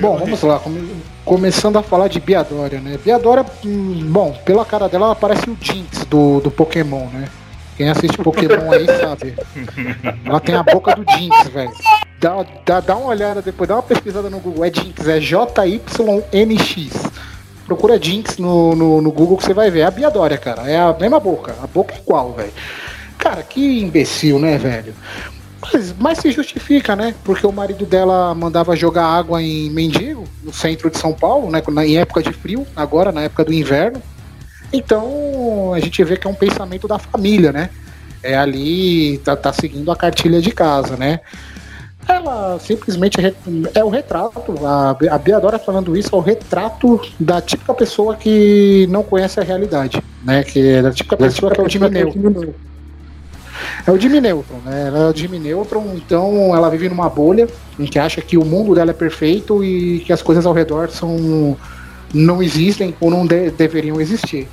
Bom, 0.00 0.18
vamos 0.18 0.42
lá. 0.42 0.58
Come, 0.58 0.96
começando 1.24 1.76
a 1.76 1.82
falar 1.82 2.08
de 2.08 2.20
Biadora, 2.20 2.80
né? 2.80 2.98
Biadora, 3.02 3.44
hum, 3.64 4.06
bom, 4.10 4.32
pela 4.44 4.64
cara 4.64 4.88
dela, 4.88 5.06
ela 5.06 5.14
parece 5.14 5.48
o 5.48 5.56
Jinx 5.60 6.04
do, 6.06 6.40
do 6.40 6.50
Pokémon, 6.50 7.06
né? 7.06 7.28
Quem 7.76 7.88
assiste 7.90 8.16
Pokémon 8.18 8.72
aí 8.72 8.86
sabe. 9.00 9.34
Ela 10.24 10.40
tem 10.40 10.54
a 10.54 10.62
boca 10.62 10.94
do 10.94 11.04
Jinx, 11.12 11.48
velho. 11.48 11.72
Dá, 12.18 12.46
dá, 12.64 12.80
dá 12.80 12.96
uma 12.96 13.08
olhada 13.08 13.42
depois, 13.42 13.68
dá 13.68 13.76
uma 13.76 13.82
pesquisada 13.82 14.30
no 14.30 14.40
Google. 14.40 14.64
É 14.64 14.72
Jinx, 14.72 15.06
é 15.06 15.20
J-Y-N-X. 15.20 16.92
Procura 17.66 18.00
Jinx 18.00 18.38
no, 18.38 18.74
no, 18.74 19.02
no, 19.02 19.12
Google 19.12 19.36
que 19.36 19.44
você 19.44 19.52
vai 19.52 19.70
ver. 19.70 19.80
É 19.80 19.84
a 19.84 19.90
Biadora, 19.90 20.38
cara. 20.38 20.70
É 20.70 20.78
a 20.78 20.96
mesma 20.98 21.20
boca. 21.20 21.54
A 21.62 21.66
boca 21.66 21.94
é 21.94 21.98
igual, 21.98 22.32
velho. 22.32 22.52
Cara, 23.18 23.42
que 23.42 23.80
imbecil, 23.80 24.38
né, 24.38 24.56
velho? 24.56 24.94
Mas, 25.72 25.94
mas 25.98 26.18
se 26.18 26.30
justifica, 26.30 26.94
né? 26.94 27.14
Porque 27.24 27.46
o 27.46 27.52
marido 27.52 27.84
dela 27.84 28.34
mandava 28.34 28.76
jogar 28.76 29.06
água 29.06 29.42
em 29.42 29.70
Mendigo, 29.70 30.24
no 30.42 30.52
centro 30.52 30.90
de 30.90 30.98
São 30.98 31.12
Paulo, 31.12 31.50
né? 31.50 31.62
Em 31.84 31.98
época 31.98 32.22
de 32.22 32.32
frio, 32.32 32.66
agora, 32.74 33.12
na 33.12 33.22
época 33.22 33.44
do 33.44 33.52
inverno. 33.52 34.02
Então, 34.72 35.72
a 35.74 35.80
gente 35.80 36.02
vê 36.04 36.16
que 36.16 36.26
é 36.26 36.30
um 36.30 36.34
pensamento 36.34 36.86
da 36.88 36.98
família, 36.98 37.52
né? 37.52 37.70
É 38.22 38.36
ali, 38.36 39.18
tá, 39.18 39.36
tá 39.36 39.52
seguindo 39.52 39.90
a 39.90 39.96
cartilha 39.96 40.40
de 40.40 40.50
casa, 40.50 40.96
né? 40.96 41.20
Ela 42.08 42.58
simplesmente 42.60 43.16
é 43.74 43.84
o 43.84 43.88
retrato, 43.88 44.54
a, 44.64 44.96
a 45.10 45.18
Biadora 45.18 45.58
falando 45.58 45.96
isso 45.96 46.14
é 46.14 46.18
o 46.18 46.20
retrato 46.20 47.00
da 47.18 47.40
típica 47.40 47.74
pessoa 47.74 48.14
que 48.14 48.86
não 48.88 49.02
conhece 49.02 49.40
a 49.40 49.42
realidade, 49.42 50.00
né? 50.22 50.44
Que 50.44 50.68
é 50.68 50.82
da 50.82 50.92
típica 50.92 51.16
pessoa 51.16 51.50
que 51.50 51.60
é 51.60 51.64
o 51.64 51.68
time 51.68 51.88
neutro. 51.88 52.54
É 53.86 53.90
o 53.90 53.98
Jimmy 53.98 54.20
Neutron, 54.20 54.58
né? 54.64 54.88
Ela 54.88 54.98
é 54.98 55.10
o 55.10 55.16
Jimmy 55.16 55.38
Neutron, 55.38 55.92
então 55.94 56.54
ela 56.54 56.68
vive 56.68 56.88
numa 56.88 57.08
bolha 57.08 57.46
em 57.78 57.86
que 57.86 57.98
acha 57.98 58.20
que 58.20 58.36
o 58.36 58.44
mundo 58.44 58.74
dela 58.74 58.90
é 58.90 58.94
perfeito 58.94 59.62
e 59.62 60.00
que 60.00 60.12
as 60.12 60.22
coisas 60.22 60.46
ao 60.46 60.52
redor 60.52 60.90
são 60.90 61.56
não 62.12 62.42
existem 62.42 62.94
ou 63.00 63.10
não 63.10 63.26
de, 63.26 63.50
deveriam 63.50 64.00
existir. 64.00 64.48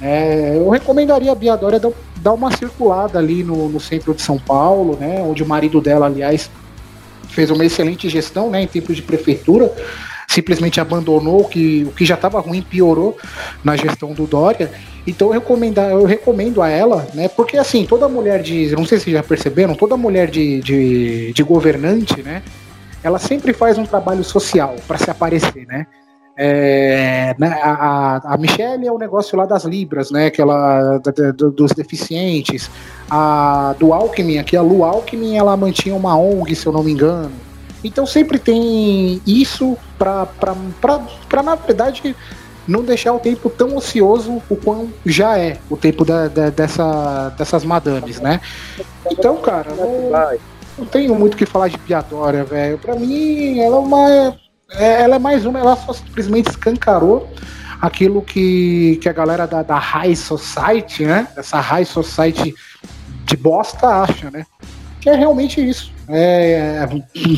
É, 0.00 0.56
eu 0.56 0.68
recomendaria 0.68 1.30
a 1.30 1.34
Bia 1.34 1.56
Dória 1.56 1.80
dar 2.16 2.32
uma 2.32 2.54
circulada 2.56 3.18
ali 3.18 3.44
no, 3.44 3.68
no, 3.68 3.80
centro 3.80 4.12
de 4.12 4.22
São 4.22 4.38
Paulo, 4.38 4.96
né? 4.98 5.22
Onde 5.22 5.42
o 5.42 5.46
marido 5.46 5.80
dela, 5.80 6.06
aliás, 6.06 6.50
fez 7.28 7.50
uma 7.50 7.64
excelente 7.64 8.08
gestão, 8.08 8.50
né? 8.50 8.62
Em 8.62 8.66
tempos 8.66 8.96
de 8.96 9.02
prefeitura 9.02 9.72
simplesmente 10.34 10.80
abandonou 10.80 11.42
o 11.42 11.48
que, 11.48 11.84
o 11.84 11.92
que 11.92 12.04
já 12.04 12.14
estava 12.14 12.40
ruim, 12.40 12.62
piorou 12.62 13.16
na 13.62 13.76
gestão 13.76 14.12
do 14.12 14.26
Dória. 14.26 14.70
Então 15.06 15.28
eu, 15.28 15.34
recomendar, 15.34 15.90
eu 15.90 16.04
recomendo 16.04 16.60
a 16.62 16.68
ela, 16.68 17.06
né? 17.14 17.28
Porque 17.28 17.56
assim, 17.56 17.86
toda 17.86 18.08
mulher 18.08 18.42
de. 18.42 18.74
Não 18.74 18.84
sei 18.84 18.98
se 18.98 19.12
já 19.12 19.22
perceberam, 19.22 19.74
toda 19.74 19.96
mulher 19.96 20.28
de, 20.28 20.60
de, 20.60 21.32
de 21.32 21.42
governante, 21.42 22.22
né? 22.22 22.42
Ela 23.02 23.18
sempre 23.18 23.52
faz 23.52 23.76
um 23.76 23.84
trabalho 23.84 24.24
social 24.24 24.76
para 24.88 24.98
se 24.98 25.10
aparecer, 25.10 25.66
né? 25.66 25.86
É, 26.36 27.32
né, 27.38 27.60
a, 27.62 28.34
a 28.34 28.36
Michelle 28.36 28.88
é 28.88 28.90
o 28.90 28.98
negócio 28.98 29.38
lá 29.38 29.46
das 29.46 29.64
Libras, 29.64 30.10
né? 30.10 30.26
Aquela 30.26 30.98
da, 30.98 31.30
dos 31.32 31.72
deficientes. 31.72 32.70
A 33.08 33.74
do 33.78 33.92
Alckmin, 33.92 34.38
aqui 34.38 34.56
a 34.56 34.62
Lu 34.62 34.84
Alckmin, 34.84 35.36
ela 35.36 35.56
mantinha 35.56 35.94
uma 35.94 36.16
ONG, 36.16 36.56
se 36.56 36.66
eu 36.66 36.72
não 36.72 36.82
me 36.82 36.92
engano. 36.92 37.43
Então 37.84 38.06
sempre 38.06 38.38
tem 38.38 39.20
isso 39.26 39.76
para, 39.98 40.26
na 41.44 41.54
verdade, 41.54 42.16
não 42.66 42.82
deixar 42.82 43.12
o 43.12 43.18
tempo 43.18 43.50
tão 43.50 43.76
ocioso 43.76 44.42
o 44.48 44.56
quão 44.56 44.90
já 45.04 45.38
é 45.38 45.58
o 45.68 45.76
tempo 45.76 46.04
da, 46.04 46.28
da, 46.28 46.48
dessa, 46.48 47.28
dessas 47.36 47.62
madames, 47.62 48.20
né? 48.20 48.40
Então, 49.10 49.36
cara, 49.36 49.74
não, 49.74 50.10
não 50.78 50.86
tenho 50.86 51.14
muito 51.14 51.34
o 51.34 51.36
que 51.36 51.46
falar 51.46 51.68
de 51.68 51.78
Piadória, 51.78 52.42
velho. 52.42 52.78
Pra 52.78 52.96
mim, 52.96 53.60
ela 53.60 53.76
é 53.76 53.78
uma. 53.78 54.38
É, 54.70 55.02
ela 55.02 55.16
é 55.16 55.18
mais 55.18 55.44
uma, 55.44 55.58
ela 55.58 55.76
só 55.76 55.92
simplesmente 55.92 56.48
escancarou 56.48 57.28
aquilo 57.80 58.22
que, 58.22 58.98
que 59.02 59.08
a 59.08 59.12
galera 59.12 59.46
da, 59.46 59.62
da 59.62 59.78
High 59.78 60.16
Society, 60.16 61.04
né? 61.04 61.28
Essa 61.36 61.60
High 61.60 61.84
Society 61.84 62.54
de 63.24 63.36
bosta 63.36 63.86
acha, 63.86 64.30
né? 64.30 64.46
Que 65.04 65.10
é 65.10 65.16
realmente 65.16 65.60
isso. 65.60 65.92
É, 66.08 66.88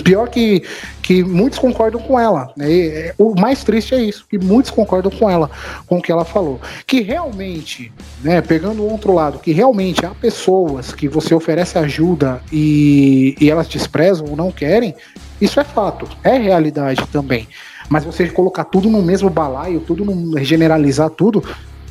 pior 0.04 0.28
que, 0.28 0.62
que 1.02 1.24
muitos 1.24 1.58
concordam 1.58 2.00
com 2.00 2.16
ela. 2.16 2.52
Né? 2.56 2.70
E, 2.70 3.14
o 3.18 3.34
mais 3.34 3.64
triste 3.64 3.92
é 3.92 4.00
isso, 4.00 4.24
que 4.30 4.38
muitos 4.38 4.70
concordam 4.70 5.10
com 5.10 5.28
ela, 5.28 5.50
com 5.84 5.98
o 5.98 6.00
que 6.00 6.12
ela 6.12 6.24
falou. 6.24 6.60
Que 6.86 7.00
realmente, 7.00 7.92
né, 8.22 8.40
pegando 8.40 8.84
o 8.84 8.88
outro 8.88 9.12
lado, 9.12 9.40
que 9.40 9.50
realmente 9.50 10.06
há 10.06 10.10
pessoas 10.10 10.92
que 10.92 11.08
você 11.08 11.34
oferece 11.34 11.76
ajuda 11.76 12.40
e, 12.52 13.34
e 13.40 13.50
elas 13.50 13.66
desprezam 13.66 14.28
ou 14.30 14.36
não 14.36 14.52
querem, 14.52 14.94
isso 15.40 15.58
é 15.58 15.64
fato, 15.64 16.08
é 16.22 16.38
realidade 16.38 17.04
também. 17.08 17.48
Mas 17.88 18.04
você 18.04 18.28
colocar 18.28 18.62
tudo 18.62 18.88
no 18.88 19.02
mesmo 19.02 19.28
balaio, 19.28 19.80
tudo 19.80 20.04
no, 20.04 20.38
generalizar 20.44 21.10
tudo, 21.10 21.42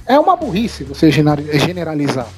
é 0.06 0.18
uma 0.18 0.38
burrice 0.38 0.86
você 0.86 1.12
generalizar. 1.12 2.30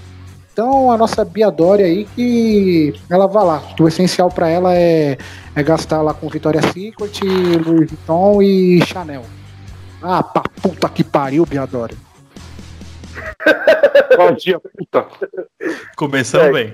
Então 0.58 0.92
a 0.92 0.98
nossa 0.98 1.24
Biadória 1.24 1.86
aí 1.86 2.06
que 2.16 2.92
ela 3.12 3.28
vai 3.28 3.46
lá. 3.46 3.62
O 3.80 3.88
essencial 3.88 4.28
para 4.28 4.50
ela 4.50 4.74
é, 4.74 5.16
é 5.56 5.62
gastar 5.62 6.02
lá 6.02 6.16
com 6.16 6.28
Victoria's 6.28 6.66
Secret, 6.74 7.22
Louis 7.64 7.92
Vuitton 7.92 8.42
e 8.42 8.84
Chanel. 8.84 9.24
Ah, 10.02 10.24
pra 10.24 10.42
puta 10.60 10.90
que 10.90 11.04
pariu, 11.04 11.46
Biadória. 11.46 11.96
Bom 14.18 14.32
dia, 14.32 14.60
puta. 14.60 15.06
Começando 15.96 16.46
É. 16.46 16.52
bem. 16.52 16.74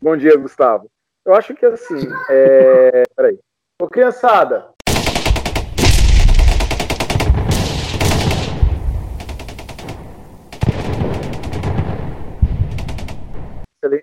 Bom 0.00 0.16
dia, 0.16 0.34
Gustavo. 0.38 0.90
Eu 1.26 1.34
acho 1.34 1.52
que 1.52 1.66
assim, 1.66 2.00
é... 2.30 3.02
peraí. 3.14 3.38
Ô, 3.82 3.86
criançada. 3.86 4.68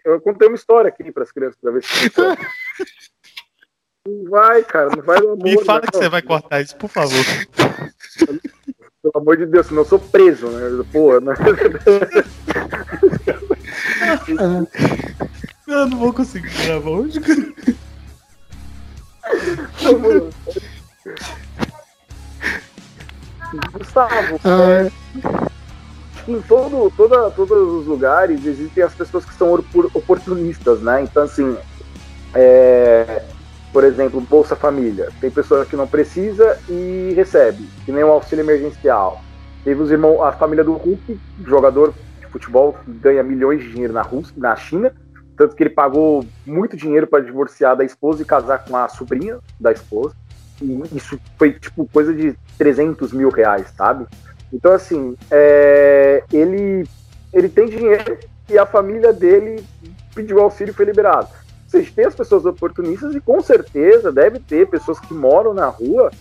Eu 0.04 0.20
contei 0.22 0.48
uma 0.48 0.56
história 0.56 0.90
aqui 0.90 1.12
para 1.12 1.24
as 1.24 1.32
crianças 1.32 1.58
para 1.62 1.72
ver 1.72 1.84
se 1.84 2.12
Não 4.08 4.30
vai, 4.30 4.64
cara, 4.64 4.90
não 4.96 5.04
vai 5.04 5.18
amor. 5.18 5.38
Me 5.38 5.62
fala 5.66 5.82
não. 5.82 5.88
que 5.88 5.98
você 5.98 6.08
vai 6.08 6.22
cortar 6.22 6.62
isso, 6.62 6.78
por 6.78 6.90
favor. 6.90 7.12
Pelo 9.04 9.18
amor 9.22 9.36
de 9.38 9.46
Deus, 9.46 9.68
senão 9.68 9.82
eu 9.82 9.86
sou 9.86 10.00
preso, 10.00 10.48
né? 10.48 10.86
Pô, 10.92 11.20
né? 11.20 11.34
Eu 15.68 15.86
não 15.88 15.98
vou 15.98 16.14
conseguir 16.14 16.50
gravar 16.66 16.90
hoje. 16.90 17.20
Gustavo, 23.74 24.40
Ah, 24.44 24.90
em 26.28 26.42
todo, 26.42 26.92
toda, 26.96 27.30
todos 27.32 27.74
os 27.74 27.88
lugares 27.88 28.46
existem 28.46 28.84
as 28.84 28.94
pessoas 28.94 29.26
que 29.26 29.34
são 29.34 29.54
opor- 29.54 29.90
oportunistas, 29.94 30.82
né? 30.82 31.02
Então, 31.02 31.24
assim, 31.24 31.58
é, 32.34 33.24
por 33.72 33.84
exemplo, 33.84 34.20
Bolsa 34.22 34.56
Família. 34.56 35.10
Tem 35.22 35.32
pessoa 35.32 35.66
que 35.66 35.76
não 35.76 35.88
precisa 35.88 36.58
e 36.70 37.14
recebe, 37.16 37.68
que 37.86 37.92
nem 37.92 38.04
o 38.04 38.12
auxílio 38.12 38.44
emergencial. 38.44 39.22
Teve 39.64 39.82
os 39.82 39.92
irmãos, 39.92 40.22
a 40.22 40.32
família 40.32 40.64
do 40.64 40.74
Hulk, 40.74 41.20
jogador 41.46 41.94
de 42.20 42.28
futebol 42.28 42.74
que 42.74 42.92
ganha 42.92 43.24
milhões 43.24 43.62
de 43.62 43.72
dinheiro 43.72 43.94
na 43.94 44.02
Rússia, 44.02 44.34
na 44.38 44.56
China, 44.56 44.92
tanto 45.38 45.56
que 45.56 45.64
ele 45.64 45.70
pagou 45.70 46.26
muito 46.46 46.76
dinheiro 46.76 47.06
para 47.06 47.24
divorciar 47.24 47.76
da 47.76 47.84
esposa 47.84 48.22
e 48.22 48.26
casar 48.26 48.66
com 48.66 48.76
a 48.76 48.88
sobrinha 48.88 49.38
da 49.60 49.72
esposa. 49.72 50.16
E 50.62 50.82
isso 50.96 51.20
foi 51.38 51.54
tipo 51.54 51.88
coisa 51.92 52.14
de 52.14 52.36
300 52.58 53.14
mil 53.14 53.30
reais, 53.30 53.72
sabe? 53.78 54.08
Então, 54.52 54.72
assim, 54.72 55.16
é, 55.30 56.24
ele, 56.32 56.88
ele 57.34 57.50
tem 57.50 57.68
dinheiro 57.68 58.18
e 58.50 58.58
a 58.58 58.66
família 58.66 59.12
dele 59.12 59.64
pediu 60.16 60.40
auxílio 60.40 60.72
e 60.72 60.74
foi 60.74 60.86
liberado. 60.86 61.28
Seja, 61.68 61.92
tem 61.94 62.06
as 62.06 62.16
pessoas 62.16 62.46
oportunistas 62.46 63.14
e 63.14 63.20
com 63.20 63.42
certeza 63.42 64.12
deve 64.12 64.40
ter 64.40 64.68
pessoas 64.68 65.00
que 65.00 65.14
moram 65.14 65.54
na 65.54 65.68
rua 65.68 66.12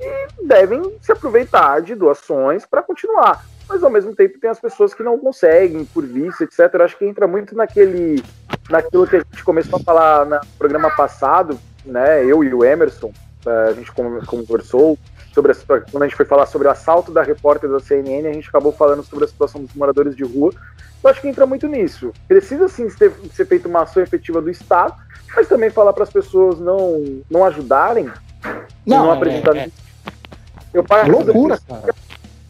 e 0.00 0.46
devem 0.46 0.96
se 1.00 1.10
aproveitar 1.10 1.80
de 1.82 1.94
doações 1.94 2.64
para 2.64 2.82
continuar. 2.82 3.44
Mas 3.68 3.82
ao 3.82 3.90
mesmo 3.90 4.14
tempo 4.14 4.38
tem 4.38 4.50
as 4.50 4.60
pessoas 4.60 4.94
que 4.94 5.02
não 5.02 5.18
conseguem, 5.18 5.84
por 5.84 6.04
vício, 6.04 6.44
etc. 6.44 6.72
Eu 6.74 6.84
acho 6.84 6.96
que 6.96 7.04
entra 7.04 7.26
muito 7.26 7.56
naquele, 7.56 8.22
naquilo 8.70 9.06
que 9.06 9.16
a 9.16 9.20
gente 9.20 9.44
começou 9.44 9.78
a 9.78 9.82
falar 9.82 10.26
no 10.26 10.40
programa 10.58 10.90
passado, 10.90 11.58
né? 11.84 12.24
Eu 12.24 12.44
e 12.44 12.52
o 12.52 12.64
Emerson, 12.64 13.12
eh, 13.46 13.68
a 13.70 13.72
gente 13.72 13.90
con- 13.92 14.20
conversou 14.26 14.98
sobre 15.32 15.52
a 15.52 15.54
quando 15.90 16.02
a 16.02 16.06
gente 16.06 16.16
foi 16.16 16.26
falar 16.26 16.46
sobre 16.46 16.68
o 16.68 16.70
assalto 16.70 17.10
da 17.10 17.22
repórter 17.22 17.70
da 17.70 17.80
CNN, 17.80 18.28
a 18.28 18.32
gente 18.32 18.48
acabou 18.48 18.72
falando 18.72 19.02
sobre 19.02 19.24
a 19.24 19.28
situação 19.28 19.62
dos 19.62 19.74
moradores 19.74 20.14
de 20.14 20.24
rua. 20.24 20.52
Eu 21.02 21.10
acho 21.10 21.20
que 21.20 21.28
entra 21.28 21.46
muito 21.46 21.66
nisso. 21.66 22.12
Precisa 22.28 22.68
sim 22.68 22.88
ser, 22.90 23.12
ser 23.32 23.46
feita 23.46 23.66
uma 23.66 23.82
ação 23.82 24.02
efetiva 24.02 24.40
do 24.40 24.50
Estado, 24.50 24.94
mas 25.34 25.48
também 25.48 25.70
falar 25.70 25.92
para 25.92 26.04
as 26.04 26.10
pessoas 26.10 26.60
não, 26.60 27.22
não 27.30 27.44
ajudarem, 27.44 28.10
não, 28.86 29.06
não, 29.06 29.12
apresentarem. 29.12 29.62
é, 29.62 29.64
é 29.64 29.70
Eu 30.72 30.84
parto 30.84 31.10
do 31.10 31.18
loucura, 31.18 31.58
cara. 31.66 31.94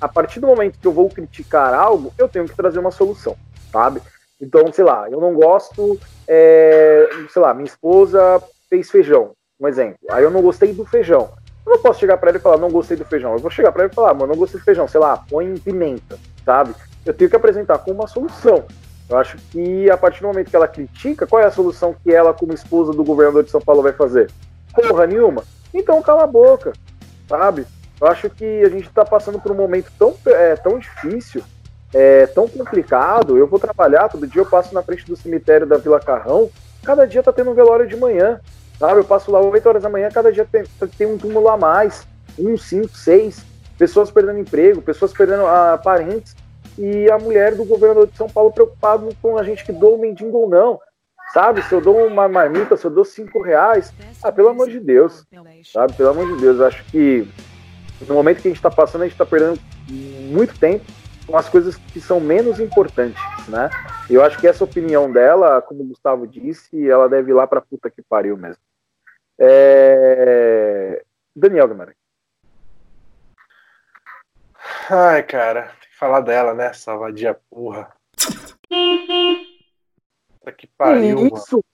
a 0.01 0.09
partir 0.09 0.41
do 0.41 0.47
momento 0.47 0.79
que 0.79 0.87
eu 0.87 0.93
vou 0.93 1.09
criticar 1.09 1.73
algo, 1.73 2.13
eu 2.19 2.29
tenho 2.29 2.47
que 2.47 2.57
trazer 2.57 2.79
uma 2.79 2.91
solução, 2.91 3.37
sabe? 3.71 4.03
Então, 4.41 4.73
sei 4.73 4.85
lá, 4.85 5.09
eu 5.09 5.21
não 5.21 5.35
gosto, 5.35 5.99
é, 6.27 7.09
sei 7.31 7.41
lá, 7.41 7.55
minha 7.55 7.67
esposa 7.67 8.43
fez 8.69 8.91
feijão, 8.91 9.33
um 9.61 9.69
exemplo. 9.69 10.01
Aí 10.11 10.25
eu 10.25 10.31
não 10.31 10.43
gostei 10.43 10.73
do 10.73 10.85
feijão. 10.85 11.31
Eu 11.65 11.73
não 11.73 11.79
posso 11.83 12.01
chegar 12.01 12.17
pra 12.17 12.31
ela 12.31 12.39
e 12.39 12.41
falar, 12.41 12.59
não 12.59 12.71
gostei 12.71 12.97
do 12.97 13.05
feijão. 13.05 13.33
Eu 13.33 13.39
vou 13.39 13.51
chegar 13.51 13.73
pra 13.73 13.85
ela 13.85 13.93
e 13.93 13.95
falar, 13.95 14.15
mano, 14.15 14.33
não 14.33 14.39
gostei 14.39 14.61
do 14.61 14.65
feijão, 14.65 14.89
sei 14.89 15.01
lá, 15.01 15.17
põe 15.17 15.57
pimenta, 15.59 16.19
sabe? 16.45 16.75
Eu 17.05 17.15
tenho 17.15 17.31
que 17.31 17.37
apresentar 17.37 17.79
como 17.79 18.01
uma 18.01 18.09
solução. 18.09 18.65
Eu 19.09 19.19
acho 19.19 19.37
que 19.51 19.91
a 19.91 19.97
partir 19.97 20.21
do 20.21 20.29
momento 20.29 20.51
que 20.51 20.57
ela 20.57 20.69
critica, 20.69 21.27
qual 21.27 21.43
é 21.43 21.47
a 21.47 21.51
solução 21.51 21.95
que 22.03 22.13
ela, 22.13 22.33
como 22.33 22.53
esposa 22.53 22.93
do 22.93 23.05
governador 23.05 23.45
de 23.45 23.51
São 23.51 23.61
Paulo, 23.61 23.83
vai 23.83 23.93
fazer? 23.93 24.31
Porra 24.75 25.07
nenhuma. 25.07 25.45
Então 25.75 26.01
cala 26.03 26.25
a 26.25 26.27
boca, 26.27 26.73
sabe? 27.29 27.67
Eu 28.01 28.07
acho 28.07 28.29
que 28.31 28.63
a 28.65 28.69
gente 28.69 28.89
está 28.89 29.05
passando 29.05 29.41
por 29.41 29.53
um 29.53 29.55
momento 29.55 29.93
tão, 29.99 30.15
é, 30.27 30.57
tão 30.57 30.79
difícil, 30.79 31.43
é, 31.93 32.27
tão 32.27 32.49
complicado. 32.49 33.37
Eu 33.37 33.47
vou 33.47 33.59
trabalhar, 33.59 34.09
todo 34.09 34.27
dia 34.27 34.41
eu 34.41 34.47
passo 34.47 34.75
na 34.75 34.83
frente 34.83 35.07
do 35.07 35.17
cemitério 35.17 35.67
da 35.67 35.77
Vila 35.77 36.01
Carrão, 36.01 36.51
cada 36.83 37.07
dia 37.07 37.23
tá 37.23 37.33
tendo 37.33 37.51
um 37.51 37.55
velório 37.55 37.87
de 37.87 37.97
manhã, 37.97 38.41
sabe? 38.83 38.99
Eu 38.99 39.05
passo 39.05 39.31
lá 39.31 39.41
8 39.41 39.69
horas 39.69 39.83
da 39.85 39.89
manhã, 39.89 40.09
cada 40.11 40.33
dia 40.33 40.45
tem, 40.45 40.65
tem 40.99 41.07
um 41.07 41.17
túmulo 41.17 41.49
a 41.49 41.57
mais, 41.57 42.05
um, 42.37 42.57
cinco, 42.57 42.89
seis, 42.97 43.45
pessoas 43.79 44.11
perdendo 44.11 44.41
emprego, 44.41 44.83
pessoas 44.83 45.13
perdendo 45.13 45.47
ah, 45.47 45.81
parentes, 45.83 46.35
e 46.77 47.09
a 47.09 47.17
mulher 47.17 47.55
do 47.55 47.65
governador 47.65 48.09
de 48.09 48.17
São 48.17 48.29
Paulo 48.29 48.51
preocupado 48.51 49.09
com 49.23 49.39
a 49.39 49.45
gente 49.45 49.65
que 49.65 49.73
doa 49.73 49.95
o 49.95 49.99
mendigo 49.99 50.37
ou 50.37 50.49
não, 50.49 50.81
sabe? 51.33 51.63
Se 51.63 51.73
eu 51.73 51.81
dou 51.81 52.05
uma 52.09 52.29
marmita, 52.29 52.77
se 52.77 52.85
eu 52.85 52.91
dou 52.91 53.05
cinco 53.05 53.41
reais, 53.41 53.93
ah, 54.21 54.33
pelo 54.33 54.49
amor 54.49 54.69
de 54.69 54.81
Deus, 54.81 55.25
sabe? 55.73 55.93
Pelo 55.93 56.11
amor 56.11 56.35
de 56.35 56.41
Deus, 56.41 56.59
eu 56.59 56.67
acho 56.67 56.85
que 56.87 57.29
no 58.09 58.15
momento 58.17 58.43
que 58.43 58.49
a 58.49 58.51
gente 58.51 58.59
está 58.59 58.71
passando, 58.71 59.03
a 59.03 59.05
gente 59.05 59.15
está 59.15 59.25
perdendo 59.25 59.61
muito 60.33 60.59
tempo 60.59 60.85
com 61.25 61.37
as 61.37 61.49
coisas 61.49 61.77
que 61.77 62.01
são 62.01 62.19
menos 62.19 62.59
importantes, 62.59 63.23
né? 63.47 63.71
Eu 64.11 64.25
acho 64.25 64.41
que 64.41 64.49
essa 64.49 64.65
opinião 64.65 65.13
dela, 65.13 65.63
como 65.63 65.85
o 65.85 65.87
Gustavo 65.87 66.27
disse, 66.27 66.91
ela 66.91 67.09
deve 67.09 67.31
ir 67.31 67.35
lá 67.35 67.47
pra 67.47 67.61
puta 67.61 67.89
que 67.89 68.03
pariu 68.03 68.37
mesmo. 68.37 68.61
É... 69.45 71.05
Daniel 71.35 71.67
Guimarães. 71.67 71.97
Ai, 74.89 75.25
cara, 75.25 75.63
tem 75.81 75.91
que 75.91 75.97
falar 75.97 76.21
dela, 76.21 76.55
né? 76.55 76.67
Essa 76.67 76.97
vadia 76.97 77.35
porra. 77.51 77.93
Puta 80.39 80.53
que 80.53 80.69
pariu, 80.69 81.17
mano. 81.17 81.37
Isso! 81.37 81.59
Isso! 81.59 81.72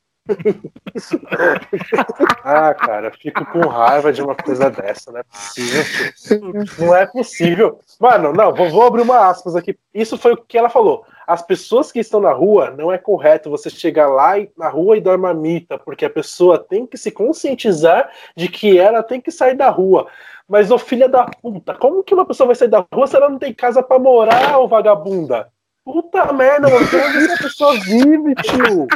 Ah, 2.45 2.75
cara, 2.75 3.11
fico 3.11 3.45
com 3.47 3.61
raiva 3.67 4.13
de 4.13 4.23
uma 4.23 4.35
coisa 4.35 4.71
dessa, 4.71 5.11
não 5.13 5.21
é 5.21 5.23
possível. 5.25 6.53
Não 6.79 6.97
é 6.97 7.07
possível. 7.07 7.81
Mano, 8.01 8.33
não, 8.33 8.55
vou, 8.55 8.71
vou 8.71 8.83
abrir 8.87 9.03
uma 9.03 9.29
aspas 9.29 9.55
aqui. 9.57 9.77
Isso 9.93 10.17
foi 10.17 10.33
o 10.33 10.37
que 10.37 10.57
ela 10.59 10.69
falou. 10.69 11.05
As 11.27 11.43
pessoas 11.43 11.93
que 11.93 11.99
estão 12.01 12.21
na 12.21 12.33
rua, 12.33 12.71
não 12.77 12.91
é 12.91 12.97
correto 12.99 13.51
você 13.51 13.69
chegar 13.69 14.09
lá 14.09 14.39
e- 14.39 14.51
na 14.57 14.69
rua 14.69 14.97
e 14.97 15.01
dar 15.01 15.19
marmita, 15.19 15.79
porque 15.79 16.05
a 16.05 16.11
pessoa 16.11 16.59
tem 16.59 16.87
que 16.87 16.97
se 16.97 17.11
conscientizar 17.11 18.09
de 18.37 18.49
que 18.49 18.79
ela 18.79 19.03
tem 19.03 19.21
que 19.21 19.31
sair 19.31 19.55
da 19.55 19.69
rua. 19.69 20.07
Mas, 20.49 20.71
ô 20.71 20.79
filha 20.79 21.09
da 21.09 21.25
puta, 21.25 21.75
como 21.75 22.03
que 22.03 22.15
uma 22.15 22.25
pessoa 22.25 22.47
vai 22.47 22.57
sair 22.57 22.69
da 22.69 22.85
rua 22.93 23.07
se 23.07 23.15
ela 23.17 23.29
não 23.29 23.39
tem 23.39 23.53
casa 23.53 23.83
pra 23.83 23.99
morar, 23.99 24.59
ô 24.59 24.67
vagabunda? 24.67 25.49
Puta 25.85 26.33
merda, 26.33 26.69
mano, 26.69 26.87
onde 26.87 27.25
essa 27.25 27.43
pessoa 27.43 27.75
vive, 27.81 28.35
tio? 28.37 28.87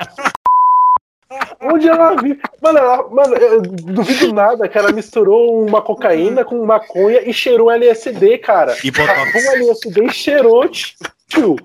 Onde 1.60 1.88
ela 1.88 2.14
vive? 2.16 2.40
Mano, 2.60 2.78
ela, 2.78 3.08
mano, 3.08 3.34
eu 3.36 3.62
duvido 3.62 4.32
nada 4.32 4.68
que 4.68 4.76
ela 4.76 4.92
misturou 4.92 5.64
uma 5.66 5.80
cocaína 5.80 6.44
com 6.44 6.64
maconha 6.64 7.20
e 7.28 7.32
cheirou 7.32 7.70
LSD, 7.70 8.38
cara. 8.38 8.76
E 8.84 8.90
botox. 8.90 9.34
LSD 9.34 10.04
e 10.04 10.12
cheirou, 10.12 10.68
tio. 10.68 11.56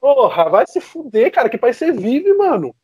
Porra, 0.00 0.48
vai 0.48 0.66
se 0.66 0.80
fuder, 0.80 1.30
cara. 1.32 1.48
Que 1.48 1.58
país 1.58 1.76
você 1.76 1.92
vive, 1.92 2.32
mano? 2.34 2.74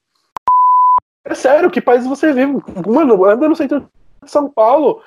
É 1.24 1.34
sério, 1.34 1.70
que 1.70 1.80
país 1.80 2.06
você 2.06 2.32
vive? 2.32 2.62
Mano, 2.86 3.24
anda 3.24 3.48
no 3.48 3.56
centro 3.56 3.80
de 4.22 4.30
São 4.30 4.48
Paulo. 4.48 5.02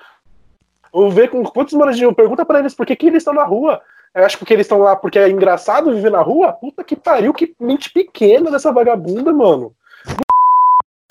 Ou 0.92 1.10
vê 1.10 1.28
com 1.28 1.44
quantos 1.44 1.74
moradores. 1.74 2.16
Pergunta 2.16 2.46
pra 2.46 2.60
eles 2.60 2.76
por 2.76 2.86
que, 2.86 2.96
que 2.96 3.08
eles 3.08 3.22
estão 3.22 3.34
na 3.34 3.44
rua. 3.44 3.82
Eu 4.14 4.26
acho 4.26 4.38
que 4.44 4.54
eles 4.54 4.66
estão 4.66 4.80
lá 4.80 4.96
porque 4.96 5.18
é 5.18 5.30
engraçado 5.30 5.94
viver 5.94 6.12
na 6.12 6.22
rua. 6.22 6.52
Puta 6.54 6.84
que 6.84 6.96
pariu, 6.96 7.34
que 7.34 7.56
mente 7.60 7.90
pequena 7.92 8.52
dessa 8.52 8.72
vagabunda, 8.72 9.32
mano. 9.34 9.74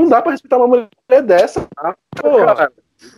Não 0.00 0.08
dá 0.08 0.22
pra 0.22 0.32
respeitar 0.32 0.56
uma 0.56 0.66
mulher 0.66 1.22
dessa. 1.22 1.68
Porra. 2.16 2.46
Cara, 2.46 2.72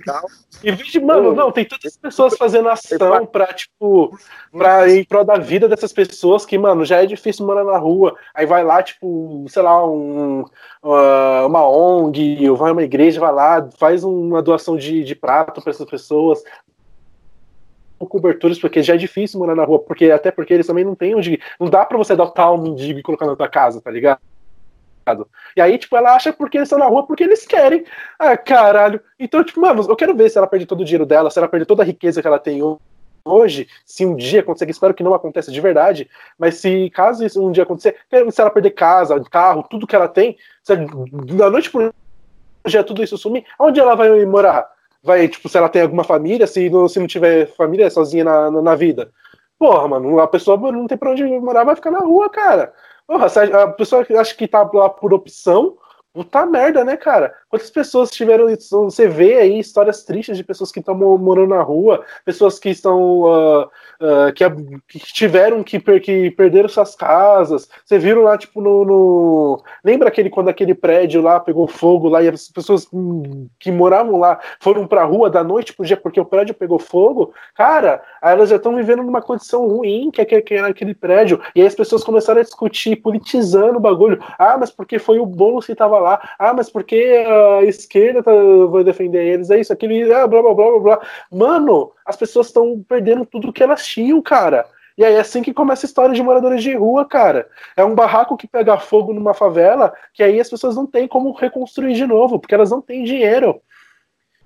calma. 0.04 0.28
E 0.64 0.70
de, 0.72 1.00
mano, 1.00 1.34
não, 1.34 1.50
tem 1.50 1.64
tantas 1.64 1.96
pessoas 1.96 2.36
fazendo 2.36 2.68
ação 2.68 3.26
pra, 3.26 3.46
tipo, 3.52 4.16
pra 4.52 4.88
ir 4.88 5.00
em 5.00 5.04
prol 5.04 5.24
da 5.24 5.34
vida 5.34 5.68
dessas 5.68 5.92
pessoas 5.92 6.46
que, 6.46 6.56
mano, 6.56 6.84
já 6.84 7.02
é 7.02 7.06
difícil 7.06 7.46
morar 7.46 7.64
na 7.64 7.78
rua. 7.78 8.16
Aí 8.34 8.46
vai 8.46 8.62
lá, 8.62 8.82
tipo, 8.82 9.44
sei 9.48 9.62
lá, 9.62 9.84
um, 9.84 10.44
ah, 10.84 11.44
uma 11.46 11.68
ONG, 11.68 12.48
ou 12.48 12.56
vai 12.56 12.70
uma 12.70 12.82
igreja, 12.82 13.20
vai 13.20 13.32
lá, 13.32 13.68
faz 13.76 14.04
uma 14.04 14.40
doação 14.42 14.76
de, 14.76 15.02
de 15.02 15.14
prato 15.14 15.60
pra 15.60 15.70
essas 15.70 15.88
pessoas. 15.88 16.42
Coberturas, 17.98 18.58
porque 18.58 18.82
já 18.82 18.94
é 18.94 18.96
difícil 18.96 19.38
morar 19.38 19.54
na 19.54 19.64
rua, 19.64 19.78
porque 19.78 20.10
até 20.10 20.32
porque 20.32 20.52
eles 20.52 20.66
também 20.66 20.84
não 20.84 20.94
têm 20.94 21.14
onde. 21.14 21.40
Não 21.58 21.68
dá 21.68 21.84
pra 21.84 21.96
você 21.96 22.14
adotar 22.14 22.52
um 22.52 22.60
mendigo 22.60 22.98
e 22.98 23.02
colocar 23.02 23.26
na 23.26 23.36
tua 23.36 23.48
casa, 23.48 23.80
tá 23.80 23.92
ligado? 23.92 24.20
E 25.56 25.60
aí, 25.60 25.78
tipo, 25.78 25.96
ela 25.96 26.14
acha 26.14 26.32
porque 26.32 26.58
eles 26.58 26.66
estão 26.66 26.78
na 26.78 26.86
rua 26.86 27.06
porque 27.06 27.24
eles 27.24 27.46
querem. 27.46 27.84
Ah, 28.18 28.36
caralho. 28.36 29.00
Então, 29.18 29.42
tipo, 29.44 29.60
mano, 29.60 29.84
eu 29.88 29.96
quero 29.96 30.14
ver 30.14 30.30
se 30.30 30.38
ela 30.38 30.46
perde 30.46 30.66
todo 30.66 30.80
o 30.80 30.84
dinheiro 30.84 31.06
dela, 31.06 31.30
se 31.30 31.38
ela 31.38 31.48
perde 31.48 31.66
toda 31.66 31.82
a 31.82 31.86
riqueza 31.86 32.20
que 32.20 32.26
ela 32.26 32.38
tem 32.38 32.62
hoje, 33.24 33.68
se 33.84 34.04
um 34.04 34.16
dia 34.16 34.40
acontecer, 34.40 34.68
espero 34.68 34.94
que 34.94 35.02
não 35.02 35.14
aconteça 35.14 35.50
de 35.50 35.60
verdade, 35.60 36.08
mas 36.38 36.56
se 36.56 36.90
caso 36.90 37.24
isso 37.24 37.44
um 37.44 37.52
dia 37.52 37.62
acontecer, 37.62 37.96
se 38.30 38.40
ela 38.40 38.50
perder 38.50 38.70
casa, 38.70 39.20
carro, 39.30 39.64
tudo 39.70 39.86
que 39.86 39.94
ela 39.94 40.08
tem, 40.08 40.36
se 40.62 40.74
da 41.36 41.50
noite 41.50 41.70
pro 41.70 41.92
dia 42.66 42.84
tudo 42.84 43.02
isso 43.02 43.16
sumir, 43.18 43.44
onde 43.58 43.80
ela 43.80 43.94
vai 43.94 44.24
morar? 44.24 44.68
Vai, 45.02 45.26
tipo, 45.26 45.48
se 45.48 45.58
ela 45.58 45.68
tem 45.68 45.82
alguma 45.82 46.04
família, 46.04 46.46
se 46.46 46.70
não, 46.70 46.88
se 46.88 47.00
não 47.00 47.06
tiver 47.08 47.46
família, 47.54 47.90
sozinha 47.90 48.24
na, 48.24 48.50
na, 48.50 48.62
na 48.62 48.74
vida. 48.76 49.10
Porra, 49.58 49.88
mano, 49.88 50.20
a 50.20 50.28
pessoa 50.28 50.56
não 50.72 50.86
tem 50.86 50.96
pra 50.96 51.10
onde 51.10 51.24
morar, 51.24 51.64
vai 51.64 51.74
ficar 51.74 51.90
na 51.90 51.98
rua, 51.98 52.28
cara. 52.30 52.72
Porra, 53.12 53.26
a 53.26 53.68
pessoa 53.68 54.06
que 54.06 54.14
acha 54.14 54.34
que 54.34 54.48
tá 54.48 54.66
lá 54.72 54.88
por 54.88 55.12
opção, 55.12 55.76
Puta 56.14 56.44
merda, 56.44 56.84
né, 56.84 56.94
cara? 56.94 57.34
Quantas 57.48 57.70
pessoas 57.70 58.10
tiveram. 58.10 58.46
Você 58.46 59.08
vê 59.08 59.36
aí 59.36 59.58
histórias 59.58 60.04
tristes 60.04 60.36
de 60.36 60.44
pessoas 60.44 60.70
que 60.70 60.78
estão 60.78 60.94
morando 60.94 61.54
na 61.54 61.62
rua, 61.62 62.04
pessoas 62.22 62.58
que 62.58 62.68
estão. 62.68 63.22
Uh, 63.22 63.62
uh, 63.62 64.32
que, 64.34 64.44
que, 64.88 65.12
tiveram 65.12 65.62
que, 65.62 65.78
per, 65.78 66.02
que 66.02 66.30
perderam 66.32 66.68
suas 66.68 66.94
casas. 66.94 67.66
Você 67.82 67.98
viram 67.98 68.24
lá, 68.24 68.36
tipo, 68.36 68.60
no, 68.60 68.84
no, 68.84 69.64
Lembra 69.82 70.08
aquele 70.08 70.28
quando 70.28 70.50
aquele 70.50 70.74
prédio 70.74 71.22
lá 71.22 71.40
pegou 71.40 71.66
fogo 71.66 72.10
lá 72.10 72.22
e 72.22 72.28
as 72.28 72.48
pessoas 72.48 72.86
hum, 72.92 73.48
que 73.58 73.72
moravam 73.72 74.18
lá 74.18 74.38
foram 74.60 74.86
pra 74.86 75.04
rua 75.04 75.30
da 75.30 75.42
noite 75.42 75.72
pro 75.72 75.86
dia 75.86 75.96
porque 75.96 76.20
o 76.20 76.26
prédio 76.26 76.54
pegou 76.54 76.78
fogo? 76.78 77.32
Cara, 77.54 78.02
elas 78.22 78.50
já 78.50 78.56
estão 78.56 78.76
vivendo 78.76 79.02
numa 79.02 79.22
condição 79.22 79.66
ruim 79.66 80.10
que 80.10 80.20
é, 80.20 80.24
que 80.24 80.56
aquele 80.58 80.94
prédio. 80.94 81.40
E 81.54 81.62
aí 81.62 81.66
as 81.66 81.74
pessoas 81.74 82.04
começaram 82.04 82.40
a 82.40 82.44
discutir, 82.44 82.96
politizando 82.96 83.78
o 83.78 83.80
bagulho. 83.80 84.22
Ah, 84.38 84.58
mas 84.58 84.70
porque 84.70 84.98
foi 84.98 85.18
o 85.18 85.24
bolo 85.24 85.62
que 85.62 85.74
tava 85.74 86.01
lá. 86.02 86.20
Ah, 86.38 86.52
mas 86.52 86.68
porque 86.68 87.24
a 87.60 87.64
esquerda 87.64 88.22
tá, 88.22 88.32
vai 88.70 88.84
defender 88.84 89.24
eles? 89.24 89.50
É 89.50 89.60
isso, 89.60 89.72
aquele. 89.72 90.12
Ah, 90.12 90.26
blá 90.26 90.42
blá 90.42 90.54
blá 90.54 90.70
blá 90.70 90.80
blá. 90.80 91.00
Mano, 91.30 91.92
as 92.04 92.16
pessoas 92.16 92.48
estão 92.48 92.84
perdendo 92.88 93.24
tudo 93.24 93.52
que 93.52 93.62
elas 93.62 93.86
tinham, 93.86 94.20
cara. 94.20 94.66
E 94.96 95.04
aí 95.04 95.14
é 95.14 95.20
assim 95.20 95.42
que 95.42 95.54
começa 95.54 95.86
a 95.86 95.88
história 95.88 96.14
de 96.14 96.22
moradores 96.22 96.62
de 96.62 96.74
rua, 96.74 97.04
cara. 97.04 97.48
É 97.76 97.84
um 97.84 97.94
barraco 97.94 98.36
que 98.36 98.46
pega 98.46 98.78
fogo 98.78 99.12
numa 99.12 99.32
favela, 99.32 99.92
que 100.12 100.22
aí 100.22 100.38
as 100.38 100.50
pessoas 100.50 100.76
não 100.76 100.86
têm 100.86 101.08
como 101.08 101.32
reconstruir 101.32 101.94
de 101.94 102.06
novo, 102.06 102.38
porque 102.38 102.54
elas 102.54 102.70
não 102.70 102.82
têm 102.82 103.04
dinheiro. 103.04 103.60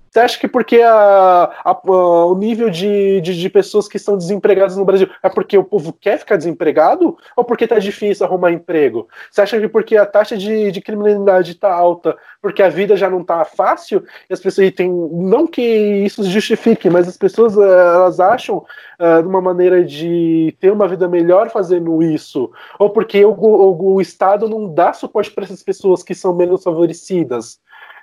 Você 0.09 0.19
acha 0.19 0.39
que 0.39 0.47
porque 0.47 0.81
a, 0.81 1.51
a, 1.63 1.71
a, 1.71 2.25
o 2.25 2.35
nível 2.35 2.69
de, 2.69 3.21
de, 3.21 3.39
de, 3.39 3.49
pessoas 3.49 3.87
que 3.87 3.97
estão 3.97 4.17
desempregadas 4.17 4.77
no 4.77 4.85
Brasil 4.85 5.09
é 5.21 5.29
porque 5.29 5.57
o 5.57 5.63
povo 5.63 5.93
quer 5.93 6.17
ficar 6.17 6.37
desempregado 6.37 7.17
ou 7.35 7.43
porque 7.43 7.65
está 7.65 7.79
difícil 7.79 8.25
arrumar 8.25 8.51
emprego? 8.51 9.07
Você 9.29 9.41
acha 9.41 9.59
que 9.59 9.67
porque 9.67 9.95
a 9.97 10.05
taxa 10.05 10.37
de, 10.37 10.71
de 10.71 10.81
criminalidade 10.81 11.51
está 11.51 11.73
alta, 11.73 12.15
porque 12.41 12.63
a 12.63 12.69
vida 12.69 12.95
já 12.95 13.09
não 13.09 13.21
está 13.21 13.43
fácil, 13.45 14.03
e 14.29 14.33
as 14.33 14.39
pessoas 14.39 14.71
têm. 14.71 14.89
Não 14.89 15.45
que 15.45 15.61
isso 15.61 16.23
justifique, 16.23 16.89
mas 16.89 17.07
as 17.07 17.17
pessoas 17.17 17.57
eh, 17.57 17.61
elas 17.61 18.19
acham 18.19 18.57
uh, 18.99 19.27
uma 19.27 19.41
maneira 19.41 19.83
de 19.83 20.55
ter 20.59 20.71
uma 20.71 20.87
vida 20.87 21.07
melhor 21.07 21.49
fazendo 21.49 22.01
isso, 22.01 22.51
ou 22.79 22.89
porque 22.89 23.23
o, 23.23 23.31
o, 23.31 23.95
o 23.95 24.01
Estado 24.01 24.47
não 24.49 24.73
dá 24.73 24.93
suporte 24.93 25.31
para 25.31 25.43
essas 25.43 25.63
pessoas 25.63 26.03
que 26.03 26.15
são 26.15 26.33
menos 26.33 26.63
favorecidas 26.63 27.59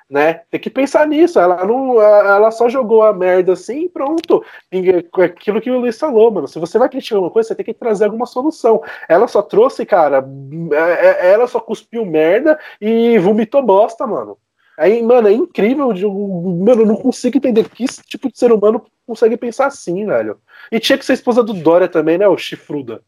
né? 0.08 0.42
Tem 0.50 0.60
que 0.60 0.70
pensar 0.70 1.06
nisso. 1.06 1.38
Ela 1.38 1.64
não, 1.64 2.00
ela 2.00 2.50
só 2.50 2.68
jogou 2.68 3.02
a 3.02 3.12
merda 3.12 3.52
assim 3.54 3.84
e 3.84 3.88
pronto. 3.88 4.44
Aquilo 5.22 5.60
que 5.60 5.70
o 5.70 5.78
Luiz 5.78 5.98
falou, 5.98 6.30
mano. 6.30 6.48
Se 6.48 6.58
você 6.58 6.78
vai 6.78 6.88
criticar 6.88 7.18
uma 7.18 7.30
coisa, 7.30 7.48
você 7.48 7.54
tem 7.54 7.64
que 7.64 7.74
trazer 7.74 8.04
alguma 8.04 8.26
solução. 8.26 8.82
Ela 9.08 9.26
só 9.26 9.42
trouxe, 9.42 9.86
cara, 9.86 10.24
é, 10.72 11.28
é, 11.28 11.32
ela 11.32 11.46
só 11.46 11.60
cuspiu 11.60 12.04
merda 12.04 12.58
e 12.80 13.18
vomitou 13.18 13.62
bosta, 13.62 14.06
mano. 14.06 14.38
Aí, 14.76 15.02
mano, 15.02 15.28
é 15.28 15.32
incrível. 15.32 15.88
Mano, 15.88 16.82
eu 16.82 16.86
não 16.86 16.96
consigo 16.96 17.36
entender 17.36 17.68
que 17.68 17.84
esse 17.84 18.02
tipo 18.02 18.30
de 18.30 18.38
ser 18.38 18.52
humano 18.52 18.84
consegue 19.06 19.36
pensar 19.36 19.66
assim, 19.66 20.04
velho. 20.06 20.38
E 20.70 20.80
tinha 20.80 20.98
que 20.98 21.04
ser 21.04 21.14
esposa 21.14 21.42
do 21.42 21.54
Dória 21.54 21.88
também, 21.88 22.18
né, 22.18 22.26
o 22.26 22.36
chifruda. 22.36 23.02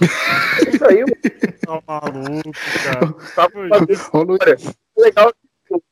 Isso 0.00 0.84
aí, 0.84 1.04
tá 1.64 1.82
maluco, 1.86 2.50
cara. 2.84 3.14
Tá 3.34 3.48
Ô, 4.12 4.22
Luiz. 4.22 4.76
Legal 4.96 5.32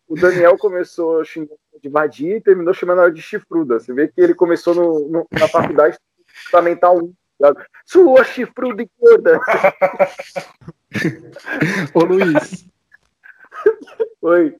o 0.08 0.14
Daniel 0.14 0.56
começou 0.56 1.24
xingando 1.24 1.58
de 1.82 1.88
vadia 1.88 2.36
e 2.36 2.40
terminou 2.40 2.72
chamando 2.72 3.00
ela 3.00 3.12
de 3.12 3.20
chifruda. 3.20 3.80
Você 3.80 3.92
vê 3.92 4.08
que 4.08 4.20
ele 4.20 4.34
começou 4.34 4.74
no, 4.74 5.08
no, 5.08 5.26
na 5.32 5.48
faculdade 5.48 5.98
fundamental 6.46 6.96
1. 6.98 7.12
Sua 7.84 8.24
chifruda 8.24 8.82
e 8.82 8.90
gorda. 8.98 9.40
Ô 11.92 12.04
Luiz. 12.04 12.66
Oi. 14.22 14.56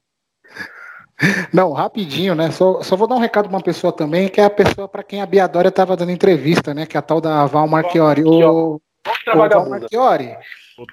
Não, 1.53 1.71
rapidinho, 1.71 2.35
né? 2.35 2.51
Só, 2.51 2.81
só 2.83 2.97
vou 2.97 3.07
dar 3.07 3.15
um 3.15 3.19
recado 3.19 3.47
para 3.47 3.57
uma 3.57 3.63
pessoa 3.63 3.93
também, 3.93 4.27
que 4.27 4.41
é 4.41 4.43
a 4.43 4.49
pessoa 4.49 4.87
para 4.87 5.03
quem 5.03 5.21
a 5.21 5.25
Biadória 5.25 5.69
estava 5.69 5.95
dando 5.95 6.11
entrevista, 6.11 6.73
né? 6.73 6.85
Que 6.85 6.97
é 6.97 6.99
a 6.99 7.01
tal 7.01 7.21
da 7.21 7.45
Val 7.45 7.67
Marchiori. 7.67 8.23
O, 8.23 8.81
Outra 9.05 9.59
o 9.59 9.69
Marchiori. 9.69 10.35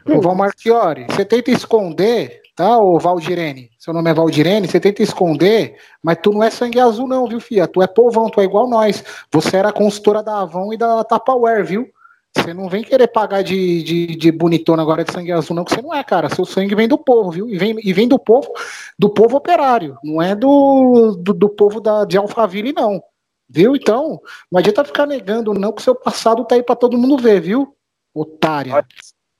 O 0.06 0.20
Val 0.20 0.34
Marchiori, 0.34 1.06
você 1.10 1.24
tenta 1.24 1.50
esconder, 1.50 2.40
tá, 2.54 2.78
o 2.78 2.98
Valdirene? 2.98 3.70
Seu 3.78 3.92
nome 3.92 4.10
é 4.10 4.14
Valdirene, 4.14 4.68
você 4.68 4.78
tenta 4.78 5.02
esconder, 5.02 5.76
mas 6.02 6.18
tu 6.22 6.30
não 6.32 6.42
é 6.42 6.50
sangue 6.50 6.78
azul, 6.78 7.08
não, 7.08 7.26
viu, 7.26 7.40
filha? 7.40 7.66
Tu 7.66 7.82
é 7.82 7.86
povão, 7.86 8.30
tu 8.30 8.40
é 8.40 8.44
igual 8.44 8.68
nós. 8.68 9.04
Você 9.32 9.56
era 9.56 9.72
consultora 9.72 10.22
da 10.22 10.40
Avon 10.40 10.72
e 10.72 10.76
da 10.76 11.02
Tupperware, 11.02 11.64
viu? 11.64 11.90
Você 12.34 12.54
não 12.54 12.68
vem 12.68 12.82
querer 12.82 13.08
pagar 13.08 13.42
de, 13.42 13.82
de, 13.82 14.06
de, 14.16 14.32
bonitona 14.32 14.82
agora 14.82 15.04
de 15.04 15.12
sangue 15.12 15.32
azul, 15.32 15.54
não, 15.54 15.64
que 15.64 15.74
você 15.74 15.82
não 15.82 15.92
é, 15.92 16.02
cara. 16.02 16.34
Seu 16.34 16.46
sangue 16.46 16.74
vem 16.74 16.88
do 16.88 16.96
povo, 16.96 17.30
viu? 17.30 17.48
E 17.48 17.58
vem, 17.58 17.76
e 17.82 17.92
vem 17.92 18.08
do 18.08 18.18
povo 18.18 18.50
do 18.98 19.10
povo 19.10 19.36
operário, 19.36 19.98
não 20.02 20.22
é 20.22 20.34
do, 20.34 21.16
do, 21.18 21.34
do 21.34 21.48
povo 21.48 21.80
da, 21.80 22.04
de 22.04 22.16
Alphaville, 22.16 22.72
não. 22.72 23.02
Viu? 23.48 23.76
Então, 23.76 24.20
não 24.50 24.58
adianta 24.58 24.84
ficar 24.84 25.06
negando, 25.06 25.52
não, 25.52 25.72
que 25.72 25.82
o 25.82 25.84
seu 25.84 25.94
passado 25.94 26.44
tá 26.44 26.54
aí 26.54 26.62
para 26.62 26.76
todo 26.76 26.96
mundo 26.96 27.18
ver, 27.18 27.40
viu? 27.40 27.76
Otária. 28.14 28.84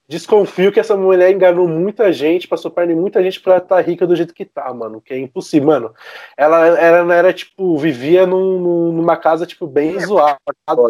Desconfio 0.07 0.71
que 0.71 0.79
essa 0.79 0.97
mulher 0.97 1.31
enganou 1.31 1.67
muita 1.67 2.11
gente, 2.11 2.47
passou 2.47 2.69
perna 2.69 2.91
em 2.91 2.95
muita 2.95 3.23
gente 3.23 3.39
pra 3.39 3.57
estar 3.57 3.77
tá 3.77 3.81
rica 3.81 4.05
do 4.05 4.15
jeito 4.15 4.33
que 4.33 4.45
tá, 4.45 4.71
mano. 4.73 5.01
Que 5.01 5.13
é 5.13 5.17
impossível, 5.17 5.69
mano. 5.69 5.93
Ela, 6.37 6.67
ela 6.79 7.15
era, 7.15 7.33
tipo, 7.33 7.77
vivia 7.77 8.27
num, 8.27 8.91
numa 8.91 9.15
casa, 9.15 9.45
tipo, 9.45 9.65
bem 9.65 9.97
zoada 9.99 10.37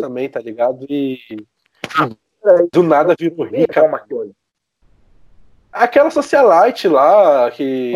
também, 0.02 0.28
tá 0.28 0.40
ligado? 0.40 0.86
E 0.90 1.20
do 2.72 2.84
nada 2.84 3.16
virou 3.18 3.46
rica. 3.46 3.82
Aquela 5.72 6.10
socialite 6.10 6.88
lá 6.88 7.50
que. 7.52 7.94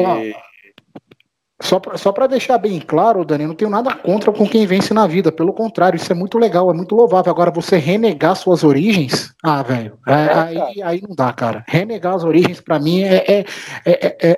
Só 1.60 1.80
pra, 1.80 1.98
só 1.98 2.12
para 2.12 2.28
deixar 2.28 2.60
bem 2.60 2.80
claro, 2.80 3.26
Dani, 3.26 3.44
eu 3.44 3.48
não 3.48 3.56
tenho 3.56 3.72
nada 3.72 3.94
contra 3.96 4.32
com 4.32 4.48
quem 4.48 4.68
vence 4.68 4.94
na 4.94 5.08
vida. 5.08 5.32
Pelo 5.32 5.52
contrário, 5.52 5.98
isso 5.98 6.12
é 6.12 6.16
muito 6.16 6.38
legal, 6.38 6.70
é 6.70 6.74
muito 6.74 6.94
louvável. 6.94 7.32
Agora, 7.32 7.50
você 7.50 7.78
renegar 7.78 8.36
suas 8.36 8.64
origens, 8.64 9.34
ah, 9.44 9.64
velho, 9.64 9.98
é, 10.08 10.14
aí, 10.14 10.82
aí 10.84 11.02
não 11.02 11.16
dá, 11.16 11.34
cara. 11.34 11.66
Renegar 11.68 12.14
as 12.14 12.24
origens, 12.24 12.62
para 12.62 12.80
mim, 12.80 13.02
é, 13.02 13.40
é, 13.40 13.46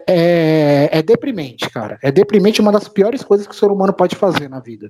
é, 0.07 0.89
é, 0.91 1.01
deprimente, 1.01 1.69
cara. 1.69 1.99
É 2.01 2.09
deprimente 2.09 2.61
uma 2.61 2.71
das 2.71 2.87
piores 2.87 3.21
coisas 3.21 3.45
que 3.45 3.53
o 3.53 3.57
ser 3.57 3.69
humano 3.69 3.91
pode 3.91 4.15
fazer 4.15 4.47
na 4.47 4.61
vida. 4.61 4.89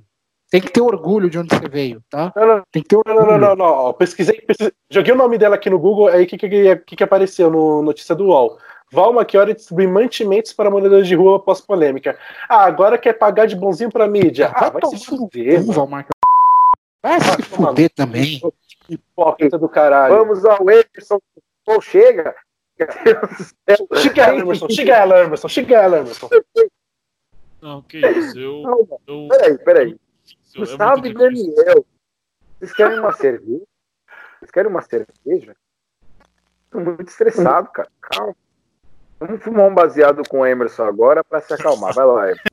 Tem 0.50 0.60
que 0.60 0.72
ter 0.72 0.80
orgulho 0.80 1.30
de 1.30 1.38
onde 1.38 1.54
você 1.54 1.68
veio, 1.68 2.02
tá? 2.10 2.32
Não, 2.34 2.46
não, 2.46 2.62
Tem 2.72 2.82
que 2.82 2.88
ter 2.88 2.96
orgulho. 2.96 3.26
Não, 3.26 3.38
não, 3.38 3.56
não, 3.56 3.84
não. 3.84 3.92
Pesquisei, 3.94 4.40
pesquisei, 4.40 4.72
joguei 4.90 5.12
o 5.12 5.16
nome 5.16 5.36
dela 5.36 5.56
aqui 5.56 5.70
no 5.70 5.78
Google, 5.78 6.08
aí 6.08 6.24
o 6.24 6.26
que, 6.26 6.36
que, 6.36 6.48
que, 6.48 6.96
que 6.96 7.04
apareceu 7.04 7.50
no 7.50 7.82
notícia 7.82 8.14
do 8.14 8.26
UOL? 8.26 8.58
Val 8.92 9.12
Machiori 9.12 9.54
distribui 9.54 9.86
mantimentos 9.86 10.52
para 10.52 10.70
moradores 10.70 11.06
de 11.06 11.14
rua 11.14 11.36
após 11.36 11.60
polêmica. 11.60 12.18
Ah, 12.48 12.64
agora 12.64 12.98
quer 12.98 13.12
pagar 13.12 13.46
de 13.46 13.54
bonzinho 13.54 13.90
pra 13.90 14.08
mídia. 14.08 14.50
Ah, 14.52 14.70
vai, 14.70 14.80
vai 14.80 14.90
se 14.90 15.06
fuder. 15.06 15.62
Val 15.64 15.88
Vai 17.02 17.20
se 17.20 17.42
fuder 17.42 17.90
também. 17.90 18.40
Hipócrita 18.88 19.56
do 19.56 19.68
caralho. 19.68 20.16
Vamos 20.16 20.44
ao 20.44 20.68
Emerson. 20.68 21.20
Pô, 21.64 21.80
chega. 21.80 22.34
Chega 23.96 24.22
ela, 24.24 24.40
Emerson. 24.40 24.68
Chega 24.68 24.96
ela, 24.96 25.20
Emerson. 25.20 25.48
Chega 25.48 25.76
ela, 25.76 25.98
Emerson. 25.98 26.28
Não, 27.62 27.82
que 27.82 27.98
isso. 27.98 28.38
Eu. 28.38 28.88
eu... 29.06 29.28
Peraí, 29.28 29.58
peraí. 29.58 29.96
É 30.54 30.58
Gustavo 30.58 31.06
e 31.06 31.14
Daniel. 31.14 31.84
Vocês 32.58 32.72
querem 32.72 32.98
uma 32.98 33.12
cerveja? 33.12 33.64
Vocês 34.38 34.50
querem 34.50 34.70
uma 34.70 34.82
cerveja? 34.82 35.56
Tô 36.70 36.80
muito 36.80 37.08
estressado, 37.08 37.70
cara. 37.70 37.88
Calma. 38.00 38.34
Vamos 39.20 39.44
fumar 39.44 39.68
um 39.68 39.74
baseado 39.74 40.22
com 40.26 40.40
o 40.40 40.46
Emerson 40.46 40.84
agora 40.84 41.22
para 41.22 41.42
se 41.42 41.52
acalmar. 41.52 41.92
Vai 41.92 42.06
lá, 42.06 42.24
Emerson. 42.24 42.42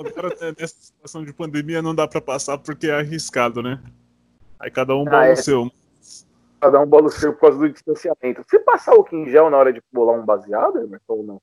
Agora, 0.00 0.28
né, 0.40 0.54
nessa 0.58 0.74
situação 0.80 1.24
de 1.24 1.32
pandemia, 1.32 1.80
não 1.80 1.94
dá 1.94 2.08
para 2.08 2.20
passar 2.20 2.58
porque 2.58 2.88
é 2.88 2.98
arriscado, 2.98 3.62
né? 3.62 3.80
Aí 4.58 4.70
cada 4.72 4.96
um 4.96 5.04
bola 5.04 5.20
ah, 5.20 5.26
é. 5.28 5.32
o 5.34 5.36
seu. 5.36 5.70
Cada 6.60 6.80
um 6.80 6.86
bola 6.86 7.06
o 7.06 7.10
seu 7.10 7.32
por 7.32 7.42
causa 7.42 7.58
do 7.58 7.70
distanciamento. 7.70 8.42
Você 8.42 8.58
passar 8.58 8.94
o 8.94 9.06
em 9.12 9.30
gel 9.30 9.50
na 9.50 9.56
hora 9.56 9.72
de 9.72 9.80
bolar 9.92 10.18
um 10.18 10.24
baseado, 10.24 10.78
Emerson, 10.78 11.00
ou 11.06 11.22
não? 11.22 11.40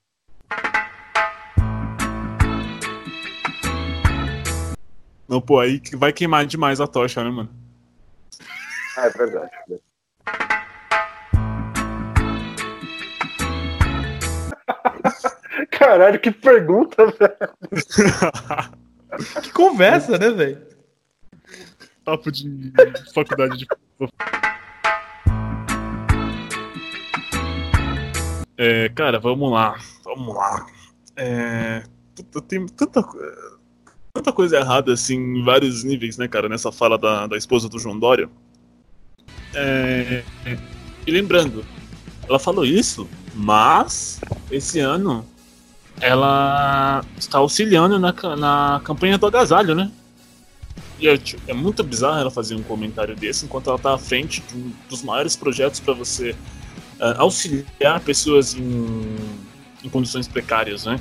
Não, 5.29 5.39
pô, 5.39 5.59
aí 5.59 5.81
vai 5.95 6.11
queimar 6.11 6.45
demais 6.45 6.81
a 6.81 6.87
tocha, 6.87 7.23
né, 7.23 7.29
mano? 7.29 7.66
É 8.97 9.09
verdade. 9.11 9.51
Caralho, 15.69 16.19
que 16.19 16.31
pergunta, 16.31 17.05
velho. 17.05 17.37
Que 19.43 19.53
conversa, 19.53 20.17
né, 20.17 20.31
velho? 20.31 20.65
Papo 22.03 22.31
de 22.31 22.73
faculdade 23.13 23.55
de. 23.57 23.67
É, 28.57 28.89
cara, 28.89 29.19
vamos 29.19 29.51
lá. 29.51 29.77
Vamos 30.03 30.35
lá. 30.35 30.65
É, 31.15 31.83
tem 32.47 32.65
tanta, 32.65 33.03
tanta 34.11 34.33
coisa 34.33 34.57
errada 34.57 34.93
assim 34.93 35.17
em 35.17 35.43
vários 35.43 35.83
níveis, 35.83 36.17
né, 36.17 36.27
cara, 36.27 36.49
nessa 36.49 36.71
fala 36.71 36.97
da, 36.97 37.27
da 37.27 37.37
esposa 37.37 37.69
do 37.69 37.77
João 37.77 37.99
Dória. 37.99 38.27
É, 39.59 40.23
e 41.05 41.11
lembrando, 41.11 41.65
ela 42.29 42.37
falou 42.37 42.63
isso, 42.63 43.07
mas 43.33 44.21
esse 44.51 44.79
ano 44.79 45.25
ela 45.99 47.03
está 47.17 47.39
auxiliando 47.39 47.97
na, 47.97 48.13
na 48.35 48.81
campanha 48.83 49.17
do 49.17 49.25
agasalho, 49.25 49.73
né? 49.73 49.91
E 50.99 51.07
é, 51.07 51.17
tipo, 51.17 51.41
é 51.47 51.53
muito 51.53 51.83
bizarro 51.83 52.19
ela 52.19 52.29
fazer 52.29 52.53
um 52.53 52.61
comentário 52.61 53.15
desse 53.15 53.45
enquanto 53.45 53.67
ela 53.67 53.77
está 53.77 53.95
à 53.95 53.97
frente 53.97 54.43
de 54.47 54.55
um 54.55 54.71
dos 54.89 55.01
maiores 55.01 55.35
projetos 55.35 55.79
para 55.79 55.93
você 55.93 56.35
ah, 56.99 57.15
auxiliar 57.19 57.99
pessoas 58.03 58.53
em, 58.55 59.15
em 59.83 59.89
condições 59.89 60.27
precárias, 60.27 60.85
né? 60.85 60.99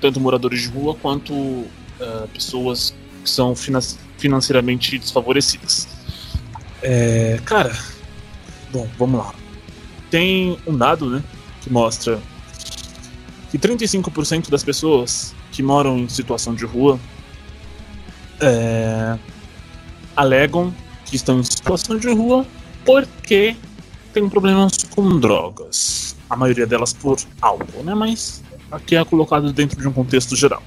Tanto 0.00 0.18
moradores 0.18 0.62
de 0.62 0.68
rua 0.68 0.94
quanto 0.94 1.66
ah, 2.00 2.26
pessoas 2.32 2.94
que 3.22 3.28
são 3.28 3.54
finan- 3.54 3.80
financeiramente 4.16 4.98
desfavorecidas. 4.98 5.88
É, 6.82 7.40
cara, 7.44 7.76
bom, 8.72 8.88
vamos 8.98 9.18
lá. 9.18 9.34
Tem 10.10 10.58
um 10.66 10.76
dado, 10.76 11.10
né, 11.10 11.22
que 11.60 11.70
mostra 11.70 12.20
que 13.50 13.58
35% 13.58 14.50
das 14.50 14.62
pessoas 14.62 15.34
que 15.52 15.62
moram 15.62 15.98
em 15.98 16.08
situação 16.08 16.54
de 16.54 16.64
rua 16.64 16.98
é, 18.40 19.18
alegam 20.14 20.72
que 21.04 21.16
estão 21.16 21.40
em 21.40 21.42
situação 21.42 21.98
de 21.98 22.08
rua 22.12 22.46
porque 22.84 23.56
tem 24.12 24.28
problemas 24.28 24.84
com 24.90 25.18
drogas. 25.18 26.14
A 26.28 26.36
maioria 26.36 26.66
delas 26.66 26.92
por 26.92 27.16
álcool, 27.40 27.82
né? 27.82 27.94
Mas 27.94 28.42
aqui 28.70 28.96
é 28.96 29.04
colocado 29.04 29.50
dentro 29.52 29.80
de 29.80 29.88
um 29.88 29.92
contexto 29.92 30.36
geral. 30.36 30.62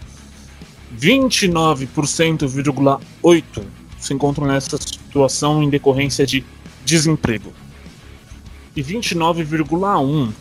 29,8% 0.97 3.63
se 3.99 4.13
encontram 4.13 4.47
nessa 4.47 4.77
situação 4.77 5.61
em 5.61 5.69
decorrência 5.69 6.25
de 6.25 6.43
desemprego. 6.83 7.53
E 8.75 8.83
29,1% 8.83 10.31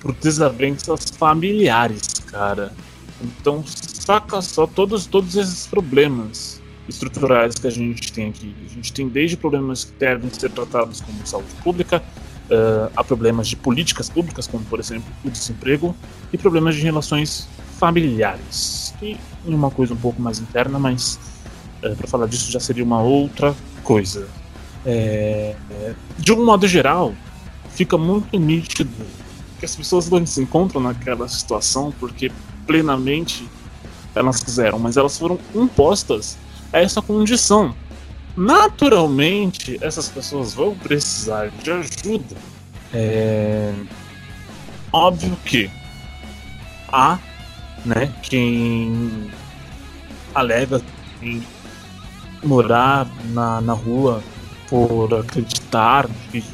por 0.00 0.12
desavenças 0.14 1.10
familiares, 1.10 2.02
cara. 2.26 2.72
Então, 3.22 3.64
saca 3.66 4.42
só 4.42 4.66
todos, 4.66 5.06
todos 5.06 5.34
esses 5.34 5.66
problemas 5.66 6.60
estruturais 6.86 7.54
que 7.54 7.66
a 7.66 7.70
gente 7.70 8.12
tem 8.12 8.28
aqui. 8.28 8.54
A 8.66 8.68
gente 8.68 8.92
tem 8.92 9.08
desde 9.08 9.36
problemas 9.36 9.84
que 9.84 9.92
devem 9.92 10.28
ser 10.30 10.50
tratados 10.50 11.00
como 11.00 11.26
saúde 11.26 11.48
pública, 11.62 12.02
eh, 12.50 12.90
a 12.94 13.02
problemas 13.02 13.48
de 13.48 13.56
políticas 13.56 14.10
públicas, 14.10 14.46
como 14.46 14.62
por 14.66 14.78
exemplo 14.78 15.10
o 15.24 15.30
desemprego, 15.30 15.96
e 16.30 16.36
problemas 16.36 16.74
de 16.74 16.82
relações 16.82 17.48
familiares. 17.78 18.94
E 19.00 19.16
uma 19.46 19.70
coisa 19.70 19.94
um 19.94 19.98
pouco 19.98 20.20
mais 20.20 20.38
interna, 20.38 20.78
mas 20.78 21.18
para 21.92 22.06
falar 22.06 22.26
disso 22.26 22.50
já 22.50 22.60
seria 22.60 22.84
uma 22.84 23.02
outra 23.02 23.54
coisa. 23.82 24.26
É, 24.86 25.54
de 26.18 26.32
um 26.32 26.44
modo 26.44 26.66
geral, 26.66 27.14
fica 27.74 27.98
muito 27.98 28.38
nítido 28.38 28.90
que 29.58 29.64
as 29.64 29.74
pessoas 29.74 30.08
não 30.08 30.24
se 30.26 30.42
encontram 30.42 30.80
naquela 30.80 31.28
situação 31.28 31.92
porque 31.98 32.30
plenamente 32.66 33.48
elas 34.14 34.42
quiseram, 34.42 34.78
mas 34.78 34.96
elas 34.96 35.18
foram 35.18 35.38
impostas 35.54 36.36
a 36.72 36.80
essa 36.80 37.02
condição. 37.02 37.74
Naturalmente, 38.36 39.78
essas 39.80 40.08
pessoas 40.08 40.54
vão 40.54 40.74
precisar 40.74 41.50
de 41.50 41.70
ajuda. 41.70 42.36
É... 42.92 43.72
Óbvio 44.92 45.36
que 45.44 45.70
há 46.88 47.18
né, 47.84 48.12
quem 48.22 49.30
alega 50.34 50.80
em 51.20 51.42
morar 52.42 53.08
na, 53.32 53.60
na 53.60 53.72
rua 53.72 54.22
por 54.68 55.12
acreditar 55.14 56.08
que, 56.30 56.44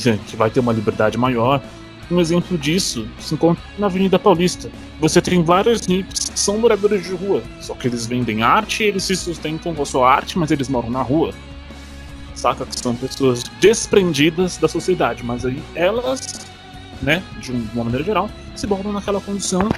que, 0.00 0.36
vai 0.36 0.50
ter 0.50 0.60
uma 0.60 0.72
liberdade 0.72 1.16
maior. 1.18 1.62
Um 2.10 2.20
exemplo 2.20 2.56
disso 2.56 3.08
se 3.18 3.34
encontra 3.34 3.62
na 3.78 3.86
Avenida 3.86 4.18
Paulista. 4.18 4.70
Você 5.00 5.20
tem 5.20 5.42
vários 5.42 5.80
hippies 5.86 6.30
que 6.30 6.38
são 6.38 6.58
moradores 6.58 7.04
de 7.04 7.12
rua, 7.14 7.42
só 7.60 7.74
que 7.74 7.88
eles 7.88 8.06
vendem 8.06 8.42
arte 8.42 8.84
eles 8.84 9.02
se 9.02 9.16
sustentam 9.16 9.74
com 9.74 9.82
a 9.82 9.86
sua 9.86 10.10
arte, 10.10 10.38
mas 10.38 10.50
eles 10.50 10.68
moram 10.68 10.90
na 10.90 11.02
rua. 11.02 11.34
Saca 12.34 12.64
que 12.64 12.78
são 12.78 12.94
pessoas 12.94 13.42
desprendidas 13.60 14.56
da 14.56 14.68
sociedade, 14.68 15.24
mas 15.24 15.44
aí 15.44 15.60
elas, 15.74 16.46
né, 17.02 17.22
de 17.40 17.50
uma 17.50 17.84
maneira 17.84 18.04
geral, 18.04 18.30
se 18.54 18.66
botam 18.66 18.92
naquela 18.92 19.20
condição 19.20 19.68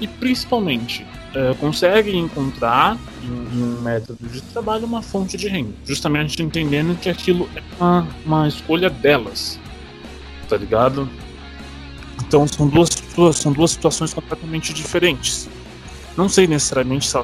e 0.00 0.06
principalmente 0.06 1.06
uh, 1.32 1.54
conseguem 1.56 2.18
encontrar 2.18 2.98
em, 3.22 3.56
em, 3.56 3.62
um 3.62 3.80
método 3.80 4.18
de 4.28 4.40
trabalho 4.40 4.84
uma 4.84 5.00
fonte 5.00 5.36
de 5.36 5.48
renda, 5.48 5.72
justamente 5.84 6.42
entendendo 6.42 6.98
que 6.98 7.08
aquilo 7.08 7.48
é 7.54 7.62
uma, 7.78 8.08
uma 8.24 8.48
escolha 8.48 8.90
delas, 8.90 9.58
tá 10.48 10.56
ligado? 10.56 11.08
Então 12.26 12.46
são 12.46 12.66
duas, 12.66 12.90
são 13.34 13.52
duas 13.52 13.72
situações 13.72 14.14
completamente 14.14 14.72
diferentes. 14.72 15.48
Não 16.16 16.28
sei 16.28 16.46
necessariamente 16.46 17.08
se 17.08 17.16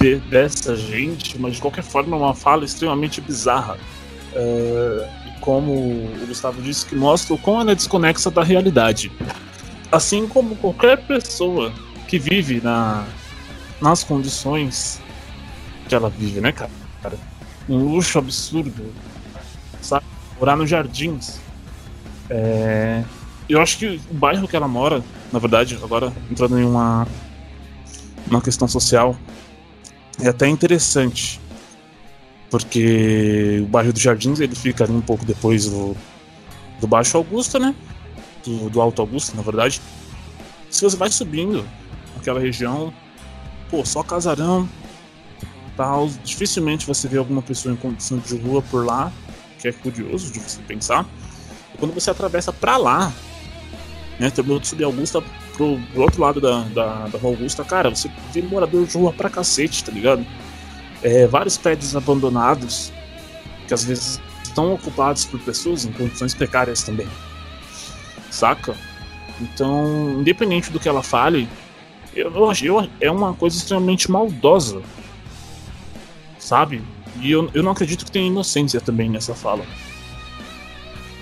de, 0.00 0.16
dessa 0.16 0.74
gente, 0.74 1.38
mas 1.38 1.56
de 1.56 1.60
qualquer 1.60 1.84
forma 1.84 2.16
é 2.16 2.20
uma 2.20 2.34
fala 2.34 2.64
extremamente 2.64 3.20
bizarra. 3.20 3.76
E 4.34 5.40
como 5.40 5.72
o 5.72 6.26
Gustavo 6.26 6.60
disse, 6.62 6.86
que 6.86 6.96
mostra 6.96 7.34
o 7.34 7.38
quão 7.38 7.60
ela 7.60 7.72
é 7.72 7.74
desconexa 7.74 8.30
da 8.30 8.42
realidade. 8.42 9.12
Assim 9.92 10.26
como 10.26 10.56
qualquer 10.56 11.06
pessoa 11.06 11.72
que 12.08 12.18
vive 12.18 12.60
na, 12.62 13.04
nas 13.80 14.02
condições 14.02 15.00
que 15.88 15.94
ela 15.94 16.08
vive, 16.08 16.40
né, 16.40 16.52
cara? 16.52 16.70
Um 17.68 17.78
luxo 17.94 18.18
absurdo, 18.18 18.92
sabe? 19.82 20.06
Morar 20.38 20.56
nos 20.56 20.70
jardins. 20.70 21.40
É... 22.30 23.04
Eu 23.48 23.60
acho 23.60 23.78
que 23.78 24.00
o 24.10 24.14
bairro 24.14 24.46
que 24.46 24.54
ela 24.54 24.68
mora, 24.68 25.02
na 25.32 25.38
verdade, 25.38 25.76
agora 25.82 26.12
entrando 26.30 26.58
em 26.58 26.64
uma, 26.64 27.06
uma 28.28 28.40
questão 28.40 28.68
social, 28.68 29.16
é 30.20 30.28
até 30.28 30.48
interessante. 30.48 31.40
Porque 32.48 33.60
o 33.62 33.66
bairro 33.66 33.92
dos 33.92 34.00
Jardins 34.00 34.40
ele 34.40 34.54
fica 34.54 34.84
ali 34.84 34.92
um 34.92 35.00
pouco 35.00 35.24
depois 35.24 35.66
do, 35.66 35.96
do 36.80 36.86
Baixo 36.86 37.16
Augusta, 37.16 37.58
né? 37.58 37.74
Do, 38.44 38.70
do 38.70 38.80
Alto 38.80 39.02
Augusta, 39.02 39.36
na 39.36 39.42
verdade. 39.42 39.80
Se 40.70 40.82
você 40.82 40.96
vai 40.96 41.10
subindo 41.10 41.64
aquela 42.16 42.38
região, 42.38 42.92
pô, 43.68 43.84
só 43.84 44.02
casarão, 44.02 44.68
tal. 45.76 46.08
Dificilmente 46.24 46.86
você 46.86 47.08
vê 47.08 47.18
alguma 47.18 47.42
pessoa 47.42 47.72
em 47.72 47.76
condição 47.76 48.18
de 48.18 48.36
rua 48.36 48.62
por 48.62 48.84
lá, 48.84 49.12
que 49.58 49.68
é 49.68 49.72
curioso 49.72 50.32
de 50.32 50.38
você 50.38 50.60
pensar. 50.62 51.06
Quando 51.80 51.92
você 51.94 52.10
atravessa 52.10 52.52
pra 52.52 52.76
lá, 52.76 53.12
né, 54.18 54.30
terminou 54.30 54.60
de 54.60 54.68
subir 54.68 54.84
Augusta 54.84 55.22
pro, 55.56 55.80
pro 55.92 56.02
outro 56.02 56.20
lado 56.20 56.40
da, 56.40 56.60
da, 56.64 57.08
da 57.08 57.18
Rua 57.18 57.32
Augusta, 57.32 57.64
cara, 57.64 57.88
você 57.90 58.10
vê 58.32 58.42
morador 58.42 58.86
de 58.86 58.96
rua 58.96 59.12
pra 59.12 59.30
cacete, 59.30 59.82
tá 59.82 59.90
ligado? 59.90 60.24
É, 61.02 61.26
vários 61.26 61.56
prédios 61.56 61.96
abandonados, 61.96 62.92
que 63.66 63.72
às 63.72 63.82
vezes 63.82 64.20
estão 64.44 64.74
ocupados 64.74 65.24
por 65.24 65.40
pessoas 65.40 65.86
em 65.86 65.92
condições 65.92 66.34
precárias 66.34 66.82
também. 66.82 67.08
Saca? 68.30 68.76
Então, 69.40 70.20
independente 70.20 70.70
do 70.70 70.78
que 70.78 70.88
ela 70.88 71.02
fale, 71.02 71.48
eu 72.14 72.30
eu, 72.62 72.88
é 73.00 73.10
uma 73.10 73.32
coisa 73.32 73.56
extremamente 73.56 74.10
maldosa. 74.10 74.82
Sabe? 76.38 76.82
E 77.20 77.30
eu, 77.30 77.48
eu 77.54 77.62
não 77.62 77.72
acredito 77.72 78.04
que 78.04 78.10
tenha 78.10 78.26
inocência 78.26 78.80
também 78.80 79.08
nessa 79.08 79.34
fala. 79.34 79.64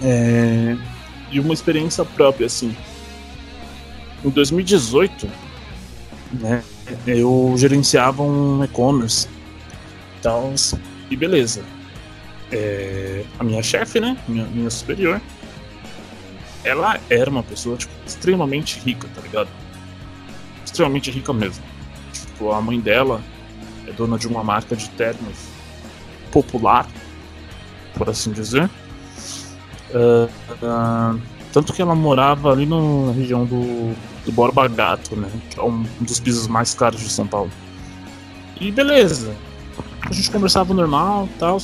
É, 0.02 0.76
e 1.30 1.40
uma 1.40 1.54
experiência 1.54 2.04
própria, 2.04 2.46
assim. 2.46 2.74
Em 4.24 4.30
2018, 4.30 5.28
né, 6.32 6.62
eu 7.06 7.54
gerenciava 7.56 8.22
um 8.22 8.64
e-commerce 8.64 9.28
tal, 10.22 10.52
e 11.10 11.16
beleza. 11.16 11.62
É, 12.50 13.24
a 13.38 13.44
minha 13.44 13.62
chefe, 13.62 14.00
né, 14.00 14.16
minha, 14.26 14.46
minha 14.46 14.70
superior, 14.70 15.20
ela 16.64 16.98
era 17.08 17.30
uma 17.30 17.42
pessoa 17.42 17.76
tipo, 17.76 17.92
extremamente 18.06 18.78
rica, 18.80 19.08
tá 19.14 19.20
ligado? 19.20 19.48
Extremamente 20.64 21.10
rica 21.10 21.32
mesmo. 21.32 21.62
Tipo, 22.12 22.52
a 22.52 22.60
mãe 22.60 22.80
dela 22.80 23.22
é 23.86 23.92
dona 23.92 24.18
de 24.18 24.26
uma 24.26 24.42
marca 24.42 24.74
de 24.74 24.88
ternos 24.90 25.36
popular, 26.30 26.86
por 27.94 28.08
assim 28.08 28.32
dizer. 28.32 28.68
Uh, 29.90 30.28
uh, 30.64 31.20
Tanto 31.52 31.72
que 31.72 31.80
ela 31.80 31.94
morava 31.94 32.52
ali 32.52 32.66
na 32.66 33.12
região 33.12 33.44
do, 33.44 33.94
do 34.24 34.32
Borba 34.32 34.68
Gato, 34.68 35.16
né? 35.16 35.30
Que 35.50 35.58
é 35.58 35.62
um 35.62 35.84
dos 36.00 36.20
pisos 36.20 36.46
mais 36.46 36.74
caros 36.74 37.00
de 37.00 37.08
São 37.08 37.26
Paulo. 37.26 37.50
E 38.60 38.70
beleza. 38.70 39.34
A 40.02 40.12
gente 40.12 40.30
conversava 40.30 40.74
normal 40.74 41.28
tal. 41.38 41.58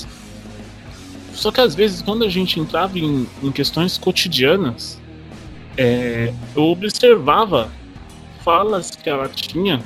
Só 1.32 1.50
que 1.50 1.60
às 1.60 1.74
vezes, 1.74 2.00
quando 2.00 2.24
a 2.24 2.28
gente 2.28 2.58
entrava 2.58 2.98
em, 2.98 3.26
em 3.42 3.52
questões 3.52 3.98
cotidianas, 3.98 5.00
é, 5.76 6.32
eu 6.56 6.64
observava 6.64 7.70
falas 8.42 8.90
que 8.90 9.08
ela 9.10 9.28
tinha 9.28 9.82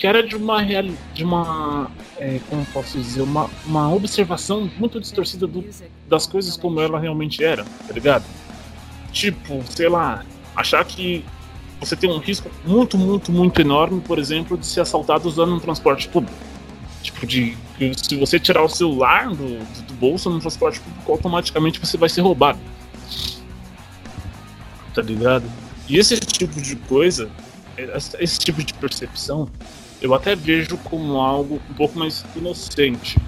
que 0.00 0.06
era 0.06 0.26
de 0.26 0.34
uma 0.34 0.62
real, 0.62 0.86
de 1.12 1.22
uma 1.22 1.90
é, 2.16 2.40
como 2.48 2.64
posso 2.72 2.96
dizer 2.96 3.20
uma, 3.20 3.50
uma 3.66 3.92
observação 3.94 4.70
muito 4.78 4.98
distorcida 4.98 5.46
do, 5.46 5.62
das 6.08 6.26
coisas 6.26 6.56
como 6.56 6.80
ela 6.80 6.98
realmente 6.98 7.44
era 7.44 7.64
tá 7.64 7.92
ligado? 7.92 8.24
Tipo 9.12 9.62
sei 9.68 9.90
lá 9.90 10.24
achar 10.56 10.82
que 10.86 11.22
você 11.78 11.94
tem 11.94 12.10
um 12.10 12.16
risco 12.16 12.50
muito 12.64 12.96
muito 12.96 13.30
muito 13.30 13.60
enorme 13.60 14.00
por 14.00 14.18
exemplo 14.18 14.56
de 14.56 14.64
ser 14.64 14.80
assaltado 14.80 15.28
usando 15.28 15.54
um 15.54 15.60
transporte 15.60 16.08
público. 16.08 16.38
Tipo 17.02 17.26
de 17.26 17.54
se 17.94 18.16
você 18.16 18.40
tirar 18.40 18.62
o 18.62 18.68
celular 18.70 19.28
do, 19.28 19.58
do 19.84 19.94
bolso 20.00 20.30
no 20.30 20.40
transporte 20.40 20.80
público 20.80 21.12
automaticamente 21.12 21.78
você 21.78 21.98
vai 21.98 22.08
ser 22.08 22.22
roubado. 22.22 22.58
Tá 24.94 25.02
ligado? 25.02 25.44
E 25.86 25.98
esse 25.98 26.18
tipo 26.18 26.58
de 26.58 26.76
coisa 26.76 27.30
esse 28.18 28.38
tipo 28.38 28.62
de 28.64 28.72
percepção 28.74 29.46
eu 30.00 30.14
até 30.14 30.34
vejo 30.34 30.76
como 30.78 31.20
algo 31.20 31.60
um 31.70 31.74
pouco 31.74 31.98
mais 31.98 32.24
inocente, 32.34 33.18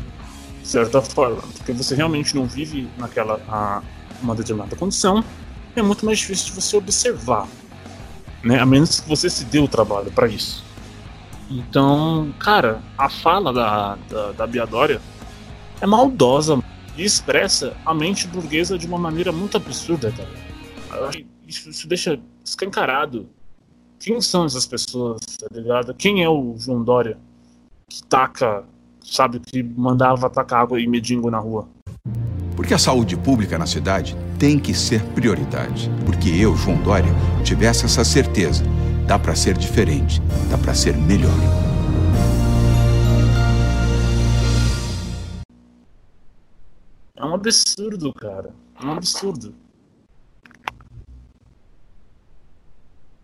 de 0.60 0.68
certa 0.68 1.02
forma, 1.02 1.42
porque 1.56 1.72
você 1.72 1.94
realmente 1.94 2.34
não 2.34 2.46
vive 2.46 2.88
naquela 2.96 3.40
a, 3.48 3.82
uma 4.22 4.34
determinada 4.34 4.74
condição, 4.76 5.22
é 5.76 5.82
muito 5.82 6.04
mais 6.06 6.18
difícil 6.18 6.46
de 6.46 6.60
você 6.60 6.76
observar, 6.76 7.48
né? 8.42 8.58
A 8.58 8.66
menos 8.66 9.00
que 9.00 9.08
você 9.08 9.28
se 9.28 9.44
dê 9.44 9.58
o 9.58 9.68
trabalho 9.68 10.10
para 10.12 10.28
isso. 10.28 10.64
Então, 11.50 12.32
cara, 12.38 12.80
a 12.96 13.08
fala 13.08 13.52
da, 13.52 13.98
da, 14.08 14.32
da 14.32 14.46
Biadória 14.46 15.00
é 15.80 15.86
maldosa 15.86 16.62
e 16.96 17.04
expressa 17.04 17.76
a 17.84 17.92
mente 17.92 18.26
burguesa 18.26 18.78
de 18.78 18.86
uma 18.86 18.98
maneira 18.98 19.32
muito 19.32 19.56
absurda, 19.56 20.12
cara. 20.12 21.10
Isso, 21.46 21.68
isso 21.68 21.88
deixa 21.88 22.18
escancarado 22.44 23.28
quem 24.02 24.20
são 24.20 24.44
essas 24.44 24.66
pessoas, 24.66 25.20
tá 25.38 25.46
ligado? 25.52 25.94
Quem 25.94 26.24
é 26.24 26.28
o 26.28 26.56
João 26.58 26.82
Dória 26.82 27.16
que 27.88 28.02
taca, 28.02 28.64
sabe, 29.00 29.38
que 29.38 29.62
mandava 29.62 30.28
tacar 30.28 30.62
água 30.62 30.80
e 30.80 30.88
medingo 30.88 31.30
na 31.30 31.38
rua? 31.38 31.68
Porque 32.56 32.74
a 32.74 32.78
saúde 32.78 33.16
pública 33.16 33.56
na 33.56 33.66
cidade 33.66 34.16
tem 34.40 34.58
que 34.58 34.74
ser 34.74 35.04
prioridade. 35.10 35.88
Porque 36.04 36.28
eu, 36.30 36.56
João 36.56 36.82
Dória, 36.82 37.12
tivesse 37.44 37.84
essa 37.84 38.04
certeza. 38.04 38.64
Dá 39.06 39.20
para 39.20 39.36
ser 39.36 39.56
diferente, 39.56 40.20
dá 40.50 40.58
para 40.58 40.74
ser 40.74 40.96
melhor. 40.96 41.30
É 47.14 47.24
um 47.24 47.34
absurdo, 47.34 48.12
cara. 48.12 48.52
É 48.80 48.84
um 48.84 48.92
absurdo. 48.94 49.54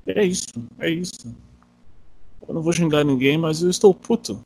É 0.09 0.25
isso, 0.25 0.47
é 0.79 0.89
isso. 0.89 1.37
Eu 2.49 2.55
não 2.55 2.63
vou 2.63 2.73
xingar 2.73 3.05
ninguém, 3.05 3.37
mas 3.37 3.63
eu 3.63 3.69
estou 3.69 3.93
puto. 3.93 4.41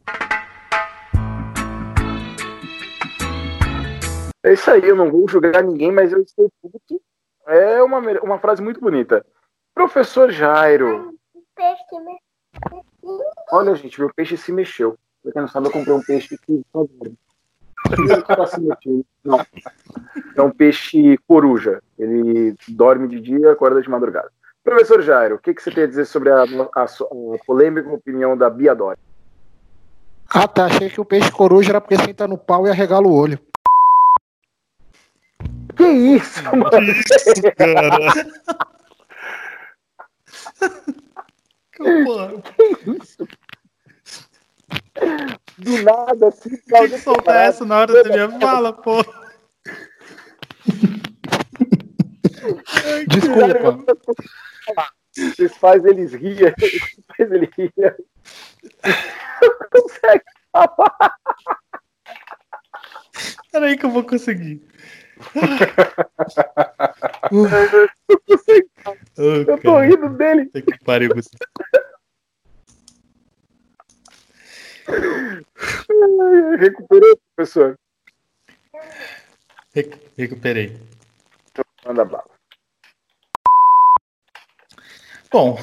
É 4.42 4.52
isso 4.52 4.68
aí, 4.68 4.82
eu 4.84 4.96
não 4.96 5.08
vou 5.08 5.28
julgar 5.28 5.62
ninguém, 5.62 5.92
mas 5.92 6.12
eu 6.12 6.20
estou 6.20 6.50
puto. 6.60 7.00
É 7.46 7.80
uma, 7.80 8.00
uma 8.22 8.40
frase 8.40 8.60
muito 8.60 8.80
bonita. 8.80 9.24
Professor 9.72 10.32
Jairo. 10.32 11.16
Olha, 13.52 13.76
gente, 13.76 14.00
meu 14.00 14.12
peixe 14.12 14.36
se 14.36 14.50
mexeu. 14.50 14.98
Pra 15.22 15.32
quem 15.32 15.42
não 15.42 15.48
sabe, 15.48 15.68
eu 15.68 15.70
comprei 15.70 15.94
um 15.94 16.02
peixe 16.02 16.36
que 16.38 16.60
tá 16.72 18.46
se 18.46 18.60
mexendo. 18.60 19.06
Não. 19.22 19.38
É 20.34 20.42
um 20.42 20.50
peixe 20.50 21.16
coruja. 21.28 21.80
Ele 21.96 22.56
dorme 22.66 23.06
de 23.06 23.20
dia, 23.20 23.52
acorda 23.52 23.80
de 23.80 23.88
madrugada. 23.88 24.32
Professor 24.64 25.02
Jairo, 25.02 25.34
o 25.36 25.38
que, 25.38 25.52
que 25.52 25.62
você 25.62 25.70
tem 25.70 25.84
a 25.84 25.88
dizer 25.88 26.04
sobre 26.06 26.30
a, 26.30 26.42
a, 26.42 26.84
a 26.84 26.86
polêmica 27.44 27.88
opinião 27.90 28.36
da 28.36 28.48
Bia 28.48 28.74
Dória? 28.74 28.98
Ah, 30.34 30.46
tá. 30.48 30.66
Achei 30.66 30.88
que 30.88 31.00
o 31.00 31.04
peixe 31.04 31.30
coruja 31.30 31.70
era 31.72 31.80
porque 31.80 31.98
senta 31.98 32.26
no 32.28 32.38
pau 32.38 32.66
e 32.66 32.70
arregala 32.70 33.06
o 33.06 33.14
olho. 33.14 33.38
Que 35.76 35.84
isso, 35.84 36.42
mano? 36.44 36.70
Que 36.70 36.80
isso, 36.90 37.42
cara? 37.56 37.98
que 42.42 42.62
isso? 42.90 43.28
Do 45.58 45.82
nada, 45.82 46.28
assim. 46.28 46.56
Tem 46.56 46.88
que 46.88 46.98
soltar 46.98 47.48
essa 47.48 47.64
na 47.64 47.78
hora 47.80 48.02
da 48.02 48.10
minha 48.10 48.40
fala, 48.40 48.72
pô. 48.72 49.04
Desculpa. 53.08 53.84
Vocês 55.14 55.56
fazem 55.56 55.90
eles 55.90 56.14
rir, 56.14 56.54
faz 57.16 57.30
ele 57.30 57.50
rir. 57.56 57.72
Não 59.42 59.82
consegue 59.82 60.24
falar. 60.50 61.16
Peraí 63.50 63.76
que 63.76 63.84
eu 63.84 63.90
vou 63.90 64.04
conseguir. 64.04 64.66
oh, 69.18 69.22
eu 69.22 69.46
tô 69.58 69.74
cara. 69.74 69.86
rindo 69.86 70.08
dele. 70.16 70.46
Tem 70.46 70.62
que 70.62 70.78
pariu. 70.84 71.10
Recuperou, 76.58 77.20
professor? 77.36 77.78
Recuperei. 80.16 80.76
Então, 81.50 81.64
manda 81.84 82.04
bala. 82.04 82.31
Bom, 85.32 85.58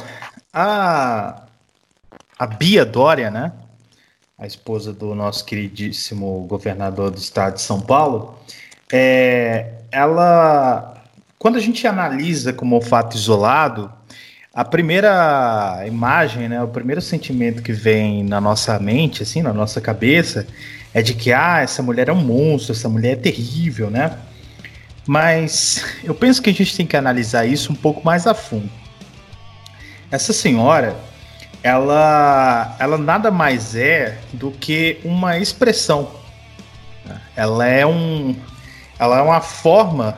a, 0.51 1.43
a 2.39 2.47
Bia 2.47 2.83
Dória, 2.83 3.29
né? 3.29 3.51
A 4.35 4.47
esposa 4.47 4.91
do 4.91 5.13
nosso 5.13 5.45
queridíssimo 5.45 6.43
governador 6.47 7.11
do 7.11 7.19
estado 7.19 7.53
de 7.53 7.61
São 7.61 7.79
Paulo, 7.79 8.39
é, 8.91 9.73
ela, 9.91 11.03
quando 11.37 11.57
a 11.57 11.59
gente 11.59 11.85
analisa 11.85 12.51
como 12.51 12.77
um 12.77 12.81
fato 12.81 13.15
isolado, 13.15 13.93
a 14.51 14.65
primeira 14.65 15.83
imagem, 15.85 16.49
né, 16.49 16.63
o 16.63 16.67
primeiro 16.67 16.99
sentimento 16.99 17.61
que 17.61 17.71
vem 17.71 18.23
na 18.23 18.41
nossa 18.41 18.79
mente, 18.79 19.21
assim, 19.21 19.43
na 19.43 19.53
nossa 19.53 19.79
cabeça, 19.79 20.47
é 20.95 21.03
de 21.03 21.13
que 21.13 21.31
ah, 21.31 21.59
essa 21.61 21.83
mulher 21.83 22.09
é 22.09 22.11
um 22.11 22.23
monstro, 22.23 22.71
essa 22.71 22.89
mulher 22.89 23.11
é 23.11 23.17
terrível, 23.17 23.91
né? 23.91 24.17
Mas 25.05 25.85
eu 26.03 26.15
penso 26.15 26.41
que 26.41 26.49
a 26.49 26.53
gente 26.53 26.75
tem 26.75 26.87
que 26.87 26.97
analisar 26.97 27.45
isso 27.45 27.71
um 27.71 27.75
pouco 27.75 28.03
mais 28.03 28.25
a 28.25 28.33
fundo. 28.33 28.78
Essa 30.11 30.33
senhora, 30.33 30.95
ela, 31.61 32.75
ela 32.79 32.97
nada 32.97 33.29
mais 33.29 33.75
é 33.75 34.17
do 34.33 34.51
que 34.51 34.99
uma 35.03 35.37
expressão. 35.37 36.11
Ela 37.35 37.67
é 37.67 37.85
um, 37.85 38.35
ela 38.97 39.19
é 39.19 39.21
uma 39.21 39.41
forma 39.41 40.17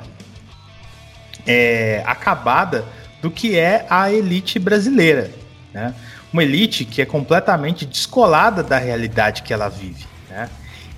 é, 1.46 2.04
acabada 2.06 2.86
do 3.22 3.30
que 3.30 3.58
é 3.58 3.86
a 3.90 4.12
elite 4.12 4.58
brasileira, 4.60 5.32
né? 5.74 5.94
Uma 6.32 6.44
elite 6.44 6.86
que 6.86 7.02
é 7.02 7.06
completamente 7.06 7.86
descolada 7.86 8.64
da 8.64 8.78
realidade 8.78 9.44
que 9.44 9.54
ela 9.54 9.68
vive? 9.68 10.11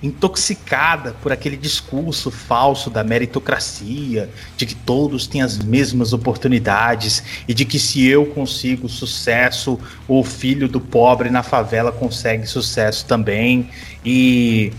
Intoxicada 0.04 1.16
por 1.22 1.32
aquele 1.32 1.56
discurso 1.56 2.30
falso 2.30 2.90
da 2.90 3.02
meritocracia, 3.02 4.28
de 4.54 4.66
que 4.66 4.74
todos 4.74 5.26
têm 5.26 5.40
as 5.40 5.58
mesmas 5.58 6.12
oportunidades 6.12 7.22
e 7.48 7.54
de 7.54 7.64
que 7.64 7.78
se 7.78 8.06
eu 8.06 8.26
consigo 8.26 8.86
sucesso, 8.86 9.80
o 10.06 10.22
filho 10.22 10.68
do 10.68 10.78
pobre 10.78 11.30
na 11.30 11.42
favela 11.42 11.90
consegue 11.90 12.46
sucesso 12.46 13.06
também. 13.06 13.70
E, 14.04 14.72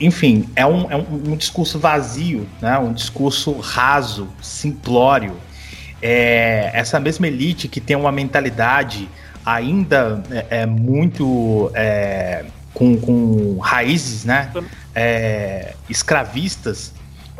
enfim, 0.00 0.48
é 0.54 0.64
um, 0.64 0.88
é 0.90 0.96
um, 0.96 1.32
um 1.32 1.36
discurso 1.36 1.76
vazio, 1.80 2.48
né? 2.62 2.78
um 2.78 2.92
discurso 2.92 3.58
raso, 3.58 4.28
simplório. 4.40 5.36
É, 6.00 6.70
essa 6.72 7.00
mesma 7.00 7.26
elite 7.26 7.66
que 7.66 7.80
tem 7.80 7.96
uma 7.96 8.12
mentalidade 8.12 9.08
ainda 9.44 10.22
é, 10.30 10.60
é 10.60 10.66
muito. 10.66 11.72
É, 11.74 12.44
com, 12.78 12.96
com 12.96 13.58
raízes, 13.58 14.24
né? 14.24 14.52
É, 14.94 15.74
escravistas, 15.90 16.92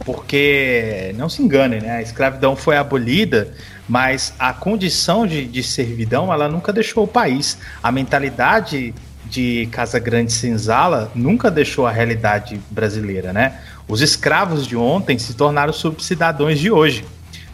porque 0.05 1.15
não 1.17 1.29
se 1.29 1.41
enganem, 1.41 1.81
né? 1.81 1.99
A 1.99 2.03
escravidão 2.03 2.57
foi 2.57 2.77
abolida, 2.77 3.55
mas 3.89 4.35
a 4.37 4.53
condição 4.53 5.27
de, 5.27 5.45
de 5.45 5.63
servidão 5.63 6.33
ela 6.33 6.49
nunca 6.49 6.73
deixou 6.73 7.05
o 7.05 7.09
país. 7.09 7.57
A 7.81 7.93
mentalidade 7.93 8.93
de 9.27 9.69
Casa 9.71 10.01
Grande 10.01 10.33
Senzala 10.33 11.13
nunca 11.15 11.51
deixou 11.51 11.87
a 11.87 11.93
realidade 11.93 12.61
brasileira, 12.69 13.33
né? 13.33 13.61
Os 13.87 14.01
escravos 14.01 14.67
de 14.67 14.77
ontem 14.77 15.19
se 15.19 15.35
tornaram 15.35 15.73
subcidadãos 15.73 16.59
de 16.59 16.71
hoje. 16.71 17.05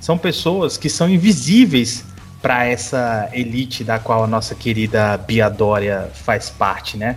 são 0.01 0.18
pessoas 0.18 0.76
que 0.76 0.89
são 0.89 1.09
invisíveis 1.09 2.05
para 2.43 2.66
essa 2.66 3.30
elite 3.32 3.82
da 3.82 3.99
qual 3.99 4.24
a 4.24 4.26
nossa 4.26 4.55
querida 4.55 5.16
Bia 5.16 5.49
Dória 5.49 6.11
faz 6.12 6.51
parte, 6.51 6.97
né? 6.97 7.16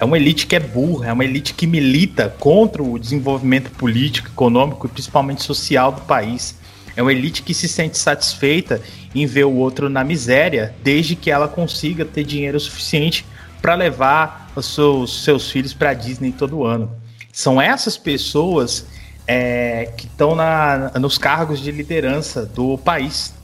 É 0.00 0.04
uma 0.04 0.16
elite 0.16 0.46
que 0.46 0.56
é 0.56 0.60
burra, 0.60 1.08
é 1.08 1.12
uma 1.12 1.24
elite 1.24 1.52
que 1.52 1.66
milita 1.66 2.34
contra 2.38 2.82
o 2.82 2.98
desenvolvimento 2.98 3.70
político, 3.72 4.28
econômico 4.28 4.86
e 4.86 4.90
principalmente 4.90 5.42
social 5.42 5.92
do 5.92 6.00
país. 6.00 6.56
É 6.96 7.02
uma 7.02 7.12
elite 7.12 7.42
que 7.42 7.52
se 7.52 7.68
sente 7.68 7.98
satisfeita 7.98 8.80
em 9.14 9.26
ver 9.26 9.44
o 9.44 9.54
outro 9.54 9.90
na 9.90 10.02
miséria, 10.02 10.74
desde 10.82 11.14
que 11.14 11.30
ela 11.30 11.46
consiga 11.46 12.04
ter 12.06 12.24
dinheiro 12.24 12.58
suficiente 12.58 13.26
para 13.60 13.74
levar 13.74 14.50
os 14.56 14.74
seus, 14.74 15.22
seus 15.22 15.50
filhos 15.50 15.74
para 15.74 15.92
Disney 15.92 16.32
todo 16.32 16.64
ano. 16.64 16.90
São 17.30 17.60
essas 17.60 17.98
pessoas 17.98 18.86
é, 19.26 19.92
que 19.98 20.06
estão 20.06 20.34
nos 20.98 21.18
cargos 21.18 21.60
de 21.60 21.70
liderança 21.70 22.46
do 22.46 22.78
país, 22.78 23.34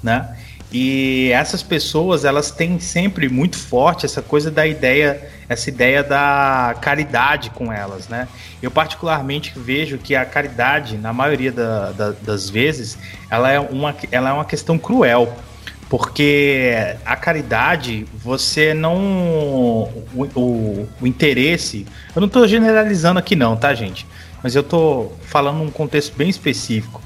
né? 0.00 0.38
E 0.72 1.30
essas 1.32 1.62
pessoas, 1.62 2.24
elas 2.24 2.50
têm 2.50 2.80
sempre 2.80 3.28
muito 3.28 3.58
forte 3.58 4.06
essa 4.06 4.22
coisa 4.22 4.50
da 4.50 4.66
ideia, 4.66 5.30
essa 5.46 5.68
ideia 5.68 6.02
da 6.02 6.74
caridade 6.80 7.50
com 7.50 7.70
elas, 7.70 8.08
né? 8.08 8.26
Eu 8.62 8.70
particularmente 8.70 9.52
vejo 9.54 9.98
que 9.98 10.16
a 10.16 10.24
caridade, 10.24 10.96
na 10.96 11.12
maioria 11.12 11.52
da, 11.52 11.92
da, 11.92 12.10
das 12.12 12.48
vezes, 12.48 12.96
ela 13.30 13.50
é, 13.50 13.60
uma, 13.60 13.94
ela 14.10 14.30
é 14.30 14.32
uma 14.32 14.46
questão 14.46 14.78
cruel, 14.78 15.36
porque 15.90 16.72
a 17.04 17.16
caridade, 17.16 18.06
você 18.14 18.72
não. 18.72 18.96
O, 18.96 20.24
o, 20.34 20.88
o 21.02 21.06
interesse. 21.06 21.86
Eu 22.16 22.20
não 22.20 22.28
estou 22.28 22.48
generalizando 22.48 23.18
aqui, 23.18 23.36
não, 23.36 23.58
tá, 23.58 23.74
gente? 23.74 24.06
Mas 24.42 24.54
eu 24.54 24.62
estou 24.62 25.14
falando 25.26 25.58
num 25.58 25.70
contexto 25.70 26.16
bem 26.16 26.30
específico. 26.30 27.01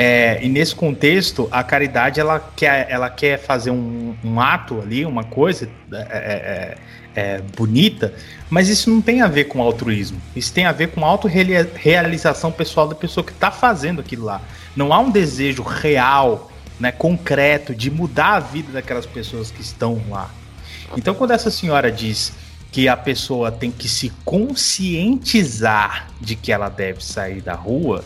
É, 0.00 0.38
e 0.40 0.48
nesse 0.48 0.76
contexto, 0.76 1.48
a 1.50 1.64
caridade 1.64 2.20
ela 2.20 2.38
quer, 2.54 2.86
ela 2.88 3.10
quer 3.10 3.36
fazer 3.36 3.72
um, 3.72 4.14
um 4.22 4.40
ato 4.40 4.80
ali, 4.80 5.04
uma 5.04 5.24
coisa 5.24 5.68
é, 5.90 5.96
é, 5.96 7.16
é, 7.16 7.20
é 7.20 7.42
bonita, 7.56 8.14
mas 8.48 8.68
isso 8.68 8.88
não 8.88 9.02
tem 9.02 9.22
a 9.22 9.26
ver 9.26 9.46
com 9.46 9.60
altruísmo. 9.60 10.22
Isso 10.36 10.54
tem 10.54 10.66
a 10.66 10.70
ver 10.70 10.92
com 10.92 11.04
autorrealização 11.04 12.52
pessoal 12.52 12.86
da 12.86 12.94
pessoa 12.94 13.24
que 13.24 13.32
está 13.32 13.50
fazendo 13.50 14.00
aquilo 14.00 14.24
lá. 14.24 14.40
Não 14.76 14.92
há 14.92 15.00
um 15.00 15.10
desejo 15.10 15.64
real 15.64 16.48
né, 16.78 16.92
concreto 16.92 17.74
de 17.74 17.90
mudar 17.90 18.34
a 18.34 18.40
vida 18.40 18.70
daquelas 18.70 19.04
pessoas 19.04 19.50
que 19.50 19.62
estão 19.62 20.00
lá. 20.08 20.30
Então, 20.96 21.12
quando 21.12 21.32
essa 21.32 21.50
senhora 21.50 21.90
diz 21.90 22.32
que 22.70 22.86
a 22.86 22.96
pessoa 22.96 23.50
tem 23.50 23.72
que 23.72 23.88
se 23.88 24.12
conscientizar 24.24 26.06
de 26.20 26.36
que 26.36 26.52
ela 26.52 26.68
deve 26.68 27.02
sair 27.02 27.40
da 27.40 27.54
rua, 27.54 28.04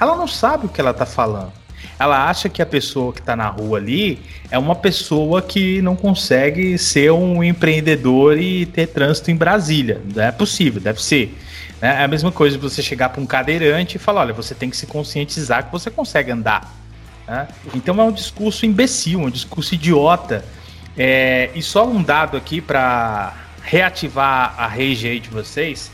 ela 0.00 0.16
não 0.16 0.26
sabe 0.26 0.66
o 0.66 0.68
que 0.68 0.80
ela 0.80 0.90
está 0.92 1.04
falando. 1.04 1.52
Ela 1.98 2.28
acha 2.28 2.48
que 2.48 2.62
a 2.62 2.66
pessoa 2.66 3.12
que 3.12 3.20
está 3.20 3.36
na 3.36 3.46
rua 3.48 3.76
ali 3.76 4.20
é 4.50 4.58
uma 4.58 4.74
pessoa 4.74 5.42
que 5.42 5.82
não 5.82 5.94
consegue 5.94 6.78
ser 6.78 7.12
um 7.12 7.44
empreendedor 7.44 8.38
e 8.38 8.64
ter 8.64 8.86
trânsito 8.86 9.30
em 9.30 9.36
Brasília. 9.36 10.00
Não 10.14 10.22
é 10.22 10.32
possível, 10.32 10.80
deve 10.80 11.02
ser. 11.02 11.36
Né? 11.80 12.00
É 12.00 12.04
a 12.04 12.08
mesma 12.08 12.32
coisa 12.32 12.56
de 12.56 12.62
você 12.62 12.82
chegar 12.82 13.10
para 13.10 13.20
um 13.20 13.26
cadeirante 13.26 13.96
e 13.96 13.98
falar: 13.98 14.22
olha, 14.22 14.32
você 14.32 14.54
tem 14.54 14.70
que 14.70 14.76
se 14.76 14.86
conscientizar 14.86 15.66
que 15.66 15.72
você 15.72 15.90
consegue 15.90 16.30
andar. 16.30 16.74
Né? 17.28 17.48
Então 17.74 18.00
é 18.00 18.04
um 18.04 18.12
discurso 18.12 18.64
imbecil, 18.64 19.20
um 19.20 19.30
discurso 19.30 19.74
idiota. 19.74 20.42
É, 20.96 21.50
e 21.54 21.62
só 21.62 21.86
um 21.86 22.02
dado 22.02 22.36
aqui 22.36 22.60
para 22.60 23.34
reativar 23.62 24.54
a 24.58 24.66
rage 24.66 25.06
aí 25.06 25.20
de 25.20 25.28
vocês, 25.28 25.90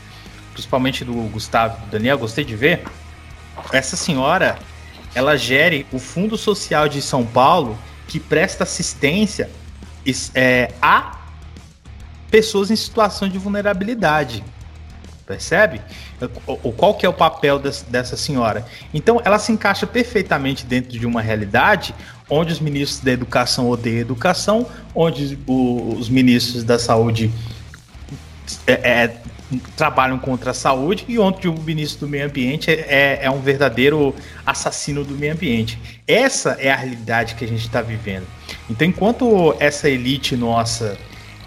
principalmente 0.53 1.05
do 1.05 1.13
Gustavo 1.29 1.77
e 1.77 1.85
do 1.85 1.91
Daniel, 1.91 2.17
gostei 2.17 2.45
de 2.45 2.55
ver. 2.55 2.83
Essa 3.71 3.95
senhora, 3.95 4.57
ela 5.13 5.37
gere 5.37 5.85
o 5.91 5.99
Fundo 5.99 6.37
Social 6.37 6.87
de 6.87 7.01
São 7.01 7.25
Paulo 7.25 7.77
que 8.07 8.19
presta 8.19 8.63
assistência 8.63 9.49
é, 10.33 10.71
a 10.81 11.17
pessoas 12.31 12.71
em 12.71 12.75
situação 12.75 13.27
de 13.27 13.37
vulnerabilidade. 13.37 14.43
Percebe? 15.25 15.81
O, 16.45 16.71
qual 16.71 16.93
que 16.93 17.05
é 17.05 17.09
o 17.09 17.13
papel 17.13 17.59
dessa 17.59 18.15
senhora? 18.15 18.65
Então, 18.93 19.21
ela 19.25 19.37
se 19.37 19.51
encaixa 19.51 19.85
perfeitamente 19.85 20.65
dentro 20.65 20.97
de 20.97 21.05
uma 21.05 21.21
realidade 21.21 21.93
onde 22.29 22.53
os 22.53 22.61
ministros 22.61 23.01
da 23.01 23.11
educação 23.11 23.69
odeiam 23.69 23.99
educação, 23.99 24.65
onde 24.95 25.37
os 25.45 26.07
ministros 26.07 26.63
da 26.63 26.79
saúde 26.79 27.29
é, 28.65 28.73
é, 28.73 29.17
trabalham 29.75 30.19
contra 30.19 30.51
a 30.51 30.53
saúde 30.53 31.05
e 31.07 31.17
onde 31.17 31.47
o 31.47 31.53
ministro 31.53 32.05
do 32.05 32.09
meio 32.09 32.25
ambiente 32.25 32.69
é, 32.69 33.19
é 33.21 33.31
um 33.31 33.39
verdadeiro 33.39 34.13
assassino 34.45 35.03
do 35.03 35.15
meio 35.15 35.33
ambiente. 35.33 35.79
Essa 36.07 36.57
é 36.59 36.71
a 36.71 36.75
realidade 36.75 37.35
que 37.35 37.45
a 37.45 37.47
gente 37.47 37.61
está 37.61 37.81
vivendo. 37.81 38.25
Então, 38.69 38.87
enquanto 38.87 39.55
essa 39.59 39.89
elite 39.89 40.35
nossa 40.35 40.97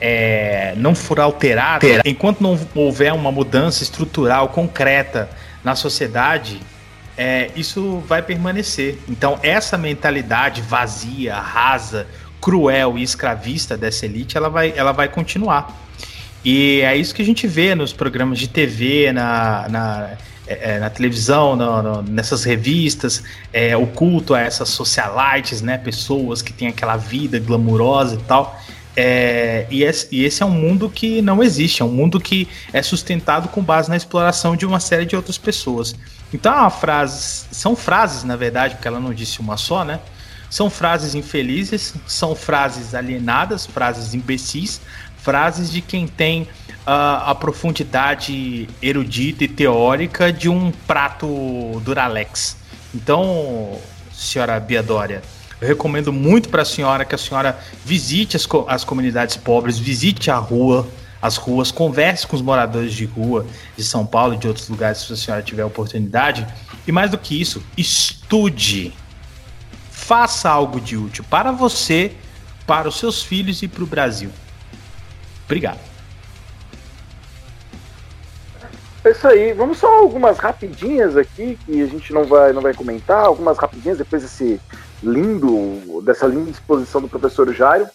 é, 0.01 0.75
não 0.77 0.95
for 0.95 1.21
alterada, 1.21 1.87
enquanto 2.05 2.41
não 2.41 2.59
houver 2.75 3.13
uma 3.13 3.31
mudança 3.31 3.83
estrutural 3.83 4.49
concreta 4.49 5.29
na 5.63 5.77
sociedade, 5.77 6.61
é, 7.17 7.51
isso 7.55 8.03
vai 8.07 8.23
permanecer. 8.23 8.99
Então, 9.07 9.39
essa 9.43 9.77
mentalidade 9.77 10.63
vazia, 10.63 11.35
rasa, 11.37 12.07
cruel 12.41 12.97
e 12.97 13.03
escravista 13.03 13.77
dessa 13.77 14.07
elite, 14.07 14.39
ela 14.39 14.49
vai, 14.49 14.73
ela 14.75 14.93
vai 14.93 15.09
continuar. 15.09 15.77
E 16.45 16.81
é 16.81 16.97
isso 16.97 17.15
que 17.15 17.23
a 17.23 17.25
gente 17.25 17.47
vê 17.47 17.75
nos 17.75 17.93
programas 17.93 18.39
de 18.39 18.49
TV, 18.49 19.13
na, 19.13 19.69
na, 19.69 20.11
é, 20.47 20.75
é, 20.75 20.79
na 20.79 20.91
televisão, 20.91 21.55
no, 21.55 21.83
no, 21.83 22.03
nessas 22.03 22.45
revistas, 22.45 23.23
é, 23.53 23.77
o 23.77 23.87
culto 23.87 24.35
a 24.35 24.41
essas 24.41 24.69
socialites, 24.71 25.63
né? 25.63 25.79
Pessoas 25.79 26.43
que 26.43 26.53
têm 26.53 26.69
aquela 26.69 26.97
vida 26.97 27.39
glamurosa 27.39 28.17
e 28.17 28.19
tal. 28.19 28.59
É, 28.97 29.67
e, 29.71 29.85
esse, 29.85 30.43
é 30.43 30.47
um 30.47 30.51
mundo 30.51 30.91
que 30.91 31.23
não 31.23 31.43
existe, 31.43 31.83
é 31.83 31.85
um 31.85 31.91
mundo 31.91 32.21
que 32.21 32.49
é 32.73 32.83
sustentado 32.83 33.49
com 33.49 33.63
base 33.63 33.89
na 33.89 33.97
exploração 33.97 34.57
de 34.57 34.67
uma 34.67 34.81
série 34.81 35.07
de 35.07 35.15
outras 35.15 35.39
pessoas. 35.39 35.95
Então, 36.35 36.67
é 36.67 36.71
frase, 36.71 37.45
são 37.53 37.77
frases, 37.77 38.25
na 38.25 38.37
verdade, 38.37 38.75
porque 38.75 38.89
ela 38.89 39.01
não 39.01 39.15
disse 39.15 39.41
uma 39.41 39.57
só, 39.57 39.85
né? 39.85 40.01
São 40.51 40.69
frases 40.69 41.15
infelizes, 41.15 41.95
são 42.09 42.35
frases 42.35 42.93
alienadas, 42.93 43.67
frases 43.67 44.15
imbecis, 44.15 44.81
frases 45.23 45.71
de 45.71 45.81
quem 45.81 46.07
tem 46.07 46.43
uh, 46.43 47.27
a 47.27 47.35
profundidade 47.35 48.69
erudita 48.83 49.45
e 49.45 49.49
teórica 49.49 50.33
de 50.33 50.49
um 50.49 50.73
prato 50.87 51.81
Duralex. 51.85 52.57
Então, 52.95 53.79
senhora 54.13 54.59
Bia 54.59 54.83
Dória, 54.83 55.23
eu 55.61 55.69
recomendo 55.69 56.13
muito 56.13 56.49
para 56.49 56.63
a 56.63 56.65
senhora 56.65 57.05
que 57.05 57.15
a 57.15 57.19
senhora 57.19 57.59
visite 57.85 58.37
as, 58.37 58.49
as 58.67 58.85
comunidades 58.85 59.37
pobres, 59.37 59.79
visite 59.79 60.31
a 60.31 60.37
rua, 60.37 60.89
as 61.21 61.37
ruas, 61.37 61.71
converse 61.71 62.27
com 62.27 62.35
os 62.35 62.43
moradores 62.43 62.95
de 62.95 63.05
rua 63.05 63.47
de 63.77 63.85
São 63.85 64.07
Paulo 64.07 64.35
e 64.35 64.39
de 64.39 64.49
outros 64.49 64.69
lugares 64.69 64.99
se 64.99 65.13
a 65.13 65.17
senhora 65.17 65.43
tiver 65.43 65.65
oportunidade. 65.65 66.47
E 66.87 66.93
mais 66.93 67.11
do 67.11 67.19
que 67.19 67.39
isso, 67.39 67.63
estude. 67.77 68.93
Faça 69.91 70.49
algo 70.49 70.81
de 70.81 70.97
útil 70.97 71.25
para 71.29 71.53
você, 71.53 72.13
para 72.67 72.89
os 72.89 72.99
seus 72.99 73.23
filhos 73.23 73.63
e 73.63 73.69
para 73.69 73.85
o 73.85 73.87
Brasil. 73.87 74.31
Obrigado. 75.51 75.81
É 79.05 79.11
isso 79.11 79.27
aí. 79.27 79.53
Vamos 79.53 79.79
só 79.79 79.99
algumas 79.99 80.39
rapidinhas 80.39 81.17
aqui 81.17 81.59
que 81.67 81.83
a 81.83 81.87
gente 81.87 82.13
não 82.13 82.23
vai, 82.23 82.53
não 82.53 82.63
vai 82.63 82.73
comentar. 82.73 83.25
Algumas 83.25 83.59
rapidinhas 83.59 83.99
depois 83.99 84.23
desse 84.23 84.61
lindo, 85.03 86.01
dessa 86.03 86.29
linda 86.29 86.51
exposição 86.51 87.01
do 87.01 87.09
professor 87.09 87.53
Jairo. 87.53 87.89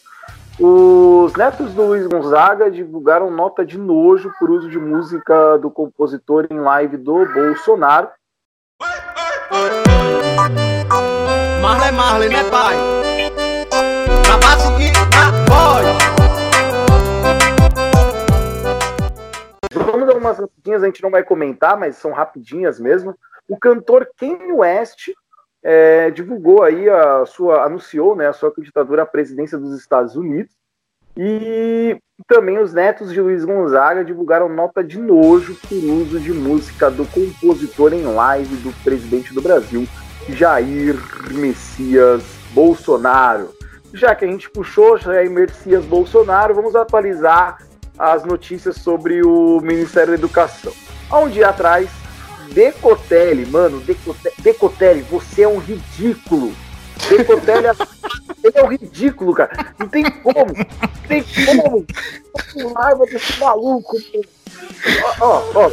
Os 0.59 1.33
netos 1.35 1.73
do 1.73 1.83
Luiz 1.83 2.05
Gonzaga 2.07 2.69
divulgaram 2.69 3.31
nota 3.31 3.65
de 3.65 3.77
nojo 3.77 4.33
por 4.37 4.49
uso 4.49 4.69
de 4.69 4.77
música 4.77 5.57
do 5.57 5.71
compositor 5.71 6.47
em 6.49 6.59
live 6.59 6.97
do 6.97 7.25
Bolsonaro. 7.25 8.09
Marley, 11.61 11.91
Marley, 11.93 12.29
né, 12.29 12.43
pai? 12.49 12.75
Trabalho 14.23 14.77
que 14.77 14.95
Vamos 15.47 15.99
dar 15.99 16.04
umas 20.25 20.39
rapidinhas, 20.39 20.83
a 20.83 20.85
gente 20.87 21.03
não 21.03 21.11
vai 21.11 21.23
comentar, 21.23 21.77
mas 21.77 21.95
são 21.97 22.11
rapidinhas 22.11 22.79
mesmo. 22.79 23.15
O 23.47 23.57
cantor 23.57 24.07
Kanye 24.17 24.51
West 24.51 25.09
é, 25.63 26.11
divulgou 26.11 26.63
aí 26.63 26.89
a 26.89 27.25
sua, 27.25 27.63
anunciou 27.63 28.15
né, 28.15 28.27
a 28.27 28.33
sua 28.33 28.51
candidatura 28.51 29.03
à 29.03 29.05
presidência 29.05 29.57
dos 29.57 29.77
Estados 29.77 30.15
Unidos. 30.15 30.53
E 31.17 31.97
também 32.27 32.59
os 32.59 32.73
netos 32.73 33.11
de 33.11 33.21
Luiz 33.21 33.45
Gonzaga 33.45 34.03
divulgaram 34.03 34.49
nota 34.49 34.83
de 34.83 34.99
nojo 34.99 35.55
por 35.67 35.75
uso 35.75 36.19
de 36.19 36.33
música 36.33 36.91
do 36.91 37.05
compositor 37.05 37.93
em 37.93 38.03
live 38.03 38.55
do 38.57 38.71
presidente 38.83 39.33
do 39.33 39.41
Brasil, 39.41 39.87
Jair 40.29 40.95
Messias 41.31 42.23
Bolsonaro. 42.53 43.53
Já 43.93 44.13
que 44.13 44.25
a 44.25 44.27
gente 44.27 44.49
puxou 44.49 44.97
Jair 44.97 45.29
Messias 45.31 45.85
Bolsonaro, 45.85 46.53
vamos 46.53 46.75
atualizar 46.75 47.59
as 47.97 48.23
notícias 48.23 48.77
sobre 48.77 49.23
o 49.23 49.59
Ministério 49.61 50.09
da 50.09 50.15
Educação. 50.15 50.73
Há 51.09 51.19
um 51.19 51.29
dia 51.29 51.49
atrás, 51.49 51.89
Decotelli, 52.51 53.45
mano, 53.45 53.79
Decotelli, 53.79 54.35
Decotelli, 54.39 55.01
você 55.03 55.43
é 55.43 55.47
um 55.47 55.57
ridículo. 55.57 56.53
Decotelli, 57.09 57.67
ele 58.43 58.53
é 58.57 58.63
um 58.63 58.67
ridículo, 58.67 59.33
cara. 59.33 59.73
Não 59.79 59.87
tem 59.87 60.09
como. 60.09 60.53
Não 60.55 61.07
tem 61.07 61.23
como. 61.45 61.85
Tô 61.85 62.53
com 62.53 62.73
raiva 62.73 63.05
desse 63.05 63.39
maluco. 63.39 63.97
Ó, 65.19 65.43
ó, 65.53 65.67
ó. 65.67 65.71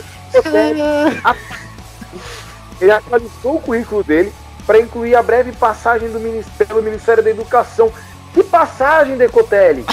Ele 2.81 2.91
atualizou 2.91 3.57
o 3.57 3.61
currículo 3.61 4.03
dele 4.03 4.33
para 4.67 4.81
incluir 4.81 5.15
a 5.15 5.23
breve 5.23 5.53
passagem 5.53 6.11
do 6.11 6.21
Ministério, 6.21 6.83
Ministério 6.83 7.23
da 7.23 7.31
Educação. 7.31 7.93
Que 8.35 8.43
passagem, 8.45 9.17
Decotelli? 9.17 9.85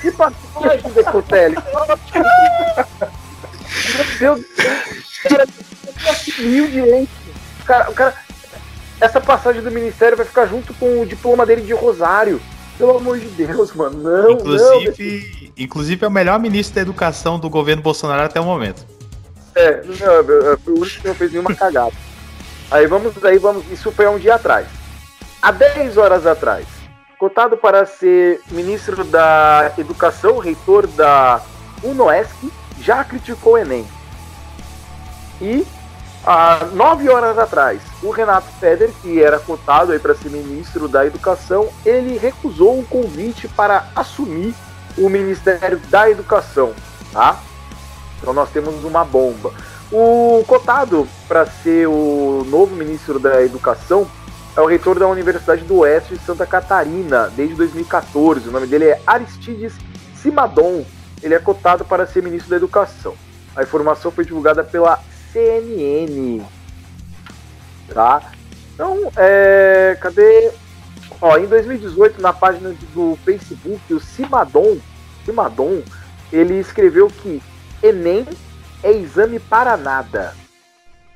Que 0.00 0.10
passagem, 0.12 0.90
Decotelli? 0.92 1.56
Meu 4.20 4.34
Deus 4.34 4.46
cara 5.28 5.46
direito. 6.36 7.10
O 7.60 7.64
cara, 7.64 7.90
o 7.90 7.94
cara, 7.94 8.14
essa 9.00 9.20
passagem 9.20 9.62
do 9.62 9.70
Ministério 9.70 10.16
vai 10.16 10.26
ficar 10.26 10.46
junto 10.46 10.72
com 10.74 11.02
o 11.02 11.06
diploma 11.06 11.44
dele 11.44 11.62
de 11.62 11.72
Rosário. 11.72 12.40
Pelo 12.78 12.98
amor 12.98 13.18
de 13.18 13.26
Deus, 13.28 13.72
mano. 13.72 14.02
Não, 14.02 14.22
não. 14.22 14.30
Inclusive, 14.32 15.52
inclusive 15.56 16.04
é 16.04 16.08
o 16.08 16.10
melhor 16.10 16.38
ministro 16.38 16.74
da 16.74 16.82
educação 16.82 17.38
do 17.38 17.48
governo 17.48 17.82
Bolsonaro 17.82 18.24
até 18.24 18.38
o 18.38 18.44
momento. 18.44 18.84
É, 19.54 19.82
não, 19.82 19.92
é, 19.94 20.56
foi 20.58 20.74
o 20.74 20.80
único 20.80 21.00
que 21.00 21.08
não 21.08 21.14
fez 21.14 21.32
nenhuma 21.32 21.54
cagada. 21.54 21.94
Aí 22.70 22.86
vamos, 22.86 23.24
aí 23.24 23.38
vamos, 23.38 23.64
isso 23.72 23.90
foi 23.90 24.04
há 24.04 24.10
um 24.10 24.18
dia 24.18 24.34
atrás. 24.34 24.66
Há 25.40 25.50
10 25.52 25.96
horas 25.96 26.26
atrás, 26.26 26.66
cotado 27.18 27.56
para 27.56 27.86
ser 27.86 28.40
ministro 28.50 29.04
da 29.04 29.72
Educação, 29.78 30.38
reitor 30.38 30.86
da 30.86 31.40
UNOESC, 31.82 32.52
já 32.80 33.02
criticou 33.04 33.54
o 33.54 33.58
Enem. 33.58 33.86
E 35.40 35.66
há 36.24 36.66
9 36.72 37.08
horas 37.08 37.38
atrás, 37.38 37.80
o 38.02 38.10
Renato 38.10 38.48
Feder, 38.60 38.90
que 39.02 39.22
era 39.22 39.38
cotado 39.38 39.92
aí 39.92 39.98
para 39.98 40.14
ser 40.14 40.30
ministro 40.30 40.88
da 40.88 41.06
Educação, 41.06 41.68
ele 41.84 42.18
recusou 42.18 42.78
o 42.78 42.86
convite 42.86 43.48
para 43.48 43.86
assumir 43.94 44.54
o 44.98 45.08
Ministério 45.08 45.78
da 45.90 46.10
Educação, 46.10 46.74
tá? 47.12 47.38
Então 48.20 48.32
nós 48.32 48.50
temos 48.50 48.82
uma 48.84 49.04
bomba. 49.04 49.52
O 49.92 50.42
cotado 50.46 51.06
para 51.28 51.46
ser 51.46 51.86
o 51.86 52.44
novo 52.48 52.74
ministro 52.74 53.18
da 53.18 53.42
Educação 53.42 54.06
é 54.56 54.60
o 54.60 54.66
reitor 54.66 54.98
da 54.98 55.06
Universidade 55.06 55.64
do 55.64 55.78
Oeste 55.78 56.16
de 56.16 56.24
Santa 56.24 56.46
Catarina, 56.46 57.30
desde 57.36 57.54
2014. 57.54 58.48
O 58.48 58.52
nome 58.52 58.66
dele 58.66 58.86
é 58.86 59.00
Aristides 59.06 59.74
Simadon. 60.14 60.82
Ele 61.22 61.34
é 61.34 61.38
cotado 61.38 61.84
para 61.84 62.06
ser 62.06 62.22
ministro 62.22 62.48
da 62.48 62.56
Educação. 62.56 63.14
A 63.54 63.62
informação 63.62 64.10
foi 64.10 64.24
divulgada 64.24 64.64
pela 64.64 64.98
CNN. 65.30 66.42
Tá? 67.92 68.32
Então, 68.74 69.12
é, 69.16 69.96
cadê? 70.00 70.50
Ó, 71.20 71.36
em 71.36 71.46
2018, 71.46 72.20
na 72.22 72.32
página 72.32 72.74
do 72.94 73.18
Facebook, 73.24 73.92
o 73.92 74.00
Simadon, 74.00 74.78
Simadon, 75.24 75.82
ele 76.32 76.58
escreveu 76.58 77.08
que 77.08 77.42
Enem 77.82 78.26
é 78.82 78.90
exame 78.90 79.38
para 79.38 79.76
nada. 79.76 80.34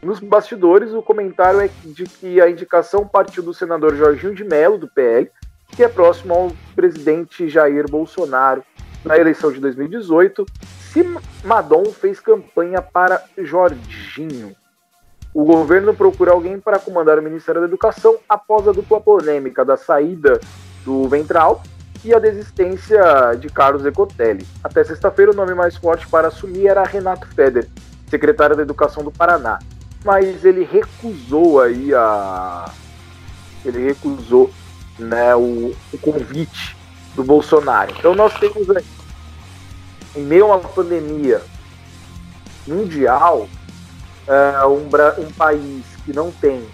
Nos 0.03 0.19
bastidores, 0.19 0.93
o 0.93 1.03
comentário 1.03 1.61
é 1.61 1.69
de 1.85 2.05
que 2.05 2.41
a 2.41 2.49
indicação 2.49 3.07
partiu 3.07 3.43
do 3.43 3.53
senador 3.53 3.95
Jorginho 3.95 4.35
de 4.35 4.43
Mello, 4.43 4.79
do 4.79 4.89
PL, 4.89 5.31
que 5.77 5.85
é 5.85 5.89
próximo 5.89 6.33
ao 6.33 6.53
presidente 6.75 7.49
Jair 7.51 7.89
Bolsonaro. 7.89 8.65
Na 9.05 9.19
eleição 9.19 9.53
de 9.53 9.61
2018, 9.61 10.47
Simadon 10.91 11.85
fez 11.93 12.19
campanha 12.19 12.81
para 12.81 13.23
Jorginho. 13.37 14.57
O 15.35 15.45
governo 15.45 15.95
procura 15.95 16.33
alguém 16.33 16.59
para 16.59 16.79
comandar 16.79 17.19
o 17.19 17.23
Ministério 17.23 17.61
da 17.61 17.67
Educação 17.67 18.17
após 18.29 18.67
a 18.67 18.73
dupla 18.73 19.01
polêmica 19.01 19.65
da 19.65 19.77
saída 19.77 20.41
do 20.83 21.07
Ventral 21.09 21.63
e 22.03 22.15
a 22.15 22.19
desistência 22.19 23.35
de 23.39 23.49
Carlos 23.49 23.85
Ecotelli. 23.85 24.47
Até 24.65 24.83
sexta-feira, 24.83 25.31
o 25.31 25.37
nome 25.37 25.55
mais 25.55 25.77
forte 25.77 26.09
para 26.09 26.29
assumir 26.29 26.67
era 26.67 26.83
Renato 26.83 27.27
Feder, 27.29 27.69
secretário 28.09 28.57
da 28.57 28.63
Educação 28.63 29.05
do 29.05 29.13
Paraná. 29.13 29.59
Mas 30.05 30.45
ele 30.45 30.65
recusou 30.65 31.61
aí 31.61 31.95
a. 31.95 32.71
Ele 33.65 33.85
recusou 33.87 34.51
né, 34.99 35.35
o, 35.35 35.75
o 35.93 35.99
convite 35.99 36.77
do 37.15 37.23
Bolsonaro. 37.23 37.95
Então 37.99 38.15
nós 38.15 38.33
temos 38.39 38.71
aí, 38.71 38.85
em 40.17 40.23
meio 40.23 40.51
a 40.51 40.57
uma 40.57 40.69
pandemia 40.69 41.43
mundial, 42.67 43.49
é, 44.27 44.67
um, 44.67 44.89
um 45.23 45.33
país 45.33 45.85
que 46.05 46.13
não 46.13 46.31
tem 46.31 46.65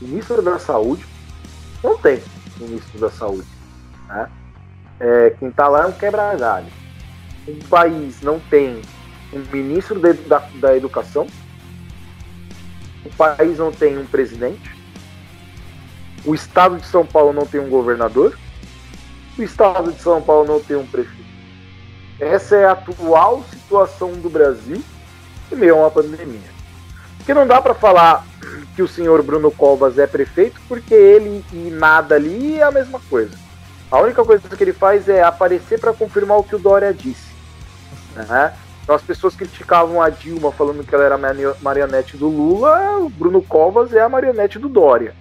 ministro 0.00 0.42
da 0.42 0.58
saúde, 0.58 1.04
não 1.82 1.98
tem 1.98 2.22
ministro 2.58 2.98
da 3.00 3.10
saúde. 3.10 3.48
Né? 4.08 4.28
É, 5.00 5.30
quem 5.38 5.48
está 5.48 5.68
lá 5.68 5.84
é 5.84 5.86
um 5.86 5.92
quebra-galho. 5.92 6.66
Um 7.48 7.58
país 7.68 8.20
não 8.22 8.40
tem 8.40 8.80
um 9.32 9.40
ministro 9.52 9.98
da, 10.00 10.38
da 10.54 10.76
educação, 10.76 11.26
o 13.06 13.16
país 13.16 13.58
não 13.58 13.72
tem 13.72 13.96
um 13.96 14.06
presidente, 14.06 14.76
o 16.24 16.34
estado 16.34 16.76
de 16.76 16.86
São 16.86 17.06
Paulo 17.06 17.32
não 17.32 17.46
tem 17.46 17.60
um 17.60 17.68
governador, 17.68 18.36
o 19.38 19.42
estado 19.42 19.92
de 19.92 20.00
São 20.00 20.20
Paulo 20.20 20.46
não 20.46 20.60
tem 20.60 20.76
um 20.76 20.86
prefeito. 20.86 21.24
Essa 22.18 22.56
é 22.56 22.64
a 22.64 22.72
atual 22.72 23.44
situação 23.50 24.12
do 24.12 24.28
Brasil 24.30 24.82
em 25.52 25.56
meio 25.56 25.76
a 25.76 25.78
uma 25.80 25.90
pandemia. 25.90 26.56
Porque 27.18 27.34
não 27.34 27.46
dá 27.46 27.60
para 27.60 27.74
falar 27.74 28.26
que 28.74 28.82
o 28.82 28.88
senhor 28.88 29.22
Bruno 29.22 29.50
Covas 29.50 29.98
é 29.98 30.06
prefeito, 30.06 30.60
porque 30.68 30.94
ele 30.94 31.44
e 31.52 31.70
nada 31.70 32.14
ali 32.14 32.58
é 32.58 32.62
a 32.62 32.70
mesma 32.70 33.00
coisa. 33.08 33.36
A 33.90 34.00
única 34.00 34.24
coisa 34.24 34.48
que 34.48 34.64
ele 34.64 34.72
faz 34.72 35.08
é 35.08 35.22
aparecer 35.22 35.78
para 35.78 35.92
confirmar 35.92 36.38
o 36.38 36.42
que 36.42 36.56
o 36.56 36.58
Dória 36.58 36.92
disse. 36.92 37.34
Né? 38.14 38.52
Então 38.86 38.94
as 38.94 39.02
pessoas 39.02 39.34
criticavam 39.34 40.00
a 40.00 40.08
Dilma 40.08 40.52
falando 40.52 40.86
que 40.86 40.94
ela 40.94 41.02
era 41.02 41.18
mani- 41.18 41.42
marionete 41.60 42.16
do 42.16 42.28
Lula, 42.28 42.98
o 42.98 43.10
Bruno 43.10 43.42
Covas 43.42 43.92
é 43.92 44.00
a 44.00 44.08
marionete 44.08 44.60
do 44.60 44.68
Dória. 44.68 45.12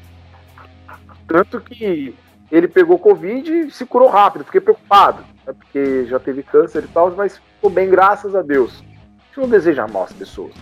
Tanto 1.27 1.59
que 1.59 2.15
ele 2.51 2.67
pegou 2.67 2.99
Covid 2.99 3.51
e 3.51 3.71
se 3.71 3.83
curou 3.83 4.07
rápido, 4.07 4.45
fiquei 4.45 4.61
preocupado, 4.61 5.23
né? 5.47 5.53
porque 5.53 6.05
já 6.05 6.19
teve 6.19 6.43
câncer 6.43 6.83
e 6.83 6.87
tal, 6.87 7.09
mas 7.15 7.39
ficou 7.55 7.71
bem, 7.71 7.89
graças 7.89 8.35
a 8.35 8.43
Deus. 8.43 8.83
A 8.83 9.25
gente 9.25 9.39
não 9.39 9.49
deseja 9.49 9.87
mal 9.87 10.03
às 10.03 10.13
pessoas. 10.13 10.53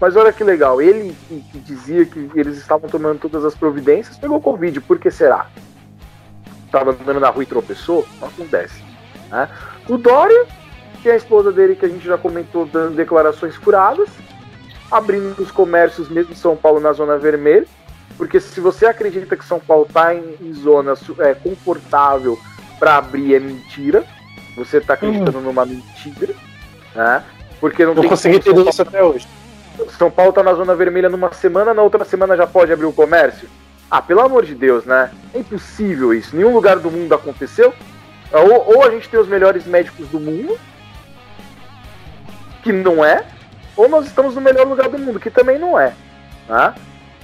Mas 0.00 0.14
olha 0.14 0.32
que 0.32 0.44
legal, 0.44 0.80
ele 0.80 1.16
que 1.28 1.58
dizia 1.58 2.06
que 2.06 2.30
eles 2.36 2.58
estavam 2.58 2.88
tomando 2.88 3.18
todas 3.18 3.44
as 3.44 3.56
providências, 3.56 4.16
pegou 4.16 4.40
Covid, 4.40 4.80
por 4.82 5.00
que 5.00 5.10
será? 5.10 5.48
Tava 6.70 6.92
andando 6.92 7.18
na 7.18 7.28
rua 7.28 7.42
e 7.42 7.46
tropeçou? 7.46 8.06
Não 8.20 8.28
acontece. 8.28 8.84
Né? 9.30 9.48
O 9.88 9.98
Dória, 9.98 10.46
é 11.08 11.12
a 11.12 11.16
esposa 11.16 11.52
dele, 11.52 11.76
que 11.76 11.86
a 11.86 11.88
gente 11.88 12.04
já 12.04 12.16
comentou, 12.18 12.66
dando 12.66 12.94
declarações 12.94 13.54
furadas, 13.56 14.08
abrindo 14.90 15.40
os 15.40 15.50
comércios 15.50 16.08
mesmo 16.08 16.32
em 16.32 16.36
São 16.36 16.56
Paulo 16.56 16.80
na 16.80 16.92
zona 16.92 17.16
vermelha, 17.18 17.66
porque 18.16 18.38
se 18.40 18.60
você 18.60 18.86
acredita 18.86 19.36
que 19.36 19.44
São 19.44 19.58
Paulo 19.58 19.86
está 19.88 20.14
em, 20.14 20.36
em 20.40 20.52
zona 20.52 20.94
é, 21.20 21.34
confortável 21.34 22.38
para 22.78 22.96
abrir, 22.96 23.34
é 23.34 23.40
mentira. 23.40 24.04
Você 24.56 24.78
está 24.78 24.94
acreditando 24.94 25.40
numa 25.40 25.64
mentira, 25.64 26.34
né? 26.94 27.24
Porque 27.58 27.84
não, 27.84 27.94
Não 27.94 28.02
tem 28.02 28.10
consegui 28.10 28.36
entender 28.36 28.68
isso 28.68 28.82
até 28.82 29.02
hoje. 29.02 29.26
são 29.96 30.10
Paulo 30.10 30.32
tá 30.32 30.42
na 30.42 30.52
zona 30.52 30.74
vermelha 30.74 31.08
numa 31.08 31.32
semana, 31.32 31.72
na 31.72 31.80
outra 31.80 32.04
semana 32.04 32.36
já 32.36 32.46
pode 32.46 32.72
abrir 32.72 32.84
o 32.86 32.92
comércio? 32.92 33.48
Ah, 33.90 34.02
pelo 34.02 34.20
amor 34.20 34.44
de 34.44 34.54
Deus, 34.54 34.84
né? 34.84 35.10
É 35.34 35.38
impossível 35.38 36.12
isso. 36.12 36.34
Nenhum 36.36 36.52
lugar 36.52 36.78
do 36.78 36.90
mundo 36.90 37.14
aconteceu. 37.14 37.72
Ou, 38.32 38.76
ou 38.76 38.82
a 38.82 38.90
gente 38.90 39.08
tem 39.08 39.20
os 39.20 39.28
melhores 39.28 39.66
médicos 39.66 40.08
do 40.08 40.18
mundo, 40.18 40.58
que 42.62 42.72
não 42.72 43.04
é, 43.04 43.24
ou 43.76 43.88
nós 43.88 44.06
estamos 44.06 44.34
no 44.34 44.40
melhor 44.40 44.66
lugar 44.66 44.88
do 44.88 44.98
mundo, 44.98 45.20
que 45.20 45.30
também 45.30 45.58
não 45.58 45.78
é. 45.78 45.94
Tá? 46.46 46.74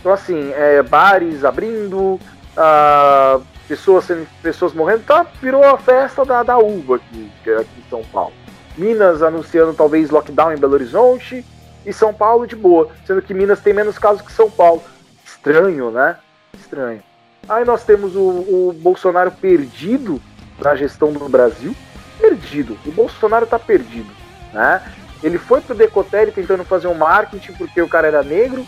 Então, 0.01 0.12
assim, 0.12 0.52
é, 0.52 0.82
bares 0.82 1.44
abrindo, 1.44 2.19
ah, 2.56 3.40
pessoas, 3.66 4.06
pessoas 4.43 4.73
morrendo, 4.73 5.05
tá, 5.05 5.27
virou 5.40 5.62
a 5.65 5.77
festa 5.77 6.24
da, 6.24 6.43
da 6.43 6.59
uva 6.59 6.97
aqui, 6.97 7.31
é 7.47 7.56
aqui 7.56 7.81
em 7.86 7.90
São 7.90 8.02
Paulo. 8.05 8.32
Minas 8.77 9.23
anunciando 9.23 9.74
talvez 9.74 10.10
lockdown 10.10 10.52
em 10.52 10.59
Belo 10.59 10.74
Horizonte 10.74 11.44
e 11.85 11.93
São 11.93 12.15
Paulo 12.15 12.47
de 12.47 12.55
boa, 12.55 12.90
sendo 13.06 13.20
que 13.20 13.35
Minas 13.35 13.60
tem 13.60 13.74
menos 13.74 13.98
casos 13.98 14.23
que 14.23 14.32
São 14.32 14.51
Paulo. 14.51 14.82
Estranho, 15.24 15.90
né? 15.90 16.16
Estranho. 16.59 17.02
Aí 17.48 17.65
nós 17.65 17.82
temos 17.85 18.15
o, 18.15 18.20
o 18.20 18.77
Bolsonaro 18.81 19.31
perdido 19.31 20.20
na 20.60 20.74
gestão 20.77 21.12
do 21.12 21.28
Brasil. 21.28 21.74
Perdido. 22.20 22.78
O 22.85 22.93
Bolsonaro 22.93 23.47
tá 23.47 23.59
perdido. 23.59 24.10
Né? 24.52 24.82
Ele 25.23 25.39
foi 25.39 25.61
pro 25.61 25.74
Decotelli 25.74 26.32
tentando 26.32 26.65
fazer 26.65 26.86
um 26.89 26.95
marketing 26.95 27.53
porque 27.53 27.81
o 27.82 27.89
cara 27.89 28.07
era 28.07 28.23
negro. 28.23 28.65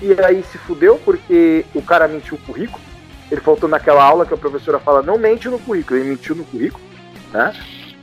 E 0.00 0.12
aí 0.22 0.42
se 0.42 0.58
fudeu 0.58 1.00
porque 1.04 1.64
o 1.74 1.80
cara 1.80 2.06
mentiu 2.06 2.36
o 2.36 2.40
currículo. 2.40 2.82
Ele 3.30 3.40
faltou 3.40 3.68
naquela 3.68 4.04
aula 4.04 4.26
que 4.26 4.34
a 4.34 4.36
professora 4.36 4.78
fala, 4.78 5.02
não 5.02 5.18
mente 5.18 5.48
no 5.48 5.58
currículo, 5.58 5.98
ele 5.98 6.10
mentiu 6.10 6.34
no 6.34 6.44
currículo. 6.44 6.84
Né? 7.32 7.52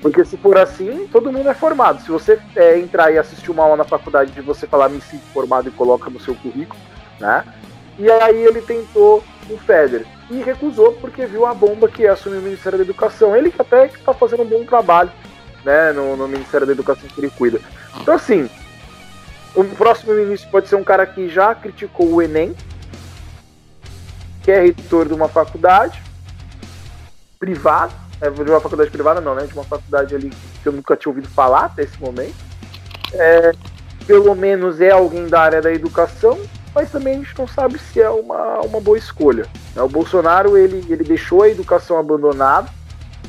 Porque 0.02 0.26
se 0.26 0.35
for 0.35 0.57
assim, 0.57 1.07
todo 1.11 1.31
mundo 1.31 1.49
é 1.49 1.53
formado. 1.53 2.02
Se 2.02 2.11
você 2.11 2.38
é, 2.56 2.77
entrar 2.77 3.11
e 3.11 3.18
assistir 3.18 3.52
uma 3.52 3.64
aula 3.64 3.77
na 3.77 3.84
faculdade 3.85 4.31
de 4.31 4.41
você 4.41 4.68
falar 4.68 4.90
me 4.90 4.99
sinto 4.99 5.23
formado 5.34 5.69
e 5.69 5.72
coloca 5.72 6.10
no 6.10 6.19
seu 6.19 6.35
currículo, 6.35 6.77
né? 7.22 7.44
E 7.98 8.11
aí 8.11 8.44
ele 8.44 8.61
tentou 8.61 9.23
o 9.49 9.57
Feder 9.57 10.06
e 10.30 10.41
recusou 10.41 10.94
porque 10.94 11.26
viu 11.26 11.45
a 11.45 11.53
bomba 11.53 11.88
que 11.88 12.06
é 12.06 12.10
assumir 12.10 12.38
o 12.38 12.41
Ministério 12.41 12.77
da 12.77 12.84
Educação. 12.84 13.34
Ele 13.34 13.49
que 13.49 13.61
até 13.61 13.85
está 13.85 14.14
fazendo 14.14 14.44
um 14.44 14.48
bom 14.48 14.65
trabalho, 14.65 15.11
né, 15.64 15.91
no, 15.91 16.15
no 16.15 16.27
Ministério 16.27 16.65
da 16.68 16.73
Educação 16.73 17.07
que 17.07 17.19
ele 17.19 17.30
cuida. 17.30 17.60
Então 17.99 18.14
assim, 18.14 18.49
o 19.56 19.64
próximo 19.64 20.14
ministro 20.14 20.49
pode 20.49 20.68
ser 20.68 20.76
um 20.76 20.84
cara 20.84 21.06
que 21.06 21.30
já 21.30 21.53
criticou 21.53 22.07
o 22.11 22.22
Enem, 22.22 22.56
que 24.41 24.52
é 24.52 24.61
reitor 24.61 25.07
de 25.07 25.14
uma 25.14 25.30
faculdade 25.30 26.02
privada, 27.40 27.94
é, 28.19 28.30
de 28.30 28.41
uma 28.41 28.60
faculdade 28.60 28.90
privada 28.90 29.22
não, 29.22 29.35
né? 29.35 29.45
De 29.45 29.53
uma 29.53 29.64
faculdade 29.64 30.15
ali 30.15 30.31
que 30.61 30.68
eu 30.68 30.73
nunca 30.73 30.95
tinha 30.95 31.10
ouvido 31.10 31.27
falar 31.30 31.65
até 31.65 31.84
esse 31.84 31.99
momento. 31.99 32.35
É, 33.14 33.52
pelo 34.07 34.34
menos 34.35 34.81
é 34.81 34.91
alguém 34.91 35.27
da 35.27 35.41
área 35.41 35.61
da 35.61 35.72
educação, 35.72 36.40
mas 36.73 36.91
também 36.91 37.15
a 37.15 37.18
gente 37.18 37.38
não 37.38 37.48
sabe 37.48 37.77
se 37.77 38.02
é 38.02 38.10
uma, 38.10 38.61
uma 38.61 38.81
boa 38.81 38.98
escolha. 38.98 39.45
Né? 39.76 39.81
O 39.81 39.90
Bolsonaro 39.90 40.57
ele, 40.57 40.85
ele 40.90 41.03
deixou 41.03 41.44
a 41.44 41.49
educação 41.49 41.98
abandonada, 41.98 42.69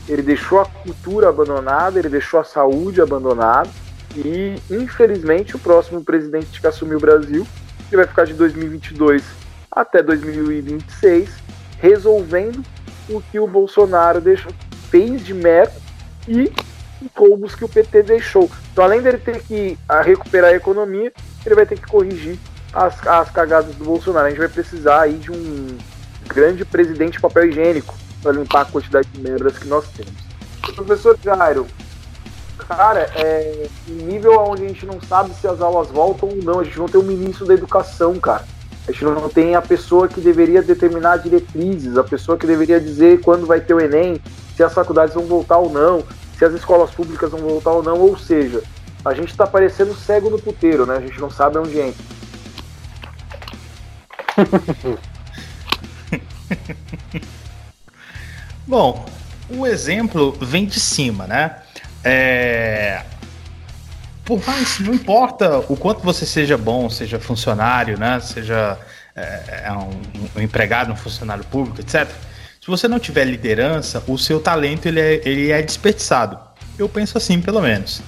ele 0.09 0.23
deixou 0.23 0.61
a 0.61 0.67
cultura 0.67 1.29
abandonada, 1.29 1.99
ele 1.99 2.09
deixou 2.09 2.41
a 2.41 2.45
saúde 2.45 3.01
abandonada 3.01 3.71
e 4.15 4.57
infelizmente 4.71 5.57
o 5.57 5.59
próximo 5.59 6.05
presidente 6.05 6.61
que 6.61 6.67
assumir 6.67 6.95
o 6.95 7.01
Brasil, 7.01 7.47
que 7.89 7.97
vai 7.97 8.07
ficar 8.07 8.25
de 8.25 8.35
2022 8.35 9.23
até 9.71 10.03
2026, 10.03 11.31
resolvendo 11.79 12.63
o 13.09 13.21
que 13.21 13.39
o 13.39 13.47
Bolsonaro 13.47 14.21
deixou, 14.21 14.53
fez 14.91 15.25
de 15.25 15.35
merda 15.35 15.75
e 16.29 16.53
roubos 17.17 17.55
que 17.55 17.65
o 17.65 17.69
PT 17.69 18.03
deixou. 18.03 18.49
Então, 18.73 18.85
além 18.85 19.03
dele 19.03 19.19
ter 19.19 19.43
que 19.43 19.77
a, 19.89 20.01
recuperar 20.01 20.53
a 20.53 20.57
economia, 20.57 21.13
ele 21.45 21.55
vai 21.55 21.67
ter 21.67 21.79
que 21.79 21.87
corrigir 21.87 22.39
as, 22.73 23.05
as 23.07 23.31
cagadas 23.31 23.75
do 23.75 23.85
Bolsonaro. 23.85 24.27
A 24.27 24.31
gente 24.31 24.39
vai 24.39 24.49
precisar 24.49 25.03
aí 25.03 25.15
de 25.15 25.31
um 25.31 25.77
grande 26.29 26.65
presidente 26.65 27.15
de 27.15 27.21
papel 27.21 27.49
higiênico 27.49 27.95
para 28.25 28.33
limpar 28.33 28.63
a 28.63 28.65
quantidade 28.65 29.07
de 29.09 29.21
merdas 29.21 29.59
que 29.59 29.69
nós 29.69 29.85
temos. 29.89 30.15
O 30.67 30.73
professor 30.73 31.19
Jairo, 31.23 31.67
cara, 32.57 33.11
é 33.15 33.69
um 33.87 34.07
nível 34.07 34.41
onde 34.41 34.65
a 34.65 34.69
gente 34.69 34.87
não 34.87 34.99
sabe 35.03 35.35
se 35.35 35.47
as 35.47 35.61
aulas 35.61 35.89
voltam 35.89 36.31
ou 36.31 36.37
não. 36.37 36.61
A 36.61 36.65
gente 36.65 36.79
não 36.79 36.89
tem 36.89 36.99
um 36.99 37.05
ministro 37.05 37.45
da 37.45 37.53
educação, 37.53 38.19
cara. 38.19 38.47
A 38.89 38.93
gente 38.93 39.05
não 39.05 39.29
tem 39.29 39.55
a 39.55 39.63
pessoa 39.63 40.09
que 40.09 40.21
deveria 40.21 40.63
determinar 40.63 41.19
diretrizes, 41.19 41.99
a 41.99 42.05
pessoa 42.05 42.39
que 42.39 42.47
deveria 42.47 42.81
dizer 42.81 43.21
quando 43.21 43.47
vai 43.47 43.61
ter 43.61 43.75
o 43.75 43.81
Enem, 43.81 44.21
se 44.57 44.63
as 44.63 44.73
faculdades 44.73 45.15
vão 45.15 45.25
voltar 45.25 45.59
ou 45.59 45.71
não, 45.71 46.03
se 46.39 46.45
as 46.45 46.55
escolas 46.55 46.91
públicas 46.91 47.31
vão 47.31 47.41
voltar 47.41 47.73
ou 47.73 47.83
não. 47.83 48.01
Ou 48.01 48.17
seja, 48.19 48.63
a 49.05 49.13
gente 49.13 49.31
está 49.31 49.47
parecendo 49.47 49.95
cego 49.95 50.31
no 50.31 50.39
puteiro, 50.39 50.87
né? 50.87 50.97
A 50.97 51.01
gente 51.01 51.21
não 51.21 51.31
sabe 51.31 51.59
onde 51.59 51.79
entra. 51.79 52.05
Bom, 58.67 59.05
o 59.49 59.67
exemplo 59.67 60.33
vem 60.41 60.65
de 60.65 60.81
cima, 60.81 61.27
né? 61.27 61.57
É... 62.03 63.03
Por 64.25 64.45
mais, 64.47 64.81
não 64.81 64.95
importa 64.95 65.59
o 65.69 65.77
quanto 65.77 66.01
você 66.01 66.25
seja 66.25 66.57
bom, 66.57 66.89
seja 66.89 67.21
funcionário, 67.21 67.99
né? 67.99 68.19
Seja 68.21 68.79
é, 69.15 69.65
é 69.67 69.73
um, 69.73 69.91
um, 70.37 70.43
empregado, 70.43 70.91
um 70.91 70.97
funcionário 70.97 71.45
público, 71.45 71.81
etc. 71.81 72.09
Se 72.59 72.67
você 72.67 72.89
não 72.89 72.99
tiver 72.99 73.25
liderança, 73.25 74.03
o 74.09 74.17
seu 74.17 74.41
talento 74.41 74.87
ele 74.87 75.01
é, 75.01 75.21
ele 75.25 75.51
é 75.53 75.61
desperdiçado. 75.61 76.39
Eu 76.79 76.89
penso 76.89 77.19
assim, 77.19 77.41
pelo 77.41 77.61
menos. 77.61 78.01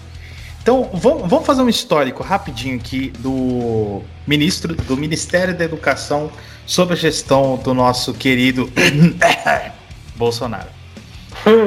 Então, 0.62 0.90
vamos, 0.94 1.28
vamos 1.28 1.46
fazer 1.46 1.60
um 1.60 1.68
histórico 1.68 2.22
rapidinho 2.22 2.76
aqui 2.76 3.12
do 3.18 4.02
ministro 4.26 4.74
do 4.74 4.96
Ministério 4.96 5.54
da 5.54 5.64
Educação 5.64 6.32
sobre 6.64 6.94
a 6.94 6.96
gestão 6.96 7.56
do 7.58 7.74
nosso 7.74 8.14
querido 8.14 8.72
Bolsonaro. 10.16 10.68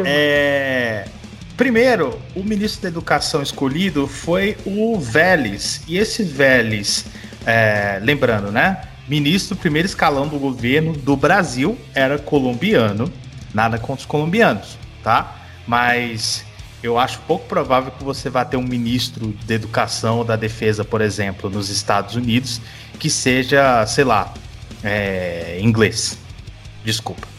É, 0.06 1.08
primeiro, 1.56 2.20
o 2.36 2.44
ministro 2.44 2.82
da 2.82 2.90
Educação 2.90 3.42
escolhido 3.42 4.08
foi 4.08 4.58
o 4.66 5.00
Vélez. 5.00 5.82
E 5.88 5.98
esse 5.98 6.24
Vélez, 6.24 7.06
é, 7.46 8.00
lembrando, 8.02 8.52
né? 8.52 8.82
Ministro 9.08 9.56
primeiro 9.56 9.88
escalão 9.88 10.28
do 10.28 10.38
governo 10.38 10.94
do 10.94 11.16
Brasil 11.16 11.78
era 11.96 12.20
colombiano. 12.20 13.12
Nada 13.54 13.80
contra 13.80 14.02
os 14.02 14.06
colombianos, 14.06 14.78
tá? 15.04 15.36
Mas 15.66 16.46
eu 16.84 17.00
acho 17.00 17.20
pouco 17.22 17.48
provável 17.48 17.92
que 17.92 18.04
você 18.04 18.30
vá 18.30 18.46
ter 18.46 18.58
um 18.58 18.64
ministro 18.64 19.36
da 19.46 19.56
educação 19.56 20.20
ou 20.20 20.24
da 20.24 20.36
defesa, 20.36 20.86
por 20.86 21.02
exemplo, 21.02 21.50
nos 21.50 21.70
Estados 21.70 22.16
Unidos, 22.16 22.62
que 23.00 23.10
seja, 23.10 23.86
sei 23.88 24.04
lá, 24.04 24.34
é, 24.84 25.60
inglês. 25.62 26.18
Desculpa. 26.86 27.39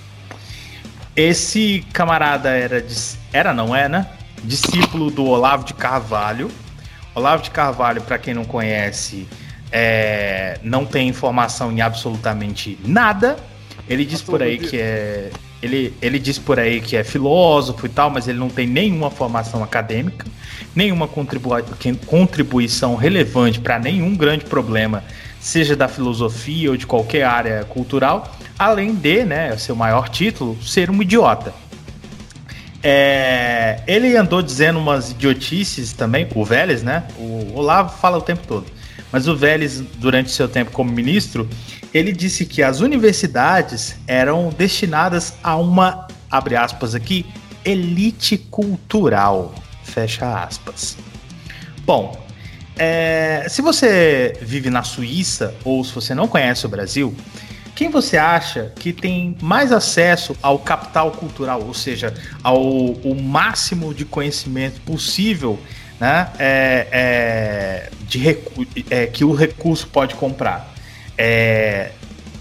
Esse 1.21 1.85
camarada 1.93 2.49
era, 2.49 2.83
era 3.31 3.53
não 3.53 3.77
é, 3.77 3.91
né? 3.91 4.07
Discípulo 4.43 5.11
do 5.11 5.27
Olavo 5.27 5.67
de 5.67 5.75
Carvalho. 5.75 6.51
Olavo 7.15 7.43
de 7.43 7.51
Carvalho, 7.51 8.01
para 8.01 8.17
quem 8.17 8.33
não 8.33 8.43
conhece, 8.43 9.29
é, 9.71 10.59
não 10.63 10.87
tem 10.87 11.09
informação 11.09 11.71
em 11.71 11.83
absolutamente 11.83 12.79
nada. 12.83 13.37
Ele 13.87 14.07
diz 14.07 14.23
por 14.23 14.43
aí 14.43 14.57
que 14.57 14.81
é 14.81 15.31
ele, 15.61 15.95
ele 16.01 16.19
diz 16.19 16.39
por 16.39 16.59
aí 16.59 16.81
que 16.81 16.97
é 16.97 17.05
filósofo 17.05 17.85
e 17.85 17.91
tal, 17.91 18.09
mas 18.09 18.27
ele 18.27 18.39
não 18.39 18.49
tem 18.49 18.67
nenhuma 18.67 19.11
formação 19.11 19.63
acadêmica, 19.63 20.27
nenhuma 20.75 21.07
contribuição 22.07 22.97
relevante 22.97 23.61
para 23.61 23.79
nenhum 23.79 24.17
grande 24.17 24.47
problema 24.47 25.05
seja 25.39 25.77
da 25.77 25.87
filosofia 25.87 26.71
ou 26.71 26.77
de 26.79 26.87
qualquer 26.87 27.25
área 27.25 27.65
cultural, 27.65 28.35
além 28.61 28.95
de, 28.95 29.25
né, 29.25 29.57
seu 29.57 29.75
maior 29.75 30.11
título, 30.11 30.63
ser 30.63 30.91
um 30.91 31.01
idiota. 31.01 31.55
É, 32.83 33.81
ele 33.87 34.15
andou 34.15 34.43
dizendo 34.43 34.79
umas 34.79 35.13
idiotices 35.13 35.95
também, 35.95 36.29
o 36.35 36.45
Vélez, 36.45 36.83
né? 36.83 37.05
O 37.17 37.55
Olavo 37.55 37.97
fala 37.99 38.19
o 38.19 38.21
tempo 38.21 38.47
todo. 38.47 38.67
Mas 39.11 39.27
o 39.27 39.35
Vélez, 39.35 39.81
durante 39.97 40.31
seu 40.31 40.47
tempo 40.47 40.73
como 40.73 40.93
ministro, 40.93 41.49
ele 41.93 42.13
disse 42.13 42.45
que 42.45 42.63
as 42.63 42.81
universidades 42.81 43.97
eram 44.07 44.51
destinadas 44.51 45.33
a 45.43 45.57
uma, 45.57 46.07
abre 46.31 46.55
aspas 46.55 46.95
aqui, 46.95 47.25
elite 47.65 48.37
cultural, 48.37 49.55
fecha 49.85 50.45
aspas. 50.45 50.99
Bom, 51.87 52.23
é, 52.77 53.47
se 53.49 53.63
você 53.63 54.39
vive 54.43 54.69
na 54.69 54.83
Suíça 54.83 55.55
ou 55.65 55.83
se 55.83 55.95
você 55.95 56.15
não 56.15 56.29
conhece 56.29 56.67
o 56.67 56.69
Brasil, 56.69 57.15
quem 57.81 57.89
você 57.89 58.19
acha 58.19 58.71
que 58.77 58.93
tem 58.93 59.35
mais 59.41 59.73
acesso 59.73 60.37
ao 60.43 60.59
capital 60.59 61.13
cultural, 61.13 61.63
ou 61.63 61.73
seja, 61.73 62.13
ao 62.43 62.61
o 62.61 63.19
máximo 63.19 63.95
de 63.95 64.05
conhecimento 64.05 64.83
possível 64.83 65.59
né, 65.99 66.29
é, 66.39 66.87
é, 66.93 67.91
de 68.03 68.37
é, 68.91 69.07
que 69.07 69.25
o 69.25 69.33
recurso 69.33 69.87
pode 69.87 70.15
comprar? 70.15 70.75
É, 71.17 71.93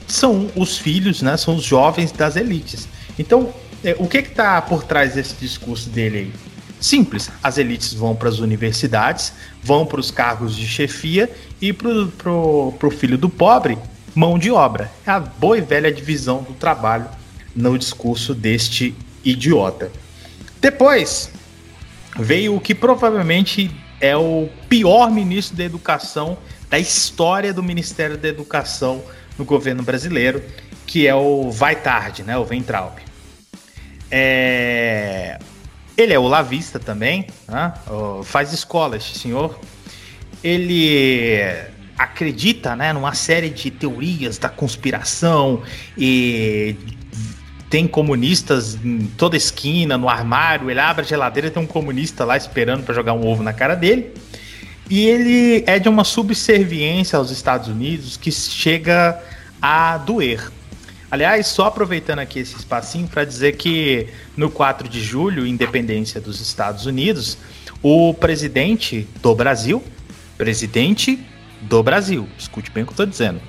são 0.06 0.52
os 0.58 0.78
filhos, 0.78 1.22
né, 1.22 1.38
são 1.38 1.56
os 1.56 1.64
jovens 1.64 2.12
das 2.12 2.36
elites. 2.36 2.90
Então, 3.18 3.54
é, 3.82 3.96
o 3.98 4.10
que 4.10 4.18
está 4.18 4.62
por 4.62 4.84
trás 4.84 5.14
desse 5.14 5.36
discurso 5.36 5.90
dele 5.90 6.18
aí? 6.18 6.34
Simples, 6.82 7.32
as 7.42 7.58
elites 7.58 7.94
vão 7.94 8.14
para 8.14 8.28
as 8.28 8.40
universidades, 8.40 9.32
vão 9.64 9.86
para 9.86 10.02
os 10.02 10.12
cargos 10.12 10.54
de 10.54 10.68
chefia 10.68 11.32
e 11.62 11.72
para 11.72 12.30
o 12.30 12.92
filho 12.92 13.18
do 13.18 13.30
pobre, 13.30 13.78
mão 14.16 14.38
de 14.38 14.52
obra. 14.52 14.92
É 15.06 15.12
a 15.12 15.20
boa 15.20 15.58
e 15.58 15.62
velha 15.62 15.92
divisão 15.92 16.44
do 16.44 16.54
trabalho 16.54 17.08
no 17.56 17.78
discurso 17.78 18.34
deste 18.34 18.96
idiota. 19.24 19.92
Depois 20.62 21.32
veio 22.18 22.56
o 22.56 22.62
que 22.62 22.76
provavelmente 22.76 23.72
é 24.02 24.16
o 24.16 24.50
pior 24.68 25.12
ministro 25.12 25.58
da 25.58 25.64
educação 25.64 26.38
da 26.70 26.78
história 26.78 27.54
do 27.54 27.64
Ministério 27.64 28.18
da 28.18 28.28
Educação 28.28 29.04
no 29.38 29.44
governo 29.44 29.82
brasileiro, 29.82 30.44
que 30.86 31.08
é 31.08 31.16
o 31.16 31.50
Vai 31.50 31.76
Tarde, 31.76 32.24
né, 32.24 32.38
o 32.38 32.46
Ventralp. 32.46 33.00
É... 34.12 35.40
Ele 35.98 36.14
é 36.14 36.20
olavista 36.20 36.80
também, 36.80 37.28
né? 37.48 37.74
faz 38.24 38.54
escola, 38.54 38.96
este 38.96 39.18
senhor. 39.18 39.60
Ele 40.42 41.44
acredita 42.00 42.78
né, 42.78 42.94
numa 42.94 43.14
série 43.14 43.50
de 43.50 43.70
teorias 43.70 44.38
da 44.38 44.48
conspiração 44.48 45.62
e 45.98 46.78
tem 47.70 47.86
comunistas 47.86 48.76
em 48.84 49.06
toda 49.18 49.36
esquina, 49.36 49.98
no 49.98 50.08
armário. 50.08 50.72
Ele 50.72 50.80
abre 50.80 51.04
a 51.04 51.06
geladeira 51.06 51.50
e 51.50 51.52
tem 51.52 51.62
um 51.62 51.68
comunista 51.68 52.24
lá 52.24 52.38
esperando 52.38 52.84
para 52.84 52.96
jogar 52.96 53.12
um 53.12 53.28
ovo 53.28 53.44
na 53.44 53.52
cara 53.52 53.76
dele. 53.76 54.14
E 54.90 55.06
ele 55.08 55.64
é 55.68 55.78
de 55.78 55.90
uma 55.90 56.06
subserviência 56.06 57.18
aos 57.18 57.32
Estados 57.32 57.68
Unidos 57.68 58.16
que 58.16 58.32
chega 58.32 59.22
a 59.62 59.98
doer. 59.98 60.50
Aliás, 61.12 61.48
só 61.48 61.66
aproveitando 61.66 62.20
aqui 62.20 62.40
esse 62.40 62.56
espacinho 62.56 63.10
para 63.10 63.26
dizer 63.26 63.58
que 63.58 64.08
no 64.38 64.50
4 64.50 64.88
de 64.88 65.02
julho, 65.02 65.46
independência 65.46 66.22
dos 66.22 66.40
Estados 66.40 66.86
Unidos, 66.86 67.38
o 67.84 68.14
presidente 68.14 69.06
do 69.22 69.36
Brasil, 69.36 69.84
presidente 70.38 71.20
do 71.62 71.82
Brasil, 71.84 72.28
escute 72.38 72.72
bem 72.72 72.84
o 72.84 72.86
que 72.86 72.92
eu 72.92 72.94
estou 72.94 73.06
dizendo, 73.06 73.42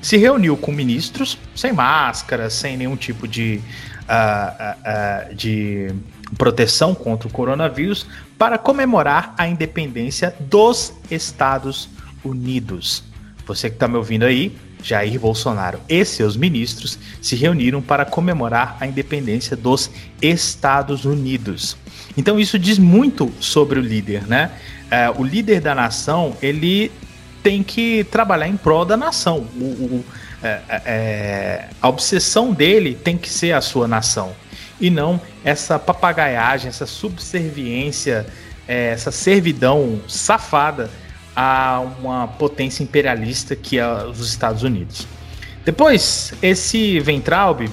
se 0.00 0.16
reuniu 0.16 0.56
com 0.56 0.70
ministros 0.70 1.38
sem 1.54 1.72
máscara, 1.72 2.50
sem 2.50 2.76
nenhum 2.76 2.96
tipo 2.96 3.26
de, 3.26 3.60
uh, 4.02 5.30
uh, 5.30 5.32
uh, 5.32 5.34
de 5.34 5.94
proteção 6.36 6.94
contra 6.94 7.28
o 7.28 7.30
coronavírus, 7.30 8.06
para 8.36 8.58
comemorar 8.58 9.34
a 9.38 9.48
independência 9.48 10.34
dos 10.40 10.92
Estados 11.10 11.88
Unidos. 12.24 13.02
Você 13.46 13.68
que 13.68 13.76
está 13.76 13.88
me 13.88 13.96
ouvindo 13.96 14.24
aí, 14.24 14.56
Jair 14.82 15.18
Bolsonaro 15.18 15.80
e 15.88 16.04
seus 16.04 16.36
ministros 16.36 16.98
se 17.22 17.34
reuniram 17.34 17.80
para 17.80 18.04
comemorar 18.04 18.76
a 18.78 18.86
independência 18.86 19.56
dos 19.56 19.90
Estados 20.20 21.06
Unidos. 21.06 21.76
Então 22.16 22.38
isso 22.38 22.58
diz 22.58 22.78
muito 22.78 23.32
sobre 23.40 23.78
o 23.78 23.82
líder, 23.82 24.26
né? 24.26 24.50
É, 24.90 25.08
o 25.10 25.24
líder 25.24 25.62
da 25.62 25.74
nação 25.74 26.36
ele 26.42 26.92
tem 27.44 27.62
que 27.62 28.02
trabalhar 28.04 28.48
em 28.48 28.56
prol 28.56 28.84
da 28.84 28.96
nação. 28.96 29.46
O, 29.54 29.64
o, 29.64 30.04
é, 30.42 30.60
é, 30.68 31.68
a 31.80 31.88
obsessão 31.88 32.52
dele 32.52 32.94
tem 32.94 33.16
que 33.16 33.28
ser 33.28 33.52
a 33.52 33.60
sua 33.60 33.86
nação 33.86 34.32
e 34.80 34.90
não 34.90 35.20
essa 35.44 35.78
papagaiagem, 35.78 36.68
essa 36.68 36.86
subserviência, 36.86 38.26
é, 38.66 38.90
essa 38.90 39.12
servidão 39.12 40.00
safada 40.08 40.90
a 41.36 41.80
uma 42.00 42.26
potência 42.26 42.82
imperialista 42.82 43.54
que 43.54 43.78
é 43.78 43.86
os 44.04 44.26
Estados 44.26 44.62
Unidos. 44.62 45.06
Depois, 45.64 46.32
esse 46.42 46.98
Ventralbe, 47.00 47.70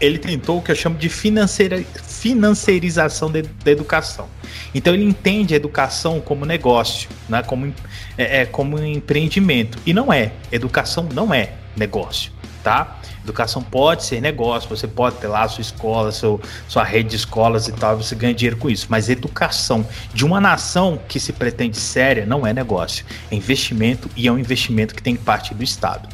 ele 0.00 0.18
tentou 0.18 0.58
o 0.58 0.62
que 0.62 0.70
eu 0.70 0.76
chamo 0.76 0.96
de 0.96 1.08
financeira, 1.08 1.82
financeirização 2.20 3.30
da 3.30 3.70
educação. 3.70 4.28
Então 4.74 4.92
ele 4.92 5.04
entende 5.04 5.54
a 5.54 5.56
educação 5.56 6.20
como 6.20 6.44
negócio, 6.44 7.08
né? 7.28 7.42
como, 7.42 7.72
é, 8.16 8.40
é, 8.40 8.46
como 8.46 8.78
empreendimento. 8.82 9.78
E 9.86 9.92
não 9.92 10.12
é. 10.12 10.32
Educação 10.50 11.08
não 11.14 11.32
é 11.32 11.52
negócio, 11.76 12.32
tá? 12.62 12.98
Educação 13.22 13.62
pode 13.62 14.04
ser 14.04 14.20
negócio, 14.20 14.68
você 14.68 14.88
pode 14.88 15.16
ter 15.16 15.28
lá 15.28 15.42
a 15.42 15.48
sua 15.48 15.60
escola, 15.60 16.10
seu, 16.10 16.40
sua 16.66 16.82
rede 16.82 17.10
de 17.10 17.16
escolas 17.16 17.68
e 17.68 17.72
tal, 17.72 17.96
você 17.96 18.14
ganha 18.14 18.34
dinheiro 18.34 18.56
com 18.56 18.68
isso. 18.68 18.86
Mas 18.88 19.08
educação 19.08 19.86
de 20.12 20.24
uma 20.24 20.40
nação 20.40 20.98
que 21.06 21.20
se 21.20 21.32
pretende 21.32 21.76
séria 21.76 22.26
não 22.26 22.46
é 22.46 22.52
negócio. 22.52 23.04
É 23.30 23.34
investimento 23.34 24.10
e 24.16 24.26
é 24.26 24.32
um 24.32 24.38
investimento 24.38 24.94
que 24.94 25.02
tem 25.02 25.14
partir 25.14 25.54
do 25.54 25.62
Estado. 25.62 26.08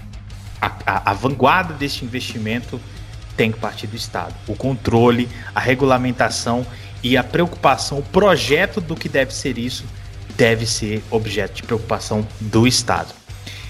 A, 0.60 0.72
a, 0.86 1.10
a 1.10 1.14
vanguarda 1.14 1.72
deste 1.74 2.04
investimento 2.04 2.80
tem 3.36 3.52
que 3.52 3.58
partir 3.58 3.86
do 3.86 3.96
Estado. 3.96 4.34
O 4.46 4.54
controle, 4.54 5.28
a 5.54 5.60
regulamentação 5.60 6.66
e 7.02 7.16
a 7.16 7.24
preocupação, 7.24 7.98
o 7.98 8.02
projeto 8.02 8.80
do 8.80 8.94
que 8.94 9.08
deve 9.08 9.34
ser 9.34 9.58
isso, 9.58 9.84
deve 10.36 10.66
ser 10.66 11.02
objeto 11.10 11.54
de 11.54 11.62
preocupação 11.62 12.26
do 12.40 12.66
Estado. 12.66 13.14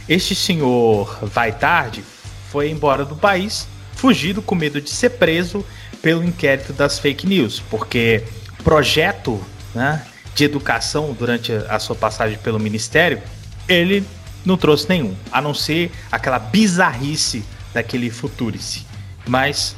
Este 0.09 0.35
senhor 0.35 1.19
vai 1.23 1.53
tarde 1.53 2.05
foi 2.51 2.71
embora 2.71 3.05
do 3.05 3.17
país, 3.17 3.67
fugido 3.97 4.41
com 4.41 4.55
medo 4.55 4.81
de 4.81 4.91
ser 4.91 5.11
preso 5.11 5.67
pelo 6.01 6.23
inquérito 6.23 6.73
das 6.73 7.01
fake 7.01 7.27
news, 7.27 7.61
porque 7.69 8.23
projeto 8.63 9.45
né, 9.75 10.07
de 10.37 10.45
educação 10.45 11.13
durante 11.19 11.53
a 11.53 11.79
sua 11.81 11.97
passagem 11.97 12.39
pelo 12.39 12.61
ministério, 12.61 13.21
ele 13.69 14.05
não 14.45 14.57
trouxe 14.57 14.89
nenhum, 14.89 15.17
a 15.33 15.41
não 15.41 15.53
ser 15.53 15.91
aquela 16.13 16.39
bizarrice 16.39 17.45
daquele 17.73 18.11
Futurice. 18.11 18.87
Mas 19.27 19.77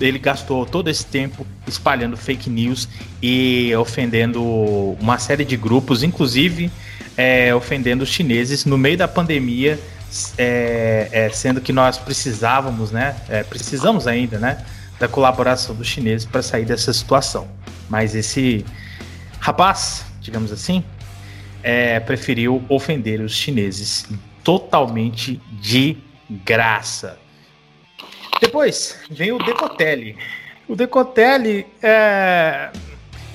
ele 0.00 0.18
gastou 0.18 0.64
todo 0.64 0.88
esse 0.88 1.04
tempo 1.04 1.46
espalhando 1.66 2.16
fake 2.16 2.48
news 2.48 2.88
e 3.22 3.74
ofendendo 3.76 4.42
uma 5.00 5.18
série 5.18 5.44
de 5.44 5.56
grupos, 5.56 6.02
inclusive 6.02 6.70
é, 7.16 7.52
ofendendo 7.54 8.04
os 8.04 8.10
chineses 8.10 8.64
no 8.64 8.78
meio 8.78 8.96
da 8.96 9.08
pandemia 9.08 9.78
é, 10.36 11.08
é, 11.12 11.28
sendo 11.30 11.60
que 11.60 11.72
nós 11.72 11.98
precisávamos, 11.98 12.90
né? 12.90 13.16
É, 13.28 13.42
precisamos 13.42 14.06
ainda, 14.06 14.38
né? 14.38 14.64
Da 14.98 15.06
colaboração 15.06 15.74
dos 15.74 15.86
chineses 15.86 16.26
para 16.26 16.42
sair 16.42 16.64
dessa 16.64 16.92
situação. 16.92 17.48
Mas 17.88 18.14
esse 18.14 18.64
rapaz, 19.38 20.04
digamos 20.20 20.50
assim, 20.50 20.82
é, 21.62 22.00
preferiu 22.00 22.64
ofender 22.68 23.20
os 23.20 23.34
chineses 23.34 24.06
totalmente 24.42 25.40
de 25.60 25.96
graça. 26.44 27.18
Depois 28.40 28.98
vem 29.10 29.32
o 29.32 29.38
Decotelli. 29.38 30.16
O 30.68 30.76
Decotelli 30.76 31.66
é. 31.82 32.70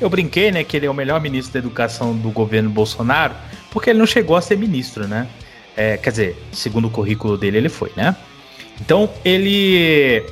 Eu 0.01 0.09
brinquei, 0.09 0.51
né, 0.51 0.63
que 0.63 0.75
ele 0.75 0.85
é 0.85 0.89
o 0.89 0.93
melhor 0.93 1.21
ministro 1.21 1.53
da 1.53 1.59
educação 1.59 2.15
do 2.15 2.29
governo 2.31 2.69
Bolsonaro, 2.69 3.33
porque 3.71 3.89
ele 3.89 3.99
não 3.99 4.05
chegou 4.05 4.35
a 4.35 4.41
ser 4.41 4.57
ministro, 4.57 5.07
né? 5.07 5.27
É, 5.77 5.97
quer 5.97 6.09
dizer, 6.09 6.43
segundo 6.51 6.87
o 6.87 6.91
currículo 6.91 7.37
dele, 7.37 7.57
ele 7.57 7.69
foi, 7.69 7.91
né? 7.95 8.15
Então, 8.81 9.09
ele 9.23 10.23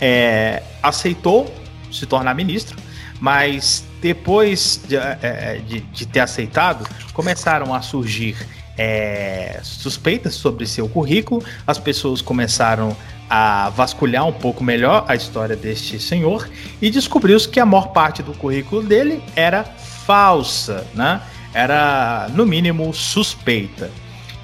é, 0.00 0.62
aceitou 0.82 1.52
se 1.90 2.06
tornar 2.06 2.34
ministro, 2.34 2.76
mas 3.20 3.84
depois 4.00 4.80
de, 4.86 4.96
é, 4.96 5.60
de, 5.66 5.80
de 5.80 6.06
ter 6.06 6.20
aceitado, 6.20 6.88
começaram 7.12 7.74
a 7.74 7.82
surgir 7.82 8.36
é, 8.78 9.60
suspeitas 9.62 10.34
sobre 10.34 10.64
seu 10.64 10.88
currículo, 10.88 11.42
as 11.66 11.78
pessoas 11.78 12.22
começaram 12.22 12.96
a 13.28 13.68
vasculhar 13.70 14.26
um 14.26 14.32
pouco 14.32 14.64
melhor 14.64 15.04
a 15.08 15.14
história 15.14 15.56
deste 15.56 15.98
senhor 15.98 16.48
e 16.80 16.88
descobriu-se 16.88 17.48
que 17.48 17.60
a 17.60 17.66
maior 17.66 17.88
parte 17.88 18.22
do 18.22 18.32
currículo 18.32 18.82
dele 18.82 19.22
era 19.36 19.64
falsa, 19.64 20.86
né? 20.94 21.20
Era, 21.52 22.28
no 22.34 22.46
mínimo, 22.46 22.94
suspeita. 22.94 23.90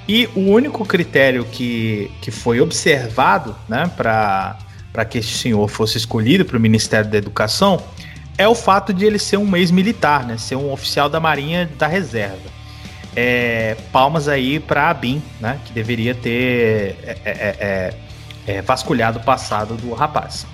E 0.07 0.29
o 0.35 0.41
único 0.51 0.85
critério 0.85 1.45
que, 1.45 2.11
que 2.21 2.29
foi 2.29 2.61
observado 2.61 3.55
né, 3.67 3.89
para 3.95 5.05
que 5.09 5.17
esse 5.17 5.33
senhor 5.33 5.67
fosse 5.67 5.97
escolhido 5.97 6.45
para 6.45 6.57
o 6.57 6.59
Ministério 6.59 7.09
da 7.09 7.17
Educação 7.17 7.81
é 8.37 8.47
o 8.47 8.53
fato 8.53 8.93
de 8.93 9.05
ele 9.05 9.17
ser 9.17 9.37
um 9.37 9.55
ex-militar, 9.55 10.25
né, 10.27 10.37
ser 10.37 10.55
um 10.55 10.71
oficial 10.71 11.09
da 11.09 11.19
Marinha 11.19 11.69
da 11.77 11.87
Reserva. 11.87 12.54
É, 13.15 13.77
palmas 13.91 14.27
aí 14.27 14.59
para 14.59 14.89
a 14.89 14.93
BIM, 14.93 15.21
né, 15.39 15.59
que 15.63 15.71
deveria 15.71 16.13
ter 16.13 16.97
é, 17.03 17.17
é, 17.23 17.33
é, 17.33 17.93
é, 18.47 18.61
vasculhado 18.61 19.19
o 19.19 19.23
passado 19.23 19.75
do 19.75 19.93
rapaz. 19.93 20.45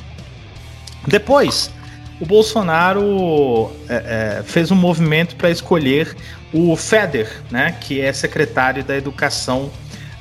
Depois, 1.08 1.72
o 2.20 2.26
Bolsonaro 2.26 3.72
é, 3.90 4.44
fez 4.46 4.70
um 4.70 4.76
movimento 4.76 5.36
para 5.36 5.50
escolher 5.50 6.16
o 6.54 6.76
Feder, 6.76 7.42
né, 7.50 7.76
que 7.82 8.00
é 8.00 8.14
secretário 8.14 8.84
da 8.84 8.96
Educação 8.96 9.72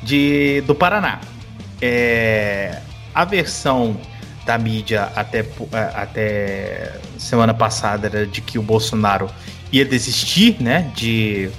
de, 0.03 0.63
do 0.67 0.75
Paraná. 0.75 1.21
É, 1.83 2.79
a 3.15 3.25
versão 3.25 3.97
da 4.47 4.57
mídia 4.57 5.11
até, 5.15 5.45
até 5.95 6.93
semana 7.19 7.53
passada 7.53 8.07
era 8.07 8.27
de 8.27 8.41
que 8.41 8.59
o 8.59 8.63
Bolsonaro 8.63 9.31
ia 9.71 9.85
desistir 9.85 10.57
né, 10.61 10.91
de, 10.95 11.51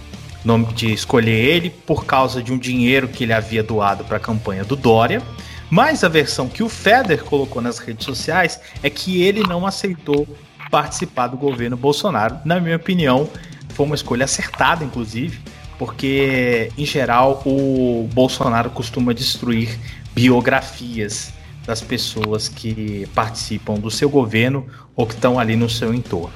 de 0.73 0.91
escolher 0.91 1.31
ele 1.31 1.69
por 1.69 2.05
causa 2.05 2.41
de 2.41 2.51
um 2.51 2.57
dinheiro 2.57 3.07
que 3.07 3.23
ele 3.23 3.33
havia 3.33 3.61
doado 3.61 4.03
para 4.03 4.17
a 4.17 4.19
campanha 4.19 4.63
do 4.63 4.75
Dória. 4.75 5.21
Mas 5.69 6.03
a 6.03 6.09
versão 6.09 6.49
que 6.49 6.63
o 6.63 6.69
Feder 6.69 7.23
colocou 7.23 7.61
nas 7.61 7.79
redes 7.79 8.05
sociais 8.05 8.59
é 8.83 8.89
que 8.89 9.21
ele 9.23 9.41
não 9.41 9.65
aceitou 9.65 10.27
participar 10.69 11.27
do 11.27 11.37
governo 11.37 11.77
Bolsonaro. 11.77 12.39
Na 12.43 12.59
minha 12.59 12.75
opinião, 12.75 13.29
foi 13.69 13.85
uma 13.85 13.95
escolha 13.95 14.25
acertada, 14.25 14.83
inclusive, 14.83 15.39
porque, 15.77 16.71
em 16.77 16.85
geral, 16.85 17.41
o 17.45 18.09
Bolsonaro 18.13 18.69
costuma 18.69 19.13
destruir 19.13 19.79
biografias 20.13 21.33
das 21.65 21.81
pessoas 21.81 22.49
que 22.49 23.07
participam 23.13 23.75
do 23.75 23.89
seu 23.89 24.09
governo 24.09 24.65
ou 24.95 25.05
que 25.05 25.13
estão 25.13 25.39
ali 25.39 25.55
no 25.55 25.69
seu 25.69 25.93
entorno. 25.93 26.33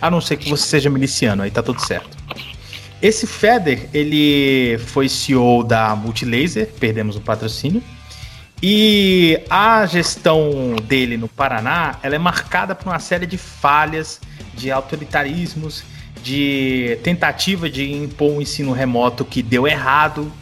A 0.00 0.10
não 0.10 0.20
ser 0.20 0.36
que 0.36 0.50
você 0.50 0.66
seja 0.66 0.90
miliciano, 0.90 1.42
aí 1.42 1.50
tá 1.50 1.62
tudo 1.62 1.80
certo. 1.80 2.16
Esse 3.04 3.26
Feder, 3.26 3.86
ele 3.92 4.78
foi 4.78 5.10
CEO 5.10 5.62
da 5.62 5.94
Multilaser, 5.94 6.70
perdemos 6.80 7.16
o 7.16 7.20
patrocínio. 7.20 7.82
E 8.62 9.38
a 9.50 9.84
gestão 9.84 10.74
dele 10.84 11.18
no 11.18 11.28
Paraná, 11.28 11.96
ela 12.02 12.14
é 12.14 12.18
marcada 12.18 12.74
por 12.74 12.88
uma 12.88 12.98
série 12.98 13.26
de 13.26 13.36
falhas, 13.36 14.22
de 14.54 14.70
autoritarismos 14.70 15.84
de 16.22 16.98
tentativa 17.02 17.68
de 17.68 17.92
impor 17.92 18.32
um 18.32 18.40
ensino 18.40 18.72
remoto 18.72 19.22
que 19.22 19.42
deu 19.42 19.66
errado, 19.66 20.32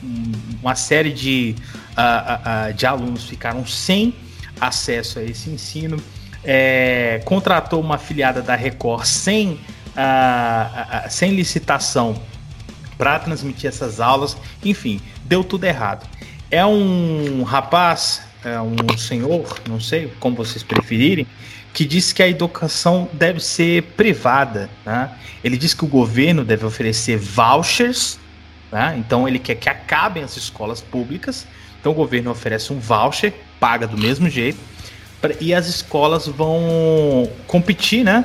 uma 0.62 0.76
série 0.76 1.10
de, 1.10 1.56
uh, 1.98 2.70
uh, 2.70 2.74
de 2.74 2.86
alunos 2.86 3.24
ficaram 3.24 3.66
sem 3.66 4.14
acesso 4.60 5.18
a 5.18 5.24
esse 5.24 5.50
ensino, 5.50 6.00
é, 6.44 7.20
contratou 7.24 7.80
uma 7.80 7.96
afiliada 7.96 8.40
da 8.40 8.54
Record 8.54 9.04
sem, 9.04 9.54
uh, 9.96 11.10
sem 11.10 11.32
licitação 11.32 12.14
para 13.02 13.18
transmitir 13.18 13.68
essas 13.68 13.98
aulas, 13.98 14.36
enfim, 14.64 15.00
deu 15.24 15.42
tudo 15.42 15.64
errado. 15.64 16.08
É 16.48 16.64
um 16.64 17.42
rapaz 17.42 18.22
é, 18.44 18.60
um 18.60 18.96
senhor, 18.96 19.58
não 19.68 19.80
sei 19.80 20.12
como 20.20 20.36
vocês 20.36 20.62
preferirem, 20.62 21.26
que 21.74 21.84
diz 21.84 22.12
que 22.12 22.22
a 22.22 22.28
educação 22.28 23.08
deve 23.12 23.40
ser 23.40 23.82
privada. 23.96 24.70
Né? 24.86 25.10
Ele 25.42 25.56
diz 25.56 25.74
que 25.74 25.84
o 25.84 25.88
governo 25.88 26.44
deve 26.44 26.64
oferecer 26.64 27.16
vouchers, 27.16 28.20
né? 28.70 28.94
então 28.96 29.26
ele 29.26 29.40
quer 29.40 29.56
que 29.56 29.68
acabem 29.68 30.22
as 30.22 30.36
escolas 30.36 30.80
públicas. 30.80 31.44
Então 31.80 31.90
o 31.90 31.94
governo 31.96 32.30
oferece 32.30 32.72
um 32.72 32.78
voucher, 32.78 33.34
paga 33.58 33.84
do 33.84 33.98
mesmo 33.98 34.30
jeito, 34.30 34.60
e 35.40 35.52
as 35.52 35.66
escolas 35.66 36.28
vão 36.28 37.28
competir 37.48 38.04
né, 38.04 38.24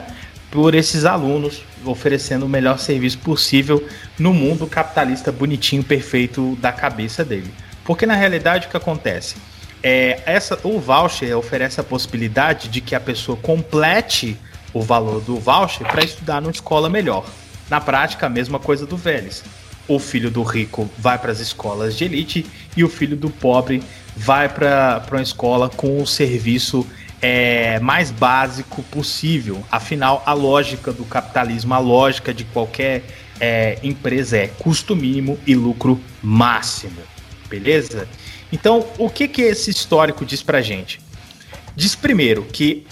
por 0.57 0.73
esses 0.73 1.05
alunos, 1.05 1.61
oferecendo 1.85 2.47
o 2.47 2.49
melhor 2.49 2.79
serviço 2.79 3.19
possível 3.19 3.88
no 4.17 4.34
mundo 4.34 4.65
capitalista 4.65 5.31
bonitinho, 5.31 5.84
perfeito 5.84 6.57
da 6.59 6.71
cabeça 6.71 7.23
dele. 7.23 7.53
Porque 7.85 8.07
na 8.07 8.15
realidade 8.15 8.65
o 8.65 8.69
que 8.71 8.75
acontece? 8.75 9.35
É, 9.84 10.19
essa, 10.25 10.59
o 10.63 10.79
voucher 10.79 11.38
oferece 11.38 11.79
a 11.79 11.84
possibilidade 11.84 12.69
de 12.69 12.81
que 12.81 12.95
a 12.95 12.99
pessoa 12.99 13.38
complete 13.38 14.35
o 14.73 14.81
valor 14.81 15.21
do 15.21 15.38
voucher 15.38 15.85
para 15.85 16.03
estudar 16.03 16.41
numa 16.41 16.49
escola 16.49 16.89
melhor. 16.89 17.23
Na 17.69 17.79
prática, 17.79 18.25
a 18.25 18.29
mesma 18.29 18.57
coisa 18.57 18.88
do 18.88 18.97
Vélez. 18.97 19.43
O 19.88 19.99
filho 19.99 20.31
do 20.31 20.41
rico 20.41 20.89
vai 20.97 21.19
para 21.19 21.31
as 21.31 21.39
escolas 21.39 21.95
de 21.95 22.03
elite 22.03 22.47
e 22.75 22.84
o 22.84 22.89
filho 22.89 23.15
do 23.15 23.29
pobre 23.29 23.84
vai 24.15 24.49
para 24.49 25.05
uma 25.11 25.21
escola 25.21 25.69
com 25.69 26.01
o 26.01 26.07
serviço 26.07 26.84
é, 27.22 27.80
mais 27.80 28.11
básico 28.11 28.84
possível. 28.84 29.64
Afinal, 29.72 30.23
a 30.26 30.34
lógica 30.34 30.91
do 30.91 31.06
capitalismo, 31.06 31.73
a 31.73 31.80
lógica 31.80 32.34
de 32.34 32.44
qualquer 32.45 33.03
é, 33.39 33.80
empresa 33.84 34.38
é 34.38 34.48
custo 34.48 34.95
mínimo 34.95 35.38
e 35.45 35.56
lucro 35.56 35.99
máximo. 36.22 37.02
Beleza? 37.49 38.07
Então, 38.52 38.85
o 38.98 39.10
que, 39.10 39.27
que 39.27 39.41
esse 39.41 39.69
histórico 39.69 40.26
diz 40.26 40.41
pra 40.41 40.61
gente? 40.61 40.99
Diz 41.76 41.95
primeiro 41.95 42.44
que 42.44 42.85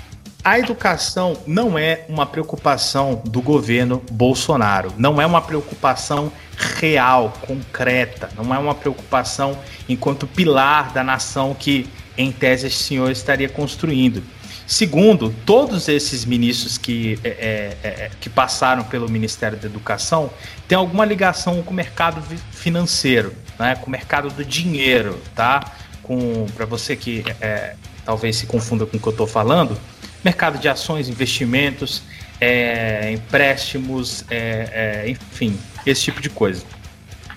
a 0.45 0.59
educação 0.59 1.35
não 1.47 1.75
é 1.75 2.05
uma 2.07 2.23
preocupação 2.23 3.19
do 3.25 3.41
governo 3.41 4.03
Bolsonaro, 4.11 4.93
não 4.95 5.19
é 5.19 5.25
uma 5.25 5.41
preocupação 5.41 6.31
real, 6.79 7.33
concreta, 7.47 8.29
não 8.37 8.53
é 8.53 8.59
uma 8.59 8.75
preocupação 8.75 9.57
enquanto 9.89 10.27
pilar 10.27 10.93
da 10.93 11.03
nação 11.03 11.55
que, 11.55 11.89
em 12.17 12.31
tese, 12.31 12.67
esse 12.67 12.77
senhor 12.77 13.11
estaria 13.11 13.49
construindo. 13.49 14.23
Segundo, 14.67 15.33
todos 15.45 15.87
esses 15.87 16.25
ministros 16.25 16.77
que, 16.77 17.19
é, 17.23 17.29
é, 17.29 17.77
é, 17.83 17.87
é 17.87 18.11
que 18.19 18.29
passaram 18.29 18.83
pelo 18.83 19.07
Ministério 19.07 19.57
da 19.57 19.67
Educação 19.67 20.31
têm 20.67 20.75
alguma 20.75 21.05
ligação 21.05 21.61
com 21.61 21.71
o 21.71 21.73
mercado 21.73 22.21
financeiro 22.51 23.31
né, 23.59 23.75
com 23.75 23.87
o 23.87 23.89
mercado 23.89 24.29
do 24.29 24.43
dinheiro, 24.43 25.19
tá? 25.33 25.73
Para 26.55 26.65
você 26.65 26.95
que 26.95 27.23
é, 27.41 27.75
talvez 28.05 28.35
se 28.35 28.45
confunda 28.45 28.85
com 28.85 28.97
o 28.97 28.99
que 28.99 29.07
eu 29.07 29.11
estou 29.11 29.25
falando, 29.25 29.77
mercado 30.23 30.59
de 30.59 30.69
ações, 30.69 31.09
investimentos, 31.09 32.03
é, 32.39 33.11
empréstimos, 33.11 34.23
é, 34.29 35.03
é, 35.05 35.09
enfim, 35.09 35.57
esse 35.85 36.03
tipo 36.03 36.21
de 36.21 36.29
coisa. 36.29 36.63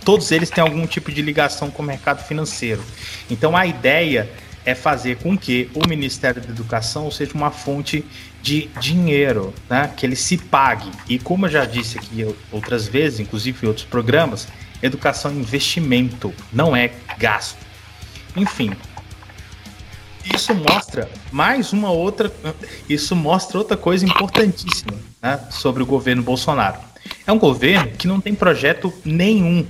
Todos 0.05 0.30
eles 0.32 0.50
têm 0.50 0.62
algum 0.62 0.86
tipo 0.86 1.10
de 1.10 1.22
ligação 1.22 1.70
com 1.70 1.82
o 1.82 1.86
mercado 1.86 2.22
financeiro. 2.24 2.82
Então 3.30 3.56
a 3.56 3.66
ideia 3.66 4.28
é 4.69 4.74
fazer 4.74 5.16
com 5.16 5.36
que 5.36 5.70
o 5.74 5.89
Ministério 5.89 6.43
da 6.43 6.49
Educação 6.49 7.11
seja 7.11 7.32
uma 7.35 7.51
fonte 7.51 8.05
de 8.43 8.69
dinheiro, 8.81 9.55
né? 9.69 9.90
que 9.97 10.05
ele 10.05 10.15
se 10.15 10.36
pague. 10.36 10.90
E 11.09 11.19
como 11.19 11.47
eu 11.47 11.51
já 11.51 11.65
disse 11.65 11.99
aqui 11.99 12.35
outras 12.53 12.86
vezes, 12.86 13.20
inclusive 13.20 13.65
em 13.65 13.69
outros 13.69 13.86
programas, 13.86 14.47
Educação 14.82 15.31
é 15.31 15.35
investimento, 15.35 16.32
não 16.53 16.77
é 16.77 16.93
gasto. 17.19 17.59
Enfim, 18.36 18.70
isso 20.35 20.55
mostra 20.55 21.11
mais 21.32 21.73
uma 21.73 21.90
outra. 21.90 22.32
Isso 22.89 23.16
mostra 23.16 23.59
outra 23.59 23.77
coisa 23.77 24.05
importantíssima 24.05 24.95
né, 25.20 25.40
sobre 25.51 25.82
o 25.82 25.86
governo 25.86 26.23
Bolsonaro. 26.23 26.78
É 27.27 27.32
um 27.32 27.39
governo 27.39 27.90
que 27.93 28.07
não 28.07 28.20
tem 28.20 28.35
projeto 28.35 28.93
nenhum. 29.05 29.66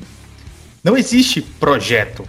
Não 0.84 0.96
existe 0.96 1.40
projeto 1.40 2.28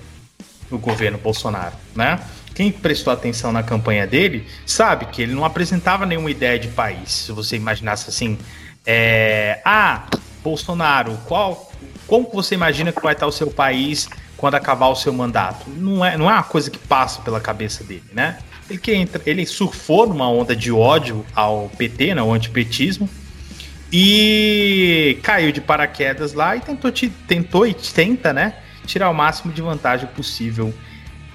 no 0.72 0.78
governo 0.78 1.18
Bolsonaro, 1.18 1.76
né? 1.96 2.20
Quem 2.60 2.73
prestou 2.73 3.14
atenção 3.14 3.53
na 3.53 3.64
campanha 3.64 4.06
dele 4.06 4.45
sabe 4.65 5.06
que 5.06 5.22
ele 5.22 5.34
não 5.34 5.45
apresentava 5.45 6.06
nenhuma 6.06 6.30
ideia 6.30 6.60
de 6.60 6.68
país. 6.68 7.10
Se 7.10 7.31
você 7.31 7.56
imaginasse 7.56 8.10
assim, 8.10 8.38
é, 8.86 9.61
ah, 9.64 10.03
Bolsonaro, 10.44 11.18
qual 11.26 11.72
como 12.06 12.30
que 12.30 12.36
você 12.36 12.56
imagina 12.56 12.91
que 12.91 13.02
vai 13.02 13.14
estar 13.14 13.27
o 13.27 13.31
seu 13.31 13.49
país 13.49 14.10
quando 14.36 14.56
acabar 14.56 14.90
o 14.90 14.95
seu 14.95 15.14
mandato? 15.14 15.69
Não 15.69 16.03
é, 16.03 16.18
não 16.18 16.30
é 16.30 16.34
uma 16.34 16.44
coisa 16.44 16.69
que 16.69 16.77
passa 16.77 17.22
pela 17.22 17.40
cabeça 17.40 17.81
dele, 17.81 18.03
né? 18.11 18.40
Ele, 18.69 18.77
que 18.77 18.94
entra, 18.94 19.22
ele 19.26 19.45
surfou 19.45 20.06
numa 20.06 20.30
onda 20.30 20.53
de 20.53 20.69
ódio 20.69 21.26
ao 21.34 21.69
PT, 21.77 22.14
né, 22.14 22.19
ao 22.19 22.34
antipetismo, 22.34 23.10
e 23.90 25.18
caiu 25.23 25.53
de 25.53 25.61
paraquedas 25.61 26.34
lá 26.34 26.57
e 26.57 26.60
tentou, 26.60 26.91
tentou 27.26 27.65
e 27.65 27.73
tenta, 27.73 28.34
né, 28.34 28.56
tirar 28.86 29.10
o 29.10 29.14
máximo 29.14 29.53
de 29.53 29.61
vantagem 29.61 30.10
possível 30.10 30.73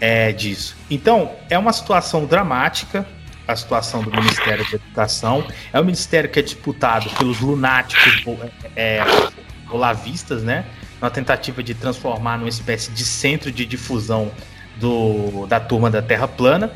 é, 0.04 0.32
disso. 0.32 0.76
Então, 0.90 1.32
é 1.48 1.58
uma 1.58 1.72
situação 1.72 2.26
dramática, 2.26 3.06
a 3.48 3.56
situação 3.56 4.02
do 4.02 4.10
Ministério 4.10 4.62
da 4.70 4.76
Educação. 4.76 5.46
É 5.72 5.80
um 5.80 5.84
ministério 5.84 6.28
que 6.28 6.38
é 6.38 6.42
disputado 6.42 7.08
pelos 7.16 7.40
lunáticos 7.40 8.22
é, 8.76 9.02
olavistas, 9.70 10.42
né? 10.42 10.66
Uma 11.00 11.10
tentativa 11.10 11.62
de 11.62 11.74
transformar 11.74 12.36
numa 12.36 12.50
espécie 12.50 12.90
de 12.90 13.02
centro 13.02 13.50
de 13.50 13.64
difusão 13.64 14.30
do, 14.76 15.46
da 15.46 15.58
turma 15.58 15.90
da 15.90 16.02
Terra 16.02 16.28
plana. 16.28 16.70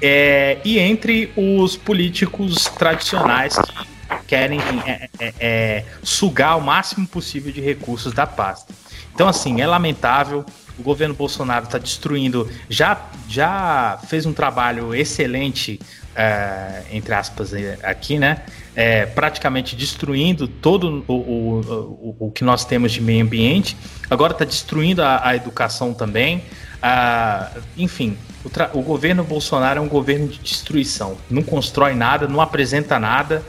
É, 0.00 0.56
e 0.64 0.78
entre 0.78 1.30
os 1.36 1.76
políticos 1.76 2.64
tradicionais 2.78 3.56
que 3.56 4.26
querem 4.26 4.58
é, 4.86 5.10
é, 5.18 5.34
é, 5.38 5.84
sugar 6.02 6.56
o 6.56 6.62
máximo 6.62 7.06
possível 7.06 7.52
de 7.52 7.60
recursos 7.60 8.14
da 8.14 8.26
pasta. 8.26 8.72
Então, 9.12 9.28
assim, 9.28 9.60
é 9.60 9.66
lamentável. 9.66 10.46
O 10.80 10.82
governo 10.82 11.14
Bolsonaro 11.14 11.66
está 11.66 11.78
destruindo, 11.78 12.50
já, 12.68 13.10
já 13.28 14.00
fez 14.08 14.24
um 14.24 14.32
trabalho 14.32 14.94
excelente, 14.94 15.78
é, 16.16 16.84
entre 16.90 17.14
aspas, 17.14 17.52
aqui, 17.82 18.18
né? 18.18 18.42
é, 18.74 19.04
praticamente 19.06 19.74
destruindo 19.76 20.46
todo 20.46 21.04
o, 21.06 21.12
o, 21.12 21.60
o, 21.60 22.16
o, 22.26 22.30
que 22.30 22.44
nós 22.44 22.64
temos 22.64 22.92
de 22.92 23.00
meio 23.00 23.22
ambiente, 23.22 23.76
agora 24.08 24.32
está 24.32 24.44
destruindo 24.44 25.02
a, 25.02 25.28
a, 25.28 25.36
educação 25.36 25.92
também. 25.92 26.42
Ah, 26.82 27.50
enfim, 27.76 28.16
o, 28.44 28.78
o, 28.78 28.82
governo 28.82 29.22
Bolsonaro 29.24 29.78
é 29.78 29.82
um 29.82 29.88
governo 29.88 30.28
de 30.28 30.38
destruição. 30.38 31.18
Não 31.28 31.42
constrói 31.42 31.94
nada, 31.94 32.26
não 32.26 32.40
apresenta 32.40 32.98
nada 32.98 33.42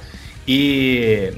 e 0.48 1.34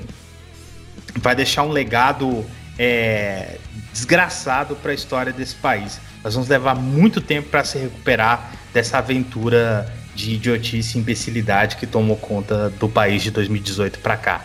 vai 1.17 1.35
deixar 1.35 1.63
um 1.63 1.69
legado 1.69 2.43
é, 2.79 3.59
desgraçado 3.93 4.75
para 4.75 4.91
a 4.91 4.95
história 4.95 5.31
desse 5.31 5.55
país. 5.55 6.01
Nós 6.23 6.33
vamos 6.33 6.49
levar 6.49 6.75
muito 6.75 7.21
tempo 7.21 7.49
para 7.49 7.63
se 7.63 7.77
recuperar 7.77 8.51
dessa 8.73 8.97
aventura 8.97 9.87
de 10.15 10.33
idiotice 10.33 10.97
e 10.97 11.01
imbecilidade 11.01 11.77
que 11.77 11.87
tomou 11.87 12.17
conta 12.17 12.69
do 12.71 12.89
país 12.89 13.21
de 13.21 13.31
2018 13.31 13.99
para 13.99 14.17
cá. 14.17 14.41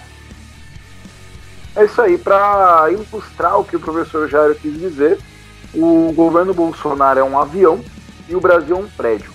É 1.75 1.85
isso 1.85 2.01
aí, 2.01 2.19
para 2.19 2.89
ilustrar 2.91 3.59
o 3.59 3.65
que 3.65 3.77
o 3.77 3.81
professor 3.81 4.29
Jairo 4.29 4.55
quis 4.55 4.79
dizer, 4.79 5.19
o 5.73 6.13
governo 6.13 6.53
Bolsonaro 6.53 7.21
é 7.21 7.25
um 7.25 7.39
avião 7.39 7.83
e 8.29 8.35
o 8.35 8.41
Brasil 8.41 8.77
é 8.77 8.81
um 8.81 8.89
prédio. 8.89 9.33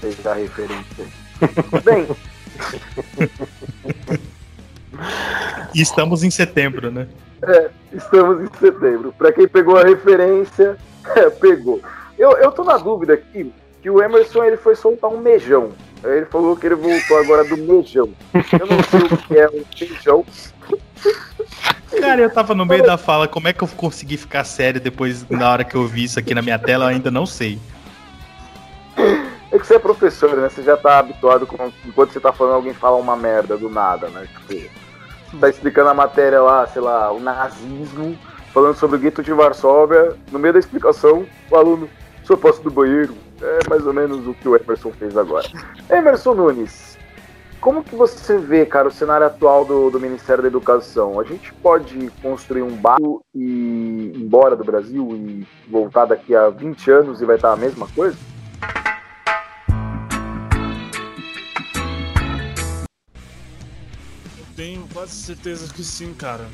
Seja 0.00 0.30
a 0.30 0.34
referência. 0.34 1.06
Bem. 1.84 2.08
e 5.74 5.80
estamos 5.80 6.22
em 6.22 6.30
setembro, 6.30 6.90
né? 6.90 7.06
É, 7.42 7.70
estamos 7.92 8.42
em 8.42 8.58
setembro. 8.58 9.14
Para 9.16 9.32
quem 9.32 9.46
pegou 9.46 9.76
a 9.76 9.84
referência, 9.84 10.76
é, 11.16 11.30
pegou. 11.30 11.80
Eu, 12.18 12.32
eu 12.32 12.50
tô 12.52 12.64
na 12.64 12.78
dúvida 12.78 13.14
aqui 13.14 13.52
que 13.82 13.90
o 13.90 14.02
Emerson 14.02 14.44
ele 14.44 14.56
foi 14.56 14.74
soltar 14.74 15.10
um 15.10 15.18
mejão. 15.18 15.72
Ele 16.02 16.26
falou 16.26 16.56
que 16.56 16.66
ele 16.66 16.74
voltou 16.74 17.18
agora 17.18 17.44
do 17.44 17.56
mejão. 17.56 18.10
Eu 18.34 18.66
não 18.66 18.82
sei 18.82 19.00
o 19.00 19.16
que 19.16 19.38
é 19.38 19.48
um 19.48 19.64
mejão. 19.80 20.24
Cara, 22.00 22.20
eu 22.20 22.30
tava 22.30 22.54
no 22.54 22.66
meio 22.66 22.82
da 22.82 22.98
fala, 22.98 23.28
como 23.28 23.48
é 23.48 23.52
que 23.52 23.62
eu 23.62 23.68
consegui 23.68 24.16
ficar 24.16 24.44
sério 24.44 24.80
depois, 24.80 25.28
na 25.28 25.50
hora 25.50 25.64
que 25.64 25.74
eu 25.74 25.86
vi 25.86 26.04
isso 26.04 26.18
aqui 26.18 26.34
na 26.34 26.42
minha 26.42 26.58
tela, 26.58 26.86
eu 26.86 26.88
ainda 26.88 27.10
não 27.10 27.24
sei. 27.24 27.58
É 29.54 29.58
que 29.58 29.66
você 29.66 29.76
é 29.76 29.78
professor, 29.78 30.36
né? 30.36 30.48
Você 30.48 30.62
já 30.62 30.76
tá 30.76 30.98
habituado 30.98 31.46
com. 31.46 31.70
Enquanto 31.86 32.12
você 32.12 32.20
tá 32.20 32.32
falando, 32.32 32.54
alguém 32.54 32.74
fala 32.74 32.96
uma 32.96 33.16
merda 33.16 33.56
do 33.56 33.70
nada, 33.70 34.08
né? 34.08 34.26
Tipo, 34.48 34.68
tá 35.38 35.48
explicando 35.48 35.90
a 35.90 35.94
matéria 35.94 36.40
lá, 36.40 36.66
sei 36.66 36.82
lá, 36.82 37.12
o 37.12 37.20
nazismo, 37.20 38.16
falando 38.52 38.76
sobre 38.76 38.96
o 38.96 39.00
gueto 39.00 39.22
de 39.22 39.32
Varsóvia. 39.32 40.16
No 40.30 40.38
meio 40.38 40.52
da 40.52 40.60
explicação, 40.60 41.26
o 41.50 41.56
aluno, 41.56 41.88
só 42.22 42.36
posso 42.36 42.62
do 42.62 42.70
banheiro, 42.70 43.14
é 43.42 43.68
mais 43.68 43.86
ou 43.86 43.92
menos 43.92 44.26
o 44.26 44.34
que 44.34 44.48
o 44.48 44.56
Emerson 44.56 44.92
fez 44.92 45.16
agora. 45.16 45.46
Emerson 45.90 46.34
Nunes, 46.34 46.98
como 47.60 47.82
que 47.82 47.94
você 47.94 48.36
vê, 48.36 48.66
cara, 48.66 48.88
o 48.88 48.92
cenário 48.92 49.26
atual 49.26 49.64
do, 49.64 49.90
do 49.90 49.98
Ministério 49.98 50.42
da 50.42 50.48
Educação? 50.48 51.18
A 51.18 51.24
gente 51.24 51.52
pode 51.54 52.10
construir 52.20 52.62
um 52.62 52.76
barco 52.76 53.24
e 53.34 54.12
ir 54.14 54.16
embora 54.16 54.54
do 54.54 54.62
Brasil 54.62 55.08
e 55.12 55.46
voltar 55.70 56.04
daqui 56.04 56.34
a 56.34 56.50
20 56.50 56.90
anos 56.90 57.22
e 57.22 57.24
vai 57.24 57.36
estar 57.36 57.52
a 57.52 57.56
mesma 57.56 57.88
coisa? 57.94 58.16
Tenho 64.56 64.86
quase 64.92 65.12
certeza 65.12 65.72
que 65.72 65.84
sim, 65.84 66.12
cara. 66.14 66.48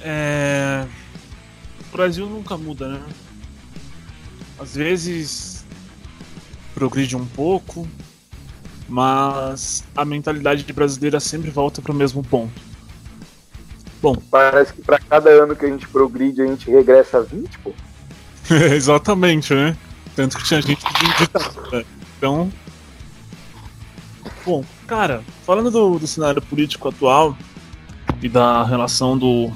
É... 0.00 0.86
O 1.88 1.96
Brasil 1.96 2.26
nunca 2.26 2.56
muda, 2.56 2.88
né? 2.88 3.02
Às 4.58 4.74
vezes 4.74 5.64
progride 6.74 7.16
um 7.16 7.26
pouco, 7.26 7.86
mas 8.88 9.84
a 9.96 10.04
mentalidade 10.04 10.70
brasileira 10.72 11.20
sempre 11.20 11.50
volta 11.50 11.82
para 11.82 11.92
o 11.92 11.94
mesmo 11.94 12.22
ponto. 12.22 12.60
Bom, 14.00 14.16
Parece 14.30 14.72
que 14.72 14.82
pra 14.82 14.98
cada 14.98 15.30
ano 15.30 15.54
que 15.54 15.64
a 15.64 15.68
gente 15.68 15.86
progride, 15.86 16.42
a 16.42 16.46
gente 16.46 16.68
regressa 16.70 17.18
a 17.18 17.20
20, 17.20 17.58
pô. 17.58 17.72
exatamente, 18.74 19.54
né? 19.54 19.76
Tanto 20.16 20.36
que 20.36 20.44
tinha 20.44 20.60
gente 20.60 20.84
de 20.84 21.18
ditadura. 21.18 21.84
Então. 22.18 22.52
Bom, 24.44 24.64
cara, 24.92 25.24
falando 25.46 25.70
do, 25.70 25.98
do 25.98 26.06
cenário 26.06 26.42
político 26.42 26.86
atual 26.86 27.34
e 28.22 28.28
da 28.28 28.62
relação 28.62 29.16
do. 29.16 29.50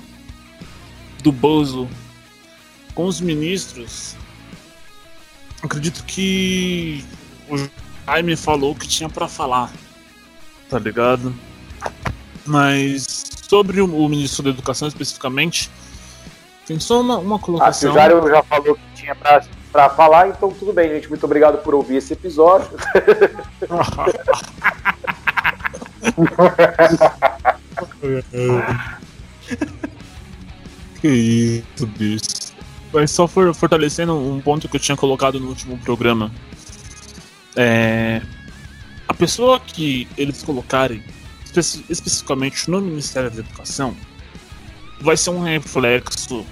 do 1.23 1.31
Bozo 1.31 1.87
com 2.95 3.05
os 3.05 3.21
ministros, 3.21 4.17
acredito 5.63 6.03
que 6.05 7.05
o 7.51 7.59
Jaime 8.07 8.35
falou 8.35 8.73
o 8.73 8.75
que 8.75 8.89
tinha 8.89 9.11
pra 9.11 9.29
falar, 9.29 9.71
tá 10.71 10.79
ligado? 10.79 11.35
Mas 12.47 13.27
sobre 13.47 13.83
o, 13.83 13.85
o 13.85 14.09
ministro 14.09 14.43
da 14.43 14.49
Educação 14.49 14.89
especificamente, 14.89 15.71
tem 16.67 16.81
só 16.81 17.03
uma, 17.03 17.19
uma 17.19 17.37
Ah, 17.37 17.39
se 17.39 17.45
colocação. 17.45 17.91
o 17.91 17.95
Jário 17.95 18.27
já 18.27 18.43
falou 18.43 18.75
que 18.75 19.03
tinha 19.03 19.15
pra, 19.15 19.45
pra 19.71 19.91
falar, 19.91 20.29
então 20.29 20.51
tudo 20.51 20.73
bem, 20.73 20.89
gente. 20.95 21.11
Muito 21.11 21.25
obrigado 21.25 21.59
por 21.63 21.75
ouvir 21.75 21.97
esse 21.97 22.15
episódio. 22.15 22.71
que 31.01 31.09
isso, 31.09 31.87
bicho. 31.87 32.27
Mas 32.93 33.11
só 33.11 33.27
for, 33.27 33.55
fortalecendo 33.55 34.16
um 34.16 34.41
ponto 34.41 34.69
que 34.69 34.77
eu 34.77 34.81
tinha 34.81 34.97
colocado 34.97 35.39
no 35.39 35.49
último 35.49 35.77
programa. 35.78 36.33
É. 37.55 38.23
A 39.09 39.15
pessoa 39.15 39.61
que 39.61 40.09
eles 40.16 40.43
colocarem 40.43 41.03
espe- 41.45 41.85
especificamente 41.89 42.70
no 42.70 42.81
Ministério 42.81 43.31
da 43.31 43.41
Educação 43.41 43.97
vai 45.01 45.16
ser 45.16 45.31
um 45.31 45.43
reflexo 45.43 46.45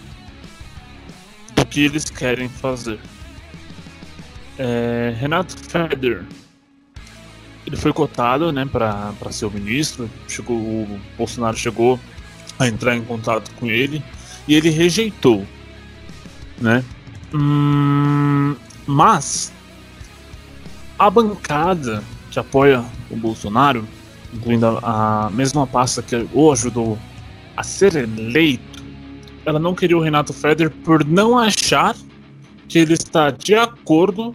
do 1.54 1.66
que 1.66 1.84
eles 1.84 2.08
querem 2.10 2.48
fazer. 2.48 2.98
É, 4.56 5.14
Renato 5.18 5.56
Feder 5.58 6.24
ele 7.66 7.76
foi 7.76 7.92
cotado 7.92 8.52
né, 8.52 8.64
para 8.66 9.14
ser 9.30 9.46
o 9.46 9.50
ministro. 9.50 10.10
Chegou, 10.28 10.56
o 10.56 11.00
Bolsonaro 11.16 11.56
chegou 11.56 11.98
a 12.58 12.68
entrar 12.68 12.96
em 12.96 13.02
contato 13.02 13.50
com 13.56 13.66
ele 13.66 14.02
e 14.46 14.54
ele 14.54 14.70
rejeitou. 14.70 15.46
Né? 16.60 16.84
Hum, 17.32 18.54
mas 18.86 19.52
a 20.98 21.10
bancada 21.10 22.02
que 22.30 22.38
apoia 22.38 22.84
o 23.10 23.16
Bolsonaro, 23.16 23.86
incluindo 24.32 24.66
a, 24.66 25.26
a 25.26 25.30
mesma 25.30 25.66
pasta 25.66 26.02
que 26.02 26.28
o 26.32 26.52
ajudou 26.52 26.98
a 27.56 27.62
ser 27.62 27.96
eleito, 27.96 28.84
ela 29.46 29.58
não 29.58 29.74
queria 29.74 29.96
o 29.96 30.00
Renato 30.00 30.32
Feder 30.32 30.70
por 30.70 31.04
não 31.04 31.38
achar 31.38 31.94
que 32.68 32.78
ele 32.78 32.94
está 32.94 33.30
de 33.30 33.54
acordo 33.54 34.34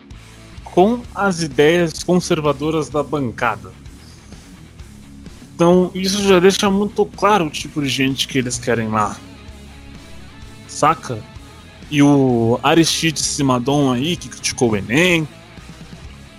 com 0.72 1.02
as 1.14 1.42
ideias 1.42 2.04
conservadoras 2.04 2.90
da 2.90 3.04
bancada. 3.04 3.72
Então, 5.56 5.92
isso 5.94 6.24
já 6.24 6.40
deixa 6.40 6.70
muito 6.70 7.06
claro 7.06 7.48
o 7.48 7.50
tipo 7.50 7.82
de 7.82 7.90
gente 7.90 8.28
que 8.28 8.38
eles 8.38 8.58
querem 8.58 8.88
lá. 8.88 9.18
Saca? 10.68 11.22
E 11.92 12.02
o 12.02 12.60
Aristides 12.64 13.26
Simadon 13.26 13.92
aí, 13.92 14.16
que 14.16 14.30
criticou 14.30 14.72
o 14.72 14.78
Enem, 14.78 15.28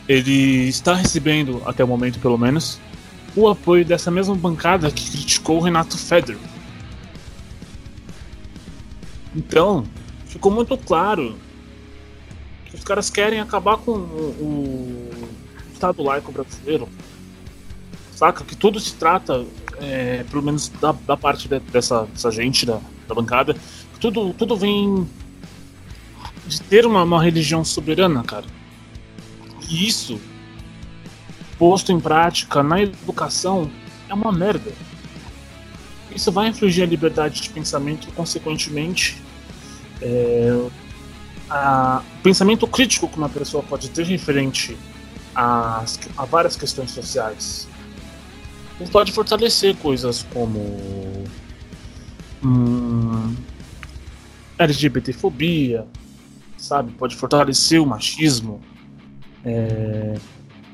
ele 0.08 0.68
está 0.68 0.94
recebendo, 0.94 1.60
até 1.66 1.84
o 1.84 1.88
momento 1.88 2.18
pelo 2.18 2.38
menos, 2.38 2.80
o 3.36 3.48
apoio 3.48 3.84
dessa 3.84 4.10
mesma 4.10 4.34
bancada 4.34 4.90
que 4.90 5.10
criticou 5.10 5.58
o 5.58 5.60
Renato 5.60 5.98
Feder. 5.98 6.38
Então, 9.36 9.84
ficou 10.24 10.50
muito 10.50 10.76
claro 10.76 11.36
os 12.80 12.84
caras 12.84 13.10
querem 13.10 13.40
acabar 13.40 13.76
com 13.76 13.92
o, 13.92 14.34
o 14.40 15.10
Estado 15.72 16.02
laico 16.02 16.32
brasileiro. 16.32 16.88
Saca? 18.14 18.42
Que 18.42 18.56
tudo 18.56 18.80
se 18.80 18.94
trata, 18.94 19.44
é, 19.78 20.24
pelo 20.30 20.42
menos 20.42 20.68
da, 20.80 20.92
da 20.92 21.16
parte 21.16 21.46
de- 21.46 21.60
dessa, 21.60 22.06
dessa 22.06 22.30
gente 22.30 22.64
da, 22.64 22.80
da 23.06 23.14
bancada, 23.14 23.54
tudo, 24.00 24.32
tudo 24.32 24.56
vem 24.56 25.06
de 26.46 26.60
ter 26.62 26.86
uma, 26.86 27.02
uma 27.02 27.22
religião 27.22 27.62
soberana, 27.64 28.22
cara. 28.24 28.46
E 29.68 29.86
isso, 29.86 30.18
posto 31.58 31.92
em 31.92 32.00
prática 32.00 32.62
na 32.62 32.80
educação, 32.80 33.70
é 34.08 34.14
uma 34.14 34.32
merda. 34.32 34.72
Isso 36.16 36.32
vai 36.32 36.48
infligir 36.48 36.82
a 36.82 36.86
liberdade 36.86 37.42
de 37.42 37.50
pensamento 37.50 38.08
e, 38.08 38.12
consequentemente, 38.12 39.16
é, 40.00 40.66
a- 41.50 42.02
o 42.18 42.22
pensamento 42.22 42.66
crítico 42.66 43.08
que 43.08 43.16
uma 43.18 43.28
pessoa 43.28 43.62
pode 43.62 43.90
ter 43.90 44.04
referente 44.06 44.76
às- 45.34 45.98
a, 46.16 46.24
várias 46.24 46.56
questões 46.56 46.90
sociais. 46.92 47.68
Pode 48.90 49.12
fortalecer 49.12 49.76
coisas 49.76 50.22
como 50.32 51.24
hum, 52.42 53.34
LGBTfobia, 54.58 55.86
sabe? 56.56 56.92
Pode 56.92 57.14
fortalecer 57.16 57.80
o 57.80 57.86
machismo, 57.86 58.60
é, 59.44 60.18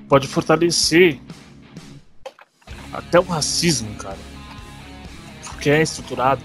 pode 0.09 0.29
fortalecer 0.29 1.19
até 2.93 3.19
o 3.19 3.25
racismo, 3.25 3.93
cara, 3.97 4.19
que 5.61 5.69
é 5.71 5.83
estruturado 5.83 6.43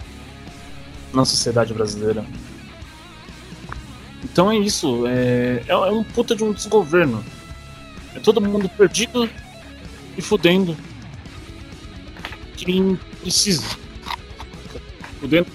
na 1.14 1.26
sociedade 1.26 1.74
brasileira. 1.74 2.26
Então 4.24 4.52
é 4.52 4.58
isso, 4.58 5.06
é, 5.08 5.64
é, 5.68 5.72
é 5.72 5.92
um 5.92 6.04
puta 6.04 6.36
de 6.36 6.44
um 6.44 6.54
desgoverno. 6.54 7.24
É 8.16 8.20
todo 8.20 8.42
mundo 8.42 8.70
perdido 8.70 9.30
e 10.18 10.22
fudendo 10.22 10.76
quem 12.56 13.00
precisa. 13.22 13.66
Fudendo 15.20 15.48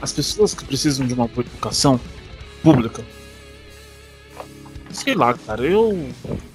as 0.00 0.12
pessoas 0.12 0.54
que 0.54 0.64
precisam 0.64 1.06
de 1.06 1.14
uma 1.14 1.26
boa 1.26 1.46
educação 1.46 2.00
pública. 2.62 3.04
Sei 4.90 5.14
lá, 5.14 5.34
cara, 5.34 5.62
eu 5.64 6.08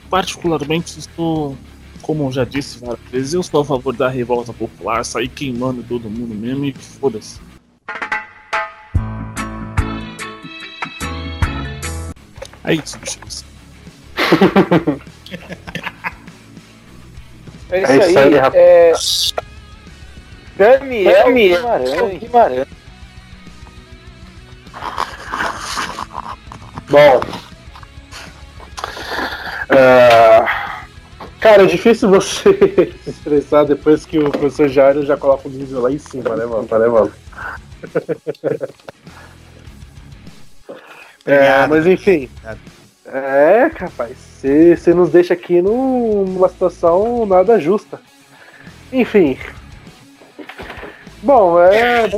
particularmente 0.10 1.00
estou, 1.00 1.58
como 2.02 2.26
eu 2.26 2.32
já 2.32 2.44
disse 2.44 2.80
várias 2.80 3.00
vezes, 3.10 3.34
eu 3.34 3.44
sou 3.44 3.62
a 3.62 3.66
favor 3.66 3.96
da 3.96 4.10
revolta 4.10 4.52
popular, 4.52 5.06
sair 5.06 5.30
queimando 5.30 5.84
todo 5.84 6.10
mundo 6.10 6.36
mesmo 6.36 6.66
e 6.66 6.74
foda-se. 6.74 7.40
É 12.64 12.74
isso, 12.74 12.98
bichos. 13.00 13.46
É 17.72 17.78
É 17.80 18.08
isso 18.08 18.20
aí, 18.20 18.36
rapaz. 18.36 19.34
É... 19.38 19.52
Daniel 20.58 21.34
Guimarães. 21.34 22.20
Guimarães. 22.20 22.68
Bom. 26.90 27.22
ah, 29.70 30.86
cara, 31.40 31.64
é 31.64 31.66
difícil 31.66 32.10
você 32.10 32.52
se 33.04 33.10
expressar 33.10 33.64
depois 33.64 34.06
que 34.06 34.20
o 34.20 34.30
professor 34.30 34.68
Jairo 34.68 35.06
já 35.06 35.16
coloca 35.16 35.48
o 35.48 35.52
nível 35.52 35.82
lá 35.82 35.92
em 35.92 35.98
cima, 35.98 36.36
né, 36.36 36.46
mano? 36.46 36.68
Né, 36.70 36.88
mano? 36.88 37.12
É, 41.26 41.68
mas 41.68 41.86
enfim. 41.86 42.30
É, 43.06 43.70
capaz. 43.70 44.18
Você 44.42 44.94
nos 44.94 45.10
deixa 45.12 45.34
aqui 45.34 45.62
num- 45.62 46.26
numa 46.26 46.50
situação 46.50 47.26
nada 47.26 47.60
justa. 47.60 48.00
Enfim. 48.92 49.38
Bom, 51.22 51.60
é. 51.62 52.10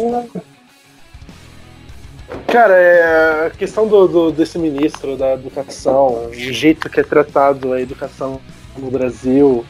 Cara, 2.47 2.73
é 2.75 3.47
a 3.47 3.49
questão 3.49 3.87
do, 3.87 4.07
do- 4.07 4.31
desse 4.31 4.57
ministro 4.57 5.17
da 5.17 5.33
educação, 5.33 6.27
o 6.29 6.33
jeito 6.33 6.89
que 6.89 6.99
é 6.99 7.03
tratado 7.03 7.73
a 7.73 7.81
educação 7.81 8.39
no 8.77 8.89
Brasil. 8.89 9.65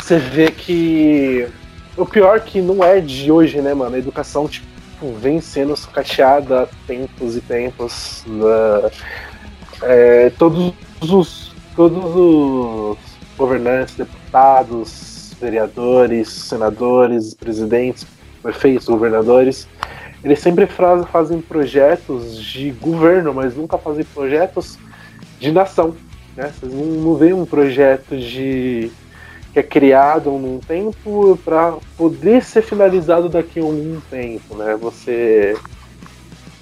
você 0.00 0.18
vê 0.18 0.50
que 0.50 1.48
o 1.96 2.04
pior 2.04 2.40
que 2.40 2.60
não 2.60 2.82
é 2.84 3.00
de 3.00 3.30
hoje, 3.30 3.60
né, 3.60 3.72
mano? 3.74 3.94
A 3.94 3.98
educação, 3.98 4.46
tipo, 4.48 4.66
vem 5.20 5.40
sendo 5.40 5.76
sucateada 5.76 6.62
há 6.62 6.66
tempos 6.86 7.36
e 7.36 7.40
tempos. 7.40 8.24
né? 8.26 8.90
É, 9.82 10.30
todos 10.38 10.72
os 11.00 11.52
todos 11.74 12.14
os 12.14 12.98
governantes, 13.36 13.94
deputados, 13.94 15.32
vereadores, 15.40 16.28
senadores, 16.28 17.34
presidentes, 17.34 18.06
prefeitos, 18.42 18.86
governadores, 18.86 19.66
eles 20.22 20.38
sempre 20.38 20.66
fra- 20.66 21.02
fazem 21.04 21.40
projetos 21.40 22.36
de 22.36 22.70
governo, 22.72 23.32
mas 23.32 23.56
nunca 23.56 23.78
fazem 23.78 24.04
projetos 24.04 24.78
de 25.40 25.50
nação. 25.50 25.96
Né? 26.36 26.52
Vocês 26.60 26.72
não, 26.72 26.84
não 26.84 27.14
veem 27.16 27.32
um 27.32 27.46
projeto 27.46 28.16
de 28.16 28.90
que 29.52 29.58
é 29.58 29.62
criado 29.62 30.30
num 30.30 30.58
tempo 30.58 31.38
para 31.44 31.76
poder 31.96 32.42
ser 32.42 32.62
finalizado 32.62 33.28
daqui 33.28 33.60
a 33.60 33.64
um 33.64 34.00
tempo, 34.10 34.56
né? 34.56 34.76
Você 34.80 35.54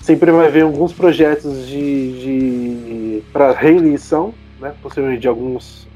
sempre 0.01 0.33
vai 0.33 0.51
ver 0.51 0.63
alguns 0.63 0.93
projetos 0.93 1.69
de, 1.69 2.13
de 2.21 3.23
para 3.33 3.53
reeleição, 3.53 4.35
né? 4.61 4.75
Possivelmente 4.83 5.21
de 5.21 5.29
alguns 5.29 5.87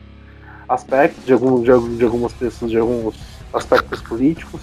aspectos, 0.68 1.24
de, 1.26 1.32
algum, 1.32 1.62
de, 1.62 1.96
de 1.96 2.04
algumas 2.04 2.32
pessoas, 2.32 2.70
de 2.70 2.78
alguns 2.78 3.16
aspectos 3.52 4.00
políticos, 4.00 4.60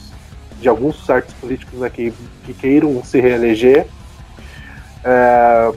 de 0.60 0.70
alguns 0.70 1.06
certos 1.06 1.34
políticos 1.34 1.80
né, 1.80 1.90
que, 1.90 2.14
que 2.46 2.54
queiram 2.54 3.04
se 3.04 3.20
reeleger. 3.20 3.88
É, 5.04 5.72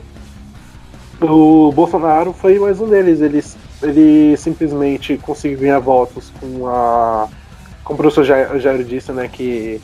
o 1.20 1.72
Bolsonaro 1.72 2.32
foi 2.32 2.58
mais 2.58 2.80
um 2.80 2.88
deles. 2.88 3.20
Ele, 3.20 3.42
ele 3.84 4.36
simplesmente 4.36 5.16
conseguiu 5.18 5.58
ganhar 5.58 5.78
votos 5.78 6.32
com 6.40 6.66
a. 6.66 7.28
Como 7.84 7.98
o 7.98 8.02
professor 8.02 8.24
Jair, 8.24 8.82
disse, 8.84 9.12
né? 9.12 9.28
Que 9.28 9.80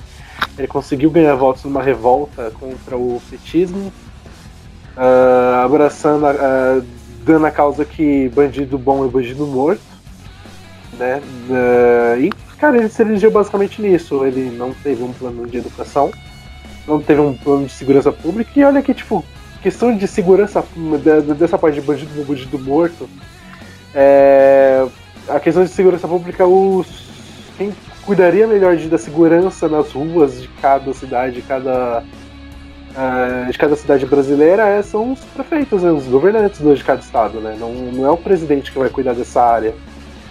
ele 0.59 0.66
conseguiu 0.66 1.10
ganhar 1.10 1.35
votos 1.35 1.64
numa 1.64 1.82
revolta 1.82 2.51
contra 2.59 2.97
o 2.97 3.20
petismo, 3.31 3.93
ah, 4.97 5.62
abraçando, 5.64 6.27
a- 6.27 6.31
a- 6.31 6.82
dando 7.24 7.47
a 7.47 7.51
causa 7.51 7.85
que 7.85 8.28
bandido 8.31 8.78
bom 8.78 9.05
é 9.05 9.09
bandido 9.09 9.47
morto, 9.47 9.82
né? 10.98 11.20
Ah, 11.51 12.16
e, 12.18 12.31
cara, 12.59 12.78
ele 12.78 12.89
se 12.89 13.02
elegeu 13.02 13.31
basicamente 13.31 13.81
nisso. 13.82 14.24
Ele 14.24 14.51
não 14.56 14.72
teve 14.72 15.02
um 15.02 15.12
plano 15.12 15.47
de 15.47 15.59
educação, 15.59 16.10
não 16.86 17.01
teve 17.01 17.20
um 17.20 17.35
plano 17.35 17.66
de 17.66 17.72
segurança 17.72 18.10
pública, 18.10 18.51
e 18.56 18.64
olha 18.64 18.82
que, 18.82 18.94
tipo, 18.94 19.22
questão 19.62 19.94
de 19.94 20.09
segurança 20.09 20.64
da- 21.05 21.35
dessa 21.35 21.59
parte 21.59 21.74
de 21.74 21.82
bandido 21.82 22.10
bom, 22.16 22.24
bandido 22.24 22.59
morto, 22.59 23.09
é, 23.95 24.87
a 25.29 25.41
questão 25.41 25.65
de 25.65 25.71
segurança 25.71 26.07
pública, 26.07 26.47
os, 26.47 26.87
quem 27.57 27.73
cuidaria 28.05 28.47
melhor 28.47 28.77
de, 28.77 28.89
da 28.89 28.99
segurança 28.99 29.69
nas 29.69 29.93
ruas 29.93 30.41
de 30.41 30.49
cada 30.61 30.93
cidade, 30.93 31.37
de 31.37 31.43
cada, 31.43 32.03
ah, 32.97 33.49
de 33.51 33.59
cada 33.59 33.77
cidade 33.77 34.07
brasileira 34.07 34.67
é, 34.67 34.83
são 34.83 35.12
os 35.12 35.21
prefeitos, 35.21 35.83
né, 35.83 35.91
os 35.91 36.07
governantes 36.07 36.61
de 36.61 36.85
cada 36.85 37.01
estado. 37.01 37.41
Né? 37.41 37.57
Não, 37.59 37.73
não 37.73 38.07
é 38.07 38.11
o 38.11 38.17
presidente 38.17 38.73
que 38.73 38.79
vai 38.79 38.89
cuidar 38.89 39.15
dessa 39.15 39.43
área. 39.43 39.75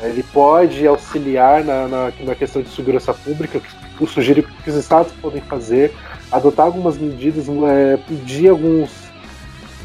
Ele 0.02 0.24
pode 0.24 0.88
auxiliar 0.88 1.64
na, 1.64 1.88
na, 1.88 2.12
na 2.22 2.36
questão 2.36 2.62
de 2.62 2.70
segurança 2.70 3.14
pública, 3.14 3.62
eu 4.00 4.08
sugiro 4.08 4.44
que 4.44 4.70
os 4.70 4.76
estados 4.78 5.12
podem 5.22 5.42
fazer, 5.42 5.94
adotar 6.32 6.68
algumas 6.68 6.98
medidas, 6.98 7.48
é, 7.50 7.98
pedir 7.98 8.48
alguns 8.48 9.09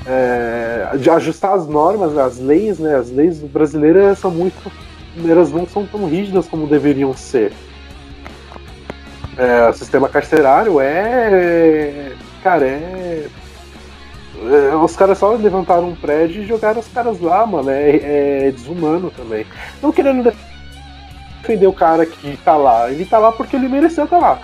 é, 0.07 0.97
de 0.99 1.09
ajustar 1.11 1.55
as 1.55 1.67
normas, 1.67 2.17
as 2.17 2.39
leis, 2.39 2.79
né? 2.79 2.97
As 2.97 3.11
leis 3.11 3.41
brasileiras 3.41 4.19
são 4.19 4.31
muito. 4.31 4.71
Elas 5.27 5.51
não 5.51 5.67
são 5.67 5.87
tão 5.87 6.07
rígidas 6.07 6.47
como 6.47 6.67
deveriam 6.67 7.15
ser. 7.15 7.53
É, 9.37 9.69
o 9.69 9.73
sistema 9.73 10.09
carcerário 10.09 10.81
é. 10.81 12.13
Cara, 12.43 12.67
é. 12.67 13.27
é, 14.37 14.77
os 14.77 14.95
caras 14.95 15.19
só 15.19 15.33
levantaram 15.33 15.89
um 15.89 15.95
prédio 15.95 16.43
e 16.43 16.47
jogaram 16.47 16.81
os 16.81 16.89
caras 16.89 17.21
lá, 17.21 17.47
mano. 17.47 17.71
É, 17.71 18.49
é 18.49 18.51
desumano 18.51 19.11
também. 19.11 19.47
Não 19.83 19.93
querendo 19.93 20.33
defender 21.41 21.67
o 21.67 21.73
cara 21.73 22.05
que 22.05 22.37
tá 22.39 22.57
lá. 22.57 22.91
Ele 22.91 23.05
tá 23.05 23.19
lá 23.19 23.33
porque 23.33 23.57
ele 23.57 23.69
mereceu 23.69 24.05
estar 24.05 24.19
lá. 24.19 24.39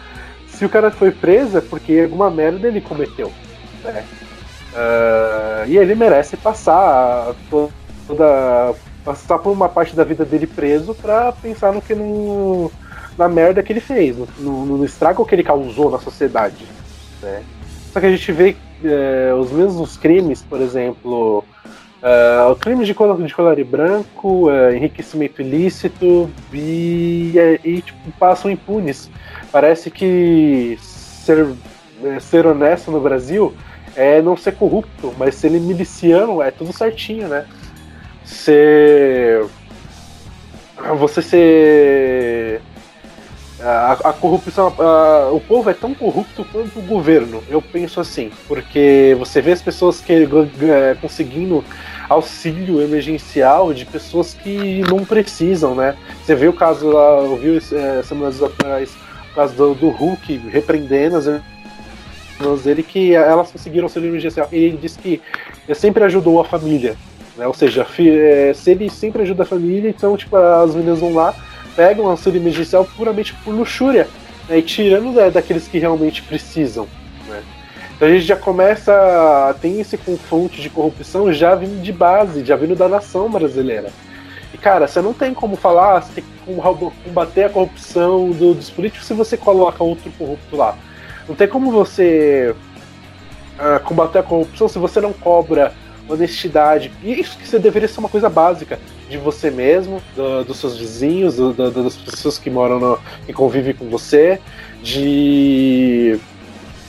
Se 0.46 0.64
o 0.64 0.68
cara 0.68 0.90
foi 0.90 1.10
preso 1.10 1.58
é 1.58 1.60
porque 1.60 2.00
alguma 2.00 2.30
merda 2.30 2.66
ele 2.66 2.80
cometeu. 2.80 3.32
Né? 3.84 4.04
Ah, 4.74 5.64
e 5.66 5.76
ele 5.76 5.94
merece 5.94 6.36
passar 6.36 7.34
to- 7.48 7.70
toda 8.06 8.74
passar 9.04 9.38
por 9.38 9.50
uma 9.50 9.68
parte 9.68 9.96
da 9.96 10.04
vida 10.04 10.24
dele 10.24 10.46
preso 10.46 10.94
pra 10.94 11.32
pensar 11.32 11.72
no 11.72 11.80
que 11.80 11.94
no, 11.94 12.70
na 13.16 13.28
merda 13.28 13.62
que 13.62 13.72
ele 13.72 13.80
fez, 13.80 14.16
no, 14.16 14.26
no, 14.38 14.78
no 14.78 14.84
estrago 14.84 15.24
que 15.24 15.34
ele 15.34 15.42
causou 15.42 15.90
na 15.90 15.98
sociedade. 15.98 16.66
Né? 17.22 17.42
Só 17.92 17.98
que 17.98 18.06
a 18.06 18.10
gente 18.10 18.30
vê 18.30 18.56
é, 18.84 19.32
os 19.34 19.50
mesmos 19.50 19.96
crimes, 19.96 20.42
por 20.42 20.60
exemplo, 20.60 21.42
é, 22.02 22.46
o 22.50 22.56
crime 22.56 22.84
de 22.84 22.94
colar, 22.94 23.16
de 23.16 23.34
colar 23.34 23.56
branco, 23.64 24.50
é, 24.50 24.76
enriquecimento 24.76 25.40
ilícito 25.40 26.30
e, 26.52 27.34
e 27.64 27.80
tipo, 27.80 28.12
passam 28.18 28.50
impunes. 28.50 29.10
Parece 29.50 29.90
que 29.90 30.78
ser, 30.80 31.48
é, 32.04 32.20
ser 32.20 32.46
honesto 32.46 32.90
no 32.90 33.00
Brasil 33.00 33.54
é 34.00 34.22
não 34.22 34.34
ser 34.34 34.52
corrupto, 34.52 35.14
mas 35.18 35.34
ser 35.34 35.50
miliciano 35.50 36.40
é 36.40 36.50
tudo 36.50 36.72
certinho, 36.72 37.28
né? 37.28 37.44
Ser. 38.24 39.44
Você 40.98 41.20
ser. 41.20 42.62
A, 43.60 43.92
a 43.92 44.12
corrupção. 44.14 44.72
a- 44.78 45.28
o 45.30 45.38
povo 45.38 45.68
é 45.68 45.74
tão 45.74 45.92
corrupto 45.94 46.46
quanto 46.50 46.78
o 46.78 46.82
governo, 46.82 47.42
eu 47.50 47.60
penso 47.60 48.00
assim, 48.00 48.30
porque 48.48 49.14
você 49.18 49.42
vê 49.42 49.52
as 49.52 49.60
pessoas 49.60 50.00
que 50.00 50.14
é, 50.14 50.96
conseguindo 50.98 51.62
auxílio 52.08 52.80
emergencial 52.80 53.74
de 53.74 53.84
pessoas 53.84 54.32
que 54.32 54.80
não 54.88 55.04
precisam, 55.04 55.74
né? 55.74 55.94
Você 56.24 56.34
vê 56.34 56.48
o 56.48 56.54
caso 56.54 56.88
lá, 56.88 57.20
ouviu 57.20 57.58
é, 57.58 58.02
semanas 58.02 58.42
atrás, 58.42 58.94
o 59.30 59.34
caso 59.34 59.54
do, 59.54 59.74
do 59.74 59.90
Hulk 59.90 60.38
repreendendo 60.48 61.18
as 61.18 61.26
dele 62.64 62.82
que 62.82 63.14
elas 63.14 63.50
conseguiram 63.50 63.84
auxílio 63.86 64.08
emergencial. 64.08 64.48
E 64.52 64.56
ele 64.56 64.78
disse 64.80 64.98
que 64.98 65.20
ele 65.68 65.74
sempre 65.74 66.04
ajudou 66.04 66.40
a 66.40 66.44
família. 66.44 66.96
Né? 67.36 67.46
Ou 67.46 67.54
seja, 67.54 67.86
é, 67.98 68.52
se 68.54 68.70
ele 68.70 68.90
sempre 68.90 69.22
ajuda 69.22 69.42
a 69.42 69.46
família, 69.46 69.88
então 69.88 70.16
tipo, 70.16 70.36
as 70.36 70.74
meninas 70.74 70.98
vão 71.00 71.14
lá, 71.14 71.34
pegam 71.76 72.06
o 72.06 72.10
auxílio 72.10 72.40
emergencial 72.40 72.84
puramente 72.96 73.32
por 73.44 73.54
luxúria, 73.54 74.08
né? 74.48 74.58
e 74.58 74.62
tirando 74.62 75.14
da- 75.14 75.28
daqueles 75.30 75.68
que 75.68 75.78
realmente 75.78 76.22
precisam. 76.22 76.86
Né? 77.28 77.40
Então 77.96 78.08
a 78.08 78.10
gente 78.10 78.24
já 78.24 78.36
começa. 78.36 79.54
Tem 79.60 79.80
esse 79.80 79.96
confronto 79.98 80.56
de 80.56 80.70
corrupção 80.70 81.32
já 81.32 81.54
vindo 81.54 81.82
de 81.82 81.92
base, 81.92 82.44
já 82.44 82.56
vindo 82.56 82.74
da 82.74 82.88
nação 82.88 83.30
brasileira. 83.30 83.90
E 84.52 84.58
cara, 84.58 84.88
você 84.88 85.00
não 85.00 85.12
tem 85.12 85.32
como 85.32 85.54
falar, 85.54 86.00
você 86.02 86.14
tem 86.20 86.24
que 86.24 86.54
com- 86.54 86.90
combater 87.04 87.44
a 87.44 87.48
corrupção 87.50 88.30
do- 88.30 88.54
dos 88.54 88.70
políticos 88.70 89.06
se 89.06 89.14
você 89.14 89.36
coloca 89.36 89.84
outro 89.84 90.10
corrupto 90.18 90.56
lá. 90.56 90.76
Não 91.30 91.36
tem 91.36 91.46
como 91.46 91.70
você 91.70 92.56
ah, 93.56 93.78
combater 93.78 94.18
a 94.18 94.22
corrupção 94.24 94.68
se 94.68 94.80
você 94.80 95.00
não 95.00 95.12
cobra 95.12 95.72
honestidade. 96.08 96.90
E 97.04 97.20
isso 97.20 97.38
que 97.38 97.56
deveria 97.56 97.86
ser 97.86 98.00
uma 98.00 98.08
coisa 98.08 98.28
básica 98.28 98.80
de 99.08 99.16
você 99.16 99.48
mesmo, 99.48 100.02
do- 100.16 100.44
dos 100.44 100.56
seus 100.56 100.76
vizinhos, 100.76 101.36
do- 101.36 101.52
do- 101.52 101.84
das 101.84 101.94
pessoas 101.94 102.36
que 102.36 102.50
moram 102.50 102.80
no, 102.80 102.98
que 103.24 103.32
convivem 103.32 103.72
com 103.72 103.88
você, 103.88 104.40
de 104.82 106.18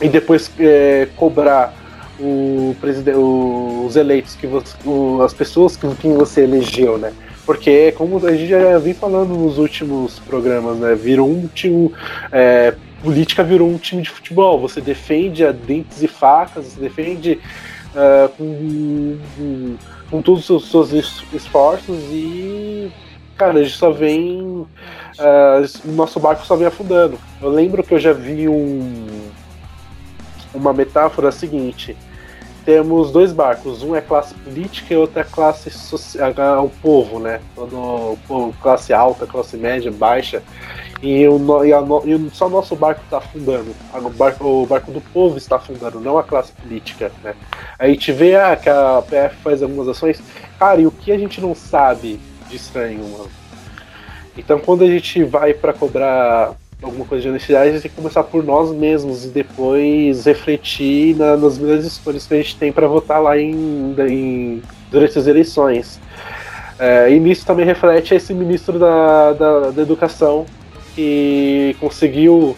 e 0.02 0.10
depois 0.10 0.50
é, 0.60 1.08
cobrar 1.16 1.72
o 2.20 2.76
presidente, 2.82 3.18
os 3.20 3.96
eleitos 3.96 4.34
que 4.34 4.48
você, 4.48 4.76
o- 4.84 5.22
as 5.22 5.36
pessoas 5.36 5.78
que 5.78 5.88
quem 5.98 6.16
você 6.16 6.42
elegeu, 6.46 6.98
né? 6.98 7.14
Porque 7.46 7.92
como 7.92 8.26
a 8.26 8.32
gente 8.32 8.48
já 8.50 8.80
vem 8.80 8.96
falando 8.96 9.36
nos 9.36 9.60
últimos 9.60 10.18
programas, 10.18 10.78
né? 10.78 10.96
Virou 10.96 11.30
um 11.30 11.48
time 11.54 11.92
é, 12.32 12.74
política 13.02 13.44
virou 13.44 13.70
um 13.70 13.78
time 13.78 14.02
de 14.02 14.10
futebol. 14.10 14.60
Você 14.62 14.80
defende 14.82 15.46
a 15.46 15.52
dentes 15.52 16.02
e 16.02 16.08
facas, 16.08 16.66
você 16.66 16.80
defende 16.80 17.40
ah, 17.96 18.30
com, 18.38 19.18
com, 20.10 20.22
todos 20.22 20.50
os 20.50 20.70
seus 20.70 20.94
es- 20.94 21.24
esforços 21.34 21.98
e, 22.10 22.92
cara, 23.38 23.60
a 23.60 23.64
gente 23.64 23.76
só 23.76 23.92
vem. 23.92 24.66
ah, 25.20 25.62
o 25.86 25.92
nosso 25.92 26.20
barco 26.20 26.46
só 26.46 26.56
vem 26.56 26.68
afundando. 26.68 27.18
Eu 27.42 27.50
lembro 27.50 27.84
que 27.84 27.94
eu 27.94 28.00
já 28.00 28.14
vi 28.14 28.48
um, 28.48 29.30
uma 30.54 30.74
metáfora 30.74 31.32
seguinte. 31.32 31.96
Temos 32.64 33.12
dois 33.12 33.34
barcos, 33.34 33.82
um 33.82 33.96
é 33.96 34.02
classe 34.02 34.36
política 34.36 34.94
e 34.94 34.98
outro 34.98 35.20
é 35.20 35.24
classe 35.24 35.72
social, 35.72 36.64
o 36.64 36.70
povo, 36.70 37.18
né? 37.18 37.42
Todo 37.56 37.76
o 37.76 38.20
povo, 38.28 38.56
classe 38.62 38.94
alta, 38.94 39.26
classe 39.26 39.58
média, 39.58 39.92
baixa 39.92 40.44
e, 41.02 41.28
o, 41.28 41.66
e 41.66 41.74
a 41.74 41.82
e 42.06 42.30
só 42.32 42.48
nosso 42.48 42.76
barco 42.76 43.02
está 43.04 43.18
afundando. 43.18 43.76
O 43.94 44.10
barco, 44.10 44.48
o 44.48 44.66
barco 44.68 44.92
do 44.92 45.02
povo 45.02 45.38
está 45.38 45.56
afundando, 45.56 46.00
não 46.00 46.18
a 46.18 46.24
classe 46.24 46.52
política. 46.52 47.12
Né? 47.24 47.34
A 47.80 47.88
gente 47.88 48.12
vê 48.12 48.36
ah, 48.36 48.56
que 48.56 48.70
a 48.70 49.02
PF 49.02 49.36
faz 49.38 49.64
algumas 49.64 49.88
ações. 49.88 50.22
Cara, 50.60 50.80
e 50.80 50.86
o 50.86 50.92
que 50.92 51.12
a 51.12 51.18
gente 51.18 51.42
não 51.42 51.56
sabe 51.56 52.20
de 52.48 52.56
estranho, 52.56 53.04
mano? 53.10 53.30
Então, 54.38 54.60
quando 54.60 54.84
a 54.84 54.88
gente 54.88 55.24
vai 55.24 55.54
para 55.54 55.74
cobrar 55.74 56.54
alguma 56.82 57.06
coisa 57.06 57.24
de 57.24 57.30
honestidade, 57.30 57.70
a 57.70 57.74
gente 57.74 57.82
tem 57.82 57.92
que 57.92 57.98
começar 57.98 58.24
por 58.24 58.44
nós 58.44 58.72
mesmos 58.72 59.26
e 59.26 59.30
depois 59.30 60.26
refletir 60.26 61.16
na, 61.16 61.36
nas 61.36 61.58
melhores 61.58 61.86
escolhas 61.86 62.28
que 62.28 62.34
a 62.34 62.38
gente 62.38 62.56
tem 62.58 62.72
para 62.72 62.88
votar 62.88 63.22
lá 63.22 63.38
em, 63.38 63.96
em, 64.08 64.62
durante 64.92 65.18
as 65.18 65.28
eleições. 65.28 66.00
É, 66.80 67.12
e 67.12 67.20
nisso 67.20 67.46
também 67.46 67.66
reflete 67.66 68.14
esse 68.16 68.34
ministro 68.34 68.80
da, 68.80 69.34
da, 69.34 69.72
da 69.72 69.82
Educação 69.82 70.46
que 70.96 71.76
conseguiu 71.80 72.56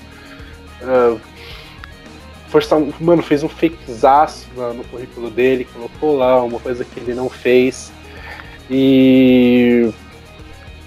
uh, 0.82 1.20
forçar 2.48 2.78
um. 2.78 2.92
Mano, 3.00 3.24
fez 3.24 3.44
um 3.44 3.50
fakezaço 3.50 4.48
no 4.76 4.84
currículo 4.86 5.30
dele, 5.30 5.68
colocou 5.74 6.18
lá 6.18 6.44
uma 6.44 6.60
coisa 6.60 6.86
que 6.86 7.00
ele 7.00 7.14
não 7.14 7.30
fez. 7.30 7.92
E 8.70 9.92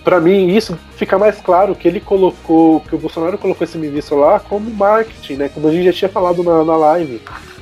para 0.02 0.20
mim 0.20 0.55
isso 0.56 0.78
fica 0.97 1.18
mais 1.18 1.40
claro 1.40 1.74
que 1.74 1.89
ele 1.89 2.01
colocou, 2.01 2.81
que 2.81 2.94
o 2.94 2.98
Bolsonaro 2.98 3.36
colocou 3.36 3.64
esse 3.64 3.77
ministro 3.77 4.18
lá 4.18 4.39
como 4.39 4.70
marketing, 4.70 5.35
né? 5.35 5.48
Como 5.48 5.66
a 5.66 5.73
gente 5.73 5.85
já 5.85 5.93
tinha 5.93 6.09
falado 6.09 6.43
na, 6.43 6.64
na 6.64 6.77
live. 6.77 7.20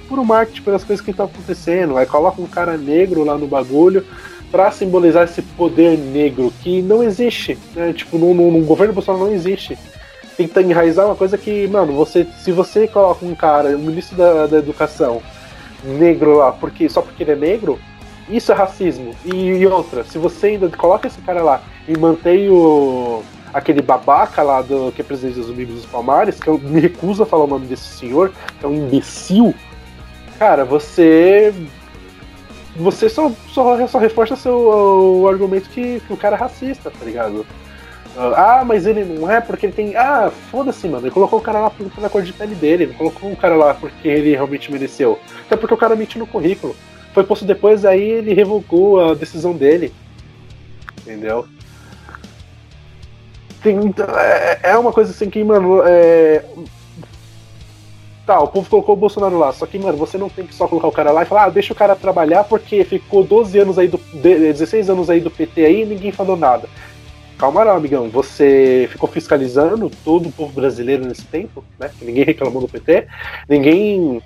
Puro 0.09 0.23
marketing 0.23 0.63
pelas 0.63 0.85
coisas 0.85 1.03
que 1.03 1.11
estão 1.11 1.25
acontecendo. 1.25 1.97
Aí 1.97 2.05
coloca 2.05 2.41
um 2.43 2.47
cara 2.47 2.77
negro 2.77 3.25
lá 3.25 3.39
no 3.39 3.47
bagulho 3.47 4.05
para 4.55 4.71
simbolizar 4.71 5.25
esse 5.25 5.43
poder 5.43 5.99
negro 5.99 6.53
que 6.63 6.81
não 6.81 7.03
existe, 7.03 7.59
né? 7.75 7.93
Tipo, 7.93 8.17
no, 8.19 8.33
no, 8.33 8.53
no 8.53 8.65
governo 8.65 8.95
Bolsonaro 8.95 9.25
não 9.25 9.35
existe. 9.35 9.77
Que 10.37 10.49
enraizar 10.61 11.07
uma 11.07 11.17
coisa 11.17 11.37
que, 11.37 11.67
mano, 11.67 11.93
você, 11.93 12.25
se 12.39 12.53
você 12.53 12.87
coloca 12.87 13.27
um 13.27 13.35
cara, 13.35 13.71
um 13.71 13.81
ministro 13.81 14.17
da, 14.17 14.47
da 14.47 14.59
educação 14.59 15.21
negro 15.83 16.37
lá, 16.37 16.53
porque 16.53 16.89
só 16.89 17.03
porque 17.03 17.25
ele 17.25 17.33
é 17.33 17.37
negro, 17.37 17.81
isso 18.29 18.53
é 18.53 18.55
racismo. 18.55 19.13
E, 19.25 19.35
e, 19.35 19.67
outra, 19.67 20.05
se 20.05 20.19
você 20.19 20.47
ainda 20.47 20.69
coloca 20.69 21.09
esse 21.09 21.21
cara 21.23 21.43
lá 21.43 21.61
e 21.89 21.99
mantém 21.99 22.49
o 22.49 23.25
aquele 23.53 23.83
babaca 23.83 24.41
lá 24.41 24.63
do 24.63 24.93
que 24.93 25.01
é 25.01 25.05
presidente 25.05 25.41
dos 25.41 25.51
Amigos 25.51 25.75
dos 25.75 25.87
Palmares, 25.87 26.39
que 26.39 26.47
eu 26.47 26.61
me 26.61 26.79
recuso 26.79 27.25
a 27.25 27.27
falar 27.27 27.43
o 27.43 27.49
nome 27.49 27.67
desse 27.67 27.99
senhor, 27.99 28.33
que 28.61 28.65
é 28.65 28.69
um 28.69 28.87
imbecil, 28.87 29.53
cara, 30.39 30.65
você 30.65 31.53
você 32.77 33.09
só, 33.09 33.31
só, 33.49 33.87
só 33.87 33.99
reforça 33.99 34.37
seu 34.37 34.55
o 35.23 35.29
argumento 35.29 35.71
que, 35.71 36.01
que 36.01 36.13
o 36.13 36.17
cara 36.17 36.37
é 36.37 36.39
racista, 36.39 36.91
tá 36.91 37.05
ligado? 37.05 37.47
Ah, 38.17 38.63
mas 38.65 38.87
ele 38.87 39.05
não 39.05 39.31
é 39.31 39.41
porque 39.41 39.67
ele 39.67 39.73
tem. 39.73 39.97
Ah, 39.97 40.31
foda-se, 40.51 40.89
mano. 40.89 41.07
Ele 41.07 41.15
colocou 41.15 41.39
o 41.39 41.43
cara 41.43 41.61
lá 41.61 41.71
pela 41.71 42.09
cor 42.09 42.23
de 42.23 42.33
pele 42.33 42.55
dele, 42.55 42.87
não 42.87 42.95
colocou 42.95 43.33
o 43.33 43.37
cara 43.37 43.57
lá 43.57 43.75
porque 43.75 44.07
ele 44.07 44.33
realmente 44.33 44.71
mereceu. 44.71 45.19
Até 45.47 45.57
porque 45.57 45.75
o 45.75 45.77
cara 45.79 45.97
mentiu 45.97 46.21
no 46.21 46.27
currículo. 46.27 46.77
Foi 47.13 47.25
posto 47.25 47.45
depois, 47.45 47.85
aí 47.85 48.03
ele 48.03 48.33
revogou 48.33 49.11
a 49.11 49.15
decisão 49.15 49.53
dele. 49.53 49.93
Entendeu? 51.01 51.47
Tem, 53.63 53.79
é, 54.19 54.71
é 54.71 54.79
uma 54.79 54.93
coisa 54.93 55.11
assim 55.11 55.29
que, 55.29 55.43
mano, 55.43 55.83
é, 55.85 56.45
Tá, 58.27 58.41
o 58.41 58.49
povo 58.49 58.71
colocou 58.71 58.95
o 58.95 58.99
Bolsonaro 58.99 59.39
lá, 59.39 59.53
só 59.53 59.67
que, 59.67 59.79
mano, 59.79 59.99
você 59.99 60.17
não 60.17 60.31
tem 60.31 60.47
que 60.47 60.55
só 60.55 60.67
colocar 60.67 60.89
o 60.89 60.93
cara 60.93 61.11
lá 61.11 61.23
e 61.23 61.27
falar, 61.27 61.45
ah, 61.45 61.51
deixa 61.51 61.75
o 61.75 61.77
cara 61.77 61.95
trabalhar 61.95 62.45
porque 62.45 62.83
ficou 62.83 63.23
12 63.23 63.59
anos 63.59 63.79
aí 63.79 63.87
do. 63.87 63.99
16 63.99 64.89
anos 64.89 65.11
aí 65.11 65.21
do 65.21 65.31
PT 65.31 65.65
aí 65.65 65.83
e 65.83 65.87
ninguém 65.87 66.11
falou 66.11 66.35
nada. 66.35 66.67
Calma 67.37 67.63
lá, 67.65 67.75
amigão, 67.75 68.09
você 68.09 68.89
ficou 68.91 69.09
fiscalizando 69.09 69.91
todo 70.03 70.29
o 70.29 70.33
povo 70.33 70.53
brasileiro 70.53 71.05
nesse 71.05 71.25
tempo, 71.25 71.63
né? 71.79 71.91
Ninguém 72.01 72.25
reclamou 72.25 72.63
do 72.63 72.69
PT, 72.69 73.07
ninguém 73.47 74.23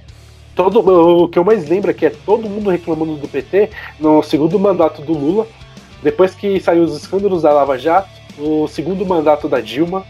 todo, 0.55 1.25
o 1.25 1.29
que 1.29 1.39
eu 1.39 1.45
mais 1.45 1.69
lembro 1.69 1.91
aqui 1.91 2.07
é 2.07 2.11
todo 2.11 2.49
mundo 2.49 2.70
reclamando 2.70 3.16
do 3.16 3.27
PT 3.27 3.70
no 3.99 4.23
segundo 4.23 4.59
mandato 4.61 5.03
do 5.03 5.12
Lula, 5.12 5.47
depois 6.03 6.35
que 6.35 6.61
saiu 6.61 6.85
os 6.85 6.97
escândalos 6.97 7.43
da 7.43 7.53
Lava 7.53 7.79
Jato, 7.79 8.11
o 8.39 8.69
segundo 8.69 9.05
mandato 9.05 9.49
da 9.49 9.61
Dilma, 9.61 10.05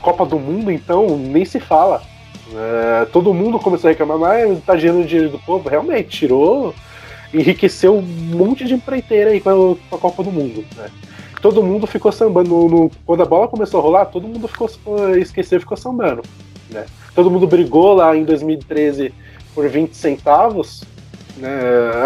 Copa 0.00 0.24
do 0.24 0.38
Mundo, 0.38 0.72
então, 0.72 1.16
nem 1.16 1.44
se 1.44 1.60
fala. 1.60 2.02
É, 2.54 3.04
todo 3.06 3.34
mundo 3.34 3.58
começou 3.58 3.88
a 3.88 3.92
reclamar, 3.92 4.18
mas 4.18 4.64
tá 4.64 4.76
gerando 4.76 5.06
dinheiro 5.06 5.30
do 5.30 5.38
povo. 5.38 5.68
Realmente, 5.68 6.08
tirou, 6.08 6.74
enriqueceu 7.32 7.96
um 7.96 8.02
monte 8.02 8.64
de 8.64 8.74
empreiteira 8.74 9.30
aí 9.30 9.40
com 9.40 9.50
a, 9.50 9.76
com 9.88 9.96
a 9.96 9.98
Copa 9.98 10.22
do 10.22 10.32
Mundo. 10.32 10.64
Né? 10.76 10.90
Todo 11.42 11.62
mundo 11.62 11.86
ficou 11.86 12.10
sambando. 12.10 12.50
No, 12.50 12.68
no, 12.68 12.90
quando 13.04 13.22
a 13.22 13.26
bola 13.26 13.48
começou 13.48 13.80
a 13.80 13.82
rolar, 13.82 14.06
todo 14.06 14.26
mundo 14.26 14.48
ficou 14.48 14.68
esqueceu 15.16 15.60
ficou 15.60 15.76
sambando. 15.76 16.22
Né? 16.70 16.84
Todo 17.14 17.30
mundo 17.30 17.46
brigou 17.46 17.94
lá 17.94 18.16
em 18.16 18.24
2013 18.24 19.12
por 19.54 19.68
20 19.68 19.94
centavos, 19.94 20.84
né? 21.36 21.50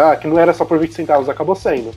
Ah, 0.03 0.15
que 0.15 0.27
não 0.27 0.39
era 0.39 0.53
só 0.53 0.65
por 0.65 0.79
20 0.79 0.93
centavos, 0.93 1.29
acabou 1.29 1.55
sendo. 1.55 1.91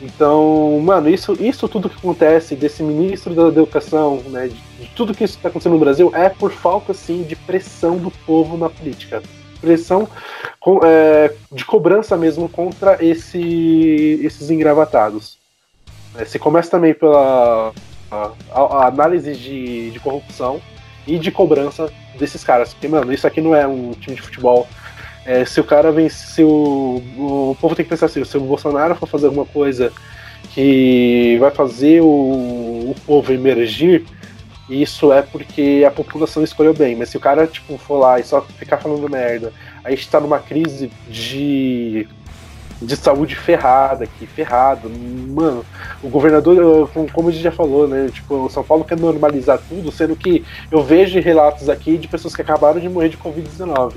Então, 0.00 0.80
mano, 0.80 1.08
isso, 1.08 1.36
isso 1.40 1.68
tudo 1.68 1.90
que 1.90 1.96
acontece 1.96 2.54
desse 2.54 2.82
ministro 2.82 3.34
da 3.34 3.48
educação, 3.48 4.22
né, 4.26 4.48
de, 4.48 4.54
de 4.54 4.88
tudo 4.94 5.14
que 5.14 5.24
está 5.24 5.48
acontecendo 5.48 5.72
no 5.72 5.78
Brasil 5.78 6.12
é 6.14 6.28
por 6.28 6.52
falta, 6.52 6.94
sim, 6.94 7.24
de 7.24 7.34
pressão 7.34 7.96
do 7.96 8.10
povo 8.10 8.56
na 8.56 8.70
política. 8.70 9.22
Pressão 9.60 10.08
com, 10.60 10.80
é, 10.84 11.34
de 11.50 11.64
cobrança 11.64 12.16
mesmo 12.16 12.48
contra 12.48 13.04
esse, 13.04 14.20
esses 14.22 14.50
engravatados. 14.50 15.36
É, 16.16 16.24
se 16.24 16.38
começa 16.38 16.70
também 16.70 16.94
pela 16.94 17.72
a, 18.10 18.32
a 18.52 18.86
análise 18.86 19.34
de, 19.34 19.90
de 19.90 20.00
corrupção 20.00 20.60
e 21.06 21.18
de 21.18 21.30
cobrança 21.30 21.90
desses 22.18 22.44
caras. 22.44 22.72
Porque, 22.72 22.88
mano, 22.88 23.12
isso 23.12 23.26
aqui 23.26 23.40
não 23.40 23.54
é 23.54 23.66
um 23.66 23.92
time 23.92 24.16
de 24.16 24.22
futebol. 24.22 24.68
É, 25.28 25.44
se 25.44 25.60
o 25.60 25.64
cara 25.64 25.92
vem. 25.92 26.08
Se 26.08 26.42
o, 26.42 27.02
o 27.18 27.56
povo 27.60 27.74
tem 27.74 27.84
que 27.84 27.90
pensar 27.90 28.06
assim, 28.06 28.24
se 28.24 28.38
o 28.38 28.40
Bolsonaro 28.40 28.94
for 28.94 29.06
fazer 29.06 29.26
alguma 29.26 29.44
coisa 29.44 29.92
que 30.54 31.36
vai 31.38 31.50
fazer 31.50 32.00
o, 32.00 32.06
o 32.06 32.94
povo 33.06 33.30
emergir, 33.30 34.06
isso 34.70 35.12
é 35.12 35.20
porque 35.20 35.84
a 35.86 35.90
população 35.90 36.42
escolheu 36.42 36.72
bem. 36.72 36.96
Mas 36.96 37.10
se 37.10 37.18
o 37.18 37.20
cara, 37.20 37.46
tipo, 37.46 37.76
for 37.76 37.98
lá 37.98 38.18
e 38.18 38.24
só 38.24 38.40
ficar 38.40 38.78
falando 38.78 39.06
merda, 39.06 39.52
a 39.84 39.90
gente 39.90 40.08
tá 40.08 40.18
numa 40.18 40.38
crise 40.38 40.90
de 41.10 42.08
de 42.80 42.96
saúde 42.96 43.34
ferrada 43.34 44.04
aqui, 44.04 44.26
ferrado. 44.26 44.88
Mano, 44.88 45.64
o 46.02 46.08
governador, 46.08 46.88
como 47.12 47.28
a 47.28 47.32
gente 47.32 47.42
já 47.42 47.52
falou, 47.52 47.88
né? 47.88 48.08
Tipo, 48.10 48.46
o 48.46 48.48
São 48.48 48.62
Paulo 48.62 48.84
quer 48.84 48.98
normalizar 48.98 49.60
tudo, 49.68 49.90
sendo 49.90 50.16
que 50.16 50.44
eu 50.70 50.82
vejo 50.82 51.20
relatos 51.20 51.68
aqui 51.68 51.98
de 51.98 52.08
pessoas 52.08 52.34
que 52.34 52.40
acabaram 52.40 52.80
de 52.80 52.88
morrer 52.88 53.08
de 53.08 53.18
Covid-19. 53.18 53.96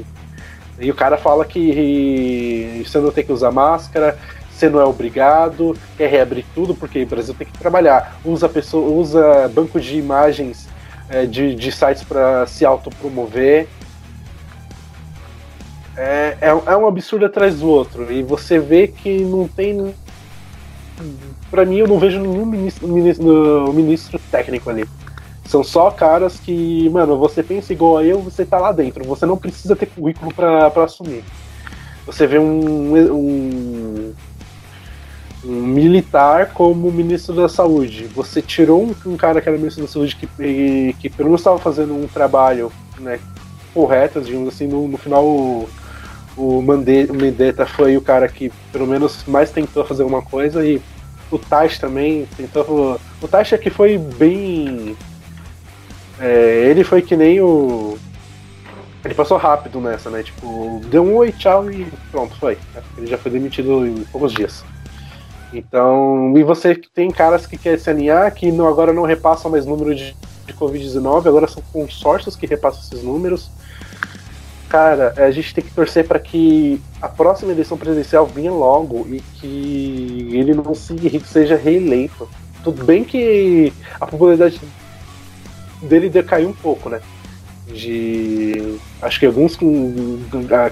E 0.82 0.90
o 0.90 0.96
cara 0.96 1.18
fala 1.18 1.46
que 1.46 2.84
você 2.86 3.00
não 3.00 3.12
tem 3.12 3.24
que 3.24 3.32
usar 3.32 3.52
máscara, 3.52 4.18
você 4.52 4.70
não 4.70 4.80
é 4.80 4.86
obrigado, 4.86 5.78
quer 5.98 6.10
reabrir 6.10 6.46
tudo, 6.54 6.76
porque 6.76 7.04
o 7.04 7.08
Brasil 7.08 7.34
tem 7.34 7.48
que 7.48 7.58
trabalhar. 7.58 8.20
Usa, 8.26 8.50
pessoa, 8.50 8.90
usa 8.92 9.48
banco 9.54 9.80
de 9.80 9.98
imagens 9.98 10.68
é, 11.10 11.26
de, 11.26 11.56
de 11.56 11.72
sites 11.72 12.04
para 12.04 12.46
se 12.48 12.66
autopromover 12.66 13.68
é, 15.98 16.38
é, 16.42 16.48
é 16.48 16.78
um 16.78 16.88
absurdo 16.88 17.26
atrás 17.26 17.60
do 17.60 17.68
outro. 17.68 18.12
E 18.12 18.24
você 18.24 18.60
vê 18.60 18.88
que 18.88 19.24
não 19.24 19.48
tem. 19.48 19.94
Pra 21.50 21.66
mim, 21.66 21.78
eu 21.78 21.88
não 21.88 22.00
vejo 22.00 22.20
nenhum 22.20 22.46
ministro, 22.46 22.88
ministro, 22.88 23.74
ministro 23.74 24.20
técnico 24.32 24.70
ali. 24.70 24.88
São 25.52 25.66
só 25.66 25.92
caras 25.92 26.40
que, 26.40 26.90
mano, 26.92 27.18
você 27.18 27.44
pensa 27.44 27.74
igual 27.74 27.98
a 27.98 28.06
eu, 28.06 28.22
você 28.22 28.46
tá 28.46 28.58
lá 28.58 28.72
dentro. 28.72 29.04
Você 29.04 29.26
não 29.26 29.36
precisa 29.36 29.76
ter 29.76 29.86
currículo 29.86 30.34
pra, 30.34 30.72
pra 30.72 30.86
assumir. 30.86 31.26
Você 32.06 32.26
vê 32.26 32.40
um, 32.40 32.96
um, 33.14 34.14
um 35.44 35.52
militar 35.52 36.54
como 36.54 36.90
ministro 36.90 37.36
da 37.36 37.50
saúde. 37.50 38.06
Você 38.16 38.42
tirou 38.42 38.82
um, 38.82 38.96
um, 39.12 39.18
cara 39.18 39.42
que 39.42 39.50
era 39.50 39.58
ministro 39.58 39.84
da 39.84 39.92
saúde 39.92 40.16
que, 40.16 40.96
que 40.98 41.10
pelo 41.10 41.28
menos 41.28 41.42
estava 41.42 41.60
fazendo 41.60 41.96
um 41.96 42.08
trabalho 42.08 42.72
né, 42.98 43.20
correto, 43.74 44.22
digamos 44.22 44.48
assim, 44.48 44.68
no, 44.68 44.88
no 44.88 44.98
final 44.98 45.26
o 46.38 46.62
Mendetta 46.62 47.66
foi 47.66 47.98
o 47.98 48.02
cara 48.02 48.26
que 48.30 48.50
pelo 48.72 48.88
menos 48.88 49.26
mais 49.28 49.52
tentou 49.52 49.84
fazer 49.84 50.04
alguma 50.04 50.22
coisa 50.22 50.66
e 50.66 50.82
o 51.30 51.38
Taish 51.38 51.78
também 51.78 52.26
tentou. 52.38 52.98
O 53.22 53.28
Taish 53.28 53.52
aqui 53.52 53.70
foi 53.70 53.98
bem. 53.98 54.96
É, 56.22 56.68
ele 56.70 56.84
foi 56.84 57.02
que 57.02 57.16
nem 57.16 57.42
o. 57.42 57.98
Ele 59.04 59.16
passou 59.16 59.38
rápido 59.38 59.82
nessa, 59.82 60.10
né? 60.10 60.22
Tipo, 60.22 60.80
deu 60.86 61.04
um 61.04 61.16
oi, 61.16 61.32
tchau 61.32 61.72
e 61.72 61.86
pronto, 62.12 62.36
foi. 62.36 62.58
Ele 62.98 63.08
já 63.08 63.18
foi 63.18 63.32
demitido 63.32 63.86
em 63.86 64.04
poucos 64.06 64.32
dias. 64.32 64.64
Então, 65.52 66.34
e 66.38 66.44
você 66.44 66.76
tem 66.76 67.10
caras 67.10 67.46
que 67.46 67.58
querem 67.58 67.80
se 67.80 67.90
alinhar, 67.90 68.34
que 68.34 68.52
não, 68.52 68.68
agora 68.68 68.94
não 68.94 69.04
repassam 69.04 69.50
mais 69.50 69.66
número 69.66 69.94
de, 69.96 70.16
de 70.46 70.54
Covid-19, 70.54 71.26
agora 71.26 71.48
são 71.48 71.64
consórcios 71.74 72.36
que 72.36 72.46
repassam 72.46 72.82
esses 72.82 73.04
números 73.04 73.50
cara, 74.72 75.14
a 75.18 75.30
gente 75.32 75.54
tem 75.54 75.62
que 75.62 75.74
torcer 75.74 76.08
para 76.08 76.18
que 76.18 76.82
a 77.02 77.10
próxima 77.10 77.52
eleição 77.52 77.78
presidencial 77.78 78.26
venha 78.26 78.54
logo 78.54 79.06
e 79.10 79.20
que 79.20 80.30
ele 80.32 80.54
não 80.54 80.74
se, 80.74 80.96
seja 81.26 81.58
reeleito. 81.58 82.28
Tudo 82.64 82.86
bem 82.86 83.04
que 83.04 83.74
a 84.00 84.08
popularidade 84.08 84.62
dele 85.82 86.10
decaiu 86.10 86.50
um 86.50 86.54
pouco, 86.54 86.90
né? 86.90 87.02
De. 87.68 88.78
Acho 89.02 89.20
que 89.20 89.26
alguns 89.26 89.56
com. 89.56 90.20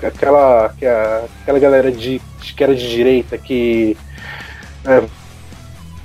Aquela, 0.06 0.66
aquela 0.66 1.60
galera 1.60 1.92
de, 1.92 2.22
que 2.42 2.64
era 2.64 2.76
de 2.76 2.90
direita 2.90 3.38
que. 3.38 3.96
É, 4.86 5.04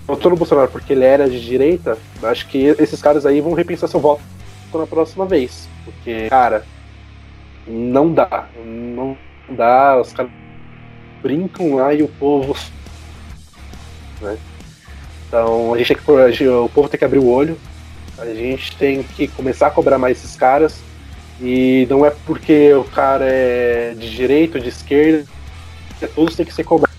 votou 0.07 0.31
no 0.31 0.37
Bolsonaro 0.37 0.71
porque 0.71 0.93
ele 0.93 1.05
era 1.05 1.29
de 1.29 1.41
direita, 1.41 1.97
acho 2.23 2.47
que 2.49 2.59
esses 2.79 3.01
caras 3.01 3.25
aí 3.25 3.41
vão 3.41 3.53
repensar 3.53 3.89
seu 3.89 4.01
voto 4.01 4.23
na 4.73 4.87
próxima 4.87 5.25
vez. 5.25 5.69
Porque, 5.85 6.29
cara, 6.29 6.65
não 7.67 8.13
dá. 8.13 8.49
Não 8.65 9.17
dá. 9.49 10.01
Os 10.01 10.13
caras 10.13 10.33
brincam 11.23 11.77
lá 11.77 11.95
e 11.95 12.03
o 12.03 12.09
povo. 12.09 12.57
Né? 14.21 14.37
Então 15.29 15.75
a 15.75 15.79
gente 15.79 15.89
tem 15.89 15.97
que, 15.97 16.49
o 16.49 16.69
povo 16.69 16.89
tem 16.89 16.99
que 16.99 17.05
abrir 17.05 17.19
o 17.19 17.29
olho. 17.29 17.59
A 18.31 18.35
gente 18.35 18.77
tem 18.77 19.03
que 19.03 19.29
começar 19.29 19.69
a 19.69 19.71
cobrar 19.71 19.99
mais 19.99 20.19
esses 20.19 20.37
caras. 20.37 20.81
E 21.41 21.87
não 21.91 22.07
é 22.07 22.11
porque 22.11 22.73
o 22.75 22.85
cara 22.85 23.25
é 23.27 23.95
de 23.95 24.11
direita 24.11 24.59
ou 24.59 24.63
de 24.63 24.69
esquerda, 24.69 25.27
que 25.99 26.07
todos 26.07 26.37
têm 26.37 26.47
que 26.47 26.55
ser 26.55 26.65
cobrados. 26.65 26.97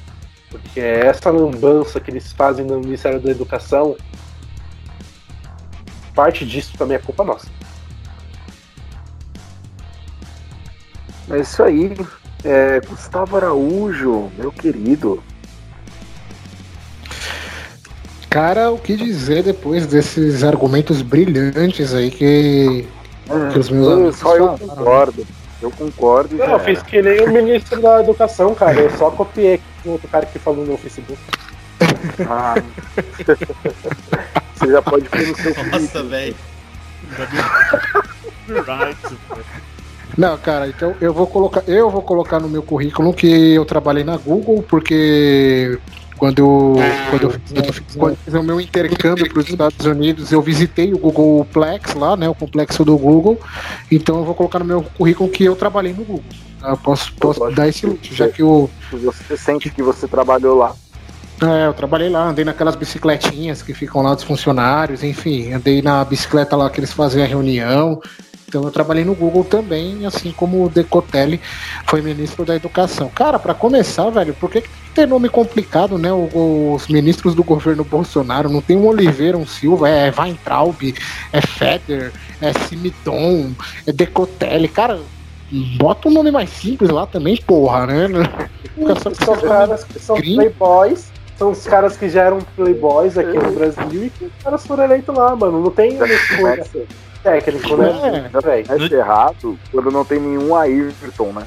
Porque 0.50 0.80
essa 0.80 1.32
lambança 1.32 2.00
que 2.00 2.12
eles 2.12 2.32
fazem 2.34 2.66
no 2.66 2.80
Ministério 2.80 3.20
da 3.20 3.32
Educação, 3.32 3.96
parte 6.14 6.46
disso 6.46 6.78
também 6.78 6.98
é 6.98 7.00
culpa 7.00 7.24
nossa. 7.24 7.48
É 11.30 11.40
isso 11.40 11.64
aí. 11.64 11.96
É, 12.44 12.80
Gustavo 12.82 13.38
Araújo, 13.38 14.32
meu 14.38 14.52
querido. 14.52 15.24
Cara, 18.36 18.70
o 18.70 18.78
que 18.78 18.98
dizer 18.98 19.44
depois 19.44 19.88
desses 19.88 20.44
argumentos 20.44 21.02
brilhantes 21.02 21.94
aí 21.94 22.12
que, 22.12 22.86
que 23.54 23.60
os 23.60 23.70
meus 23.70 23.88
amigos 23.88 24.18
Só 24.18 24.36
eu 24.36 24.58
falaram, 24.58 24.68
concordo. 24.68 25.26
Eu 25.62 25.72
concordo. 25.72 26.36
Não, 26.36 26.46
eu 26.46 26.60
fiz 26.60 26.84
que 26.84 27.02
nem 27.02 27.22
o 27.22 27.32
ministro 27.32 27.82
da 27.82 28.02
Educação, 28.02 28.54
cara. 28.54 28.78
Eu 28.78 28.90
só 28.98 29.10
copiei 29.10 29.62
o 29.86 29.92
outro 29.92 30.10
cara 30.10 30.26
que 30.26 30.38
falou 30.38 30.66
no 30.66 30.78
Facebook. 30.78 31.18
Ah. 32.28 32.56
Você 34.56 34.68
já 34.70 34.82
pode 34.82 35.08
pôr 35.08 35.28
no 35.28 35.36
seu 35.38 35.56
Nossa, 35.72 36.04
velho. 36.04 36.36
Não, 40.18 40.38
cara, 40.38 40.68
então 40.68 40.94
eu 41.00 41.14
vou 41.14 41.26
colocar, 41.26 41.64
eu 41.68 41.90
vou 41.90 42.02
colocar 42.02 42.42
no 42.42 42.50
meu 42.50 42.64
currículo 42.64 43.14
que 43.14 43.54
eu 43.54 43.64
trabalhei 43.64 44.04
na 44.04 44.18
Google 44.18 44.62
porque 44.68 45.80
quando 46.18 46.40
eu, 46.40 46.76
quando 47.10 47.24
eu, 47.24 47.30
quando 47.54 47.66
eu 47.68 47.74
fiz- 47.74 47.96
quando 47.96 48.12
eu 48.14 48.18
fiz 48.24 48.34
o 48.34 48.44
meu 48.44 48.60
intercâmbio 48.62 49.30
para 49.30 49.40
os 49.40 49.50
Estados 49.50 49.86
Unidos, 49.86 50.32
eu 50.32 50.42
visitei 50.42 50.94
o 50.94 50.98
Google 50.98 51.46
Plex 51.52 51.94
lá, 51.94 52.16
né, 52.16 52.28
o 52.30 52.36
complexo 52.36 52.84
do 52.86 52.98
Google. 52.98 53.40
Então 53.92 54.18
eu 54.20 54.24
vou 54.26 54.34
colocar 54.36 54.60
no 54.60 54.66
meu 54.66 54.82
currículo 54.82 55.30
que 55.30 55.44
eu 55.44 55.56
trabalhei 55.56 55.94
no 55.94 56.04
Google. 56.04 56.24
Eu 56.64 56.78
posso, 56.78 57.14
posso 57.14 57.48
dar 57.52 57.68
esse 57.68 57.86
luxo, 57.86 58.14
já 58.16 58.28
que 58.28 58.42
eu, 58.42 58.70
Você 58.92 59.38
sente 59.38 59.70
que 59.70 59.84
você 59.84 60.08
trabalhou 60.08 60.58
lá. 60.58 60.74
é, 61.42 61.68
eu 61.68 61.74
trabalhei 61.74 62.10
lá, 62.10 62.24
andei 62.30 62.44
naquelas 62.46 62.76
bicicletinhas 62.76 63.62
que 63.62 63.74
ficam 63.74 64.02
lá 64.02 64.16
dos 64.16 64.24
funcionários, 64.24 65.04
enfim, 65.04 65.52
andei 65.54 65.82
na 65.82 66.04
bicicleta 66.06 66.56
lá 66.56 66.70
que 66.70 66.80
eles 66.80 66.92
fazem 66.94 67.22
a 67.22 67.28
reunião. 67.28 68.02
Então 68.56 68.64
eu 68.64 68.72
trabalhei 68.72 69.04
no 69.04 69.14
Google 69.14 69.44
também, 69.44 70.06
assim 70.06 70.32
como 70.32 70.64
o 70.64 70.70
Decotelli 70.70 71.42
foi 71.88 72.02
ministro 72.02 72.46
da 72.46 72.56
Educação. 72.56 73.10
Cara, 73.10 73.38
pra 73.38 73.54
começar, 73.54 74.10
velho, 74.10 74.34
por 74.34 74.50
que, 74.50 74.62
que 74.62 74.70
tem 74.94 75.06
nome 75.06 75.28
complicado, 75.28 75.98
né? 75.98 76.08
Os 76.14 76.88
ministros 76.88 77.36
do 77.36 77.44
governo 77.44 77.84
Bolsonaro, 77.84 78.48
não 78.48 78.62
tem 78.62 78.78
um 78.78 78.88
Oliveira, 78.88 79.38
um 79.38 79.46
Silva, 79.46 79.90
é 79.90 80.10
Weintraub, 80.10 80.96
é 81.34 81.42
Feder, 81.42 82.14
é 82.40 82.54
Simidon, 82.54 83.52
é 83.86 83.92
Decotelli. 83.92 84.70
Cara, 84.70 85.02
bota 85.78 86.08
um 86.08 86.14
nome 86.14 86.32
mais 86.32 86.50
simples 86.50 86.90
lá 86.90 87.06
também, 87.06 87.36
porra, 87.36 87.86
né? 87.88 88.08
Só 89.04 89.36
São 89.36 89.36
caras 89.50 89.84
que 89.84 90.00
são 90.00 90.16
Gringo. 90.16 90.38
playboys. 90.38 91.12
São 91.38 91.52
os 91.52 91.68
caras 91.68 91.98
que 91.98 92.08
já 92.08 92.22
eram 92.22 92.40
playboys 92.56 93.18
aqui 93.18 93.38
no 93.38 93.52
Brasil 93.52 94.06
e 94.06 94.10
que 94.10 94.24
os 94.24 94.32
caras 94.42 94.66
foram 94.66 94.86
eleitos 94.86 95.14
lá, 95.14 95.36
mano. 95.36 95.62
Não 95.62 95.72
tem 95.72 95.98
escolha 96.02 96.64
técnico, 97.26 97.76
né? 97.78 98.30
É. 98.34 98.40
velho? 98.40 98.94
É 98.94 98.96
errado 98.96 99.58
quando 99.72 99.92
não 99.92 100.06
tem 100.06 100.20
nenhum 100.20 100.56
Ayrton, 100.56 101.34
né? 101.34 101.44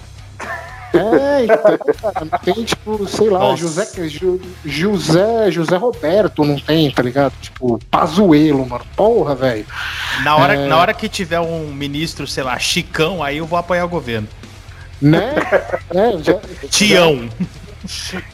É, 0.94 1.44
então, 1.44 1.94
cara, 2.00 2.24
não 2.24 2.38
tem, 2.38 2.64
tipo, 2.64 3.06
sei 3.06 3.28
lá, 3.28 3.38
Nossa. 3.40 3.58
José, 3.58 4.08
Ju- 4.08 4.40
José, 4.64 5.50
José 5.50 5.76
Roberto 5.76 6.44
não 6.44 6.58
tem, 6.58 6.90
tá 6.90 7.02
ligado? 7.02 7.34
Tipo, 7.42 7.78
Pazuelo, 7.90 8.66
mano. 8.66 8.84
Porra, 8.96 9.34
velho. 9.34 9.66
Na 10.24 10.36
hora, 10.36 10.54
É. 10.54 10.66
na 10.66 10.76
hora 10.78 10.94
que 10.94 11.06
tiver 11.08 11.40
um 11.40 11.66
ministro, 11.68 12.26
sei 12.26 12.42
lá, 12.42 12.58
Chicão, 12.58 13.22
aí 13.22 13.36
eu 13.36 13.44
vou 13.46 13.58
apoiar 13.58 13.84
o 13.84 13.88
governo. 13.88 14.26
Né? 15.00 15.34
É, 15.94 16.18
já- 16.22 16.40
Tião. 16.70 17.28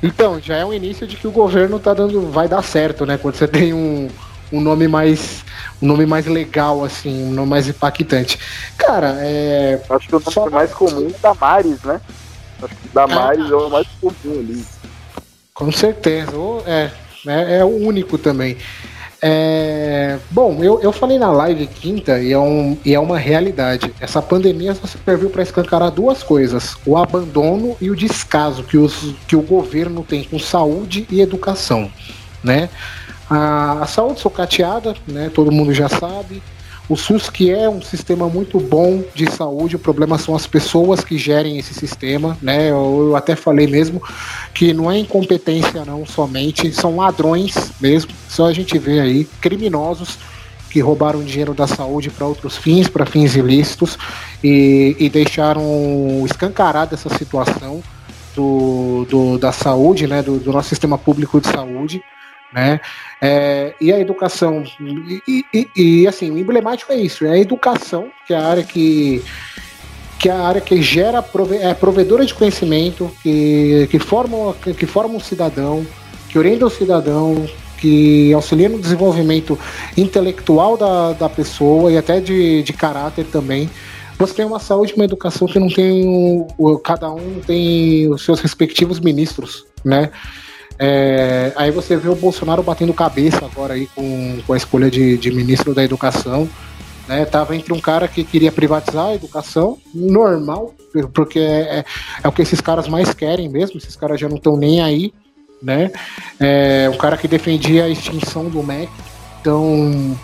então, 0.03 0.41
já 0.41 0.57
é 0.57 0.65
um 0.65 0.73
início 0.73 1.07
de 1.07 1.17
que 1.17 1.27
o 1.27 1.33
governo 1.33 1.79
tá 1.81 1.93
dando. 1.93 2.31
Vai 2.31 2.47
dar 2.49 2.63
certo, 2.63 3.05
né? 3.05 3.19
Quando 3.19 3.35
você 3.35 3.49
tem 3.49 3.75
um, 3.75 4.09
um 4.53 4.61
nome 4.61 4.89
mais. 4.89 5.45
Um 5.83 5.87
nome 5.87 6.07
mais 6.07 6.27
legal, 6.27 6.85
assim, 6.85 7.25
um 7.25 7.33
nome 7.33 7.49
mais 7.49 7.69
impactante. 7.69 8.39
Cara, 8.79 9.17
é. 9.21 9.81
Acho 9.91 10.09
que 10.09 10.17
o 10.17 10.21
nome 10.21 10.33
Só- 10.33 10.51
mais 10.51 10.73
comum 10.73 11.09
é 11.09 11.19
Damares, 11.21 11.83
né? 11.83 12.01
Acho 12.63 12.75
que 12.75 12.89
Damares 12.95 13.51
é 13.51 13.55
o 13.55 13.69
mais 13.69 13.87
comum 14.01 14.39
ali. 14.39 14.65
Com 15.53 15.71
certeza. 15.71 16.33
É, 16.67 16.91
é, 17.27 17.59
é 17.59 17.65
o 17.65 17.69
único 17.69 18.17
também. 18.19 18.57
É, 19.27 20.19
bom, 20.31 20.63
eu, 20.63 20.83
eu 20.83 20.93
falei 20.93 21.19
na 21.19 21.31
live 21.31 21.67
quinta 21.67 22.21
e 22.21 22.33
é, 22.33 22.39
um, 22.39 22.77
e 22.85 22.95
é 22.95 23.01
uma 23.01 23.17
realidade. 23.17 23.91
Essa 23.99 24.21
pandemia 24.21 24.75
só 24.75 24.87
serviu 24.87 25.31
para 25.31 25.43
escancarar 25.43 25.91
duas 25.91 26.23
coisas: 26.23 26.77
o 26.85 26.95
abandono 26.95 27.75
e 27.81 27.91
o 27.91 27.97
descaso 27.97 28.63
que, 28.65 28.77
os, 28.77 29.15
que 29.27 29.35
o 29.35 29.41
governo 29.41 30.05
tem 30.07 30.25
com 30.25 30.39
saúde 30.39 31.07
e 31.11 31.23
educação. 31.23 31.91
Né? 32.43 32.69
A, 33.29 33.83
a 33.83 33.87
saúde 33.87 34.21
socateada, 34.21 34.95
né, 35.07 35.31
todo 35.33 35.51
mundo 35.53 35.73
já 35.73 35.89
sabe. 35.89 36.43
O 36.87 36.97
SUS, 36.97 37.31
que 37.31 37.51
é 37.51 37.67
um 37.69 37.81
sistema 37.81 38.29
muito 38.29 38.61
bom 38.61 39.03
de 39.15 39.31
saúde, 39.31 39.77
o 39.77 39.79
problema 39.79 40.19
são 40.19 40.37
as 40.37 40.47
pessoas 40.47 41.03
que 41.03 41.17
gerem 41.17 41.57
esse 41.59 41.73
sistema. 41.73 42.37
Né? 42.43 42.71
Eu, 42.71 43.07
eu 43.09 43.17
até 43.17 43.35
falei 43.35 43.67
mesmo 43.67 44.03
que 44.53 44.75
não 44.75 44.93
é 44.93 44.99
incompetência 44.99 45.83
não 45.87 46.05
somente, 46.05 46.71
são 46.75 46.97
ladrões 46.97 47.55
mesmo. 47.81 48.11
Só 48.29 48.47
a 48.47 48.53
gente 48.53 48.79
vê 48.79 49.01
aí 49.01 49.25
criminosos 49.41 50.19
que 50.69 50.81
roubaram 50.81 51.23
dinheiro 51.25 51.55
da 51.55 51.67
saúde 51.67 52.11
para 52.11 52.27
outros 52.27 52.59
fins, 52.59 52.87
para 52.87 53.07
fins 53.07 53.35
ilícitos 53.35 53.97
e, 54.43 54.95
e 54.99 55.09
deixaram 55.09 55.63
escancarada 56.27 56.95
essa 56.95 57.09
situação 57.17 57.83
do, 58.37 59.07
do- 59.09 59.39
da 59.39 59.53
saúde, 59.53 60.07
né, 60.07 60.21
do, 60.23 60.39
do 60.39 60.53
nosso 60.53 60.69
sistema 60.69 60.99
público 60.99 61.41
de 61.41 61.49
saúde. 61.49 62.03
Né? 62.55 62.81
É, 63.21 63.75
e 63.81 63.93
a 63.93 63.99
educação, 63.99 64.63
e, 64.79 65.45
e- 65.53 65.69
e, 65.75 66.07
assim, 66.07 66.31
o 66.31 66.39
emblemático 66.39 66.93
é 66.93 66.97
isso, 66.97 67.27
é 67.27 67.31
a 67.31 67.39
educação, 67.39 68.07
que 68.29 68.33
é 68.33 68.37
a 68.37 68.47
área 68.47 68.63
que, 68.63 69.25
que 70.21 70.29
é 70.29 70.33
a 70.33 70.41
área 70.41 70.61
que 70.61 70.81
gera 70.81 71.21
prove 71.21 71.57
é 71.57 71.75
provedora 71.75 72.25
de 72.25 72.33
conhecimento, 72.33 73.11
que, 73.25 73.89
que, 73.91 73.99
forma, 73.99 74.55
que, 74.79 74.87
forma 74.87 75.17
um 75.17 75.21
cidadão, 75.21 75.85
que 76.29 76.39
orienta 76.39 76.65
o 76.67 76.71
cidadão, 76.71 77.45
que 77.81 78.33
auxilia 78.33 78.69
no 78.69 78.79
desenvolvimento 78.79 79.59
intelectual 79.97 80.77
da, 80.77 81.13
da 81.13 81.29
pessoa 81.29 81.91
e 81.91 81.99
até 81.99 82.21
de, 82.21 82.63
de 82.63 82.73
caráter 82.73 83.25
também. 83.27 83.69
Você 84.17 84.33
tem 84.33 84.45
uma 84.47 84.61
saúde 84.61 84.93
uma 84.95 85.05
educação 85.05 85.49
que 85.49 85.59
não 85.59 85.69
tem 85.69 86.07
o- 86.57 86.79
cada 86.79 87.11
um 87.11 87.41
tem 87.45 88.09
os 88.09 88.25
seus 88.25 88.39
respectivos 88.39 89.01
ministros, 89.01 89.67
né? 89.85 90.11
É, 90.79 91.53
aí 91.57 91.71
você 91.71 91.97
vê 91.97 92.09
o 92.09 92.17
Bolsonaro 92.17 92.63
batendo 92.63 92.93
cabeça 92.93 93.45
agora 93.45 93.75
aí 93.75 93.87
com, 93.95 94.41
com 94.47 94.53
a 94.53 94.57
escolha 94.57 94.91
de, 94.91 95.17
de 95.17 95.31
ministro 95.31 95.73
da 95.75 95.85
educação 95.85 96.49
né? 97.09 97.25
Tava 97.25 97.55
entre 97.55 97.73
um 97.73 97.81
cara 97.81 98.09
que 98.09 98.25
queria 98.25 98.51
privatizar 98.51 99.07
a 99.07 99.15
educação, 99.15 99.79
normal, 99.95 100.75
porque 101.13 101.39
é, 101.39 101.79
é, 101.79 101.85
é 102.23 102.29
o 102.29 102.33
que 102.33 102.43
esses 102.43 102.61
caras 102.61 102.89
mais 102.89 103.13
querem 103.13 103.49
mesmo, 103.49 103.79
esses 103.79 103.97
caras 103.97 104.19
já 104.19 104.29
não 104.29 104.37
estão 104.37 104.57
nem 104.57 104.81
aí, 104.81 105.13
né? 105.63 105.91
É, 106.39 106.91
um 106.93 106.97
cara 106.97 107.17
que 107.17 107.29
defendia 107.29 107.85
a 107.85 107.89
extinção 107.89 108.49
do 108.49 108.63
MEC, 108.63 108.91
então 109.41 110.17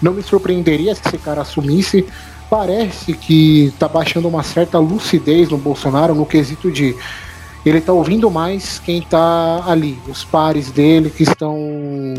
não 0.00 0.12
me 0.12 0.22
surpreenderia 0.22 0.94
se 0.94 1.02
esse 1.06 1.18
cara 1.18 1.42
assumisse. 1.42 2.06
Parece 2.50 3.12
que 3.12 3.74
tá 3.78 3.86
baixando 3.86 4.26
uma 4.26 4.42
certa 4.42 4.78
lucidez 4.78 5.50
no 5.50 5.58
Bolsonaro 5.58 6.14
no 6.14 6.24
quesito 6.24 6.72
de 6.72 6.96
ele 7.64 7.80
tá 7.80 7.92
ouvindo 7.92 8.30
mais 8.30 8.78
quem 8.78 9.02
tá 9.02 9.64
ali, 9.66 9.98
os 10.08 10.24
pares 10.24 10.70
dele 10.70 11.10
que 11.10 11.22
estão 11.22 12.14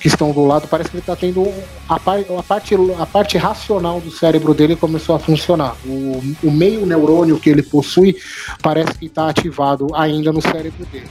que 0.00 0.08
estão 0.08 0.30
do 0.30 0.44
lado, 0.44 0.68
parece 0.68 0.90
que 0.90 0.96
ele 0.96 1.02
está 1.02 1.16
tendo 1.16 1.50
a, 1.88 1.98
par, 1.98 2.20
a, 2.20 2.42
parte, 2.42 2.74
a 2.98 3.06
parte 3.06 3.38
racional 3.38 4.00
do 4.00 4.10
cérebro 4.10 4.52
dele 4.52 4.76
começou 4.76 5.16
a 5.16 5.18
funcionar. 5.18 5.74
O, 5.84 6.22
o 6.44 6.50
meio 6.50 6.84
neurônio 6.84 7.40
que 7.40 7.48
ele 7.48 7.62
possui 7.62 8.16
parece 8.62 8.92
que 8.98 9.06
está 9.06 9.28
ativado 9.28 9.88
ainda 9.94 10.32
no 10.32 10.42
cérebro 10.42 10.84
dele. 10.92 11.08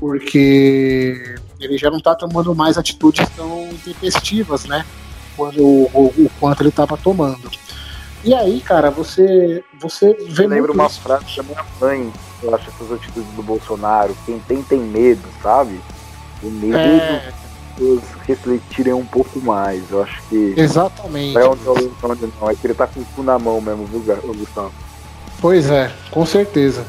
Porque 0.00 1.36
ele 1.60 1.78
já 1.78 1.90
não 1.90 1.98
está 1.98 2.14
tomando 2.14 2.54
mais 2.54 2.76
atitudes 2.76 3.28
tão 3.36 3.68
intempestivas, 3.70 4.64
né? 4.64 4.84
Quando, 5.36 5.62
o, 5.62 6.12
o, 6.16 6.30
quanto 6.40 6.62
ele 6.62 6.70
estava 6.70 6.96
tomando. 6.96 7.50
E 8.24 8.34
aí, 8.34 8.60
cara, 8.60 8.90
você, 8.90 9.62
você 9.80 10.12
vê. 10.28 10.44
Eu 10.44 10.48
lembro 10.48 10.74
muito 10.74 10.80
uma 10.80 10.86
isso. 10.86 11.00
frase 11.00 11.36
da 11.36 11.42
minha 11.42 11.64
mãe, 11.80 12.12
eu 12.42 12.54
acho 12.54 12.68
essas 12.70 12.92
atitudes 12.92 13.30
do 13.32 13.42
Bolsonaro, 13.42 14.16
quem 14.24 14.38
tem 14.40 14.62
tem 14.62 14.80
medo, 14.80 15.22
sabe? 15.42 15.80
O 16.42 16.50
medo 16.50 16.76
É, 16.76 17.32
pessoas 17.76 18.02
refletirem 18.26 18.92
um 18.92 19.04
pouco 19.04 19.40
mais. 19.40 19.82
Eu 19.90 20.02
acho 20.02 20.20
que. 20.28 20.54
Exatamente. 20.56 21.36
É 21.36 21.46
onde 21.46 21.64
eu 21.64 21.92
onde 22.02 22.28
não. 22.40 22.50
É 22.50 22.54
que 22.54 22.66
ele 22.66 22.74
tá 22.74 22.86
com 22.86 23.00
o 23.00 23.04
cu 23.14 23.22
na 23.22 23.38
mão 23.38 23.60
mesmo, 23.60 23.86
viu, 23.86 24.02
Gustavo? 24.34 24.72
Pois 25.40 25.70
é, 25.70 25.92
com 26.10 26.24
certeza. 26.24 26.84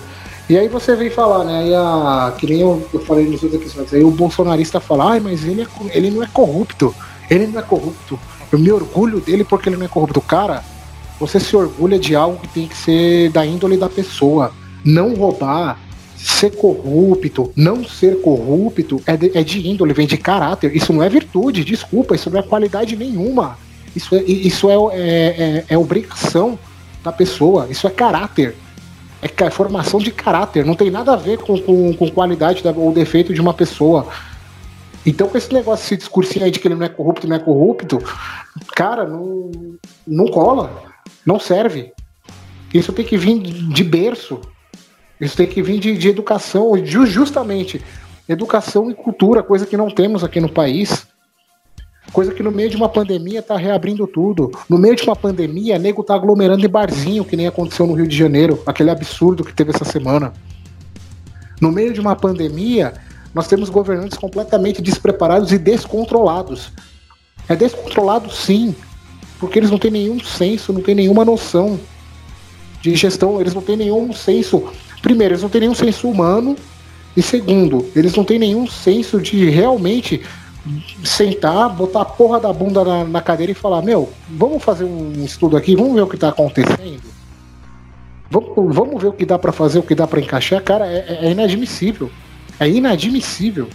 E 0.50 0.58
aí 0.58 0.70
você 0.70 0.96
vem 0.96 1.10
falar, 1.10 1.44
né? 1.44 1.60
Aí 1.60 1.76
a, 1.76 2.34
que 2.38 2.48
nem 2.48 2.62
eu, 2.62 2.88
eu 2.94 3.02
falei 3.02 3.26
nos 3.26 3.44
outros 3.44 3.62
episódios, 3.62 3.94
aí 3.94 4.04
o 4.04 4.12
bolsonarista 4.12 4.80
fala, 4.80 5.12
ai, 5.12 5.20
mas 5.20 5.44
ele, 5.44 5.62
é, 5.62 5.68
ele 5.92 6.10
não 6.10 6.24
é 6.24 6.28
corrupto. 6.32 6.96
Ele 7.30 7.48
não 7.48 7.60
é 7.60 7.64
corrupto. 7.64 8.18
Eu 8.50 8.58
me 8.58 8.72
orgulho 8.72 9.20
dele 9.20 9.44
porque 9.44 9.68
ele 9.68 9.76
não 9.76 9.86
é 9.86 9.90
corrupto. 9.90 10.22
Cara, 10.22 10.64
você 11.20 11.38
se 11.38 11.54
orgulha 11.54 12.00
de 12.00 12.16
algo 12.16 12.40
que 12.40 12.48
tem 12.48 12.68
que 12.68 12.78
ser 12.78 13.30
da 13.32 13.46
índole 13.46 13.76
da 13.76 13.90
pessoa. 13.90 14.54
Não 14.88 15.14
roubar, 15.16 15.78
ser 16.16 16.56
corrupto, 16.56 17.52
não 17.56 17.84
ser 17.84 18.22
corrupto 18.22 19.02
é 19.06 19.18
de, 19.18 19.38
é 19.38 19.44
de 19.44 19.68
índole, 19.68 19.94
vem 19.94 20.08
de 20.08 20.18
caráter. 20.18 20.74
Isso 20.76 20.94
não 20.94 21.04
é 21.04 21.10
virtude, 21.10 21.66
desculpa, 21.66 22.16
isso 22.16 22.30
não 22.30 22.40
é 22.40 22.44
qualidade 22.44 22.96
nenhuma. 22.96 23.58
Isso 23.94 24.16
é, 24.16 24.24
isso 24.24 24.70
é, 24.70 24.76
é, 24.94 24.98
é- 25.00 25.66
é 25.70 25.78
obrigação 25.78 26.58
da 27.04 27.12
pessoa, 27.12 27.68
isso 27.70 27.86
é 27.86 27.90
caráter. 27.90 28.56
É 29.22 29.50
formação 29.50 30.00
de 30.00 30.12
caráter, 30.12 30.64
não 30.64 30.76
tem 30.76 30.90
nada 30.92 31.14
a 31.14 31.16
ver 31.18 31.40
com, 31.40 31.60
com, 31.60 31.94
com 31.94 32.10
qualidade 32.12 32.64
da- 32.64 32.72
ou 32.72 32.92
defeito 32.94 33.34
de 33.34 33.42
uma 33.42 33.54
pessoa. 33.54 34.08
Então, 35.06 35.28
com 35.28 35.38
esse 35.38 35.52
negócio, 35.54 35.84
esse 35.86 35.98
discursinho 35.98 36.46
aí 36.46 36.52
de 36.52 36.60
que 36.60 36.68
ele 36.68 36.76
não 36.76 36.86
é 36.86 36.90
corrupto, 36.90 37.28
não 37.28 37.36
é 37.36 37.40
corrupto, 37.40 37.98
cara, 38.76 39.06
não, 39.06 39.52
não 40.08 40.28
cola, 40.28 40.84
não 41.26 41.40
serve. 41.40 41.92
Isso 42.74 42.94
tem 42.94 43.04
que 43.06 43.18
vir 43.18 43.40
de 43.40 43.84
berço. 43.84 44.40
Isso 45.20 45.36
tem 45.36 45.48
que 45.48 45.62
vir 45.62 45.80
de, 45.80 45.98
de 45.98 46.10
educação, 46.10 46.74
ju- 46.86 47.06
justamente 47.06 47.82
educação 48.30 48.92
e 48.92 48.94
cultura, 48.94 49.42
coisa 49.42 49.66
que 49.66 49.78
não 49.78 49.90
temos 49.90 50.24
aqui 50.24 50.40
no 50.40 50.50
país. 50.50 51.08
Coisa 52.14 52.34
que 52.34 52.42
no 52.42 52.52
meio 52.52 52.70
de 52.70 52.78
uma 52.78 52.88
pandemia 52.88 53.42
tá 53.42 53.58
reabrindo 53.58 54.08
tudo. 54.08 54.52
No 54.70 54.78
meio 54.78 54.96
de 54.96 55.04
uma 55.04 55.16
pandemia, 55.16 55.78
nego 55.78 56.04
tá 56.04 56.16
aglomerando 56.16 56.66
em 56.66 56.70
barzinho, 56.70 57.26
que 57.26 57.36
nem 57.36 57.48
aconteceu 57.48 57.86
no 57.86 57.94
Rio 57.94 58.08
de 58.08 58.16
Janeiro, 58.16 58.62
aquele 58.66 58.90
absurdo 58.90 59.44
que 59.44 59.54
teve 59.54 59.72
essa 59.72 59.84
semana. 59.84 60.34
No 61.60 61.72
meio 61.72 61.92
de 61.94 62.00
uma 62.00 62.16
pandemia, 62.16 62.94
nós 63.34 63.48
temos 63.48 63.70
governantes 63.70 64.18
completamente 64.18 64.82
despreparados 64.82 65.52
e 65.52 65.58
descontrolados. 65.58 66.72
É 67.50 67.56
descontrolado 67.56 68.32
sim, 68.32 68.74
porque 69.40 69.60
eles 69.60 69.70
não 69.72 69.78
têm 69.78 69.92
nenhum 69.92 70.20
senso, 70.20 70.72
não 70.72 70.82
têm 70.82 70.96
nenhuma 70.96 71.26
noção 71.26 71.80
de 72.82 72.96
gestão, 72.96 73.42
eles 73.42 73.54
não 73.54 73.62
têm 73.62 73.76
nenhum 73.76 74.14
senso. 74.14 74.72
Primeiro, 75.02 75.34
eles 75.34 75.44
não 75.44 75.50
têm 75.50 75.62
nenhum 75.62 75.76
senso 75.76 76.10
humano, 76.10 76.56
e 77.16 77.22
segundo, 77.22 77.90
eles 77.96 78.16
não 78.16 78.24
têm 78.24 78.38
nenhum 78.38 78.68
senso 78.68 79.20
de 79.20 79.50
realmente 79.50 80.22
sentar, 81.04 81.70
botar 81.70 82.02
a 82.02 82.06
porra 82.06 82.40
da 82.40 82.52
bunda 82.52 82.84
na, 82.84 83.04
na 83.06 83.22
cadeira 83.22 83.52
e 83.52 83.56
falar: 83.56 83.82
Meu, 83.82 84.12
vamos 84.30 84.64
fazer 84.64 84.84
um 84.84 85.24
estudo 85.24 85.58
aqui, 85.58 85.76
vamos 85.76 85.96
ver 85.96 86.02
o 86.02 86.08
que 86.08 86.18
tá 86.18 86.30
acontecendo. 86.30 87.18
Vamos, 88.30 88.76
vamos 88.76 89.02
ver 89.02 89.08
o 89.08 89.14
que 89.14 89.26
dá 89.26 89.40
pra 89.40 89.52
fazer, 89.52 89.80
o 89.80 89.84
que 89.84 89.96
dá 89.96 90.06
pra 90.06 90.20
encaixar. 90.20 90.62
Cara, 90.62 90.86
é, 90.86 91.20
é 91.22 91.32
inadmissível. 91.32 92.12
É 92.60 92.70
inadmissível. 92.70 93.70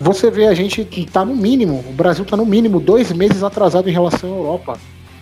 Você 0.00 0.30
vê, 0.30 0.46
a 0.46 0.54
gente 0.54 0.84
tá 1.12 1.24
no 1.24 1.34
mínimo, 1.34 1.84
o 1.88 1.92
Brasil 1.92 2.24
tá 2.24 2.36
no 2.36 2.46
mínimo 2.46 2.78
dois 2.78 3.12
meses 3.12 3.42
atrasado 3.42 3.88
em 3.88 3.92
relação 3.92 4.32
à 4.32 4.36
Europa. 4.36 4.78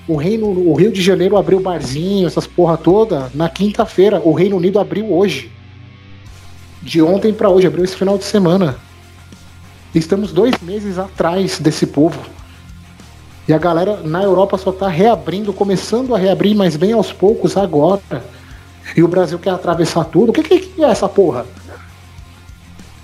O 0.09 0.17
Reino, 0.17 0.47
o 0.47 0.75
Rio 0.75 0.93
de 0.93 1.03
Janeiro 1.03 1.37
abriu 1.37 1.59
barzinho, 1.59 2.27
essas 2.27 2.47
porra 2.47 2.77
toda, 2.77 3.31
na 3.35 3.49
quinta-feira. 3.49 4.21
O 4.25 4.33
Reino 4.33 4.57
Unido 4.57 4.79
abriu 4.79 5.13
hoje. 5.13 5.51
De 6.81 7.03
ontem 7.03 7.35
pra 7.35 7.51
hoje, 7.51 7.67
abriu 7.67 7.85
esse 7.85 7.97
final 7.97 8.17
de 8.17 8.25
semana. 8.25 8.77
Estamos 9.93 10.33
dois 10.33 10.55
meses 10.63 10.99
atrás 10.99 11.59
desse 11.59 11.87
povo. 11.87 12.21
E 13.49 13.53
a 13.53 13.59
galera 13.59 14.01
na 14.05 14.23
Europa 14.23 14.57
só 14.59 14.71
tá 14.71 14.89
reabrindo, 14.89 15.53
começando 15.53 16.15
a 16.15 16.19
reabrir, 16.19 16.55
mas 16.55 16.77
bem 16.77 16.93
aos 16.93 17.13
poucos 17.13 17.57
agora. 17.57 18.25
E 18.97 19.03
o 19.03 19.09
Brasil 19.09 19.39
quer 19.39 19.51
atravessar 19.51 20.05
tudo. 20.05 20.31
O 20.31 20.33
que, 20.33 20.43
que, 20.43 20.61
que 20.61 20.85
é 20.85 20.89
essa 20.89 21.09
porra? 21.09 21.47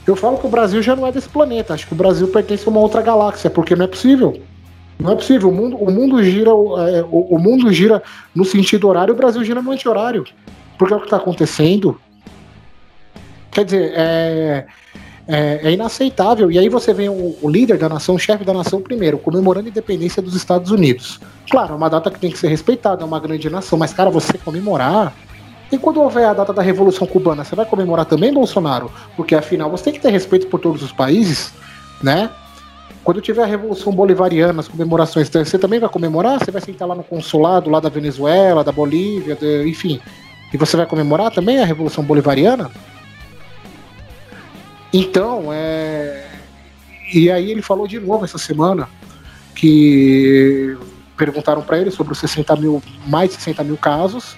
Eu 0.07 0.15
falo 0.15 0.39
que 0.39 0.47
o 0.47 0.51
Brasil 0.51 0.83
já 0.83 0.95
não 0.95 1.07
é 1.07 1.11
desse 1.11 1.29
planeta. 1.29 1.75
Acho 1.75 1.87
que 1.87 1.93
o 1.93 1.97
Brasil 1.97 2.29
pertence 2.29 2.65
a 2.67 2.71
uma 2.71 2.81
outra 2.81 3.03
galáxia, 3.03 3.51
porque 3.51 3.75
não 3.75 3.85
é 3.85 3.89
possível. 3.89 4.41
Não 5.03 5.13
é 5.13 5.17
possível. 5.17 5.49
O 5.51 5.53
mundo, 5.53 5.77
o 5.77 5.91
mundo 5.91 6.23
gira, 6.23 6.51
é, 6.51 7.03
o, 7.03 7.35
o 7.35 7.39
mundo 7.39 7.73
gira 7.73 8.03
no 8.35 8.45
sentido 8.45 8.89
horário, 8.89 9.13
o 9.13 9.17
Brasil 9.17 9.45
gira 9.45 9.61
no 9.61 9.73
anti-horário. 9.73 10.25
Porque 10.79 10.95
é 10.95 10.97
o 10.97 11.01
que 11.01 11.07
está 11.07 11.17
acontecendo. 11.17 12.01
Quer 13.51 13.65
dizer, 13.65 13.93
é, 13.95 14.67
é, 15.27 15.61
é 15.65 15.73
inaceitável. 15.73 16.51
E 16.51 16.59
aí 16.59 16.69
você 16.69 16.95
vem 16.95 17.09
o, 17.09 17.37
o 17.43 17.51
líder 17.51 17.79
da 17.79 17.89
nação, 17.89 18.15
o 18.15 18.19
chefe 18.19 18.45
da 18.45 18.55
nação, 18.55 18.81
primeiro, 18.81 19.19
comemorando 19.19 19.67
a 19.67 19.71
independência 19.71 20.23
dos 20.23 20.35
Estados 20.35 20.71
Unidos. 20.71 21.21
Claro, 21.51 21.75
é 21.75 21.77
uma 21.77 21.91
data 21.91 22.11
que 22.11 22.19
tem 22.19 22.31
que 22.31 22.39
ser 22.39 22.49
respeitada, 22.49 23.03
é 23.03 23.05
uma 23.05 23.21
grande 23.21 23.51
nação, 23.51 23.79
mas, 23.79 23.93
cara, 23.93 24.09
você 24.09 24.39
comemorar. 24.39 25.13
E 25.71 25.79
quando 25.79 26.01
houver 26.01 26.27
a 26.27 26.35
data 26.35 26.53
da 26.53 26.63
Revolução 26.63 27.07
Cubana, 27.07 27.45
você 27.45 27.57
vai 27.57 27.67
comemorar 27.67 28.05
também, 28.05 28.33
Bolsonaro? 28.33 28.91
Porque 29.17 29.35
afinal 29.35 29.71
você 29.71 29.85
tem 29.85 29.93
que 29.95 30.01
ter 30.01 30.11
respeito 30.11 30.47
por 30.47 30.61
todos 30.61 30.83
os 30.83 30.93
países, 30.93 31.53
né? 32.03 32.31
Quando 33.05 33.21
tiver 33.21 33.43
a 33.43 33.47
Revolução 33.47 33.93
Bolivariana, 33.93 34.61
as 34.61 34.69
comemorações, 34.69 35.29
você 35.29 35.59
também 35.59 35.81
vai 35.81 35.89
comemorar? 35.89 36.39
Você 36.39 36.51
vai 36.51 36.61
sentar 36.63 36.87
lá 36.87 36.95
no 36.95 37.03
consulado 37.03 37.69
lá 37.69 37.81
da 37.81 37.89
Venezuela, 37.89 38.63
da 38.63 38.71
Bolívia, 38.71 39.35
de- 39.35 39.69
enfim. 39.69 40.01
E 40.53 40.57
você 40.57 40.77
vai 40.77 40.87
comemorar 40.87 41.31
também 41.33 41.59
a 41.59 41.65
Revolução 41.65 42.05
Bolivariana? 42.05 42.71
Então, 44.93 45.49
é. 45.53 46.27
E 47.13 47.31
aí 47.31 47.51
ele 47.51 47.63
falou 47.63 47.87
de 47.89 47.99
novo 47.99 48.25
essa 48.25 48.39
semana 48.39 48.89
que 49.55 50.77
perguntaram 51.17 51.63
para 51.63 51.79
ele 51.79 51.91
sobre 51.91 52.13
os 52.13 52.19
60 52.19 52.55
mil, 52.57 52.83
mais 53.07 53.31
de 53.31 53.37
60 53.37 53.65
mil 53.65 53.77
casos. 53.77 54.37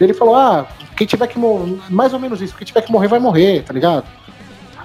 Ele 0.00 0.14
falou: 0.14 0.34
ah, 0.36 0.66
quem 0.96 1.06
tiver 1.06 1.26
que 1.26 1.38
morrer, 1.38 1.78
mais 1.90 2.12
ou 2.12 2.18
menos 2.20 2.40
isso, 2.40 2.54
quem 2.56 2.66
tiver 2.66 2.82
que 2.82 2.92
morrer 2.92 3.08
vai 3.08 3.18
morrer, 3.18 3.62
tá 3.64 3.72
ligado? 3.72 4.04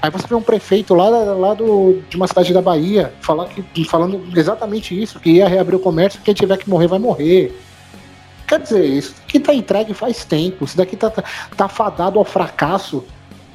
Aí 0.03 0.11
você 0.11 0.27
vê 0.27 0.35
um 0.35 0.41
prefeito 0.41 0.93
lá, 0.93 1.07
lá 1.07 1.53
do, 1.53 2.01
de 2.09 2.17
uma 2.17 2.27
cidade 2.27 2.53
da 2.53 2.61
Bahia 2.61 3.13
falar 3.21 3.47
que, 3.47 3.85
falando 3.85 4.21
exatamente 4.37 5.01
isso, 5.01 5.17
que 5.17 5.29
ia 5.29 5.47
reabrir 5.47 5.77
o 5.77 5.79
comércio, 5.79 6.19
quem 6.21 6.33
tiver 6.33 6.57
que 6.57 6.69
morrer 6.69 6.87
vai 6.87 6.99
morrer. 6.99 7.57
Quer 8.45 8.59
dizer, 8.59 8.83
isso 8.83 9.15
daqui 9.21 9.39
tá 9.39 9.53
entregue 9.53 9.93
faz 9.93 10.25
tempo, 10.25 10.65
isso 10.65 10.75
daqui 10.75 10.97
tá, 10.97 11.09
tá, 11.09 11.23
tá 11.55 11.69
fadado 11.69 12.19
ao 12.19 12.25
fracasso 12.25 13.01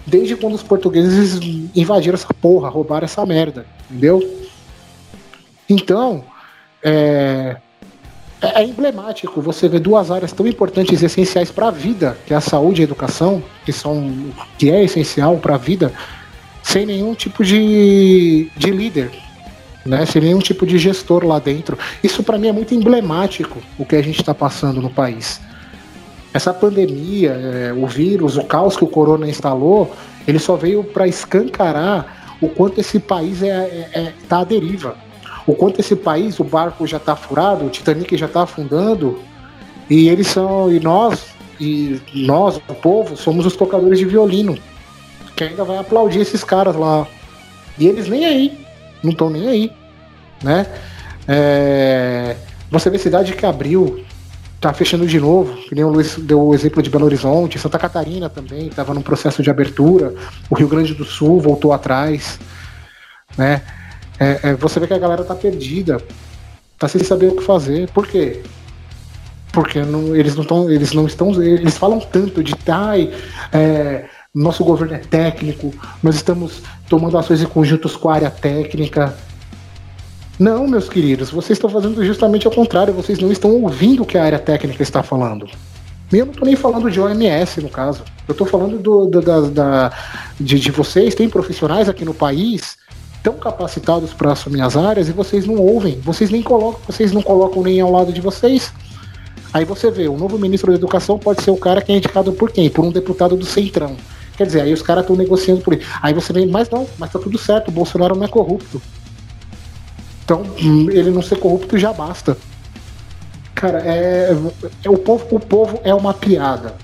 desde 0.06 0.36
quando 0.36 0.54
os 0.54 0.62
portugueses 0.62 1.38
invadiram 1.76 2.14
essa 2.14 2.32
porra, 2.32 2.70
roubaram 2.70 3.04
essa 3.04 3.26
merda, 3.26 3.66
entendeu? 3.90 4.26
Então, 5.68 6.24
é, 6.82 7.58
é, 8.40 8.62
é 8.62 8.64
emblemático 8.64 9.42
você 9.42 9.68
ver 9.68 9.80
duas 9.80 10.10
áreas 10.10 10.32
tão 10.32 10.46
importantes 10.46 11.02
e 11.02 11.04
essenciais 11.04 11.50
para 11.50 11.68
a 11.68 11.70
vida, 11.70 12.16
que 12.24 12.32
é 12.32 12.36
a 12.38 12.40
saúde 12.40 12.80
e 12.80 12.84
a 12.84 12.84
educação, 12.84 13.42
que 13.66 13.72
são 13.72 14.32
que 14.56 14.70
é 14.70 14.82
essencial 14.82 15.36
para 15.36 15.56
a 15.56 15.58
vida, 15.58 15.92
sem 16.68 16.84
nenhum 16.84 17.14
tipo 17.14 17.42
de, 17.42 18.50
de 18.54 18.70
líder, 18.70 19.10
né? 19.86 20.04
Sem 20.04 20.20
nenhum 20.20 20.38
tipo 20.38 20.66
de 20.66 20.76
gestor 20.76 21.24
lá 21.24 21.38
dentro. 21.38 21.78
Isso 22.04 22.22
para 22.22 22.36
mim 22.36 22.48
é 22.48 22.52
muito 22.52 22.74
emblemático 22.74 23.58
o 23.78 23.86
que 23.86 23.96
a 23.96 24.02
gente 24.02 24.20
está 24.20 24.34
passando 24.34 24.82
no 24.82 24.90
país. 24.90 25.40
Essa 26.34 26.52
pandemia, 26.52 27.30
é, 27.30 27.72
o 27.72 27.86
vírus, 27.86 28.36
o 28.36 28.44
caos 28.44 28.76
que 28.76 28.84
o 28.84 28.86
corona 28.86 29.26
instalou, 29.26 29.94
ele 30.26 30.38
só 30.38 30.56
veio 30.56 30.84
para 30.84 31.08
escancarar 31.08 32.36
o 32.38 32.50
quanto 32.50 32.78
esse 32.78 33.00
país 33.00 33.42
é, 33.42 33.48
é, 33.48 33.90
é- 33.94 34.12
tá 34.28 34.40
à 34.40 34.44
deriva. 34.44 34.94
O 35.46 35.54
quanto 35.54 35.80
esse 35.80 35.96
país, 35.96 36.38
o 36.38 36.44
barco 36.44 36.86
já 36.86 36.98
está 36.98 37.16
furado, 37.16 37.64
o 37.64 37.70
Titanic 37.70 38.14
já 38.14 38.26
está 38.26 38.42
afundando, 38.42 39.18
e 39.88 40.10
eles 40.10 40.26
são, 40.26 40.70
e 40.70 40.78
nós, 40.78 41.28
e 41.58 41.98
nós, 42.14 42.58
o 42.68 42.74
povo, 42.74 43.16
somos 43.16 43.46
os 43.46 43.56
tocadores 43.56 43.98
de 43.98 44.04
violino, 44.04 44.58
que 45.38 45.44
ainda 45.44 45.62
vai 45.62 45.78
aplaudir 45.78 46.18
esses 46.20 46.42
caras 46.42 46.74
lá. 46.74 47.06
E 47.78 47.86
eles 47.86 48.08
nem 48.08 48.26
aí, 48.26 48.66
não 49.04 49.12
estão 49.12 49.30
nem 49.30 49.48
aí, 49.48 49.72
né? 50.42 50.66
É, 51.28 52.34
você 52.68 52.90
vê 52.90 52.98
cidade 52.98 53.32
que 53.34 53.46
abriu, 53.46 54.04
tá 54.60 54.72
fechando 54.72 55.06
de 55.06 55.20
novo, 55.20 55.54
que 55.62 55.76
nem 55.76 55.84
o 55.84 55.88
Luiz 55.90 56.16
deu 56.18 56.42
o 56.42 56.54
exemplo 56.54 56.82
de 56.82 56.90
Belo 56.90 57.04
Horizonte, 57.04 57.56
Santa 57.56 57.78
Catarina 57.78 58.28
também 58.28 58.66
estava 58.66 58.92
num 58.92 59.00
processo 59.02 59.40
de 59.40 59.48
abertura, 59.48 60.12
o 60.50 60.56
Rio 60.56 60.66
Grande 60.66 60.92
do 60.92 61.04
Sul 61.04 61.40
voltou 61.40 61.72
atrás, 61.72 62.40
né? 63.36 63.62
É, 64.18 64.40
é, 64.42 64.54
você 64.54 64.80
vê 64.80 64.88
que 64.88 64.94
a 64.94 64.98
galera 64.98 65.22
tá 65.22 65.36
perdida, 65.36 66.02
tá 66.76 66.88
sem 66.88 67.04
saber 67.04 67.28
o 67.28 67.36
que 67.36 67.44
fazer. 67.44 67.88
Por 67.90 68.08
quê? 68.08 68.42
Porque 69.52 69.80
não- 69.82 70.16
eles 70.16 70.34
não 70.34 70.42
estão, 70.42 70.68
eles 70.68 70.92
não 70.92 71.06
estão, 71.06 71.32
eles 71.40 71.78
falam 71.78 72.00
tanto 72.00 72.42
de 72.42 72.54
ai, 72.66 73.12
é, 73.52 74.06
nosso 74.34 74.62
governo 74.64 74.94
é 74.94 74.98
técnico, 74.98 75.72
nós 76.02 76.14
estamos 76.16 76.62
tomando 76.88 77.16
ações 77.18 77.42
em 77.42 77.46
conjuntos 77.46 77.96
com 77.96 78.08
a 78.10 78.14
área 78.14 78.30
técnica. 78.30 79.14
Não, 80.38 80.68
meus 80.68 80.88
queridos, 80.88 81.30
vocês 81.30 81.56
estão 81.58 81.68
fazendo 81.68 82.04
justamente 82.04 82.46
ao 82.46 82.52
contrário, 82.52 82.92
vocês 82.94 83.18
não 83.18 83.32
estão 83.32 83.50
ouvindo 83.62 84.02
o 84.02 84.06
que 84.06 84.16
a 84.16 84.24
área 84.24 84.38
técnica 84.38 84.82
está 84.82 85.02
falando. 85.02 85.48
Eu 86.12 86.24
não 86.26 86.32
estou 86.32 86.46
nem 86.46 86.56
falando 86.56 86.90
de 86.90 87.00
OMS, 87.00 87.60
no 87.60 87.68
caso. 87.68 88.02
Eu 88.26 88.32
estou 88.32 88.46
falando 88.46 88.78
do, 88.78 89.06
do- 89.06 89.20
da, 89.20 89.40
da- 89.40 89.92
de, 90.38 90.58
de 90.58 90.70
vocês, 90.70 91.14
tem 91.14 91.28
profissionais 91.28 91.88
aqui 91.88 92.04
no 92.04 92.14
país 92.14 92.76
tão 93.22 93.34
capacitados 93.34 94.12
para 94.14 94.32
assumir 94.32 94.60
as 94.62 94.76
áreas 94.76 95.08
e 95.08 95.12
vocês 95.12 95.44
não 95.44 95.56
ouvem, 95.56 95.98
vocês 96.00 96.30
nem 96.30 96.40
colocam, 96.42 96.80
vocês 96.86 97.12
não 97.12 97.20
colocam 97.20 97.62
nem 97.62 97.80
ao 97.80 97.90
lado 97.90 98.12
de 98.12 98.20
vocês. 98.20 98.72
Aí 99.52 99.64
você 99.64 99.90
vê, 99.90 100.08
o 100.08 100.16
novo 100.16 100.38
ministro 100.38 100.70
da 100.70 100.78
Educação 100.78 101.18
pode 101.18 101.42
ser 101.42 101.50
o 101.50 101.56
cara 101.56 101.82
que 101.82 101.90
é 101.90 101.96
indicado 101.96 102.32
por 102.32 102.50
quem? 102.52 102.70
Por 102.70 102.84
um 102.84 102.92
deputado 102.92 103.36
do 103.36 103.44
Centrão. 103.44 103.96
Quer 104.38 104.46
dizer, 104.46 104.60
aí 104.60 104.72
os 104.72 104.82
caras 104.82 105.02
estão 105.02 105.16
negociando 105.16 105.60
por 105.62 105.74
isso. 105.74 105.84
Aí 106.00 106.14
você 106.14 106.32
vê, 106.32 106.46
mas 106.46 106.70
não, 106.70 106.86
mas 106.96 107.10
tá 107.10 107.18
tudo 107.18 107.36
certo, 107.36 107.68
o 107.68 107.72
Bolsonaro 107.72 108.14
não 108.14 108.22
é 108.24 108.28
corrupto. 108.28 108.80
Então, 110.24 110.42
hum, 110.62 110.88
ele 110.92 111.10
não 111.10 111.20
ser 111.20 111.40
corrupto 111.40 111.76
já 111.76 111.92
basta. 111.92 112.38
Cara, 113.52 113.80
é, 113.84 114.30
é, 114.84 114.88
o, 114.88 114.96
povo, 114.96 115.26
o 115.32 115.40
povo 115.40 115.80
é 115.82 115.92
uma 115.92 116.14
piada. 116.14 116.76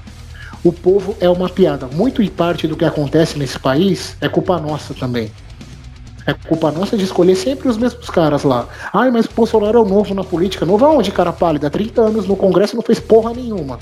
O 0.65 0.73
povo 0.73 1.17
é 1.21 1.29
uma 1.29 1.49
piada. 1.49 1.87
Muito 1.87 2.21
em 2.21 2.29
parte 2.29 2.67
do 2.67 2.77
que 2.77 2.85
acontece 2.85 3.39
nesse 3.39 3.57
país 3.57 4.17
é 4.21 4.29
culpa 4.29 4.59
nossa 4.59 4.93
também. 4.93 5.31
É 6.27 6.33
culpa 6.33 6.73
nossa 6.73 6.97
de 6.97 7.05
escolher 7.05 7.37
sempre 7.37 7.69
os 7.69 7.77
mesmos 7.77 8.11
caras 8.11 8.43
lá. 8.43 8.67
Ai, 8.93 9.13
mas 9.13 9.27
o 9.27 9.31
Bolsonaro 9.33 9.79
é 9.79 9.81
o 9.81 9.85
novo 9.85 10.13
na 10.13 10.25
política. 10.25 10.67
Novo 10.67 10.85
aonde, 10.85 11.13
cara 11.13 11.33
pálida? 11.33 11.69
Há 11.69 11.71
30 11.71 12.01
anos 12.01 12.27
no 12.27 12.35
Congresso 12.35 12.75
não 12.75 12.83
fez 12.83 12.99
porra 12.99 13.33
nenhuma. 13.33 13.79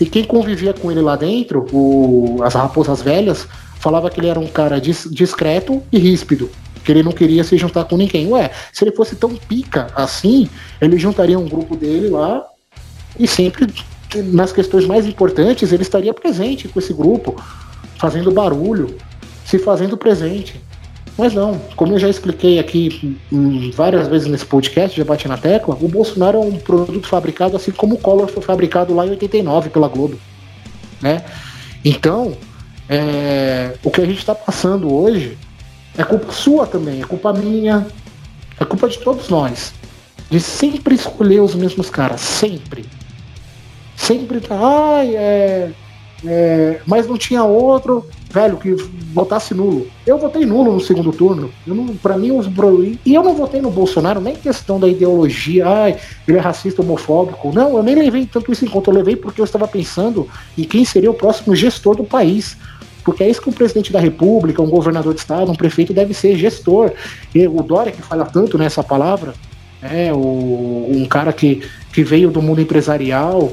E 0.00 0.06
quem 0.06 0.24
convivia 0.24 0.72
com 0.72 0.90
ele 0.90 1.00
lá 1.00 1.16
dentro, 1.16 1.66
o, 1.72 2.42
as 2.42 2.54
raposas 2.54 3.02
velhas, 3.02 3.46
falava 3.78 4.10
que 4.10 4.20
ele 4.20 4.28
era 4.28 4.40
um 4.40 4.46
cara 4.46 4.80
dis, 4.80 5.08
discreto 5.10 5.82
e 5.92 5.98
ríspido. 5.98 6.50
Que 6.84 6.92
ele 6.92 7.02
não 7.02 7.12
queria 7.12 7.44
se 7.44 7.56
juntar 7.56 7.84
com 7.84 7.96
ninguém. 7.96 8.32
Ué, 8.32 8.50
se 8.72 8.84
ele 8.84 8.92
fosse 8.92 9.16
tão 9.16 9.34
pica 9.34 9.88
assim, 9.94 10.48
ele 10.80 10.98
juntaria 10.98 11.38
um 11.38 11.48
grupo 11.48 11.76
dele 11.76 12.08
lá 12.08 12.44
e 13.18 13.28
sempre, 13.28 13.72
nas 14.14 14.52
questões 14.52 14.86
mais 14.86 15.06
importantes, 15.06 15.72
ele 15.72 15.82
estaria 15.82 16.12
presente 16.12 16.68
com 16.68 16.78
esse 16.78 16.92
grupo, 16.92 17.36
fazendo 17.98 18.30
barulho, 18.30 18.96
se 19.44 19.58
fazendo 19.58 19.96
presente. 19.96 20.60
Mas 21.16 21.32
não, 21.32 21.58
como 21.76 21.92
eu 21.92 21.98
já 21.98 22.08
expliquei 22.08 22.58
aqui 22.58 23.18
hum, 23.32 23.70
várias 23.72 24.08
vezes 24.08 24.26
nesse 24.26 24.44
podcast, 24.44 24.96
já 24.96 25.04
bati 25.04 25.28
na 25.28 25.36
tecla, 25.36 25.76
o 25.80 25.88
Bolsonaro 25.88 26.38
é 26.38 26.40
um 26.40 26.58
produto 26.58 27.06
fabricado 27.06 27.56
assim 27.56 27.70
como 27.70 27.94
o 27.94 27.98
Collor 27.98 28.28
foi 28.28 28.42
fabricado 28.42 28.92
lá 28.92 29.06
em 29.06 29.10
89 29.10 29.70
pela 29.70 29.88
Globo. 29.88 30.18
Né? 31.00 31.24
Então, 31.84 32.36
é, 32.88 33.76
o 33.84 33.90
que 33.90 34.00
a 34.00 34.06
gente 34.06 34.18
está 34.18 34.34
passando 34.34 34.92
hoje 34.92 35.38
é 35.96 36.02
culpa 36.02 36.32
sua 36.32 36.66
também, 36.66 37.00
é 37.00 37.04
culpa 37.04 37.32
minha, 37.32 37.86
é 38.58 38.64
culpa 38.64 38.88
de 38.88 38.98
todos 38.98 39.28
nós. 39.28 39.72
De 40.28 40.40
sempre 40.40 40.96
escolher 40.96 41.40
os 41.40 41.54
mesmos 41.54 41.90
caras, 41.90 42.20
sempre. 42.20 42.86
Sempre 43.94 44.40
tá, 44.40 44.56
ai, 44.58 45.14
é, 45.14 45.70
é, 46.26 46.80
mas 46.86 47.06
não 47.06 47.16
tinha 47.16 47.44
outro, 47.44 48.08
velho, 48.34 48.56
que 48.56 48.74
votasse 49.12 49.54
nulo. 49.54 49.86
Eu 50.04 50.18
votei 50.18 50.44
nulo 50.44 50.72
no 50.72 50.80
segundo 50.80 51.12
turno. 51.12 51.50
Pra 52.02 52.18
mim, 52.18 52.32
os 52.32 52.48
E 53.06 53.14
eu 53.14 53.22
não 53.22 53.34
votei 53.34 53.60
no 53.60 53.70
Bolsonaro, 53.70 54.20
nem 54.20 54.34
questão 54.34 54.80
da 54.80 54.88
ideologia, 54.88 55.66
ai, 55.66 55.96
ele 56.26 56.36
é 56.36 56.40
racista, 56.40 56.82
homofóbico. 56.82 57.52
Não, 57.52 57.76
eu 57.76 57.82
nem 57.82 57.94
levei 57.94 58.26
tanto 58.26 58.50
isso 58.50 58.64
em 58.64 58.68
conta. 58.68 58.90
Eu 58.90 58.94
levei 58.94 59.14
porque 59.14 59.40
eu 59.40 59.44
estava 59.44 59.68
pensando 59.68 60.28
em 60.58 60.64
quem 60.64 60.84
seria 60.84 61.10
o 61.10 61.14
próximo 61.14 61.54
gestor 61.54 61.94
do 61.94 62.02
país. 62.02 62.56
Porque 63.04 63.22
é 63.22 63.30
isso 63.30 63.40
que 63.40 63.50
um 63.50 63.52
presidente 63.52 63.92
da 63.92 64.00
república, 64.00 64.62
um 64.62 64.70
governador 64.70 65.14
de 65.14 65.20
estado, 65.20 65.52
um 65.52 65.54
prefeito 65.54 65.92
deve 65.92 66.12
ser 66.12 66.36
gestor. 66.36 66.90
E 67.32 67.46
o 67.46 67.62
Dória, 67.62 67.92
que 67.92 68.02
fala 68.02 68.24
tanto 68.24 68.58
nessa 68.58 68.82
palavra, 68.82 69.34
é 69.80 70.12
o, 70.12 70.86
um 70.90 71.06
cara 71.06 71.32
que, 71.32 71.62
que 71.92 72.02
veio 72.02 72.30
do 72.30 72.42
mundo 72.42 72.60
empresarial, 72.60 73.52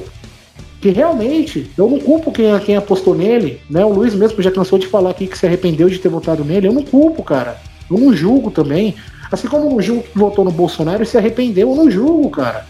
que 0.82 0.90
realmente 0.90 1.70
eu 1.78 1.88
não 1.88 2.00
culpo 2.00 2.32
quem, 2.32 2.58
quem 2.58 2.76
apostou 2.76 3.14
nele, 3.14 3.60
né? 3.70 3.84
O 3.84 3.92
Luiz 3.92 4.16
mesmo 4.16 4.42
já 4.42 4.50
cansou 4.50 4.80
de 4.80 4.88
falar 4.88 5.10
aqui 5.10 5.28
que 5.28 5.38
se 5.38 5.46
arrependeu 5.46 5.88
de 5.88 6.00
ter 6.00 6.08
votado 6.08 6.44
nele. 6.44 6.66
Eu 6.66 6.72
não 6.72 6.82
culpo, 6.82 7.22
cara. 7.22 7.56
Eu 7.88 7.96
não 7.96 8.12
julgo 8.12 8.50
também. 8.50 8.96
Assim 9.30 9.46
como 9.46 9.66
eu 9.66 9.70
não 9.70 9.80
julgo 9.80 10.02
que 10.02 10.18
votou 10.18 10.44
no 10.44 10.50
Bolsonaro 10.50 11.04
e 11.04 11.06
se 11.06 11.16
arrependeu, 11.16 11.70
eu 11.70 11.76
não 11.76 11.88
julgo, 11.88 12.30
cara. 12.30 12.66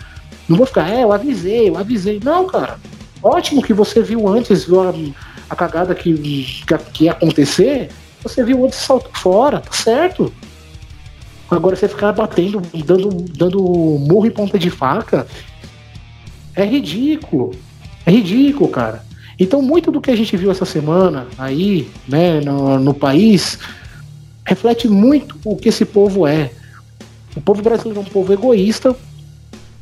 Não 0.46 0.58
vou 0.58 0.66
ficar, 0.66 0.90
é, 0.90 1.02
eu 1.02 1.10
avisei, 1.10 1.70
eu 1.70 1.78
avisei. 1.78 2.20
Não, 2.22 2.46
cara. 2.46 2.78
Ótimo 3.22 3.62
que 3.62 3.72
você 3.72 4.02
viu 4.02 4.28
antes, 4.28 4.66
viu 4.66 4.82
a, 4.82 4.92
a 5.48 5.56
cagada 5.56 5.94
que, 5.94 6.12
que, 6.66 6.78
que 6.92 7.04
ia 7.04 7.12
acontecer. 7.12 7.88
Você 8.22 8.44
viu 8.44 8.62
antes 8.66 8.78
saltou 8.78 9.10
fora, 9.14 9.60
tá 9.60 9.72
certo. 9.72 10.30
Agora 11.50 11.76
você 11.76 11.88
ficar 11.88 12.12
batendo, 12.12 12.60
dando, 12.84 13.08
dando 13.08 13.58
murro 13.58 14.26
e 14.26 14.30
ponta 14.30 14.58
de 14.58 14.68
faca, 14.68 15.26
é 16.54 16.62
ridículo. 16.62 17.52
É 18.04 18.10
ridículo, 18.10 18.68
cara. 18.68 19.04
Então, 19.38 19.62
muito 19.62 19.90
do 19.90 20.00
que 20.00 20.10
a 20.10 20.16
gente 20.16 20.36
viu 20.36 20.50
essa 20.50 20.64
semana 20.64 21.26
aí, 21.38 21.88
né, 22.06 22.40
no, 22.40 22.78
no 22.78 22.94
país, 22.94 23.58
reflete 24.44 24.88
muito 24.88 25.36
o 25.44 25.56
que 25.56 25.68
esse 25.68 25.84
povo 25.84 26.26
é. 26.26 26.50
O 27.36 27.40
povo 27.40 27.62
brasileiro 27.62 28.00
é 28.00 28.02
um 28.02 28.10
povo 28.10 28.32
egoísta, 28.32 28.94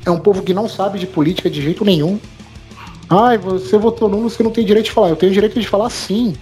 é 0.05 0.11
um 0.11 0.19
povo 0.19 0.43
que 0.43 0.55
não 0.55 0.69
sabe 0.69 0.99
de 0.99 1.07
política 1.07 1.51
de 1.51 1.61
jeito 1.61 1.85
nenhum. 1.85 2.19
Ai, 3.09 3.39
você 3.39 3.77
votou 3.77 4.09
nulo, 4.09 4.31
você 4.31 4.43
não 4.43 4.53
tem 4.53 4.65
direito 4.65 4.87
de 4.87 4.93
falar. 4.93 5.09
Eu 5.09 5.17
tenho 5.17 5.33
direito 5.33 5.59
de 5.59 5.67
falar 5.67 5.91
sim. 5.91 6.35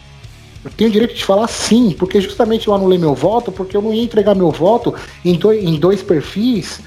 Eu 0.64 0.70
tenho 0.70 0.90
direito 0.90 1.14
de 1.14 1.24
falar 1.24 1.48
sim, 1.48 1.94
porque 1.98 2.20
justamente 2.20 2.68
eu 2.68 2.74
anulei 2.74 2.98
meu 2.98 3.14
voto, 3.14 3.50
porque 3.50 3.76
eu 3.76 3.80
não 3.80 3.94
ia 3.94 4.02
entregar 4.02 4.34
meu 4.34 4.50
voto 4.50 4.94
em 5.24 5.34
dois, 5.34 5.64
em 5.64 5.78
dois 5.78 6.02
perfis 6.02 6.80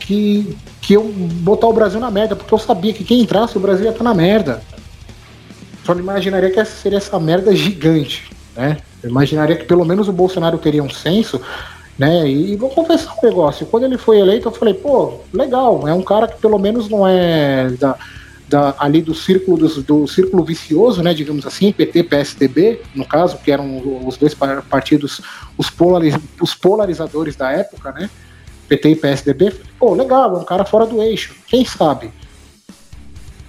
que 0.00 0.56
que 0.80 0.94
eu 0.94 1.04
botar 1.04 1.66
o 1.66 1.72
Brasil 1.72 2.00
na 2.00 2.10
merda, 2.10 2.34
porque 2.34 2.52
eu 2.52 2.58
sabia 2.58 2.92
que 2.92 3.04
quem 3.04 3.20
entrasse 3.20 3.56
o 3.56 3.60
Brasil 3.60 3.84
ia 3.84 3.90
estar 3.90 4.04
na 4.04 4.14
merda. 4.14 4.62
Só 5.84 5.94
não 5.94 6.00
imaginaria 6.00 6.50
que 6.50 6.60
essa 6.60 6.76
seria 6.76 6.98
essa 6.98 7.18
merda 7.18 7.54
gigante, 7.54 8.30
né? 8.56 8.78
Eu 9.02 9.10
imaginaria 9.10 9.56
que 9.56 9.64
pelo 9.64 9.84
menos 9.84 10.08
o 10.08 10.12
Bolsonaro 10.12 10.58
teria 10.58 10.82
um 10.82 10.90
senso, 10.90 11.40
né? 11.98 12.28
E, 12.28 12.52
e 12.52 12.56
vou 12.56 12.70
confessar 12.70 13.14
um 13.14 13.26
negócio, 13.26 13.66
quando 13.66 13.84
ele 13.84 13.98
foi 13.98 14.18
eleito 14.18 14.48
eu 14.48 14.52
falei, 14.52 14.74
pô, 14.74 15.20
legal, 15.32 15.86
é 15.86 15.94
um 15.94 16.02
cara 16.02 16.28
que 16.28 16.40
pelo 16.40 16.58
menos 16.58 16.88
não 16.88 17.06
é 17.06 17.70
da, 17.78 17.96
da, 18.48 18.74
ali 18.78 19.00
do 19.00 19.14
círculo 19.14 19.56
do, 19.56 19.82
do, 19.82 20.06
círculo 20.08 20.42
vicioso, 20.42 21.02
né, 21.02 21.14
digamos 21.14 21.46
assim, 21.46 21.72
PT, 21.72 22.02
PSDB, 22.04 22.82
no 22.94 23.06
caso, 23.06 23.38
que 23.38 23.52
eram 23.52 24.06
os 24.06 24.16
dois 24.16 24.34
partidos, 24.68 25.20
os, 25.56 25.70
polariz, 25.70 26.14
os 26.40 26.54
polarizadores 26.54 27.36
da 27.36 27.52
época, 27.52 27.92
né? 27.92 28.10
PT 28.70 28.90
e 28.90 28.96
PSDB, 28.96 29.52
pô, 29.80 29.94
legal, 29.94 30.36
é 30.36 30.38
um 30.38 30.44
cara 30.44 30.64
fora 30.64 30.86
do 30.86 31.02
eixo. 31.02 31.34
Quem 31.48 31.64
sabe? 31.64 32.12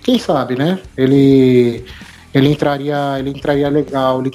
Quem 0.01 0.17
sabe, 0.17 0.55
né? 0.55 0.79
Ele 0.97 1.85
ele 2.33 2.49
entraria, 2.49 3.19
ele 3.19 3.29
entraria 3.29 3.69
legal, 3.69 4.19
ele 4.19 4.31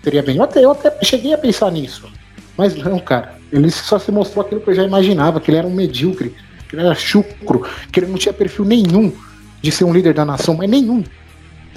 teria 0.00 0.22
bem. 0.22 0.36
Eu 0.36 0.44
até, 0.44 0.64
eu 0.64 0.70
até 0.70 0.96
cheguei 1.02 1.34
a 1.34 1.38
pensar 1.38 1.72
nisso. 1.72 2.08
Mas 2.56 2.76
não, 2.76 3.00
cara. 3.00 3.36
Ele 3.50 3.68
só 3.70 3.98
se 3.98 4.12
mostrou 4.12 4.44
aquilo 4.44 4.60
que 4.60 4.70
eu 4.70 4.74
já 4.74 4.84
imaginava, 4.84 5.40
que 5.40 5.50
ele 5.50 5.58
era 5.58 5.66
um 5.66 5.74
medíocre, 5.74 6.34
que 6.68 6.76
ele 6.76 6.82
era 6.82 6.94
chucro, 6.94 7.66
que 7.90 7.98
ele 7.98 8.06
não 8.06 8.18
tinha 8.18 8.32
perfil 8.32 8.64
nenhum 8.64 9.12
de 9.60 9.72
ser 9.72 9.84
um 9.84 9.92
líder 9.92 10.14
da 10.14 10.24
nação, 10.24 10.54
mas 10.54 10.70
nenhum 10.70 11.02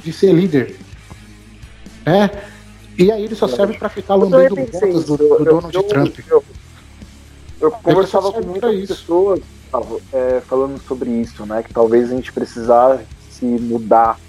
de 0.04 0.14
ser 0.14 0.34
líder. 0.34 0.76
Né? 2.06 2.30
E 2.98 3.12
aí 3.12 3.24
ele 3.24 3.36
só 3.36 3.48
serve 3.48 3.78
para 3.78 3.90
ficar 3.90 4.16
lambendo 4.16 4.56
botas 4.56 5.06
do, 5.06 5.18
do 5.18 5.46
Donald 5.46 5.76
eu, 5.76 5.84
Trump. 5.84 6.20
Eu, 6.30 6.44
eu 7.62 7.72
conversava 7.72 8.32
com 8.32 8.42
muitas 8.42 8.74
isso. 8.74 8.88
pessoas 8.88 9.40
é, 10.12 10.42
falando 10.42 10.82
sobre 10.82 11.10
isso, 11.10 11.46
né? 11.46 11.64
Que 11.64 11.74
talvez 11.74 12.12
a 12.12 12.16
gente 12.16 12.34
precisasse 12.34 13.06
mudar 13.42 14.20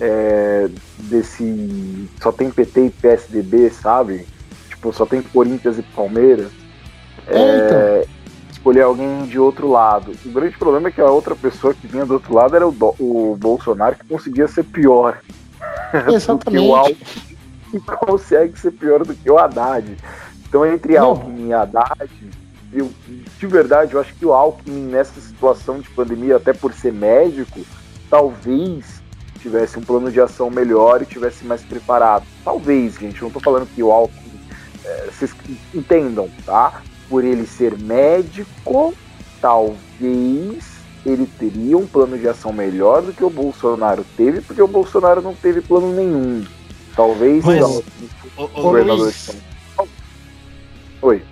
é, 0.00 0.68
desse. 0.98 2.08
Só 2.20 2.30
tem 2.30 2.50
PT 2.50 2.86
e 2.86 2.90
PSDB, 2.90 3.70
sabe? 3.70 4.26
Tipo, 4.68 4.92
só 4.92 5.06
tem 5.06 5.22
Corinthians 5.22 5.78
e 5.78 5.82
Palmeiras. 5.82 6.52
É, 7.26 7.38
é, 7.38 8.00
então. 8.00 8.12
Escolher 8.50 8.82
alguém 8.82 9.26
de 9.26 9.40
outro 9.40 9.68
lado. 9.68 10.12
O 10.24 10.30
grande 10.30 10.56
problema 10.56 10.88
é 10.88 10.92
que 10.92 11.00
a 11.00 11.10
outra 11.10 11.34
pessoa 11.34 11.74
que 11.74 11.86
vinha 11.86 12.06
do 12.06 12.14
outro 12.14 12.32
lado 12.32 12.54
era 12.54 12.68
o, 12.68 12.70
do, 12.70 12.94
o 13.00 13.36
Bolsonaro, 13.36 13.96
que 13.96 14.06
conseguia 14.06 14.46
ser 14.46 14.62
pior. 14.64 15.18
Exatamente. 16.14 16.44
do 16.44 16.50
que 16.50 16.58
o 16.58 16.76
Alckmin, 16.76 16.96
e 17.74 17.80
consegue 17.80 18.60
ser 18.60 18.70
pior 18.72 19.04
do 19.04 19.14
que 19.14 19.28
o 19.28 19.38
Haddad. 19.38 19.96
Então, 20.46 20.64
entre. 20.64 20.96
Alckmin 20.96 21.48
e 21.48 21.52
Haddad, 21.52 22.08
eu, 22.72 22.90
de 23.38 23.46
verdade, 23.46 23.94
eu 23.94 24.00
acho 24.00 24.14
que 24.14 24.24
o 24.24 24.32
Alckmin, 24.32 24.86
nessa 24.86 25.20
situação 25.20 25.78
de 25.78 25.90
pandemia, 25.90 26.36
até 26.36 26.52
por 26.52 26.72
ser 26.72 26.92
médico, 26.92 27.60
talvez 28.08 29.02
tivesse 29.40 29.78
um 29.78 29.82
plano 29.82 30.10
de 30.10 30.20
ação 30.20 30.48
melhor 30.48 31.02
e 31.02 31.06
tivesse 31.06 31.44
mais 31.44 31.62
preparado. 31.62 32.24
Talvez, 32.44 32.94
gente, 32.94 33.20
não 33.20 33.28
estou 33.28 33.42
falando 33.42 33.66
que 33.66 33.82
o 33.82 33.90
Alckmin. 33.90 34.40
É, 34.84 35.06
vocês 35.06 35.34
entendam, 35.74 36.30
tá? 36.46 36.82
Por 37.08 37.24
ele 37.24 37.46
ser 37.46 37.78
médico, 37.78 38.94
talvez 39.40 40.72
ele 41.04 41.26
teria 41.26 41.76
um 41.76 41.86
plano 41.86 42.16
de 42.16 42.28
ação 42.28 42.52
melhor 42.52 43.02
do 43.02 43.12
que 43.12 43.24
o 43.24 43.30
Bolsonaro 43.30 44.04
teve, 44.16 44.40
porque 44.40 44.62
o 44.62 44.68
Bolsonaro 44.68 45.20
não 45.20 45.34
teve 45.34 45.60
plano 45.60 45.92
nenhum. 45.92 46.44
Talvez 46.94 47.44
Mas, 47.44 47.62
o, 47.62 47.84
o, 48.36 48.44
o 48.44 48.48
governador. 48.48 49.12
Oi. 51.02 51.22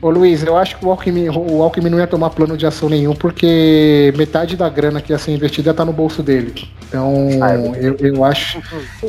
Ô 0.00 0.10
Luiz, 0.10 0.44
eu 0.44 0.56
acho 0.56 0.78
que 0.78 0.86
o 0.86 0.90
Alckmin, 0.90 1.28
o 1.28 1.62
Alckmin 1.62 1.90
não 1.90 1.98
ia 1.98 2.06
tomar 2.06 2.30
plano 2.30 2.56
de 2.56 2.64
ação 2.64 2.88
nenhum, 2.88 3.14
porque 3.16 4.12
metade 4.16 4.56
da 4.56 4.68
grana 4.68 5.00
que 5.00 5.12
ia 5.12 5.18
ser 5.18 5.32
investida 5.32 5.74
tá 5.74 5.84
no 5.84 5.92
bolso 5.92 6.22
dele. 6.22 6.54
Então, 6.88 7.12
Ah, 7.42 7.54
é 7.54 7.88
eu, 7.88 7.96
eu 7.98 8.24
acho, 8.24 8.62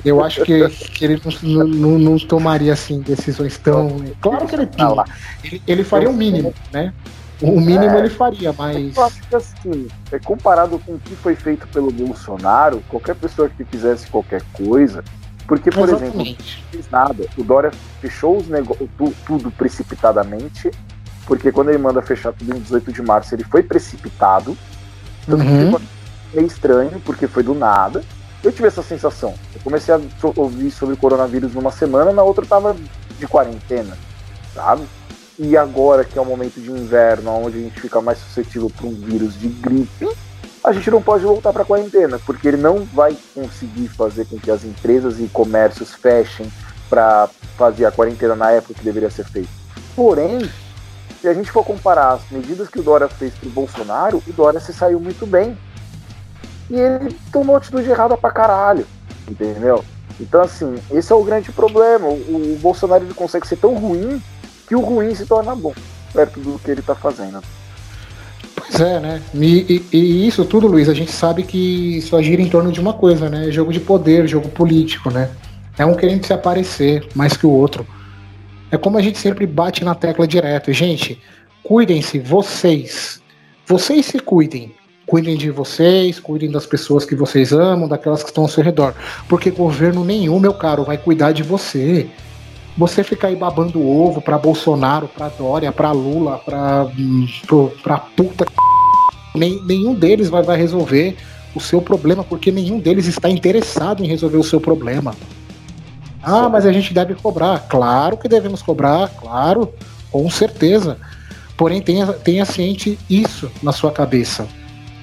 eu 0.04 0.24
acho 0.24 0.44
que, 0.44 0.68
que 0.70 1.06
ele 1.06 1.22
não, 1.44 1.68
não- 1.68 2.00
não 2.00 2.18
tomaria 2.18 2.74
assim 2.74 3.02
decisões 3.02 3.58
tão. 3.60 3.98
Claro 4.20 4.48
que 4.48 4.56
ele 4.56 4.66
tinha. 4.66 4.88
lá. 4.90 5.06
Ele, 5.44 5.62
ele 5.68 5.84
faria 5.84 6.10
o 6.10 6.14
mínimo, 6.14 6.54
né? 6.74 6.92
O 7.42 7.52
mínimo 7.62 7.96
É. 7.96 8.00
ele 8.00 8.10
faria, 8.10 8.52
mas. 8.52 8.98
Eu 8.98 9.04
acho 9.06 9.22
que 9.22 9.36
assim, 9.36 9.88
é, 10.12 10.20
comparado 10.20 10.78
com 10.80 10.94
o 10.96 11.00
que 11.00 11.16
foi 11.16 11.36
feito 11.36 11.68
pelo 11.68 11.90
Bolsonaro, 11.92 12.84
qualquer 12.90 13.16
pessoa 13.16 13.48
que 13.48 13.64
fizesse 13.64 14.08
qualquer 14.08 14.42
coisa, 14.52 15.04
porque, 15.50 15.72
por 15.72 15.86
exemplo, 15.90 16.06
Exatamente. 16.06 16.64
não 16.64 16.72
fez 16.72 16.90
nada. 16.92 17.26
O 17.36 17.44
Dória 17.44 17.72
fechou 18.00 18.38
os 18.38 18.46
tu- 18.96 19.14
tudo 19.26 19.50
precipitadamente, 19.50 20.70
porque 21.26 21.52
quando 21.52 21.70
ele 21.70 21.80
manda 21.80 22.04
fechar 22.04 22.32
tudo 22.34 22.56
em 22.56 22.60
18 22.60 22.92
de 22.94 23.02
março, 23.02 23.34
ele 23.34 23.44
foi 23.44 23.64
precipitado. 23.64 24.56
Tanto 25.26 25.44
Uhum. 25.44 25.80
meio 26.34 26.46
estranho, 26.48 27.02
porque 27.04 27.28
foi 27.28 27.42
do 27.42 27.56
nada. 27.56 28.04
Eu 28.44 28.52
tive 28.52 28.68
essa 28.68 28.84
sensação. 28.84 29.34
Eu 29.56 29.60
comecei 29.64 29.94
a 29.94 30.00
ouvir 30.36 30.70
sobre 30.70 30.96
coronavírus 30.96 31.54
numa 31.56 31.72
semana, 31.72 32.14
na 32.14 32.22
outra 32.22 32.46
eu 32.46 32.48
tava 32.48 32.76
de 33.18 33.28
quarentena, 33.28 33.98
sabe? 34.54 34.84
E 35.40 35.58
agora 35.58 36.04
que 36.06 36.18
é 36.18 36.22
o 36.22 36.26
momento 36.26 36.62
de 36.62 36.70
inverno, 36.70 37.32
onde 37.32 37.58
a 37.58 37.62
gente 37.62 37.82
fica 37.82 38.00
mais 38.02 38.20
suscetível 38.20 38.70
para 38.70 38.86
um 38.86 38.94
vírus 38.94 39.34
de 39.40 39.48
gripe, 39.48 40.08
a 40.70 40.74
gente 40.74 40.92
não 40.92 41.02
pode 41.02 41.24
voltar 41.24 41.52
para 41.52 41.66
quarentena, 41.66 42.20
porque 42.26 42.48
ele 42.48 42.58
não 42.58 42.86
vai 42.86 43.18
conseguir 43.34 43.88
fazer 43.88 44.26
com 44.26 44.38
que 44.38 44.52
as 44.52 44.64
empresas 44.64 45.20
e 45.20 45.28
comércios 45.28 45.94
fechem 45.94 46.52
para 46.88 47.28
fazer 47.58 47.86
a 47.86 47.92
quarentena 47.92 48.36
na 48.36 48.52
época 48.52 48.76
que 48.76 48.84
deveria 48.84 49.10
ser 49.10 49.26
feita. 49.26 49.50
Porém, 49.96 50.50
se 51.20 51.28
a 51.28 51.34
gente 51.34 51.52
for 51.52 51.66
comparar 51.66 52.14
as 52.14 52.22
medidas 52.30 52.70
que 52.70 52.80
o 52.80 52.84
Dória 52.84 53.08
fez 53.08 53.34
pro 53.34 53.50
Bolsonaro, 53.50 54.22
o 54.26 54.34
Dória 54.34 54.60
se 54.60 54.72
saiu 54.72 55.00
muito 55.00 55.26
bem. 55.26 55.58
E 56.70 56.80
ele 56.80 57.18
tomou 57.32 57.56
atitude 57.56 57.90
errada 57.90 58.16
pra 58.16 58.30
caralho, 58.30 58.86
entendeu? 59.28 59.84
Então, 60.20 60.42
assim, 60.42 60.76
esse 60.92 61.12
é 61.12 61.16
o 61.16 61.24
grande 61.24 61.52
problema. 61.52 62.08
O, 62.08 62.54
o 62.54 62.60
Bolsonaro 62.62 63.04
ele 63.04 63.14
consegue 63.16 63.48
ser 63.48 63.58
tão 63.58 63.74
ruim 63.74 64.22
que 64.68 64.76
o 64.76 64.82
ruim 64.82 65.16
se 65.16 65.26
torna 65.26 65.56
bom, 65.56 65.74
perto 66.14 66.40
do 66.40 66.60
que 66.60 66.70
ele 66.70 66.84
tá 66.84 66.94
fazendo. 66.94 67.42
É, 68.78 69.00
né? 69.00 69.22
E, 69.34 69.84
e- 69.92 69.98
e 69.98 70.28
isso 70.28 70.46
tudo, 70.46 70.68
Luiz, 70.68 70.88
a 70.90 70.94
gente 70.94 71.12
sabe 71.12 71.44
que 71.44 72.02
só 72.02 72.22
gira 72.22 72.42
em 72.42 72.50
torno 72.50 72.72
de 72.72 72.80
uma 72.80 72.94
coisa, 72.94 73.30
né? 73.30 73.52
Jogo 73.52 73.74
de 73.74 73.80
poder, 73.80 74.28
jogo 74.28 74.50
político, 74.50 75.10
né? 75.12 75.30
É 75.78 75.86
um 75.86 75.96
querendo 75.96 76.26
se 76.26 76.34
aparecer 76.34 77.08
mais 77.16 77.36
que 77.36 77.46
o 77.46 77.52
outro. 77.52 77.86
É 78.72 78.78
como 78.78 78.98
a 78.98 79.02
gente 79.02 79.18
sempre 79.18 79.48
bate 79.48 79.84
na 79.84 79.96
tecla 79.96 80.28
direto. 80.28 80.72
Gente, 80.72 81.20
cuidem-se, 81.64 82.20
vocês. 82.20 83.22
Vocês 83.66 84.06
se 84.06 84.20
cuidem. 84.20 84.74
Cuidem 85.06 85.36
de 85.36 85.50
vocês, 85.50 86.20
cuidem 86.20 86.52
das 86.52 86.68
pessoas 86.68 87.04
que 87.04 87.16
vocês 87.16 87.52
amam, 87.52 87.88
daquelas 87.88 88.22
que 88.22 88.30
estão 88.30 88.44
ao 88.44 88.50
seu 88.50 88.64
redor. 88.64 88.94
Porque 89.28 89.50
governo 89.50 90.06
nenhum, 90.06 90.40
meu 90.40 90.54
caro, 90.54 90.84
vai 90.84 90.98
cuidar 90.98 91.32
de 91.32 91.42
você. 91.42 92.08
Você 92.78 93.04
ficar 93.04 93.28
aí 93.28 93.36
babando 93.36 93.86
ovo 93.86 94.22
pra 94.22 94.38
Bolsonaro, 94.38 95.08
pra 95.08 95.28
Dória, 95.30 95.72
pra 95.72 95.92
Lula, 95.92 96.38
pra, 96.38 96.88
hum, 96.98 97.28
pra 97.84 97.98
puta. 97.98 98.46
Nem, 99.36 99.62
nenhum 99.66 99.94
deles 99.94 100.30
vai, 100.30 100.44
vai 100.44 100.58
resolver 100.58 101.18
o 101.54 101.60
seu 101.60 101.82
problema, 101.82 102.24
porque 102.24 102.52
nenhum 102.52 102.80
deles 102.80 103.08
está 103.08 103.30
interessado 103.30 104.04
em 104.04 104.08
resolver 104.08 104.38
o 104.38 104.44
seu 104.44 104.62
problema. 104.62 105.14
Ah, 106.22 106.50
mas 106.50 106.66
a 106.66 106.72
gente 106.72 106.94
deve 106.94 107.16
cobrar. 107.16 107.60
Claro 107.68 108.18
que 108.18 108.28
devemos 108.28 108.62
cobrar, 108.62 109.10
claro, 109.10 109.74
com 110.12 110.30
certeza. 110.30 110.98
Porém, 111.58 111.82
tenha, 111.82 112.08
tenha 112.08 112.46
ciente 112.46 112.98
isso 113.10 113.52
na 113.62 113.72
sua 113.72 113.92
cabeça, 113.92 114.48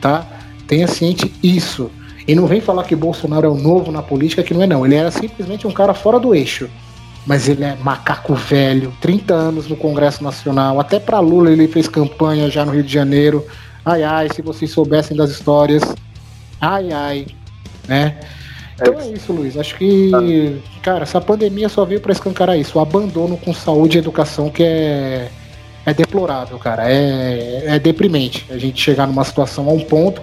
tá? 0.01 0.27
Tenha 0.67 0.87
ciente 0.87 1.33
isso. 1.43 1.91
E 2.27 2.35
não 2.35 2.47
vem 2.47 2.61
falar 2.61 2.85
que 2.85 2.97
Bolsonaro 2.97 3.47
é 3.47 3.51
o 3.51 3.55
novo 3.55 3.93
na 3.93 4.03
política, 4.03 4.43
que 4.43 4.55
não 4.55 4.63
é 4.63 4.67
não. 4.67 4.85
Ele 4.85 4.95
era 4.95 5.11
simplesmente 5.11 5.67
um 5.67 5.71
cara 5.71 5.95
fora 5.95 6.19
do 6.19 6.35
eixo. 6.35 6.69
Mas 7.27 7.49
ele 7.49 7.65
é 7.65 7.75
macaco 7.83 8.35
velho, 8.35 8.95
30 9.01 9.35
anos 9.35 9.67
no 9.69 9.77
Congresso 9.77 10.23
Nacional. 10.23 10.79
Até 10.79 11.01
para 11.01 11.19
Lula 11.19 11.51
ele 11.51 11.67
fez 11.67 11.89
campanha 11.89 12.49
já 12.49 12.65
no 12.65 12.73
Rio 12.73 12.85
de 12.85 12.93
Janeiro. 12.93 13.45
Ai, 13.85 14.03
ai, 14.05 14.29
se 14.33 14.41
vocês 14.41 14.71
soubessem 14.71 15.17
das 15.17 15.31
histórias. 15.31 15.83
Ai, 16.61 16.93
ai. 16.93 17.27
Né? 17.89 18.19
Então 18.81 19.01
é 19.01 19.09
isso, 19.09 19.33
Luiz. 19.33 19.57
Acho 19.57 19.77
que, 19.77 20.61
cara, 20.83 21.03
essa 21.03 21.21
pandemia 21.21 21.69
só 21.69 21.85
veio 21.85 22.01
para 22.01 22.13
escancarar 22.13 22.59
isso. 22.59 22.79
O 22.79 22.81
abandono 22.81 23.37
com 23.37 23.53
saúde 23.53 23.97
e 23.97 24.01
educação 24.01 24.51
que 24.51 24.63
é, 24.63 25.29
é 25.85 25.95
deplorável, 25.95 26.59
cara. 26.59 26.91
É, 26.91 27.65
é 27.67 27.79
deprimente 27.79 28.47
a 28.51 28.59
gente 28.59 28.81
chegar 28.81 29.07
numa 29.07 29.25
situação 29.25 29.69
a 29.69 29.73
um 29.73 29.81
ponto 29.81 30.21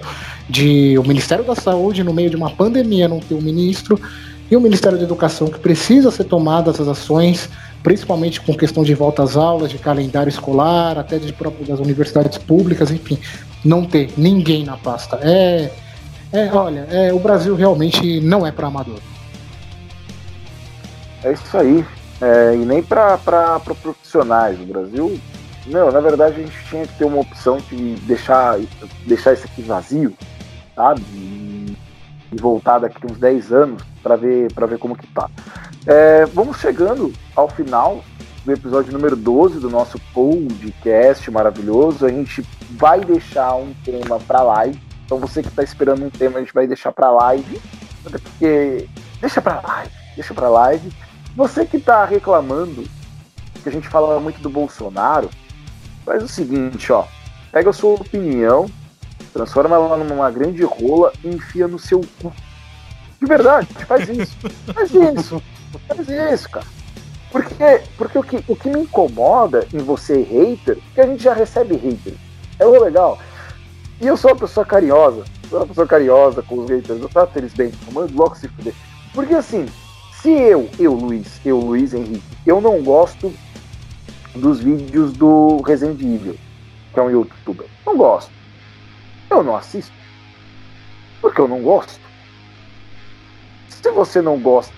de 0.47 0.97
o 0.97 1.03
Ministério 1.03 1.43
da 1.43 1.55
Saúde, 1.55 2.03
no 2.03 2.13
meio 2.13 2.29
de 2.29 2.35
uma 2.35 2.49
pandemia, 2.49 3.07
não 3.07 3.19
ter 3.19 3.33
um 3.33 3.41
ministro, 3.41 3.99
e 4.49 4.55
o 4.55 4.61
Ministério 4.61 4.97
da 4.97 5.03
Educação, 5.03 5.47
que 5.47 5.59
precisa 5.59 6.11
ser 6.11 6.25
tomadas 6.25 6.79
as 6.79 6.87
ações, 6.87 7.49
principalmente 7.81 8.41
com 8.41 8.53
questão 8.53 8.83
de 8.83 8.93
volta 8.93 9.23
às 9.23 9.35
aulas, 9.35 9.71
de 9.71 9.77
calendário 9.77 10.29
escolar, 10.29 10.97
até 10.97 11.17
de 11.17 11.31
próprio 11.33 11.65
das 11.65 11.79
universidades 11.79 12.37
públicas, 12.37 12.91
enfim, 12.91 13.17
não 13.63 13.85
ter 13.85 14.11
ninguém 14.17 14.63
na 14.63 14.77
pasta. 14.77 15.19
É, 15.21 15.71
é 16.31 16.51
olha, 16.53 16.87
é, 16.91 17.13
o 17.13 17.19
Brasil 17.19 17.55
realmente 17.55 18.19
não 18.21 18.45
é 18.45 18.51
para 18.51 18.67
amador. 18.67 18.99
É 21.23 21.31
isso 21.31 21.57
aí. 21.57 21.85
É, 22.21 22.55
e 22.55 22.65
nem 22.65 22.83
para 22.83 23.17
profissionais. 23.59 24.59
O 24.59 24.65
Brasil, 24.65 25.19
não, 25.65 25.91
na 25.91 25.99
verdade 25.99 26.41
a 26.41 26.43
gente 26.43 26.65
tinha 26.69 26.85
que 26.85 26.93
ter 26.97 27.05
uma 27.05 27.21
opção 27.21 27.57
de 27.69 27.95
deixar, 28.01 28.59
deixar 29.05 29.33
isso 29.33 29.45
aqui 29.45 29.61
vazio, 29.61 30.13
sabe? 30.75 31.01
E 31.11 31.75
voltar 32.33 32.79
daqui 32.79 33.05
uns 33.05 33.17
10 33.17 33.51
anos 33.51 33.92
para 34.03 34.15
ver, 34.17 34.51
pra 34.53 34.67
ver 34.67 34.77
como 34.77 34.95
que 34.95 35.07
tá. 35.07 35.29
É, 35.87 36.25
vamos 36.25 36.57
chegando 36.57 37.11
ao 37.35 37.49
final 37.49 38.03
do 38.45 38.51
episódio 38.51 38.91
número 38.91 39.15
12 39.15 39.59
do 39.59 39.69
nosso 39.69 39.97
podcast 40.13 41.31
maravilhoso. 41.31 42.05
A 42.05 42.09
gente 42.09 42.45
vai 42.71 42.99
deixar 42.99 43.55
um 43.55 43.73
tema 43.85 44.19
para 44.19 44.43
live. 44.43 44.79
Então 45.05 45.17
você 45.17 45.41
que 45.41 45.47
está 45.47 45.63
esperando 45.63 46.05
um 46.05 46.09
tema, 46.09 46.37
a 46.37 46.41
gente 46.41 46.53
vai 46.53 46.67
deixar 46.67 46.91
para 46.91 47.09
live. 47.09 47.61
Porque 48.03 48.87
deixa 49.21 49.41
para 49.41 49.61
live, 49.61 49.91
deixa 50.15 50.33
para 50.33 50.49
live. 50.49 50.91
Você 51.35 51.65
que 51.65 51.79
tá 51.79 52.05
reclamando 52.05 52.83
que 53.63 53.69
a 53.69 53.71
gente 53.71 53.87
fala 53.87 54.19
muito 54.19 54.41
do 54.41 54.49
Bolsonaro, 54.49 55.29
faz 56.05 56.21
o 56.21 56.27
seguinte, 56.27 56.91
ó. 56.91 57.05
Pega 57.51 57.69
a 57.69 57.73
sua 57.73 57.93
opinião, 57.93 58.69
transforma 59.31 59.75
ela 59.75 59.97
numa 59.97 60.29
grande 60.29 60.63
rola 60.63 61.13
e 61.23 61.29
enfia 61.29 61.67
no 61.67 61.79
seu 61.79 62.01
cu. 62.21 62.33
De 63.23 63.29
verdade, 63.29 63.67
faz 63.87 64.09
isso. 64.09 64.35
Faz 64.73 64.91
isso. 64.91 65.41
Faz 65.87 66.09
isso, 66.09 66.49
cara. 66.49 66.65
Porque, 67.31 67.81
porque 67.97 68.19
o, 68.19 68.23
que, 68.23 68.43
o 68.49 68.55
que 68.55 68.69
me 68.69 68.81
incomoda 68.81 69.65
em 69.73 69.77
você, 69.77 70.21
hater, 70.23 70.77
é 70.77 70.93
que 70.93 71.01
a 71.01 71.07
gente 71.07 71.23
já 71.23 71.33
recebe 71.33 71.77
hater. 71.77 72.15
É 72.59 72.65
o 72.65 72.83
legal. 72.83 73.17
E 74.01 74.07
eu 74.07 74.17
sou 74.17 74.31
uma 74.31 74.37
pessoa 74.37 74.65
carinhosa. 74.65 75.23
Sou 75.49 75.59
uma 75.59 75.67
pessoa 75.67 75.87
carinhosa 75.87 76.41
com 76.43 76.59
os 76.59 76.69
haters. 76.69 77.01
Eu 77.01 77.07
trato 77.07 77.37
eles 77.37 77.53
bem. 77.53 77.71
Eu 77.87 77.93
mando 77.93 78.13
logo 78.13 78.35
se 78.35 78.49
fuder. 78.49 78.73
Porque 79.13 79.33
assim, 79.35 79.67
se 80.21 80.29
eu, 80.29 80.69
eu, 80.77 80.93
Luiz, 80.93 81.39
eu, 81.45 81.57
Luiz 81.59 81.93
Henrique, 81.93 82.21
eu 82.45 82.59
não 82.59 82.83
gosto 82.83 83.33
dos 84.35 84.59
vídeos 84.59 85.13
do 85.13 85.61
Resident 85.61 86.01
Evil, 86.01 86.35
que 86.93 86.99
é 86.99 87.01
um 87.01 87.09
youtuber. 87.09 87.67
Não 87.85 87.95
gosto. 87.95 88.31
Eu 89.29 89.41
não 89.43 89.55
assisto. 89.55 89.93
Porque 91.21 91.39
eu 91.39 91.47
não 91.47 91.61
gosto. 91.61 92.02
Se 93.83 93.91
você 93.91 94.21
não 94.21 94.39
gosta 94.39 94.73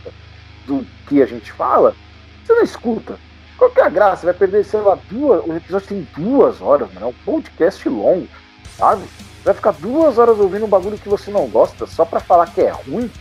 do 0.66 0.84
que 1.08 1.22
a 1.22 1.28
gente 1.28 1.52
fala, 1.52 1.96
você 2.44 2.54
não 2.54 2.64
escuta. 2.64 3.20
Qual 3.56 3.70
que 3.70 3.80
é 3.80 3.84
a 3.84 3.90
graça? 3.90 4.26
Vai 4.26 4.34
perder, 4.34 4.66
sei 4.66 4.82
lá, 4.82 4.98
duas. 5.10 5.46
O 5.46 5.56
episódio 5.56 5.88
tem 5.88 6.08
duas 6.18 6.60
horas, 6.60 6.92
mano. 6.92 7.06
É 7.06 7.10
um 7.10 7.14
podcast 7.24 7.88
longo, 7.88 8.28
sabe? 8.76 9.04
Vai 9.44 9.54
ficar 9.54 9.74
duas 9.74 10.18
horas 10.18 10.40
ouvindo 10.40 10.66
um 10.66 10.70
bagulho 10.70 10.98
que 10.98 11.08
você 11.08 11.30
não 11.30 11.48
gosta 11.48 11.86
só 11.86 12.04
pra 12.04 12.20
falar 12.20 12.48
que 12.48 12.62
é 12.62 12.72
ruim. 12.72 13.12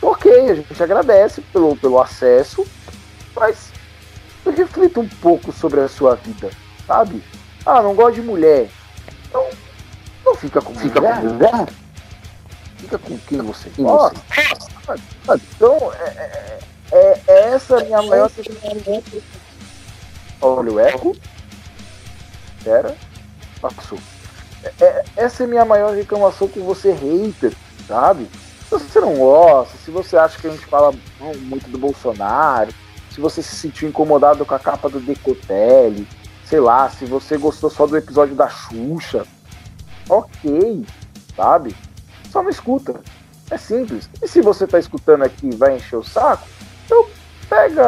Ok, 0.00 0.50
a 0.50 0.54
gente 0.54 0.82
agradece 0.82 1.40
pelo, 1.40 1.76
pelo 1.76 2.00
acesso, 2.00 2.64
mas 3.34 3.72
reflita 4.46 5.00
um 5.00 5.08
pouco 5.08 5.50
sobre 5.50 5.80
a 5.80 5.88
sua 5.88 6.14
vida, 6.14 6.48
sabe? 6.86 7.20
Ah, 7.64 7.82
não 7.82 7.92
gosto 7.92 8.14
de 8.14 8.22
mulher. 8.22 8.70
Então, 9.28 9.44
não 10.24 10.36
fica 10.36 10.62
com 10.62 10.72
fica 10.76 11.00
mulher. 11.00 11.20
Com 11.20 11.26
mulher. 11.26 11.66
Fica 12.86 12.98
com 12.98 13.18
quem 13.18 13.38
você 13.42 13.70
gosta. 13.78 14.20
Então, 15.34 15.92
é, 15.92 16.08
é, 16.08 16.58
é, 16.92 17.22
é 17.26 17.40
essa 17.54 17.78
a 17.78 17.84
minha 17.84 18.02
maior. 18.02 18.30
Olha 20.40 20.72
o 20.72 20.80
eco. 20.80 21.16
Pera. 22.62 22.96
Passou. 23.60 23.98
É, 24.62 24.84
é, 24.84 25.04
essa 25.16 25.42
é 25.42 25.46
a 25.46 25.48
minha 25.48 25.64
maior 25.64 25.94
reclamação 25.94 26.48
com 26.48 26.62
você, 26.62 26.92
hater, 26.92 27.52
sabe? 27.86 28.28
Se 28.68 28.70
você 28.70 29.00
não 29.00 29.16
gosta, 29.16 29.76
se 29.78 29.90
você 29.90 30.16
acha 30.16 30.38
que 30.38 30.46
a 30.46 30.50
gente 30.50 30.66
fala 30.66 30.92
muito 31.20 31.68
do 31.68 31.78
Bolsonaro, 31.78 32.72
se 33.10 33.16
se 33.16 33.20
você 33.22 33.42
se 33.42 33.56
sentiu 33.56 33.88
incomodado 33.88 34.44
com 34.44 34.54
a 34.54 34.58
capa 34.58 34.90
do 34.90 35.00
Decotelli, 35.00 36.06
sei 36.44 36.60
lá, 36.60 36.90
se 36.90 37.06
você 37.06 37.38
gostou 37.38 37.70
só 37.70 37.86
do 37.86 37.96
episódio 37.96 38.34
da 38.34 38.46
Xuxa, 38.46 39.26
ok, 40.06 40.84
sabe? 41.34 41.74
Só 42.36 42.42
não 42.42 42.50
escuta. 42.50 43.00
É 43.50 43.56
simples. 43.56 44.10
E 44.22 44.28
se 44.28 44.42
você 44.42 44.66
tá 44.66 44.78
escutando 44.78 45.22
aqui 45.22 45.48
e 45.48 45.56
vai 45.56 45.74
encher 45.74 45.96
o 45.96 46.04
saco, 46.04 46.46
então 46.84 47.06
pega 47.48 47.82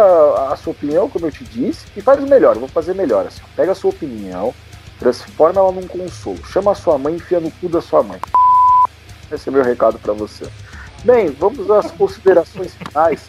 a 0.50 0.56
sua 0.56 0.70
opinião, 0.70 1.06
como 1.06 1.26
eu 1.26 1.30
te 1.30 1.44
disse, 1.44 1.84
e 1.94 2.00
faz 2.00 2.18
o 2.18 2.26
melhor. 2.26 2.56
Eu 2.56 2.60
vou 2.60 2.68
fazer 2.70 2.94
melhor 2.94 3.26
assim. 3.26 3.42
Pega 3.54 3.72
a 3.72 3.74
sua 3.74 3.90
opinião, 3.90 4.54
transforma 4.98 5.60
ela 5.60 5.70
num 5.70 5.86
consolo. 5.86 6.42
Chama 6.46 6.72
a 6.72 6.74
sua 6.74 6.96
mãe 6.96 7.12
e 7.12 7.16
enfia 7.18 7.40
no 7.40 7.50
cu 7.50 7.68
da 7.68 7.82
sua 7.82 8.02
mãe. 8.02 8.18
Esse 9.30 9.50
é 9.50 9.52
meu 9.52 9.62
recado 9.62 9.98
para 9.98 10.14
você. 10.14 10.48
Bem, 11.04 11.28
vamos 11.28 11.70
às 11.70 11.90
considerações 11.90 12.72
finais. 12.72 13.28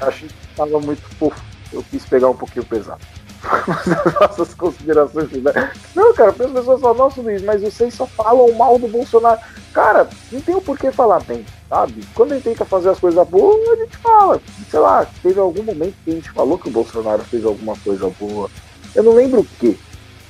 Achei 0.00 0.26
que 0.26 0.34
estava 0.50 0.80
muito 0.80 1.02
fofo. 1.14 1.40
Eu 1.72 1.84
quis 1.84 2.04
pegar 2.06 2.28
um 2.28 2.36
pouquinho 2.36 2.64
pesado. 2.64 3.00
Às 3.42 4.20
nossas 4.20 4.54
considerações 4.54 5.30
finais. 5.30 5.70
Não, 5.94 6.12
cara, 6.12 6.30
as 6.30 6.36
pessoas 6.36 6.80
falam, 6.80 6.96
nossa 6.96 7.20
Luiz, 7.20 7.42
mas 7.42 7.62
vocês 7.62 7.94
só 7.94 8.06
falam 8.06 8.52
mal 8.52 8.78
do 8.78 8.88
Bolsonaro. 8.88 9.40
Cara, 9.72 10.08
não 10.30 10.40
tem 10.40 10.54
o 10.54 10.60
porquê 10.60 10.90
falar 10.90 11.20
bem, 11.20 11.44
sabe? 11.68 12.04
Quando 12.14 12.34
gente 12.34 12.44
tenta 12.44 12.64
fazer 12.64 12.90
as 12.90 12.98
coisas 12.98 13.28
boas, 13.28 13.68
a 13.68 13.76
gente 13.76 13.96
fala. 13.98 14.40
Sei 14.68 14.80
lá, 14.80 15.06
teve 15.22 15.38
algum 15.40 15.62
momento 15.62 15.94
que 16.04 16.10
a 16.10 16.14
gente 16.14 16.30
falou 16.30 16.58
que 16.58 16.68
o 16.68 16.72
Bolsonaro 16.72 17.22
fez 17.24 17.44
alguma 17.44 17.76
coisa 17.76 18.10
boa. 18.18 18.50
Eu 18.94 19.02
não 19.04 19.14
lembro 19.14 19.40
o 19.40 19.44
que. 19.44 19.78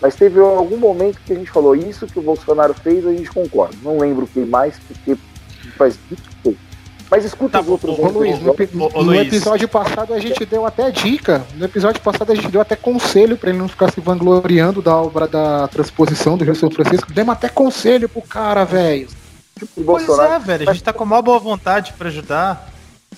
Mas 0.00 0.14
teve 0.14 0.40
algum 0.40 0.78
momento 0.78 1.20
que 1.20 1.32
a 1.32 1.36
gente 1.36 1.50
falou 1.50 1.74
isso 1.74 2.06
que 2.06 2.18
o 2.18 2.22
Bolsonaro 2.22 2.72
fez, 2.74 3.06
a 3.06 3.12
gente 3.12 3.30
concorda. 3.30 3.76
Não 3.82 3.98
lembro 3.98 4.24
o 4.24 4.28
que 4.28 4.40
mais, 4.40 4.78
porque 4.78 5.16
faz. 5.76 5.98
Mas 7.10 7.24
escuta 7.24 7.58
Tá 7.58 7.60
os 7.60 7.68
outros. 7.68 7.98
ô, 7.98 8.06
Luiz, 8.08 8.38
no, 8.40 8.52
Ô, 8.52 8.88
no 8.88 9.00
Luiz. 9.02 9.26
episódio 9.26 9.68
passado 9.68 10.14
a 10.14 10.20
gente 10.20 10.44
deu 10.46 10.64
até 10.64 10.90
dica. 10.90 11.44
No 11.56 11.64
episódio 11.64 12.00
passado 12.00 12.30
a 12.30 12.34
gente 12.34 12.48
deu 12.48 12.60
até 12.60 12.76
conselho 12.76 13.36
pra 13.36 13.50
ele 13.50 13.58
não 13.58 13.68
ficar 13.68 13.90
se 13.90 14.00
vangloriando 14.00 14.80
da 14.80 14.94
obra 14.96 15.26
da 15.26 15.66
transposição 15.68 16.36
do 16.38 16.44
Rio 16.44 16.54
São 16.54 16.70
Francisco. 16.70 17.12
Demos 17.12 17.32
até 17.34 17.48
conselho 17.48 18.08
pro 18.08 18.22
cara, 18.22 18.64
velho. 18.64 19.08
Tipo, 19.58 19.80
o 19.80 19.84
Pois 19.84 20.06
Bolsonaro. 20.06 20.34
é, 20.34 20.38
velho, 20.38 20.70
a 20.70 20.72
gente 20.72 20.84
tá 20.84 20.92
com 20.92 21.02
a 21.02 21.06
maior 21.06 21.22
boa 21.22 21.38
vontade 21.40 21.92
pra 21.98 22.08
ajudar. 22.08 22.70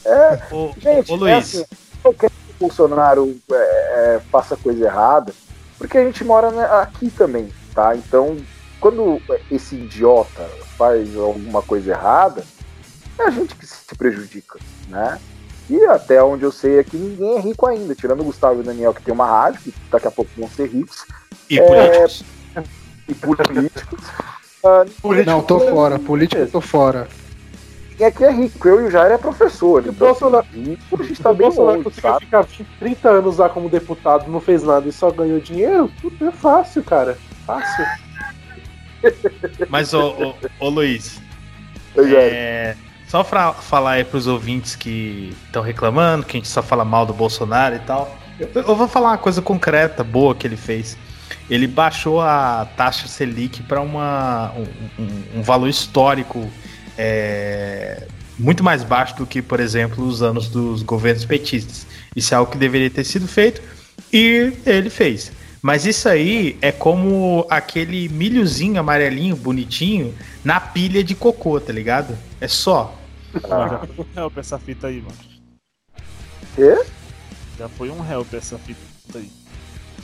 É, 0.04 0.38
Ô, 0.50 0.70
Gente, 0.80 1.12
ô, 1.12 1.14
é 1.14 1.18
Luiz, 1.18 1.36
assim, 1.54 1.64
não 2.02 2.14
quero 2.14 2.32
que 2.32 2.50
o 2.50 2.58
Bolsonaro 2.66 3.36
é, 3.52 3.54
é, 4.16 4.20
faça 4.32 4.56
coisa 4.56 4.84
errada, 4.86 5.32
porque 5.78 5.98
a 5.98 6.04
gente 6.04 6.24
mora 6.24 6.50
né, 6.50 6.64
aqui 6.80 7.10
também, 7.10 7.48
tá? 7.74 7.94
Então, 7.94 8.36
quando 8.80 9.20
esse 9.50 9.76
idiota 9.76 10.48
faz 10.78 11.14
alguma 11.16 11.60
coisa 11.62 11.90
errada, 11.92 12.42
é 13.18 13.22
a 13.24 13.30
gente 13.30 13.54
que 13.54 13.66
se 13.66 13.94
prejudica, 13.96 14.58
né? 14.88 15.18
E 15.70 15.84
até 15.86 16.22
onde 16.22 16.42
eu 16.44 16.52
sei 16.52 16.78
aqui, 16.80 16.96
ninguém 16.96 17.36
é 17.36 17.40
rico 17.40 17.66
ainda, 17.66 17.94
tirando 17.94 18.20
o 18.20 18.24
Gustavo 18.24 18.58
e 18.58 18.60
o 18.60 18.64
Daniel, 18.64 18.92
que 18.92 19.02
tem 19.02 19.14
uma 19.14 19.26
rádio, 19.26 19.60
que 19.60 19.72
daqui 19.90 20.06
a 20.08 20.10
pouco 20.10 20.30
vão 20.36 20.48
ser 20.48 20.68
ricos, 20.68 21.04
e 21.48 21.58
é, 21.58 21.62
políticos. 21.64 22.24
e 23.08 23.14
políticos. 23.14 24.04
Ah, 24.64 24.84
Não, 25.26 25.42
tô 25.42 25.58
fora. 25.60 25.98
Político, 25.98 26.40
eu 26.42 26.50
tô 26.50 26.60
fora. 26.60 27.08
Ninguém 27.90 28.06
aqui 28.06 28.24
é 28.24 28.30
rico, 28.32 28.68
eu 28.68 28.80
e 28.82 28.84
o 28.84 28.90
Jair 28.90 29.12
é 29.12 29.18
professor. 29.18 29.82
O 29.82 29.88
então, 29.90 30.08
Bolsonaro- 30.08 30.46
rico, 30.52 31.00
a 31.00 31.04
gente 31.04 31.22
tá 31.22 31.30
o 31.30 31.34
bem 31.34 31.46
Bolsonaro 31.46 31.72
longe, 31.78 31.84
conseguiu 31.84 32.10
sabe? 32.10 32.24
ficar 32.24 32.42
20, 32.42 32.66
30 32.78 33.10
anos 33.10 33.38
lá 33.38 33.48
como 33.48 33.68
deputado, 33.68 34.30
não 34.30 34.40
fez 34.40 34.62
nada 34.62 34.88
e 34.88 34.92
só 34.92 35.10
ganhou 35.10 35.38
dinheiro, 35.40 35.90
tudo 36.00 36.26
é 36.28 36.32
fácil, 36.32 36.82
cara. 36.82 37.16
Fácil. 37.46 37.84
Mas, 39.68 39.92
ô, 39.94 40.10
ô, 40.10 40.34
ô, 40.60 40.68
Luiz, 40.68 41.20
Jair. 41.96 42.14
é, 42.14 42.76
só 43.12 43.22
pra 43.22 43.52
falar 43.52 43.90
aí 43.90 44.04
pros 44.04 44.26
ouvintes 44.26 44.74
que 44.74 45.36
estão 45.44 45.62
reclamando, 45.62 46.24
que 46.24 46.34
a 46.34 46.40
gente 46.40 46.48
só 46.48 46.62
fala 46.62 46.82
mal 46.82 47.04
do 47.04 47.12
Bolsonaro 47.12 47.76
e 47.76 47.78
tal, 47.80 48.18
eu, 48.40 48.48
eu 48.54 48.74
vou 48.74 48.88
falar 48.88 49.10
uma 49.10 49.18
coisa 49.18 49.42
concreta, 49.42 50.02
boa 50.02 50.34
que 50.34 50.46
ele 50.46 50.56
fez. 50.56 50.96
Ele 51.50 51.66
baixou 51.66 52.22
a 52.22 52.66
taxa 52.74 53.06
Selic 53.06 53.64
para 53.64 53.82
um, 53.82 53.98
um, 53.98 55.38
um 55.40 55.42
valor 55.42 55.68
histórico 55.68 56.50
é, 56.96 58.06
muito 58.38 58.64
mais 58.64 58.82
baixo 58.82 59.14
do 59.16 59.26
que, 59.26 59.42
por 59.42 59.60
exemplo, 59.60 60.06
os 60.06 60.22
anos 60.22 60.48
dos 60.48 60.82
governos 60.82 61.26
petistas. 61.26 61.86
Isso 62.16 62.32
é 62.32 62.38
algo 62.38 62.50
que 62.50 62.56
deveria 62.56 62.88
ter 62.88 63.04
sido 63.04 63.28
feito 63.28 63.60
e 64.10 64.54
ele 64.64 64.88
fez. 64.88 65.32
Mas 65.60 65.84
isso 65.84 66.08
aí 66.08 66.56
é 66.62 66.72
como 66.72 67.46
aquele 67.50 68.08
milhozinho 68.08 68.80
amarelinho, 68.80 69.36
bonitinho, 69.36 70.14
na 70.42 70.58
pilha 70.58 71.04
de 71.04 71.14
cocô, 71.14 71.60
tá 71.60 71.74
ligado? 71.74 72.16
É 72.40 72.48
só. 72.48 73.01
Mano, 73.48 73.70
já 73.70 73.78
foi 73.94 74.04
um 74.04 74.20
help 74.20 74.38
essa 74.38 74.58
fita 74.58 74.86
aí, 74.88 75.00
mano. 75.00 75.14
Quê? 76.54 76.84
Já 77.58 77.68
foi 77.68 77.90
um 77.90 78.10
help 78.10 78.32
essa 78.34 78.58
fita 78.58 78.80
aí. 79.14 79.30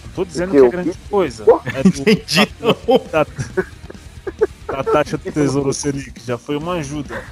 Não 0.07 0.13
tô 0.15 0.25
dizendo 0.25 0.51
Que 0.53 0.61
que 0.61 0.67
é 0.67 0.69
grande 0.71 0.91
quê? 0.93 0.99
coisa. 1.11 1.45
É 1.75 1.83
do, 1.83 1.89
Entendi. 1.89 2.49
da, 3.13 3.27
da 4.75 4.85
taxa 4.85 5.19
do 5.19 5.31
Tesouro 5.33 5.73
Selic. 5.73 6.21
Já 6.25 6.39
foi 6.39 6.57
uma 6.57 6.75
ajuda. 6.75 7.23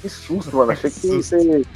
Que 0.00 0.08
susto, 0.08 0.56
mano. 0.56 0.72
Achei 0.72 0.90
que 0.90 1.06
ia 1.06 1.22
ser. 1.22 1.66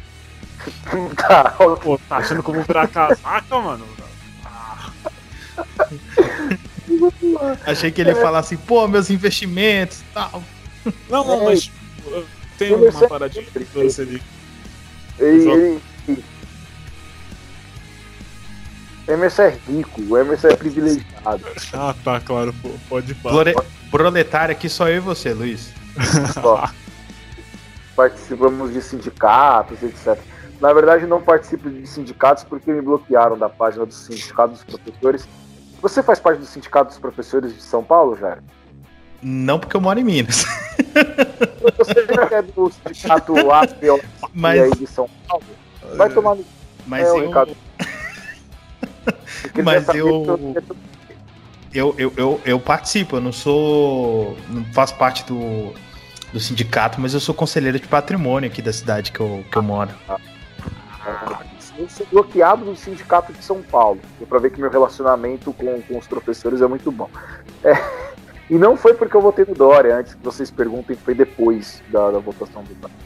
tá, 1.17 1.51
Pô, 1.83 1.99
tá 2.09 2.17
achando 2.19 2.43
que 2.43 2.51
eu 2.51 2.55
vou 2.55 2.65
virar 2.65 2.89
casaca, 2.89 3.59
mano? 3.61 3.87
Achei 7.67 7.91
que 7.91 8.01
ele 8.01 8.11
ia 8.11 8.17
falar 8.17 8.41
assim, 8.41 8.57
pô, 8.57 8.87
meus 8.89 9.11
investimentos 9.11 10.01
e 10.01 10.05
tal. 10.15 10.43
Não, 11.09 11.25
não, 11.25 11.43
É, 11.43 11.45
mas 11.45 11.71
ele 12.65 12.89
uma 12.89 13.09
paradinha 13.09 13.47
Selic. 13.91 14.23
ele, 15.19 15.81
ele... 16.09 16.25
Emerson 19.09 19.43
é 19.43 19.59
rico, 19.69 20.03
o 20.03 20.17
Emerson 20.17 20.49
é 20.49 20.57
privilegiado. 20.57 21.45
Ah, 21.73 21.95
tá, 22.05 22.21
claro, 22.21 22.55
pô, 22.63 22.71
pode 22.89 23.15
falar. 23.15 23.55
Proletário 23.91 24.53
aqui 24.53 24.69
só 24.69 24.89
eu 24.89 24.97
e 24.97 25.01
você, 25.01 25.33
Luiz. 25.33 25.73
Só. 26.33 26.71
Participamos 27.97 28.73
de 28.73 28.81
sindicatos, 28.81 29.83
etc. 29.83 30.17
Na 30.61 30.73
verdade, 30.73 31.07
não 31.07 31.21
participo 31.21 31.69
de 31.69 31.87
sindicatos 31.87 32.45
porque 32.45 32.71
me 32.73 32.81
bloquearam 32.81 33.37
da 33.37 33.49
página 33.49 33.85
do 33.85 33.93
Sindicato 33.93 34.53
dos 34.53 34.63
Professores. 34.63 35.29
Você 35.83 36.03
faz 36.03 36.21
parte 36.21 36.39
do 36.39 36.47
Sindicato 36.47 36.91
dos 36.91 36.99
Professores 36.99 37.55
de 37.55 37.63
São 37.63 37.83
Paulo, 37.83 38.17
Jair? 38.17 38.39
Não 39.23 39.59
porque 39.59 39.77
eu 39.77 39.81
moro 39.81 39.99
em 40.01 40.05
Minas. 40.05 40.45
Você 41.79 42.35
é 42.35 42.43
do 42.43 42.71
Sindicato 42.71 43.51
APO 43.51 44.01
Mas, 44.33 44.61
aí 44.61 44.71
de 44.71 44.87
São 44.87 45.09
Paulo? 45.29 45.45
Vai 45.97 46.09
tomar 46.11 46.35
no 46.37 46.45
mas 46.87 47.07
é, 47.07 47.11
eu, 47.11 47.27
Ricardo. 47.27 47.57
Mas 49.63 49.89
eu- 49.89 50.55
eu, 51.73 51.95
eu, 51.97 52.13
eu, 52.17 52.41
eu 52.45 52.61
participo, 52.61 53.17
eu 53.17 53.21
não 53.21 53.33
sou. 53.33 54.37
não 54.49 54.65
faço 54.73 54.97
parte 54.97 55.25
do, 55.25 55.73
do 56.33 56.41
sindicato, 56.41 57.01
mas 57.01 57.15
eu 57.15 57.21
sou 57.21 57.35
conselheiro 57.35 57.79
de 57.79 57.87
patrimônio 57.87 58.51
aqui 58.51 58.61
da 58.61 58.73
cidade 58.73 59.13
que 59.13 59.21
eu, 59.21 59.45
que 59.51 59.57
eu 59.57 59.63
moro. 59.63 59.91
Eu 61.79 61.89
sou 61.89 62.07
bloqueado 62.11 62.65
do 62.65 62.77
Sindicato 62.77 63.33
de 63.33 63.43
São 63.43 63.63
Paulo. 63.63 64.01
Deu 64.19 64.27
pra 64.27 64.39
ver 64.39 64.51
que 64.51 64.61
meu 64.61 64.71
relacionamento 64.71 65.53
com, 65.53 65.81
com 65.83 65.99
os 65.99 66.07
professores 66.07 66.61
é 66.61 66.67
muito 66.67 66.91
bom. 66.91 67.09
É, 67.65 67.73
e 68.51 68.59
não 68.59 68.77
foi 68.77 68.95
porque 68.95 69.17
eu 69.17 69.21
votei 69.21 69.45
no 69.47 69.55
Dória, 69.55 69.97
antes 69.97 70.15
que 70.15 70.25
vocês 70.25 70.51
perguntem, 70.51 70.97
foi 70.97 71.15
depois 71.15 71.81
da, 71.89 72.11
da 72.11 72.19
votação 72.19 72.65
do 72.65 72.75
Dória. 72.75 72.97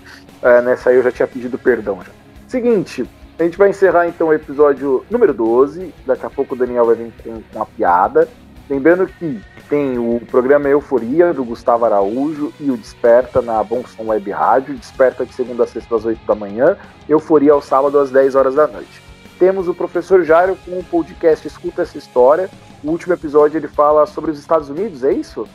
É, 0.43 0.63
nessa 0.63 0.89
aí 0.89 0.97
eu 0.97 1.03
já 1.03 1.13
tinha 1.13 1.29
pedido 1.29 1.59
perdão. 1.59 2.01
Já. 2.03 2.11
Seguinte, 2.49 3.05
a 3.39 3.43
gente 3.43 3.59
vai 3.59 3.69
encerrar 3.69 4.09
então 4.09 4.29
o 4.29 4.33
episódio 4.33 5.05
número 5.11 5.35
12. 5.35 5.93
Daqui 6.07 6.25
a 6.25 6.31
pouco 6.31 6.55
o 6.55 6.59
Daniel 6.59 6.87
vai 6.87 6.95
vir 6.95 7.13
com, 7.23 7.43
com 7.43 7.59
uma 7.59 7.67
piada. 7.67 8.27
Lembrando 8.71 9.07
que 9.07 9.39
tem 9.69 9.99
o 9.99 10.19
programa 10.31 10.67
Euforia, 10.67 11.35
do 11.35 11.45
Gustavo 11.45 11.85
Araújo, 11.85 12.51
e 12.59 12.71
o 12.71 12.77
Desperta 12.79 13.43
na 13.43 13.63
Bom 13.63 13.85
Som 13.87 14.05
Web 14.05 14.31
Rádio. 14.31 14.75
Desperta 14.77 15.27
de 15.27 15.35
segunda 15.35 15.65
a 15.65 15.67
sexta 15.67 15.95
às 15.95 16.07
8 16.07 16.25
da 16.27 16.35
manhã. 16.35 16.77
Euforia 17.07 17.53
ao 17.53 17.61
sábado 17.61 17.99
às 17.99 18.11
10 18.11 18.35
horas 18.35 18.55
da 18.55 18.67
noite. 18.67 19.04
Temos 19.39 19.69
o 19.69 19.75
professor 19.75 20.25
Jairo 20.25 20.57
com 20.65 20.79
o 20.79 20.85
podcast 20.85 21.47
Escuta 21.47 21.83
essa 21.83 21.99
História. 21.99 22.49
O 22.83 22.91
último 22.91 23.15
episódio 23.15 23.59
ele 23.59 23.69
fala 23.69 24.07
sobre 24.07 24.31
os 24.31 24.39
Estados 24.39 24.69
Unidos, 24.69 25.03
é 25.03 25.13
isso? 25.13 25.49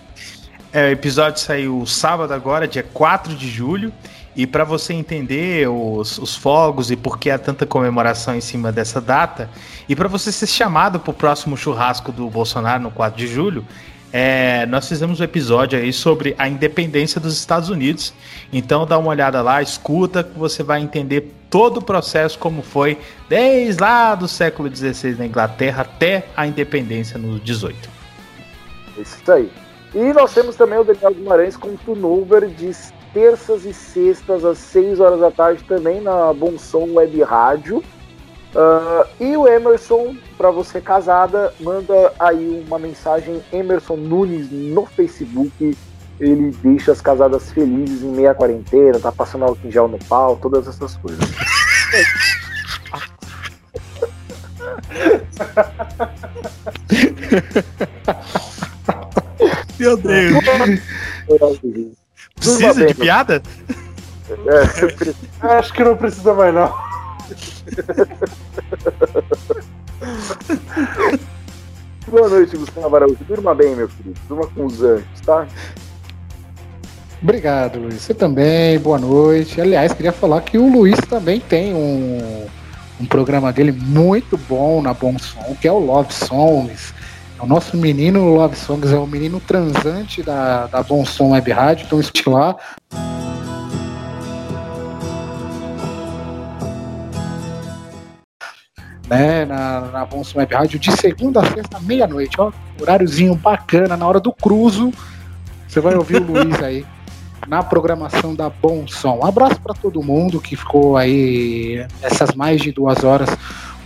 É, 0.72 0.89
o 0.89 0.91
episódio 0.91 1.39
saiu 1.39 1.85
sábado 1.85 2.34
agora, 2.34 2.68
dia 2.68 2.84
4 2.84 3.34
de 3.35 3.49
julho. 3.49 3.91
E 4.35 4.45
para 4.45 4.64
você 4.64 4.93
entender 4.93 5.68
os, 5.68 6.18
os 6.18 6.35
fogos 6.35 6.91
e 6.91 6.95
por 6.95 7.18
que 7.18 7.30
há 7.30 7.38
tanta 7.38 7.65
comemoração 7.65 8.35
em 8.35 8.41
cima 8.41 8.72
dessa 8.72 9.01
data, 9.01 9.49
e 9.88 9.95
para 9.95 10.07
você 10.07 10.31
ser 10.31 10.47
chamado 10.47 10.99
para 10.99 11.11
o 11.11 11.14
próximo 11.14 11.57
churrasco 11.57 12.11
do 12.11 12.30
Bolsonaro 12.30 12.81
no 12.84 12.91
4 12.91 13.18
de 13.18 13.27
julho, 13.27 13.65
é, 14.11 14.65
nós 14.65 14.88
fizemos 14.88 15.19
um 15.19 15.23
episódio 15.23 15.77
aí 15.77 15.94
sobre 15.94 16.36
a 16.38 16.48
independência 16.48 17.22
dos 17.22 17.38
Estados 17.38 17.69
Unidos. 17.69 18.14
Então 18.52 18.86
dá 18.86 18.98
uma 18.98 19.10
olhada 19.10 19.41
lá, 19.41 19.61
escuta, 19.61 20.23
que 20.23 20.38
você 20.38 20.64
vai 20.64 20.81
entender 20.81 21.31
todo 21.49 21.77
o 21.77 21.81
processo 21.81 22.38
como 22.38 22.61
foi 22.61 22.98
desde 23.27 23.81
lá 23.81 24.15
do 24.15 24.27
século 24.27 24.73
XVI 24.73 25.15
na 25.18 25.26
Inglaterra 25.26 25.81
até 25.81 26.27
a 26.36 26.48
independência 26.48 27.18
no 27.18 27.40
18. 27.40 27.90
Isso 28.98 29.31
aí. 29.31 29.49
E 29.94 30.14
nós 30.14 30.34
temos 30.34 30.56
também 30.56 30.80
o 30.80 30.84
Daniel 30.84 31.14
Guimarães 31.14 31.57
com 31.57 31.76
turnover 31.76 32.48
de 32.48 32.72
terças 33.14 33.65
e 33.65 33.73
sextas 33.73 34.45
às 34.45 34.57
6 34.60 34.99
horas 34.99 35.19
da 35.19 35.31
tarde 35.31 35.64
também 35.64 35.99
na 36.02 36.31
Bom 36.34 36.57
Som 36.57 36.94
Web 36.94 37.22
Rádio. 37.23 37.84
Ah, 38.56 39.06
e 39.20 39.36
o 39.38 39.48
Emerson, 39.48 40.16
para 40.38 40.50
você 40.50 40.82
casada, 40.82 41.54
manda 41.60 42.14
aí 42.20 42.64
uma 42.68 42.80
mensagem 42.80 43.44
Emerson 43.52 43.96
Nunes 43.96 44.52
no 44.52 44.86
Facebook. 44.86 45.78
Ele 46.20 46.52
deixa 46.62 46.92
as 46.92 47.00
casadas 47.00 47.52
felizes 47.52 48.02
em 48.04 48.12
meia 48.12 48.34
quarentena, 48.34 49.00
tá 49.00 49.12
passando 49.12 49.46
álcool 49.46 49.68
em 49.68 49.72
gel 49.72 49.88
no 49.88 49.98
pau, 50.06 50.36
todas 50.36 50.68
essas 50.68 50.98
coisas. 50.98 51.20
Meu 59.80 59.96
Deus. 59.96 60.44
Precisa 62.36 62.86
de 62.86 62.94
piada? 62.96 63.42
É, 64.30 65.58
Acho 65.58 65.74
que 65.74 65.84
não 65.84 65.96
precisa 65.96 66.34
mais, 66.34 66.54
não. 66.54 66.89
boa 72.07 72.30
noite, 72.30 72.57
Gustavo 72.57 72.95
Araújo. 72.95 73.18
Durma 73.27 73.53
bem, 73.53 73.76
meu 73.76 73.88
querido. 73.88 74.19
Durma 74.27 74.47
com 74.47 74.65
os 74.65 74.81
anjos, 74.81 75.22
tá? 75.26 75.47
Obrigado, 77.22 77.80
Luiz. 77.80 77.95
Você 77.95 78.14
também, 78.14 78.80
boa 78.80 78.97
noite. 78.97 79.60
Aliás, 79.60 79.93
queria 79.93 80.14
falar 80.14 80.41
que 80.41 80.57
o 80.57 80.72
Luiz 80.72 80.99
também 81.01 81.39
tem 81.39 81.73
um, 81.73 82.45
um 82.99 83.06
programa 83.06 83.51
dele 83.51 83.72
muito 83.72 84.38
bom 84.38 84.81
na 84.81 84.93
Bom 84.93 85.18
Som, 85.19 85.56
que 85.60 85.68
é 85.68 85.72
o 85.72 85.80
Love 85.80 86.14
Songs. 86.14 86.93
É 87.38 87.43
o 87.43 87.45
nosso 87.45 87.76
menino 87.76 88.34
Love 88.34 88.56
Songs, 88.56 88.91
é 88.91 88.97
o 88.97 89.06
menino 89.06 89.39
transante 89.39 90.23
da, 90.23 90.68
da 90.68 90.81
Bom 90.81 91.06
Som 91.06 91.31
Web 91.31 91.51
Rádio, 91.51 91.85
então 91.85 91.99
escute 91.99 92.30
lá. 92.30 92.56
Né, 99.10 99.44
na, 99.44 99.81
na 99.81 100.07
Web 100.36 100.53
Rádio, 100.53 100.77
de 100.77 100.91
segunda 100.91 101.41
a 101.41 101.45
sexta, 101.52 101.80
meia-noite, 101.80 102.40
ó. 102.40 102.52
Horáriozinho 102.80 103.34
bacana, 103.34 103.98
na 103.98 104.07
hora 104.07 104.19
do 104.19 104.31
cruzo. 104.31 104.91
Você 105.68 105.80
vai 105.80 105.95
ouvir 105.95 106.22
o 106.22 106.26
Luiz 106.31 106.61
aí 106.61 106.86
na 107.48 107.64
programação 107.64 108.36
da 108.36 108.49
Bom 108.49 108.88
Som. 108.88 109.19
Um 109.23 109.26
abraço 109.26 109.60
para 109.61 109.73
todo 109.73 110.03
mundo 110.03 110.40
que 110.40 110.56
ficou 110.56 110.95
aí 110.95 111.86
essas 112.02 112.36
mais 112.36 112.61
de 112.61 112.72
duas 112.72 113.03
horas 113.03 113.30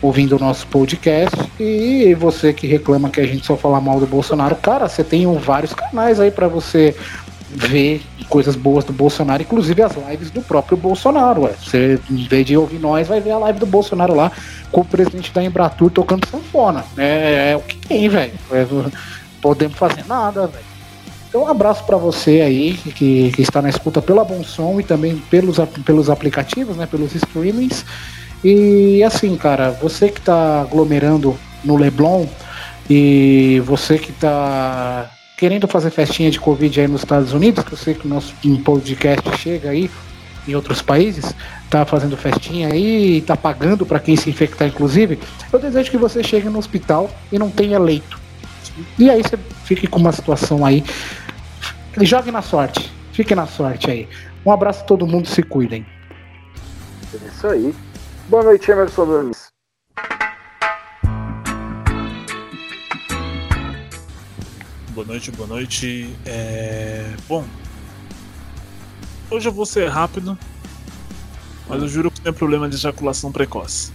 ouvindo 0.01 0.35
o 0.35 0.39
nosso 0.39 0.67
podcast. 0.67 1.35
E 1.57 2.13
você 2.15 2.51
que 2.51 2.67
reclama 2.67 3.09
que 3.09 3.21
a 3.21 3.25
gente 3.25 3.45
só 3.45 3.55
fala 3.55 3.79
mal 3.79 3.99
do 3.99 4.05
Bolsonaro, 4.05 4.55
cara, 4.57 4.89
você 4.89 5.03
tem 5.03 5.25
vários 5.37 5.73
canais 5.73 6.19
aí 6.19 6.29
para 6.29 6.47
você 6.49 6.93
ver 7.55 8.01
coisas 8.30 8.55
boas 8.55 8.84
do 8.84 8.93
Bolsonaro, 8.93 9.43
inclusive 9.43 9.81
as 9.81 9.93
lives 10.09 10.31
do 10.31 10.41
próprio 10.41 10.77
Bolsonaro. 10.77 11.43
Ué. 11.43 11.53
Você, 11.61 11.99
em 12.09 12.27
vez 12.27 12.45
de 12.45 12.57
ouvir 12.57 12.80
nós, 12.80 13.07
vai 13.07 13.21
ver 13.21 13.31
a 13.31 13.38
live 13.38 13.59
do 13.59 13.65
Bolsonaro 13.65 14.15
lá 14.15 14.31
com 14.71 14.81
o 14.81 14.85
presidente 14.85 15.31
da 15.31 15.43
Embratur 15.43 15.91
tocando 15.91 16.27
sanfona. 16.27 16.84
É, 16.97 17.51
é 17.51 17.55
o 17.55 17.61
que 17.61 17.77
tem, 17.77 18.09
velho. 18.09 18.34
É, 18.51 18.65
podemos 19.41 19.77
fazer 19.77 20.05
nada, 20.07 20.47
velho. 20.47 20.73
Então, 21.30 21.43
um 21.43 21.47
abraço 21.47 21.84
para 21.84 21.97
você 21.97 22.41
aí 22.41 22.73
que, 22.73 23.31
que 23.31 23.41
está 23.41 23.61
na 23.61 23.69
escuta 23.69 24.01
pela 24.01 24.23
Bom 24.23 24.43
Som 24.43 24.80
e 24.80 24.84
também 24.84 25.17
pelos, 25.31 25.57
pelos 25.84 26.09
aplicativos, 26.09 26.77
né, 26.77 26.85
pelos 26.85 27.15
streamings. 27.15 27.84
E 28.43 29.03
assim, 29.03 29.35
cara, 29.35 29.71
você 29.71 30.09
que 30.09 30.19
está 30.19 30.61
aglomerando 30.61 31.35
no 31.63 31.75
Leblon 31.75 32.27
e 32.89 33.61
você 33.65 33.97
que 33.97 34.11
está 34.11 35.09
querendo 35.38 35.68
fazer 35.68 35.89
festinha 35.89 36.30
de 36.30 36.39
Covid 36.39 36.81
aí 36.81 36.88
nos 36.88 37.01
Estados 37.01 37.34
Unidos, 37.34 37.64
que 37.64 37.73
eu 37.73 37.77
sei 37.77 37.93
que 37.93 38.05
o 38.05 38.10
nosso 38.10 38.34
podcast 38.64 39.38
chega 39.38 39.69
aí 39.69 39.89
em 40.47 40.55
outros 40.55 40.81
países, 40.81 41.34
tá 41.69 41.85
fazendo 41.85 42.18
festinha 42.18 42.68
aí, 42.68 43.22
tá 43.22 43.35
pagando 43.35 43.85
para 43.85 43.99
quem 43.99 44.15
se 44.15 44.30
infectar, 44.30 44.68
inclusive, 44.68 45.19
eu 45.51 45.60
desejo 45.60 45.89
que 45.89 45.97
você 45.97 46.23
chegue 46.23 46.49
no 46.49 46.60
hospital 46.60 47.10
e 47.31 47.39
não 47.39 47.49
tenha 47.49 47.80
leito. 47.80 48.19
E 48.97 49.10
aí 49.10 49.22
você 49.22 49.38
fique 49.64 49.88
com 49.88 49.99
uma 49.99 50.11
situação 50.11 50.65
aí. 50.65 50.84
Jogue 52.01 52.31
na 52.31 52.41
sorte. 52.41 52.91
Fique 53.11 53.35
na 53.35 53.45
sorte 53.45 53.89
aí. 53.89 54.10
Um 54.45 54.51
abraço 54.51 54.81
a 54.81 54.85
todo 54.85 55.07
mundo, 55.07 55.27
se 55.27 55.43
cuidem. 55.43 55.85
É 57.14 57.27
isso 57.27 57.47
aí. 57.47 57.76
Boa 58.27 58.43
noite, 58.43 58.72
Emerson 58.72 59.05
Nunes. 59.05 59.42
Boa 65.03 65.15
noite, 65.15 65.31
boa 65.31 65.47
noite. 65.49 66.15
É... 66.25 67.13
Bom, 67.27 67.45
hoje 69.30 69.49
eu 69.49 69.51
vou 69.51 69.65
ser 69.65 69.89
rápido, 69.89 70.38
mas 71.67 71.81
eu 71.81 71.89
juro 71.89 72.09
que 72.09 72.21
tem 72.21 72.31
problema 72.31 72.69
de 72.69 72.75
ejaculação 72.75 73.30
precoce. 73.30 73.91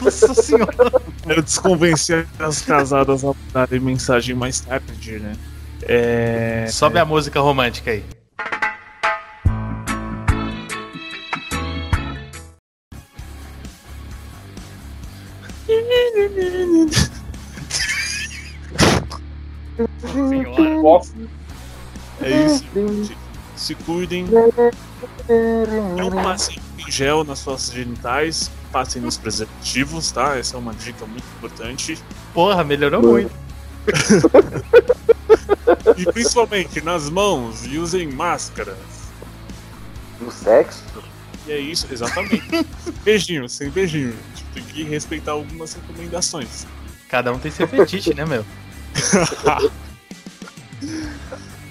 Nossa 0.00 0.32
senhora. 0.40 1.02
Eu 1.26 1.42
desconvenci 1.42 2.24
as 2.38 2.62
casadas 2.62 3.24
a 3.24 3.34
darem 3.52 3.80
mensagem 3.80 4.36
mais 4.36 4.60
tarde, 4.60 5.18
né? 5.18 5.32
É... 5.82 6.68
Sobe 6.70 7.00
a 7.00 7.04
música 7.04 7.40
romântica 7.40 7.90
aí. 7.90 8.04
Se 23.56 23.74
cuidem. 23.74 24.26
Não 25.96 26.10
passem 26.10 26.58
em 26.78 26.90
gel 26.90 27.24
nas 27.24 27.38
suas 27.38 27.70
genitais, 27.72 28.50
passem 28.72 29.00
nos 29.00 29.16
preservativos, 29.16 30.10
tá? 30.10 30.36
Essa 30.36 30.56
é 30.56 30.58
uma 30.58 30.74
dica 30.74 31.06
muito 31.06 31.24
importante. 31.36 31.98
Porra, 32.32 32.64
melhorou 32.64 33.02
muito. 33.02 33.30
E 35.96 36.12
principalmente 36.12 36.80
nas 36.80 37.08
mãos, 37.08 37.64
e 37.66 37.78
usem 37.78 38.08
máscaras. 38.08 38.76
No 40.20 40.30
sexo? 40.30 40.82
E 41.46 41.52
é 41.52 41.58
isso, 41.58 41.86
exatamente. 41.90 42.42
beijinho, 43.04 43.48
sem 43.48 43.68
beijinho. 43.70 44.12
gente. 44.12 44.44
Tem 44.54 44.62
que 44.62 44.82
respeitar 44.84 45.32
algumas 45.32 45.74
recomendações. 45.74 46.66
Cada 47.08 47.32
um 47.32 47.38
tem 47.38 47.50
seu 47.50 47.68
fetiche, 47.68 48.14
né, 48.14 48.24
meu? 48.24 48.44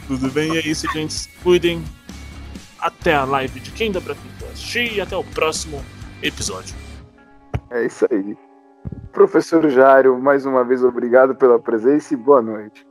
Tudo 0.08 0.30
bem? 0.30 0.58
É 0.58 0.62
isso, 0.62 0.92
gente. 0.92 1.14
Se 1.14 1.30
cuidem. 1.44 1.84
Até 2.80 3.16
a 3.16 3.24
live 3.24 3.60
de 3.60 3.72
quem 3.72 3.92
dá 3.92 4.02
pra 4.02 4.14
quem 4.14 4.50
assistir 4.50 4.94
e 4.94 5.02
até 5.02 5.16
o 5.16 5.24
próximo 5.24 5.84
episódio. 6.22 6.76
É 7.72 7.86
isso 7.86 8.06
aí. 8.12 8.38
Professor 9.12 9.70
Jário, 9.70 10.20
mais 10.20 10.46
uma 10.46 10.64
vez 10.64 10.84
obrigado 10.84 11.36
pela 11.36 11.60
presença 11.60 12.14
e 12.14 12.18
boa 12.18 12.42
noite. 12.42 12.86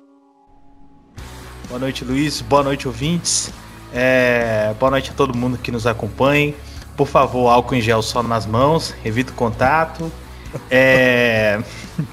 Boa 1.69 1.81
noite, 1.81 2.05
Luiz. 2.05 2.41
Boa 2.41 2.63
noite, 2.63 2.87
ouvintes. 2.89 3.53
É, 3.93 4.75
Boa 4.79 4.91
noite 4.91 5.11
a 5.11 5.15
todo 5.15 5.37
mundo 5.37 5.59
que 5.59 5.71
nos 5.71 5.87
acompanha. 5.87 6.55
Por 6.97 7.07
favor, 7.07 7.49
álcool 7.49 7.75
em 7.75 7.81
gel 7.81 8.03
só 8.03 8.23
nas 8.23 8.47
mãos, 8.47 8.95
evita 9.05 9.33
o 9.33 9.35
contato. 9.35 10.11
É, 10.71 11.63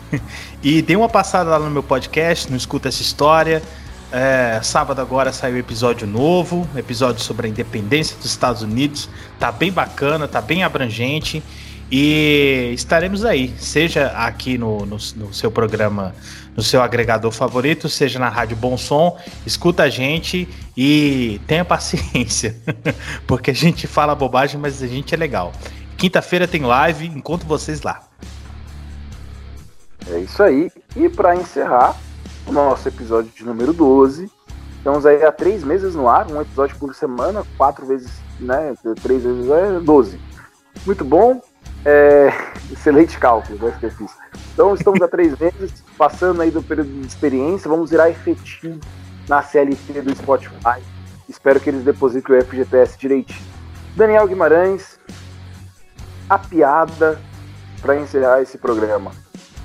e 0.64 0.82
dê 0.82 0.96
uma 0.96 1.10
passada 1.10 1.50
lá 1.50 1.60
no 1.60 1.70
meu 1.70 1.84
podcast, 1.84 2.50
não 2.50 2.58
escuta 2.58 2.88
essa 2.88 3.02
história. 3.02 3.62
É, 4.12 4.60
sábado 4.64 5.00
agora 5.02 5.32
saiu 5.32 5.58
episódio 5.58 6.08
novo, 6.08 6.68
episódio 6.76 7.22
sobre 7.22 7.46
a 7.46 7.50
independência 7.50 8.18
dos 8.18 8.26
Estados 8.26 8.64
Unidos. 8.64 9.08
Tá 9.38 9.52
bem 9.52 9.72
bacana, 9.72 10.28
tá 10.28 10.42
bem 10.42 10.64
abrangente. 10.64 11.44
E 11.92 12.72
estaremos 12.74 13.26
aí, 13.26 13.54
seja 13.58 14.08
aqui 14.10 14.58
no, 14.58 14.86
no, 14.86 14.98
no 15.16 15.34
seu 15.34 15.50
programa, 15.50 16.14
no 16.56 16.62
seu 16.62 16.84
agregador 16.84 17.32
favorito, 17.32 17.90
seja 17.90 18.20
na 18.20 18.30
Rádio 18.30 18.56
Bom 18.56 18.78
Som, 18.78 19.18
escuta 19.44 19.84
a 19.84 19.90
gente 19.90 20.48
e 20.78 21.42
tenha 21.48 21.66
paciência, 21.66 22.56
porque 23.26 23.50
a 23.50 23.56
gente 23.56 23.88
fala 23.88 24.14
bobagem, 24.14 24.60
mas 24.60 24.84
a 24.84 24.88
gente 24.88 25.16
é 25.16 25.18
legal. 25.18 25.52
Quinta-feira 25.98 26.48
tem 26.48 26.62
live, 26.62 27.08
encontro 27.08 27.48
vocês 27.48 27.82
lá. 27.82 28.04
É 30.08 30.20
isso 30.20 30.44
aí. 30.44 30.72
E 30.96 31.10
para 31.10 31.36
encerrar 31.36 31.96
o 32.48 32.52
nosso 32.52 32.88
episódio 32.88 33.32
de 33.36 33.44
número 33.44 33.74
12, 33.74 34.30
estamos 34.78 35.06
aí 35.06 35.24
há 35.24 35.32
três 35.32 35.64
meses 35.64 35.96
no 35.96 36.08
ar, 36.08 36.30
um 36.32 36.42
episódio 36.42 36.76
por 36.78 36.94
semana, 36.96 37.44
quatro 37.58 37.86
vezes, 37.86 38.12
né? 38.40 38.74
Três 39.02 39.24
vezes 39.24 39.50
é 39.50 39.80
12. 39.80 40.20
Muito 40.86 41.06
bom. 41.06 41.42
É, 41.86 42.30
excelente 42.72 43.18
cálculo, 43.18 43.58
né, 43.60 43.76
que 43.80 43.86
eu 43.86 43.92
fiz. 43.92 44.12
Então 44.54 44.74
estamos 44.74 45.02
há 45.02 45.08
três 45.08 45.36
meses, 45.40 45.84
passando 45.98 46.42
aí 46.42 46.52
do 46.52 46.62
período 46.62 46.90
de 46.90 47.08
experiência, 47.08 47.70
vamos 47.70 47.90
virar 47.90 48.10
efetivo 48.10 48.80
na 49.28 49.42
CLT 49.42 50.02
do 50.02 50.16
Spotify. 50.16 50.82
Espero 51.28 51.60
que 51.60 51.70
eles 51.70 51.84
depositem 51.84 52.38
o 52.38 52.44
FGTS 52.44 52.98
direitinho. 52.98 53.48
Daniel 53.96 54.28
Guimarães, 54.28 55.00
a 56.30 56.38
piada 56.38 57.20
para 57.82 57.98
encerrar 57.98 58.42
esse 58.42 58.58
programa. 58.58 59.12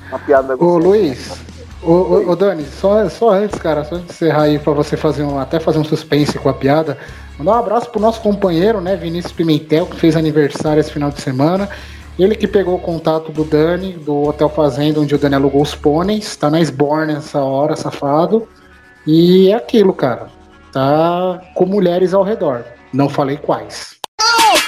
Uma 0.08 0.18
piada 0.18 0.54
Ô 0.54 0.58
gostosa. 0.58 0.86
Luiz, 0.86 1.40
ô, 1.86 1.92
ô, 1.92 2.30
ô, 2.30 2.36
Dani, 2.36 2.64
só, 2.64 3.08
só 3.08 3.30
antes, 3.30 3.58
cara, 3.58 3.84
só 3.84 3.96
de 3.96 4.04
encerrar 4.04 4.42
aí 4.42 4.58
pra 4.58 4.72
você 4.72 4.96
fazer 4.96 5.22
um, 5.22 5.38
até 5.38 5.60
fazer 5.60 5.78
um 5.78 5.84
suspense 5.84 6.38
com 6.38 6.48
a 6.48 6.54
piada, 6.54 6.98
mandar 7.38 7.52
um 7.52 7.58
abraço 7.58 7.90
pro 7.90 8.00
nosso 8.00 8.20
companheiro, 8.20 8.80
né, 8.80 8.96
Vinícius 8.96 9.32
Pimentel, 9.32 9.86
que 9.86 9.96
fez 9.96 10.16
aniversário 10.16 10.80
esse 10.80 10.90
final 10.90 11.10
de 11.10 11.20
semana. 11.20 11.68
Ele 12.18 12.36
que 12.36 12.46
pegou 12.46 12.76
o 12.76 12.80
contato 12.80 13.32
do 13.32 13.44
Dani, 13.44 13.92
do 13.92 14.28
Hotel 14.28 14.48
Fazenda, 14.48 15.00
onde 15.00 15.14
o 15.14 15.18
Dani 15.18 15.34
alugou 15.34 15.62
os 15.62 15.74
pôneis, 15.74 16.36
tá 16.36 16.48
na 16.48 16.60
Sborn 16.60 17.12
nessa 17.12 17.40
hora, 17.40 17.74
safado. 17.74 18.48
E 19.06 19.50
é 19.50 19.54
aquilo, 19.54 19.92
cara. 19.92 20.28
Tá 20.72 21.40
com 21.54 21.66
mulheres 21.66 22.14
ao 22.14 22.22
redor. 22.22 22.64
Não 22.92 23.08
falei 23.08 23.36
quais. 23.36 23.94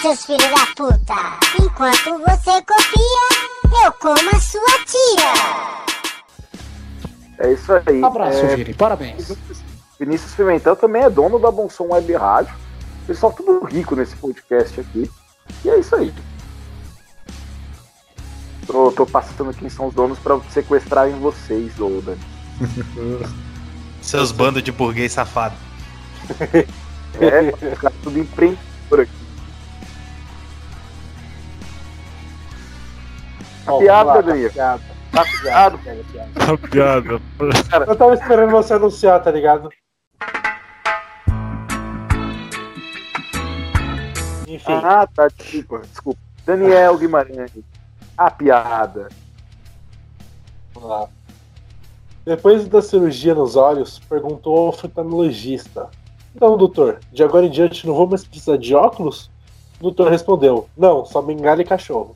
Seus 0.02 0.24
filhos 0.24 0.50
da 0.50 0.66
puta! 0.76 1.38
Enquanto 1.60 2.18
você 2.18 2.62
copia, 2.62 3.84
eu 3.84 3.92
como 4.00 4.30
a 4.30 4.40
sua 4.40 4.84
tia! 4.84 5.95
É 7.38 7.52
isso 7.52 7.72
aí. 7.72 8.02
Abraço, 8.02 8.38
é, 8.38 8.56
Vini. 8.56 8.74
Parabéns. 8.74 9.36
Vinícius 9.98 10.34
Pimentel 10.34 10.76
também 10.76 11.02
é 11.02 11.10
dono 11.10 11.38
da 11.38 11.50
Bonsom 11.50 11.92
Web 11.92 12.12
Rádio. 12.14 12.54
Pessoal 13.06 13.32
tudo 13.32 13.64
rico 13.64 13.94
nesse 13.94 14.16
podcast 14.16 14.80
aqui. 14.80 15.10
E 15.64 15.70
é 15.70 15.78
isso 15.78 15.94
aí. 15.94 16.12
Tô, 18.66 18.90
tô 18.90 19.06
passando 19.06 19.54
quem 19.54 19.68
são 19.68 19.86
os 19.86 19.94
donos 19.94 20.18
pra 20.18 20.40
sequestrarem 20.50 21.18
vocês, 21.20 21.78
ô 21.78 22.00
Dani. 22.00 22.20
Seus 24.02 24.32
bandos 24.32 24.62
de 24.62 24.72
burguês 24.72 25.12
safado. 25.12 25.54
É, 27.18 27.72
os 27.72 27.78
caras 27.78 27.96
tudo 28.02 28.18
empreendedor 28.18 29.00
aqui. 29.00 29.10
A 33.66 33.78
piada, 33.78 34.04
lá, 34.04 34.20
Daniel. 34.20 34.52
piada. 34.52 34.95
Tá 35.16 35.22
a 35.22 35.40
piada. 35.40 35.78
A 36.52 36.68
piada. 36.68 37.20
Eu 37.86 37.96
tava 37.96 38.12
esperando 38.12 38.50
você 38.50 38.74
anunciar, 38.74 39.22
tá 39.22 39.30
ligado? 39.30 39.70
Enfim, 44.46 44.72
Ah, 44.72 45.06
tá, 45.06 45.28
desculpa, 45.28 45.78
desculpa. 45.90 46.20
Daniel 46.44 46.98
Guimarães. 46.98 47.50
A 48.16 48.30
piada. 48.30 49.08
vamos 50.74 50.90
lá. 50.90 51.08
Depois 52.26 52.68
da 52.68 52.82
cirurgia 52.82 53.34
nos 53.34 53.56
olhos, 53.56 53.98
perguntou 53.98 54.54
ao 54.58 54.68
oftalmologista: 54.68 55.88
Então, 56.34 56.58
doutor, 56.58 57.00
de 57.10 57.24
agora 57.24 57.46
em 57.46 57.50
diante 57.50 57.86
não 57.86 57.94
vou 57.94 58.06
mais 58.06 58.22
precisar 58.22 58.58
de 58.58 58.74
óculos? 58.74 59.30
O 59.80 59.84
doutor 59.84 60.10
respondeu: 60.10 60.68
Não, 60.76 61.06
só 61.06 61.22
bengala 61.22 61.62
e 61.62 61.64
cachorro. 61.64 62.14